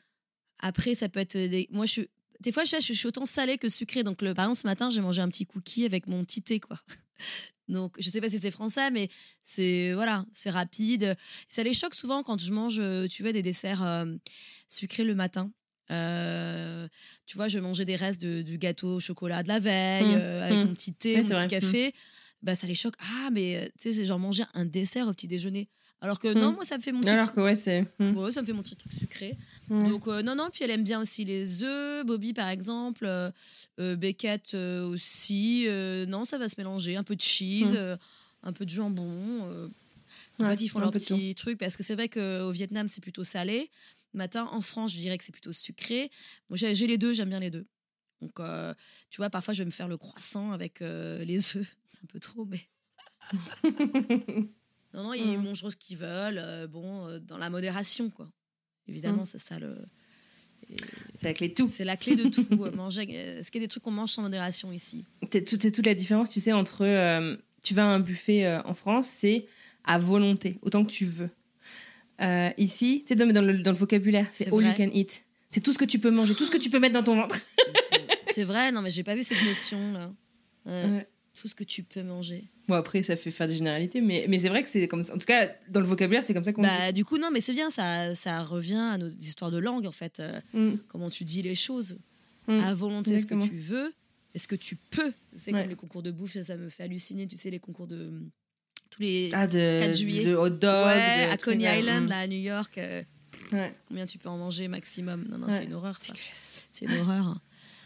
après, 0.59 0.95
ça 0.95 1.09
peut 1.09 1.21
être 1.21 1.37
des. 1.37 1.69
Moi, 1.71 1.87
je 1.87 1.93
suis. 1.93 2.09
Des 2.41 2.51
fois, 2.51 2.65
je, 2.65 2.77
je 2.81 2.93
suis 2.93 3.07
autant 3.07 3.25
salée 3.27 3.57
que 3.59 3.69
sucrée. 3.69 4.03
Donc, 4.03 4.21
le, 4.23 4.35
par 4.35 4.47
exemple, 4.47 4.61
ce 4.63 4.67
matin, 4.67 4.91
j'ai 4.91 5.01
mangé 5.01 5.23
un 5.23 5.29
petit 5.29 5.47
cookie 5.47 5.85
avec 5.85 6.07
mon 6.09 6.25
petit 6.25 6.43
thé, 6.43 6.59
quoi. 6.61 6.77
Donc, 7.69 7.95
je 8.01 8.11
sais 8.11 8.21
pas 8.21 8.29
si 8.29 8.41
c'est 8.41 8.51
français, 8.51 8.91
mais 8.91 9.09
c'est 9.45 9.93
voilà, 9.95 10.27
c'est 10.33 10.51
rapide. 10.51 11.17
Ça 11.49 11.63
les 11.63 11.73
choque 11.73 11.95
souvent 11.95 12.23
quand 12.25 12.41
je 12.43 12.53
mange, 12.53 12.83
tu 13.09 13.23
vois, 13.23 13.33
des 13.33 13.43
desserts 13.43 13.85
euh, 13.85 14.05
sucrés 14.69 15.05
le 15.05 15.15
matin. 15.15 15.53
Euh, 15.91 16.89
tu 17.27 17.37
vois, 17.37 17.47
je 17.49 17.59
mangeais 17.61 17.85
des 17.85 17.97
restes 17.97 18.21
de- 18.21 18.43
du 18.43 18.59
gâteau 18.59 18.97
au 18.97 19.01
chocolat 19.01 19.43
de 19.43 19.49
la 19.49 19.59
veille 19.61 20.05
Mm. 20.07 20.19
euh, 20.19 20.43
avec 20.45 20.59
Mm. 20.59 20.65
mon 20.69 20.75
petit 20.75 20.93
thé, 20.93 21.11
Ouais, 21.17 21.23
mon 21.23 21.29
petit 21.29 21.35
vrai. 21.35 21.49
café. 21.49 21.95
Bah, 22.43 22.55
ça 22.57 22.67
les 22.67 22.75
choque. 22.75 22.95
Ah, 23.01 23.31
mais 23.33 23.57
euh, 23.57 23.65
tu 23.67 23.73
sais, 23.79 23.93
c'est 23.93 24.07
genre 24.07 24.19
manger 24.19 24.45
un 24.55 24.65
dessert 24.65 25.07
au 25.09 25.13
petit 25.13 25.29
déjeuner. 25.29 25.69
Alors 26.01 26.19
que 26.19 26.27
non, 26.35 26.51
Mm. 26.51 26.55
moi, 26.57 26.65
ça 26.65 26.77
me 26.77 26.83
fait 26.83 26.91
mon 26.91 27.01
petit 27.01 27.11
Alors 27.11 27.33
que, 27.33 27.41
ouais, 27.41 27.55
c'est. 27.55 27.83
mm. 28.01 28.17
Ouais, 28.17 28.33
ça 28.33 28.41
me 28.43 28.47
fait 28.47 28.53
mon 28.53 28.63
petit 28.63 28.75
truc 28.75 28.93
sucré. 28.93 29.37
Mm. 29.69 29.89
Donc, 29.91 30.09
euh, 30.09 30.23
non, 30.23 30.35
non, 30.35 30.49
puis 30.53 30.65
elle 30.65 30.71
aime 30.73 30.83
bien 30.83 31.01
aussi 31.01 31.25
les 31.25 31.63
œufs. 31.63 32.05
Bobby, 32.05 32.33
par 32.33 32.49
exemple. 32.49 33.05
Euh, 33.07 33.31
euh, 33.79 33.95
Beckett 33.95 34.55
euh, 34.55 34.85
aussi. 34.89 35.67
Non, 36.09 36.25
ça 36.25 36.39
va 36.39 36.49
se 36.49 36.57
mélanger. 36.59 36.97
Un 36.97 37.05
peu 37.05 37.15
de 37.15 37.21
cheese, 37.21 37.77
un 38.43 38.53
peu 38.53 38.65
de 38.65 38.71
jambon. 38.71 39.43
en 40.41 40.45
Ouais, 40.45 40.57
fait, 40.57 40.63
ils 40.65 40.69
font 40.69 40.81
leur 40.81 40.91
petit 40.91 41.35
truc. 41.37 41.59
Parce 41.59 41.77
que 41.77 41.85
c'est 41.85 41.95
vrai 41.95 42.09
qu'au 42.09 42.51
Vietnam, 42.51 42.89
c'est 42.89 43.01
plutôt 43.01 43.23
salé. 43.25 43.71
Matin, 44.15 44.49
en 44.51 44.61
France, 44.61 44.93
je 44.93 44.99
dirais 44.99 45.17
que 45.17 45.25
c'est 45.25 45.33
plutôt 45.33 45.53
sucré. 45.53 46.11
Moi, 46.51 46.57
j'ai 46.57 46.87
les 46.89 46.99
deux, 46.99 47.13
j'aime 47.13 47.29
bien 47.31 47.41
les 47.41 47.51
deux. 47.51 47.67
Donc, 48.23 48.39
euh, 48.41 48.73
tu 49.11 49.19
vois, 49.19 49.29
parfois, 49.31 49.53
je 49.53 49.59
vais 49.59 49.65
me 49.67 49.71
faire 49.71 49.89
le 49.89 49.99
croissant 49.99 50.53
avec 50.53 50.81
euh, 50.81 51.23
les 51.25 51.57
œufs. 51.57 51.77
C'est 51.89 51.99
un 52.03 52.07
peu 52.11 52.21
trop, 52.21 52.45
mais. 52.47 52.61
non, 54.95 55.05
non, 55.05 55.15
ils 55.15 55.39
Mm. 55.39 55.43
mangent 55.43 55.69
ce 55.69 55.77
qu'ils 55.77 55.97
veulent. 55.99 56.39
euh, 56.43 56.67
bon, 56.67 57.07
euh, 57.09 57.19
dans 57.19 57.39
la 57.39 57.51
modération, 57.51 58.11
quoi. 58.11 58.29
Évidemment, 58.89 59.23
Mm. 59.23 59.27
c'est 59.27 59.39
ça 59.41 59.59
le. 59.59 59.77
et- 60.71 60.77
C'est 61.21 61.25
la 61.25 61.35
clé 61.35 61.49
de 61.49 61.55
tout. 61.55 61.71
C'est 61.75 61.85
la 61.85 61.97
clé 61.97 62.15
de 62.17 62.29
tout. 62.29 62.47
euh, 62.65 62.71
manger. 62.73 63.07
euh, 63.11 63.41
Est-ce 63.41 63.51
qu'il 63.51 63.61
y 63.61 63.65
a 63.65 63.67
des 63.67 63.71
trucs 63.71 63.83
qu'on 63.83 63.91
mange 63.91 64.11
sans 64.11 64.23
modération 64.23 64.71
ici? 64.73 65.05
C'est 65.33 65.45
tout- 65.45 65.59
c'est 65.61 65.73
toute 65.73 65.87
la 65.87 65.95
différence, 65.95 66.31
tu 66.31 66.41
sais, 66.41 66.53
entre. 66.53 66.85
euh, 66.85 67.37
tu 67.63 67.75
vas 67.75 67.85
à 67.85 67.89
un 67.89 68.01
buffet 68.01 68.45
euh, 68.45 68.61
en 68.65 68.75
France, 68.75 69.07
c'est 69.09 69.47
à 69.85 69.99
volonté, 69.99 70.59
autant 70.63 70.85
que 70.85 70.91
tu 70.91 71.05
veux. 71.07 71.31
Euh, 72.21 72.51
ici, 72.57 73.03
tu 73.07 73.09
sais, 73.09 73.15
dans, 73.17 73.33
dans 73.33 73.43
le, 73.45 73.59
dans 73.63 73.71
le 73.73 73.77
vocabulaire, 73.77 74.27
c'est 74.31 74.45
C'est 74.45 74.55
all 74.55 74.65
you 74.65 74.73
can 74.77 74.91
eat. 74.93 75.25
C'est 75.51 75.61
tout 75.61 75.73
ce 75.73 75.79
que 75.79 75.85
tu 75.85 75.99
peux 75.99 76.11
manger, 76.11 76.35
tout 76.35 76.45
ce 76.45 76.51
que 76.51 76.57
tu 76.59 76.71
peux 76.71 76.79
mettre 76.79 76.95
dans 76.95 77.03
ton 77.03 77.17
ventre. 77.17 77.37
C'est- 77.89 78.07
C'est 78.33 78.45
vrai, 78.45 78.73
non, 78.73 78.83
mais 78.83 78.91
j'ai 78.91 79.03
pas 79.05 79.15
vu 79.15 79.23
cette 79.23 79.43
notion 79.45 79.93
là. 79.93 80.13
Ouais. 80.67 80.85
Ouais. 80.91 81.09
Tout 81.35 81.49
ce 81.49 81.55
que 81.55 81.65
tu 81.65 81.83
peux 81.83 82.03
manger. 82.03 82.45
Bon, 82.69 82.75
après, 82.75 83.03
ça 83.03 83.17
fait 83.17 83.31
faire 83.31 83.47
des 83.47 83.55
généralités, 83.55 84.01
mais, 84.03 84.27
mais 84.29 84.39
c'est 84.39 84.51
vrai 84.51 84.63
que 84.63 84.69
c'est 84.69 84.87
comme 84.87 85.03
ça. 85.03 85.15
En 85.15 85.19
tout 85.19 85.25
cas, 85.27 85.49
dans 85.71 85.81
le 85.81 85.87
vocabulaire, 85.87 86.23
c'est 86.23 86.35
comme 86.35 86.45
ça 86.45 86.53
qu'on 86.53 86.61
dit. 86.63 86.69
Bah, 86.69 86.93
du 86.93 87.05
coup, 87.07 87.17
non, 87.19 87.31
mais 87.33 87.41
c'est 87.41 87.55
bien, 87.55 87.71
ça, 87.71 88.15
ça 88.15 88.43
revient 88.43 88.75
à 88.93 88.99
nos 88.99 89.09
histoires 89.09 89.51
de 89.51 89.57
langue 89.59 89.87
en 89.87 89.93
fait. 89.93 90.21
euh, 90.21 90.41
Mm. 90.53 90.77
comment 90.89 91.09
tu 91.09 91.25
dis 91.25 91.41
les 91.43 91.55
choses. 91.55 91.99
Mm. 92.49 92.61
À 92.61 92.75
volonté, 92.75 93.17
ce 93.19 93.25
que 93.27 93.35
tu 93.43 93.57
veux, 93.57 93.93
est-ce 94.35 94.47
que 94.47 94.57
tu 94.57 94.77
peux 94.77 95.13
C'est 95.35 95.53
Ouais. 95.55 95.61
comme 95.63 95.71
les 95.71 95.77
concours 95.77 96.03
de 96.03 96.11
bouffe, 96.11 96.33
ça, 96.35 96.43
ça 96.43 96.57
me 96.57 96.69
fait 96.69 96.83
halluciner, 96.83 97.27
tu 97.27 97.37
sais, 97.37 97.49
les 97.51 97.59
concours 97.61 97.87
de. 97.87 98.13
Tous 98.91 99.01
les. 99.01 99.31
Ah, 99.33 99.47
de, 99.47 99.81
4 99.81 99.97
juillet. 99.97 100.25
de 100.27 100.35
hot 100.35 100.51
dog. 100.51 100.87
ouais, 100.87 101.27
de 101.29 101.33
à 101.33 101.37
Coney. 101.39 101.79
Island, 101.81 102.05
Mm. 102.05 102.09
là, 102.11 102.19
à 102.19 102.27
New 102.27 102.39
York. 102.41 102.77
euh, 102.79 103.03
Ouais. 103.53 103.73
Combien 103.89 104.07
tu 104.07 104.19
peux 104.19 104.29
en 104.31 104.39
manger 104.39 104.69
maximum 104.69 105.27
Non, 105.29 105.37
non, 105.39 105.47
c'est 105.51 105.65
une 105.65 105.75
horreur 105.75 105.97
ça. 106.03 106.13
C'est 106.71 106.85
une 106.87 106.99
horreur. 106.99 107.39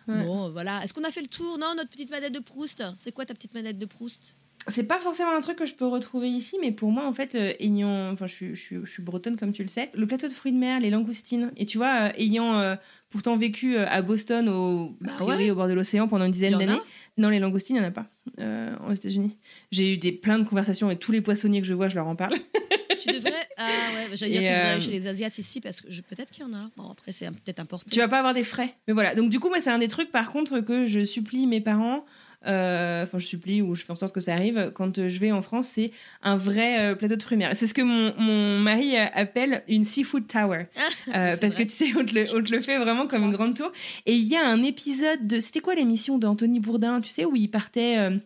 Ouais. 0.08 0.22
Bon, 0.22 0.50
voilà. 0.50 0.82
Est-ce 0.84 0.94
qu'on 0.94 1.04
a 1.04 1.10
fait 1.10 1.20
le 1.20 1.26
tour 1.26 1.58
Non, 1.58 1.74
notre 1.76 1.90
petite 1.90 2.10
manette 2.10 2.32
de 2.32 2.38
Proust? 2.38 2.84
C'est 2.96 3.12
quoi 3.12 3.24
ta 3.24 3.34
petite 3.34 3.54
manette 3.54 3.78
de 3.78 3.86
Proust? 3.86 4.36
C'est 4.68 4.84
pas 4.84 4.98
forcément 4.98 5.30
un 5.30 5.40
truc 5.40 5.58
que 5.58 5.66
je 5.66 5.74
peux 5.74 5.86
retrouver 5.86 6.28
ici, 6.28 6.56
mais 6.60 6.72
pour 6.72 6.90
moi, 6.90 7.06
en 7.06 7.12
fait, 7.12 7.36
euh, 7.36 7.52
ayant. 7.60 8.10
Enfin, 8.12 8.26
je 8.26 8.34
suis, 8.34 8.56
je, 8.56 8.60
suis, 8.60 8.76
je 8.82 8.90
suis 8.90 9.02
bretonne, 9.02 9.36
comme 9.36 9.52
tu 9.52 9.62
le 9.62 9.68
sais. 9.68 9.90
Le 9.94 10.06
plateau 10.06 10.26
de 10.26 10.32
fruits 10.32 10.52
de 10.52 10.58
mer, 10.58 10.80
les 10.80 10.90
langoustines. 10.90 11.52
Et 11.56 11.66
tu 11.66 11.78
vois, 11.78 12.08
euh, 12.08 12.12
ayant 12.18 12.58
euh, 12.58 12.74
pourtant 13.10 13.36
vécu 13.36 13.76
euh, 13.76 13.86
à 13.88 14.02
Boston, 14.02 14.48
au, 14.48 14.96
Bah 15.00 15.12
a 15.12 15.14
priori, 15.14 15.44
ouais? 15.44 15.50
au 15.50 15.54
bord 15.54 15.68
de 15.68 15.72
l'océan 15.72 16.08
pendant 16.08 16.24
une 16.24 16.32
dizaine 16.32 16.58
d'années. 16.58 16.80
Non, 17.16 17.28
les 17.30 17.38
langoustines, 17.38 17.76
il 17.76 17.80
n'y 17.80 17.86
en 17.86 17.88
a 17.88 17.92
pas 17.92 18.06
euh, 18.40 18.74
aux 18.88 18.92
États-Unis. 18.92 19.36
J'ai 19.70 19.94
eu 19.94 19.96
des, 19.96 20.12
plein 20.12 20.38
de 20.38 20.44
conversations 20.44 20.86
avec 20.88 20.98
tous 20.98 21.12
les 21.12 21.20
poissonniers 21.20 21.60
que 21.60 21.66
je 21.66 21.74
vois, 21.74 21.88
je 21.88 21.94
leur 21.94 22.06
en 22.06 22.16
parle. 22.16 22.34
Tu 22.98 23.08
devrais. 23.12 23.32
Ah 23.58 23.68
ouais, 23.94 24.08
bah, 24.08 24.14
j'allais 24.14 24.32
dire, 24.32 24.40
tu 24.42 24.46
devrais 24.48 24.60
euh, 24.66 24.70
aller 24.72 24.80
chez 24.80 24.90
les 24.90 25.06
Asiates 25.06 25.38
ici 25.38 25.60
parce 25.60 25.80
que 25.80 25.90
je... 25.90 26.02
peut-être 26.02 26.30
qu'il 26.30 26.44
y 26.44 26.46
en 26.46 26.52
a. 26.52 26.70
Bon, 26.76 26.90
après, 26.90 27.12
c'est 27.12 27.26
peut-être 27.30 27.60
importé. 27.60 27.90
tu 27.90 27.98
vas 28.00 28.08
pas 28.08 28.18
avoir 28.18 28.34
des 28.34 28.44
frais. 28.44 28.74
Mais 28.86 28.94
voilà. 28.94 29.14
Donc, 29.14 29.30
du 29.30 29.40
coup, 29.40 29.48
moi, 29.48 29.60
c'est 29.60 29.70
un 29.70 29.78
des 29.78 29.88
trucs, 29.88 30.10
par 30.12 30.30
contre, 30.30 30.60
que 30.60 30.86
je 30.86 31.04
supplie 31.04 31.46
mes 31.46 31.60
parents. 31.60 32.04
euh, 32.46 33.02
Enfin, 33.02 33.18
je 33.18 33.26
supplie 33.26 33.62
ou 33.62 33.74
je 33.74 33.84
fais 33.84 33.92
en 33.92 33.96
sorte 33.96 34.14
que 34.14 34.20
ça 34.20 34.34
arrive 34.34 34.70
quand 34.74 34.98
euh, 34.98 35.08
je 35.08 35.18
vais 35.18 35.32
en 35.32 35.42
France, 35.42 35.68
c'est 35.68 35.90
un 36.22 36.36
vrai 36.36 36.78
euh, 36.80 36.94
plateau 36.94 37.16
de 37.16 37.22
fruits. 37.22 37.38
C'est 37.54 37.66
ce 37.66 37.74
que 37.74 37.82
mon, 37.82 38.14
mon 38.18 38.58
mari 38.60 38.96
euh, 38.96 39.04
appelle 39.14 39.62
une 39.68 39.84
seafood 39.84 40.26
tower. 40.28 40.66
Euh, 41.14 41.30
C'est 41.34 41.40
parce 41.40 41.54
vrai. 41.54 41.64
que 41.66 41.70
tu 41.70 41.76
sais, 41.76 41.92
on 41.96 42.04
te, 42.04 42.12
le, 42.14 42.24
on 42.36 42.42
te 42.42 42.52
le 42.54 42.60
fait 42.62 42.78
vraiment 42.78 43.06
comme 43.06 43.22
une 43.24 43.32
grande 43.32 43.54
tour. 43.56 43.70
Et 44.06 44.12
il 44.12 44.24
y 44.26 44.34
a 44.36 44.44
un 44.46 44.62
épisode 44.64 45.26
de. 45.26 45.38
C'était 45.40 45.60
quoi 45.60 45.74
l'émission 45.76 46.18
d'Anthony 46.18 46.58
Bourdin, 46.60 47.00
tu 47.00 47.10
sais, 47.10 47.24
où 47.24 47.36
il 47.36 47.48
partait 47.48 47.96
euh, 47.98 48.18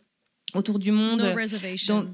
autour 0.55 0.79
du 0.79 0.91
monde 0.91 1.21
No 1.23 1.35
reservation. 1.35 2.01
dans- 2.01 2.07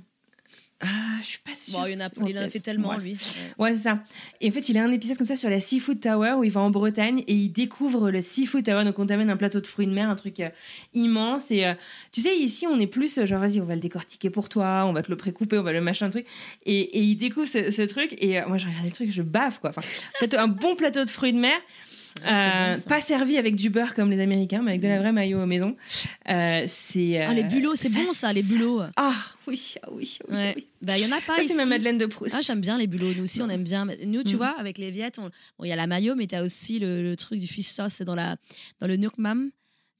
Ah, 0.82 0.86
je 1.22 1.26
suis 1.26 1.38
pas 1.38 1.52
sûre. 1.56 1.78
Bon, 1.78 1.86
il 1.86 1.92
y 1.98 2.02
en 2.02 2.04
a, 2.06 2.10
il 2.28 2.38
en 2.38 2.48
fait 2.50 2.60
tellement, 2.60 2.98
lui. 2.98 3.12
Ouais. 3.12 3.70
Ouais, 3.70 3.74
c'est 3.74 3.84
ça. 3.84 4.02
Et 4.42 4.50
en 4.50 4.52
fait, 4.52 4.68
il 4.68 4.76
a 4.76 4.84
un 4.84 4.92
épisode 4.92 5.16
comme 5.16 5.26
ça 5.26 5.36
sur 5.36 5.48
la 5.48 5.58
Seafood 5.58 6.00
Tower 6.00 6.32
où 6.32 6.44
il 6.44 6.50
va 6.50 6.60
en 6.60 6.68
Bretagne 6.68 7.24
et 7.26 7.32
il 7.32 7.48
découvre 7.48 8.10
le 8.10 8.20
Seafood 8.20 8.62
Tower. 8.62 8.84
Donc, 8.84 8.98
on 8.98 9.06
t'amène 9.06 9.30
un 9.30 9.38
plateau 9.38 9.60
de 9.62 9.66
fruits 9.66 9.86
de 9.86 9.92
mer, 9.92 10.10
un 10.10 10.16
truc 10.16 10.38
euh, 10.40 10.50
immense. 10.92 11.50
Et 11.50 11.64
euh, 11.64 11.72
tu 12.12 12.20
sais, 12.20 12.36
ici, 12.36 12.66
on 12.66 12.78
est 12.78 12.86
plus 12.86 13.16
euh, 13.16 13.24
genre, 13.24 13.40
vas-y, 13.40 13.58
on 13.60 13.64
va 13.64 13.74
le 13.74 13.80
décortiquer 13.80 14.28
pour 14.28 14.50
toi, 14.50 14.84
on 14.86 14.92
va 14.92 15.02
te 15.02 15.10
le 15.10 15.16
précouper, 15.16 15.56
on 15.58 15.62
va 15.62 15.72
le 15.72 15.80
machin, 15.80 16.10
truc. 16.10 16.26
Et, 16.66 16.80
et 16.80 17.00
il 17.00 17.16
découvre 17.16 17.48
ce, 17.48 17.70
ce 17.70 17.82
truc. 17.82 18.14
Et 18.18 18.38
euh, 18.38 18.46
moi, 18.46 18.58
je 18.58 18.66
regarde 18.66 18.84
le 18.84 18.92
truc, 18.92 19.10
je 19.10 19.22
baffe, 19.22 19.60
quoi. 19.60 19.70
Enfin, 19.70 19.82
plateau- 20.18 20.38
un 20.38 20.48
bon 20.48 20.76
plateau 20.76 21.06
de 21.06 21.10
fruits 21.10 21.32
de 21.32 21.38
mer. 21.38 21.58
C'est 22.22 22.28
Euh, 22.28 22.74
bon, 22.74 22.80
pas 22.82 23.00
servi 23.00 23.36
avec 23.38 23.54
du 23.56 23.70
beurre 23.70 23.94
comme 23.94 24.10
les 24.10 24.20
Américains, 24.20 24.62
mais 24.62 24.72
avec 24.72 24.80
de 24.82 24.88
la 24.88 24.98
vraie 24.98 25.12
maillot 25.12 25.44
maison. 25.46 25.76
Euh, 26.28 26.64
c'est. 26.68 27.22
Ah, 27.24 27.34
les 27.34 27.42
euh, 27.42 27.46
bulots, 27.46 27.74
c'est 27.74 27.88
bon 27.92 28.12
ça, 28.12 28.32
les 28.32 28.42
bulots. 28.42 28.82
Ah 28.96 29.14
oui, 29.46 29.74
ah 29.82 29.88
oui, 29.92 30.18
ah 30.20 30.26
oui, 30.28 30.28
ah 30.28 30.32
Ouais. 30.34 30.52
oui. 30.56 30.66
Bah, 30.82 30.98
il 30.98 31.04
y 31.04 31.06
en 31.06 31.16
a 31.16 31.20
pas 31.20 31.36
Ça, 31.36 31.42
c'est 31.46 31.54
ma 31.54 31.66
Madeleine 31.66 31.98
de 31.98 32.06
Proust. 32.06 32.34
Ah, 32.36 32.40
j'aime 32.40 32.60
bien 32.60 32.78
les 32.78 32.86
bulots. 32.86 33.14
Nous 33.14 33.24
aussi, 33.24 33.42
on 33.42 33.48
aime 33.48 33.64
bien. 33.64 33.86
Nous, 34.04 34.22
tu 34.22 34.34
Mm. 34.34 34.38
vois, 34.38 34.58
avec 34.58 34.78
les 34.78 34.90
Viettes, 34.90 35.18
on- 35.18 35.30
bon, 35.58 35.64
il 35.64 35.68
y 35.68 35.72
a 35.72 35.76
la 35.76 35.86
mayo, 35.86 36.14
mais 36.14 36.26
tu 36.26 36.34
as 36.34 36.42
aussi 36.42 36.78
le, 36.78 37.02
le 37.02 37.16
truc 37.16 37.38
du 37.38 37.46
fish 37.46 37.66
sauce, 37.66 37.92
c'est 37.94 38.04
dans, 38.04 38.14
la, 38.14 38.36
dans 38.80 38.86
le 38.86 38.96
Nukmam. 38.96 39.50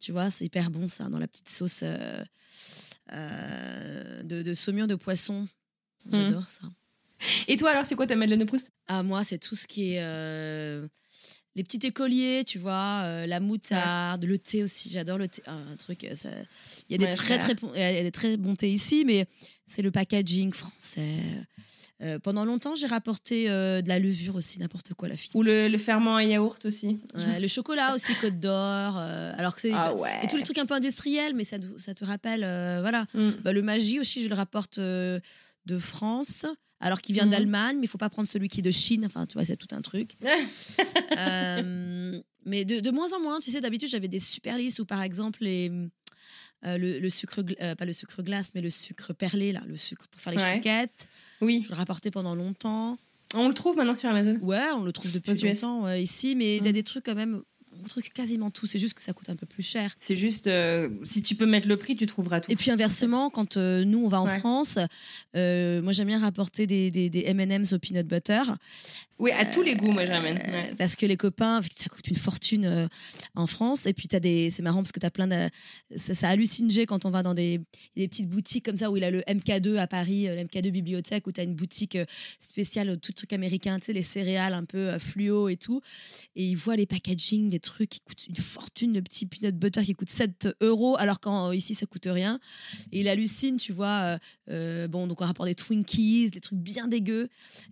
Tu 0.00 0.12
vois, 0.12 0.30
c'est 0.30 0.44
hyper 0.44 0.70
bon 0.70 0.88
ça, 0.88 1.08
dans 1.08 1.18
la 1.18 1.26
petite 1.26 1.48
sauce 1.48 1.82
de, 3.12 4.42
de 4.42 4.54
saumure 4.54 4.86
de 4.86 4.94
poisson. 4.94 5.48
J'adore 6.12 6.42
ça. 6.48 6.62
Et 7.48 7.56
toi, 7.56 7.70
alors, 7.70 7.86
c'est 7.86 7.94
quoi 7.94 8.06
ta 8.06 8.14
Madeleine 8.14 8.40
de 8.40 8.44
Proust? 8.44 8.70
Ah, 8.88 9.02
moi, 9.02 9.24
c'est 9.24 9.38
tout 9.38 9.56
ce 9.56 9.66
qui 9.66 9.94
est. 9.94 10.02
les 11.56 11.64
petits 11.64 11.84
écoliers, 11.86 12.44
tu 12.46 12.58
vois, 12.58 13.00
euh, 13.04 13.26
la 13.26 13.40
moutarde, 13.40 14.24
le 14.24 14.38
thé 14.38 14.62
aussi, 14.62 14.88
j'adore 14.90 15.18
le 15.18 15.26
thé. 15.26 15.42
Ah, 15.46 15.52
un 15.72 15.76
truc, 15.76 16.04
euh, 16.04 16.14
ça- 16.14 16.28
il 16.88 16.92
y 16.92 16.94
a 16.94 16.98
des 16.98 17.06
Ouais, 17.06 17.10
très 17.16 17.38
très 17.38 17.54
bons- 17.54 17.72
il 17.74 17.80
y 17.80 17.82
a 17.82 18.02
des 18.02 18.12
très 18.12 18.36
bons 18.36 18.54
thés 18.54 18.68
ici, 18.70 19.04
mais 19.06 19.26
c'est 19.66 19.82
le 19.82 19.90
packaging 19.90 20.52
français. 20.52 21.16
Euh, 22.02 22.18
pendant 22.18 22.44
longtemps, 22.44 22.74
j'ai 22.74 22.86
rapporté 22.86 23.48
euh, 23.48 23.80
de 23.80 23.88
la 23.88 23.98
levure 23.98 24.36
aussi, 24.36 24.58
n'importe 24.58 24.92
quoi, 24.92 25.08
la 25.08 25.16
fille. 25.16 25.30
Ou 25.32 25.42
le, 25.42 25.68
le 25.68 25.78
ferment 25.78 26.16
à 26.16 26.24
yaourt 26.24 26.62
aussi 26.66 26.98
Ouais, 27.14 27.40
le 27.40 27.48
chocolat 27.48 27.94
aussi, 27.94 28.14
Côte 28.16 28.38
d'Or. 28.38 28.96
euh, 28.98 29.32
alors 29.38 29.54
que 29.54 29.62
c'est 29.62 29.72
Ah 29.72 29.94
ouais. 29.94 30.10
et 30.22 30.26
tous 30.26 30.36
les 30.36 30.42
trucs 30.42 30.58
un 30.58 30.66
peu 30.66 30.74
industriels, 30.74 31.32
mais 31.34 31.44
ça, 31.44 31.58
te- 31.58 31.80
ça 31.80 31.94
te 31.94 32.04
rappelle, 32.04 32.40
voilà. 32.82 33.06
Mm. 33.14 33.30
Bah, 33.42 33.54
le 33.54 33.62
magie 33.62 33.98
aussi, 33.98 34.20
je 34.22 34.28
le 34.28 34.34
rapporte 34.34 34.78
de 35.66 35.78
France, 35.78 36.46
alors 36.80 37.00
qu'il 37.00 37.14
vient 37.14 37.24
Mhm. 37.26 37.30
d'Allemagne, 37.30 37.76
mais 37.78 37.84
il 37.86 37.88
faut 37.88 37.98
pas 37.98 38.10
prendre 38.10 38.28
celui 38.28 38.48
qui 38.48 38.60
est 38.60 38.62
de 38.62 38.70
Chine. 38.70 39.04
Enfin, 39.06 39.26
tu 39.26 39.34
vois, 39.34 39.44
c'est 39.44 39.56
tout 39.56 39.74
un 39.74 39.82
truc. 39.82 40.12
Euh, 41.18 42.20
mais 42.44 42.64
de, 42.64 42.80
de 42.80 42.90
moins 42.90 43.12
en 43.14 43.20
moins, 43.20 43.40
tu 43.40 43.50
sais, 43.50 43.60
d'habitude, 43.60 43.88
j'avais 43.88 44.08
des 44.08 44.20
super 44.20 44.58
listes 44.58 44.78
où, 44.78 44.84
par 44.84 45.02
exemple, 45.02 45.42
les, 45.42 45.70
euh, 46.64 46.78
le, 46.78 46.98
le 46.98 47.10
sucre, 47.10 47.42
euh, 47.60 47.74
pas 47.74 47.84
le 47.84 47.92
sucre 47.92 48.22
glace, 48.22 48.50
mais 48.54 48.60
le 48.60 48.70
sucre 48.70 49.12
perlé, 49.12 49.52
là, 49.52 49.62
le 49.66 49.76
sucre 49.76 50.06
pour 50.08 50.20
faire 50.20 50.32
les 50.32 50.38
Ouais. 50.42 50.54
chouquettes. 50.56 51.08
Oui. 51.40 51.62
Je 51.62 51.70
le 51.70 51.74
rapportais 51.76 52.10
pendant 52.10 52.34
longtemps. 52.34 52.98
On 53.34 53.48
le 53.48 53.54
trouve 53.54 53.76
maintenant 53.76 53.94
sur 53.94 54.08
Amazon? 54.10 54.38
Ouais, 54.40 54.68
on 54.76 54.84
le 54.84 54.92
trouve 54.92 55.10
depuis 55.12 55.34
longtemps 55.34 55.82
ouais, 55.84 56.02
ici, 56.02 56.36
mais 56.36 56.58
il 56.58 56.64
y 56.64 56.68
a 56.68 56.72
des 56.72 56.84
trucs 56.84 57.04
quand 57.04 57.14
même. 57.16 57.42
On 57.84 57.88
trouve 57.88 58.02
quasiment 58.04 58.50
tout, 58.50 58.66
c'est 58.66 58.78
juste 58.78 58.94
que 58.94 59.02
ça 59.02 59.12
coûte 59.12 59.28
un 59.30 59.36
peu 59.36 59.46
plus 59.46 59.62
cher. 59.62 59.94
C'est 60.00 60.16
juste, 60.16 60.46
euh, 60.46 60.88
si 61.04 61.22
tu 61.22 61.34
peux 61.34 61.46
mettre 61.46 61.68
le 61.68 61.76
prix, 61.76 61.96
tu 61.96 62.06
trouveras 62.06 62.40
tout. 62.40 62.50
Et 62.50 62.56
puis 62.56 62.70
inversement, 62.70 63.30
quand 63.30 63.56
euh, 63.56 63.84
nous 63.84 64.04
on 64.04 64.08
va 64.08 64.20
en 64.20 64.26
Ouais. 64.26 64.38
France, 64.38 64.78
euh, 65.36 65.80
moi 65.82 65.92
j'aime 65.92 66.08
bien 66.08 66.18
rapporter 66.20 66.66
des, 66.66 66.90
des, 66.90 67.08
des 67.10 67.24
M&M's 67.26 67.72
au 67.72 67.78
peanut 67.78 68.06
butter. 68.06 68.42
Oui, 69.18 69.30
à 69.32 69.46
tous 69.46 69.62
les 69.62 69.74
goûts, 69.76 69.92
moi, 69.92 70.04
j'amène. 70.04 70.38
Euh, 70.38 70.52
Ouais. 70.52 70.74
Parce 70.78 70.94
que 70.96 71.06
les 71.06 71.16
copains, 71.16 71.60
ça 71.74 71.88
coûte 71.88 72.06
une 72.08 72.16
fortune 72.16 72.64
euh, 72.66 72.86
en 73.34 73.46
France. 73.46 73.86
Et 73.86 73.92
puis, 73.92 74.08
t'as 74.08 74.20
des... 74.20 74.50
c'est 74.50 74.62
marrant 74.62 74.82
parce 74.82 74.92
que 74.92 75.00
tu 75.00 75.06
as 75.06 75.10
plein 75.10 75.26
de. 75.26 75.48
Ça, 75.96 76.14
ça 76.14 76.28
hallucine 76.28 76.70
Jay 76.70 76.86
quand 76.86 77.04
on 77.04 77.10
va 77.10 77.22
dans 77.22 77.34
des... 77.34 77.60
des 77.96 78.08
petites 78.08 78.28
boutiques 78.28 78.64
comme 78.64 78.76
ça 78.76 78.90
où 78.90 78.96
il 78.96 79.04
a 79.04 79.10
le 79.10 79.20
MK2 79.22 79.76
à 79.78 79.86
Paris, 79.86 80.28
euh, 80.28 80.36
le 80.36 80.42
MK2 80.42 80.70
bibliothèque, 80.70 81.26
où 81.26 81.32
tu 81.32 81.40
as 81.40 81.44
une 81.44 81.54
boutique 81.54 81.98
spéciale, 82.40 82.98
tout 83.00 83.12
truc 83.12 83.32
américain, 83.32 83.78
tu 83.78 83.86
sais, 83.86 83.92
les 83.92 84.02
céréales 84.02 84.54
un 84.54 84.64
peu 84.64 84.98
fluo 84.98 85.48
et 85.48 85.56
tout. 85.56 85.80
Et 86.34 86.44
il 86.46 86.54
voit 86.56 86.76
les 86.76 86.86
packaging, 86.86 87.48
des 87.48 87.60
trucs 87.60 87.90
qui 87.90 88.00
coûtent 88.00 88.26
une 88.28 88.36
fortune, 88.36 88.92
le 88.92 89.02
petit 89.02 89.26
peanut 89.26 89.56
butter 89.56 89.84
qui 89.84 89.94
coûte 89.94 90.10
7 90.10 90.48
euros, 90.60 90.96
alors 90.98 91.20
qu'ici 91.20 91.74
ça 91.74 91.86
coûte 91.86 92.06
rien. 92.06 92.38
Et 92.92 93.00
il 93.00 93.08
hallucine, 93.08 93.56
tu 93.56 93.72
vois. 93.72 94.18
euh, 94.50 94.88
bon, 94.88 95.06
donc 95.06 95.20
on 95.20 95.24
rapporte 95.24 95.48
des 95.48 95.54
Twinkies, 95.54 96.30
des 96.30 96.40
trucs 96.40 96.58
bien 96.58 96.86
dégueux. 96.86 97.28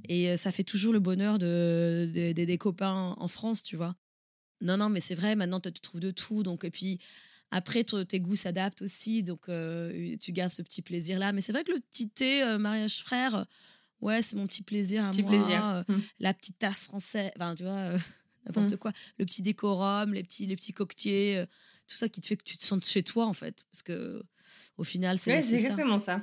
Et 0.08 0.36
ça 0.36 0.50
fait 0.52 0.64
toujours 0.64 0.92
le 0.92 1.00
bonheur 1.00 1.33
de, 1.38 2.10
de- 2.12 2.32
de- 2.32 2.44
des 2.44 2.58
copains 2.58 3.14
en 3.18 3.28
France, 3.28 3.62
tu 3.62 3.76
vois. 3.76 3.96
Non, 4.60 4.76
non, 4.76 4.88
mais 4.88 5.00
c'est 5.00 5.14
vrai, 5.14 5.36
maintenant 5.36 5.60
tu 5.60 5.72
trouves 5.72 6.00
de 6.00 6.10
tout. 6.10 6.42
Donc, 6.42 6.64
et 6.64 6.70
puis 6.70 6.98
après, 7.50 7.84
tes 7.84 8.20
goûts 8.20 8.36
s'adaptent 8.36 8.82
aussi. 8.82 9.22
Donc 9.22 9.48
euh, 9.48 10.16
tu 10.20 10.32
gardes 10.32 10.52
ce 10.52 10.62
petit 10.62 10.82
plaisir-là. 10.82 11.32
Mais 11.32 11.40
c'est 11.40 11.52
vrai 11.52 11.64
que 11.64 11.72
le 11.72 11.80
petit 11.80 12.08
thé, 12.08 12.42
euh, 12.42 12.58
mariage 12.58 12.98
frère, 13.02 13.34
euh, 13.34 13.44
ouais, 14.00 14.22
c'est 14.22 14.36
mon 14.36 14.46
petit 14.46 14.62
plaisir 14.62 15.04
à 15.04 15.10
Petit 15.10 15.22
moi. 15.22 15.30
plaisir. 15.32 15.64
Euh, 15.66 15.82
Mm. 15.88 16.00
La 16.20 16.34
petite 16.34 16.58
tasse 16.58 16.84
française, 16.84 17.30
enfin, 17.36 17.54
tu 17.54 17.62
vois, 17.64 17.90
n'importe 18.46 18.72
Mm. 18.72 18.76
quoi. 18.78 18.92
Le 19.18 19.24
petit 19.26 19.42
décorum, 19.42 20.14
les 20.14 20.22
petits, 20.22 20.46
les 20.46 20.56
petits 20.56 20.72
coquetiers, 20.72 21.44
tout 21.88 21.96
ça 21.96 22.08
qui 22.08 22.20
te 22.20 22.26
fait 22.26 22.36
que 22.36 22.44
tu 22.44 22.56
te 22.56 22.64
sentes 22.64 22.84
chez 22.86 23.02
toi, 23.02 23.26
en 23.26 23.32
fait. 23.34 23.64
Parce 23.72 23.82
que 23.82 24.22
au 24.76 24.84
final, 24.84 25.18
c'est 25.18 25.32
Ouais, 25.32 25.42
c'est 25.42 25.50
ça. 25.58 25.64
exactement 25.64 25.98
ça. 25.98 26.22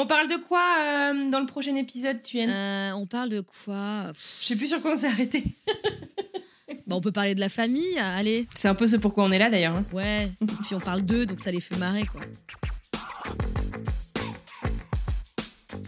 On 0.00 0.06
parle 0.06 0.28
de 0.28 0.36
quoi 0.36 0.62
euh, 0.78 1.28
dans 1.28 1.40
le 1.40 1.46
prochain 1.46 1.74
épisode, 1.74 2.22
tu 2.22 2.38
Euh, 2.38 2.92
on 2.92 3.04
parle 3.06 3.30
de 3.30 3.40
quoi? 3.40 4.12
Je 4.40 4.46
sais 4.46 4.54
plus 4.54 4.68
sur 4.68 4.80
quoi 4.80 4.92
on 4.92 4.96
s'est 4.96 5.08
arrêté. 5.08 5.42
Bah, 6.86 6.94
On 6.96 7.00
peut 7.00 7.10
parler 7.12 7.34
de 7.34 7.40
la 7.40 7.48
famille, 7.48 7.98
allez. 7.98 8.46
C'est 8.54 8.68
un 8.68 8.74
peu 8.74 8.86
ce 8.86 8.96
pourquoi 8.96 9.24
on 9.24 9.32
est 9.32 9.38
là 9.38 9.50
d'ailleurs. 9.50 9.74
hein. 9.74 9.84
Ouais, 9.92 10.30
et 10.40 10.46
puis 10.64 10.74
on 10.74 10.78
parle 10.80 11.02
d'eux, 11.02 11.26
donc 11.26 11.40
ça 11.40 11.50
les 11.50 11.60
fait 11.60 11.76
marrer, 11.76 12.04
quoi. 12.06 12.20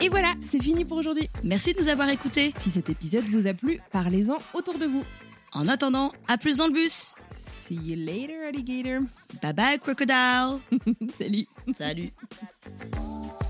Et 0.01 0.09
voilà, 0.09 0.35
c'est 0.43 0.61
fini 0.61 0.85
pour 0.85 0.99
aujourd'hui. 0.99 1.29
Merci 1.45 1.73
de 1.75 1.79
nous 1.81 1.89
avoir 1.89 2.09
écoutés. 2.09 2.53
Si 2.61 2.71
cet 2.71 2.91
épisode 2.91 3.25
vous 3.27 3.47
a 3.47 3.55
plu, 3.55 3.81
parlez-en 3.93 4.39
autour 4.55 4.77
de 4.79 4.87
vous. 4.87 5.05
En 5.53 5.69
attendant, 5.69 6.13
à 6.29 6.37
plus 6.37 6.57
dans 6.57 6.67
le 6.67 6.73
bus. 6.73 7.15
See 7.37 7.77
you 7.77 7.97
later, 7.97 8.49
alligator. 8.49 9.03
Bye 9.43 9.53
bye, 9.53 9.79
crocodile. 9.79 10.59
Salut. 11.19 11.47
Salut. 11.77 12.11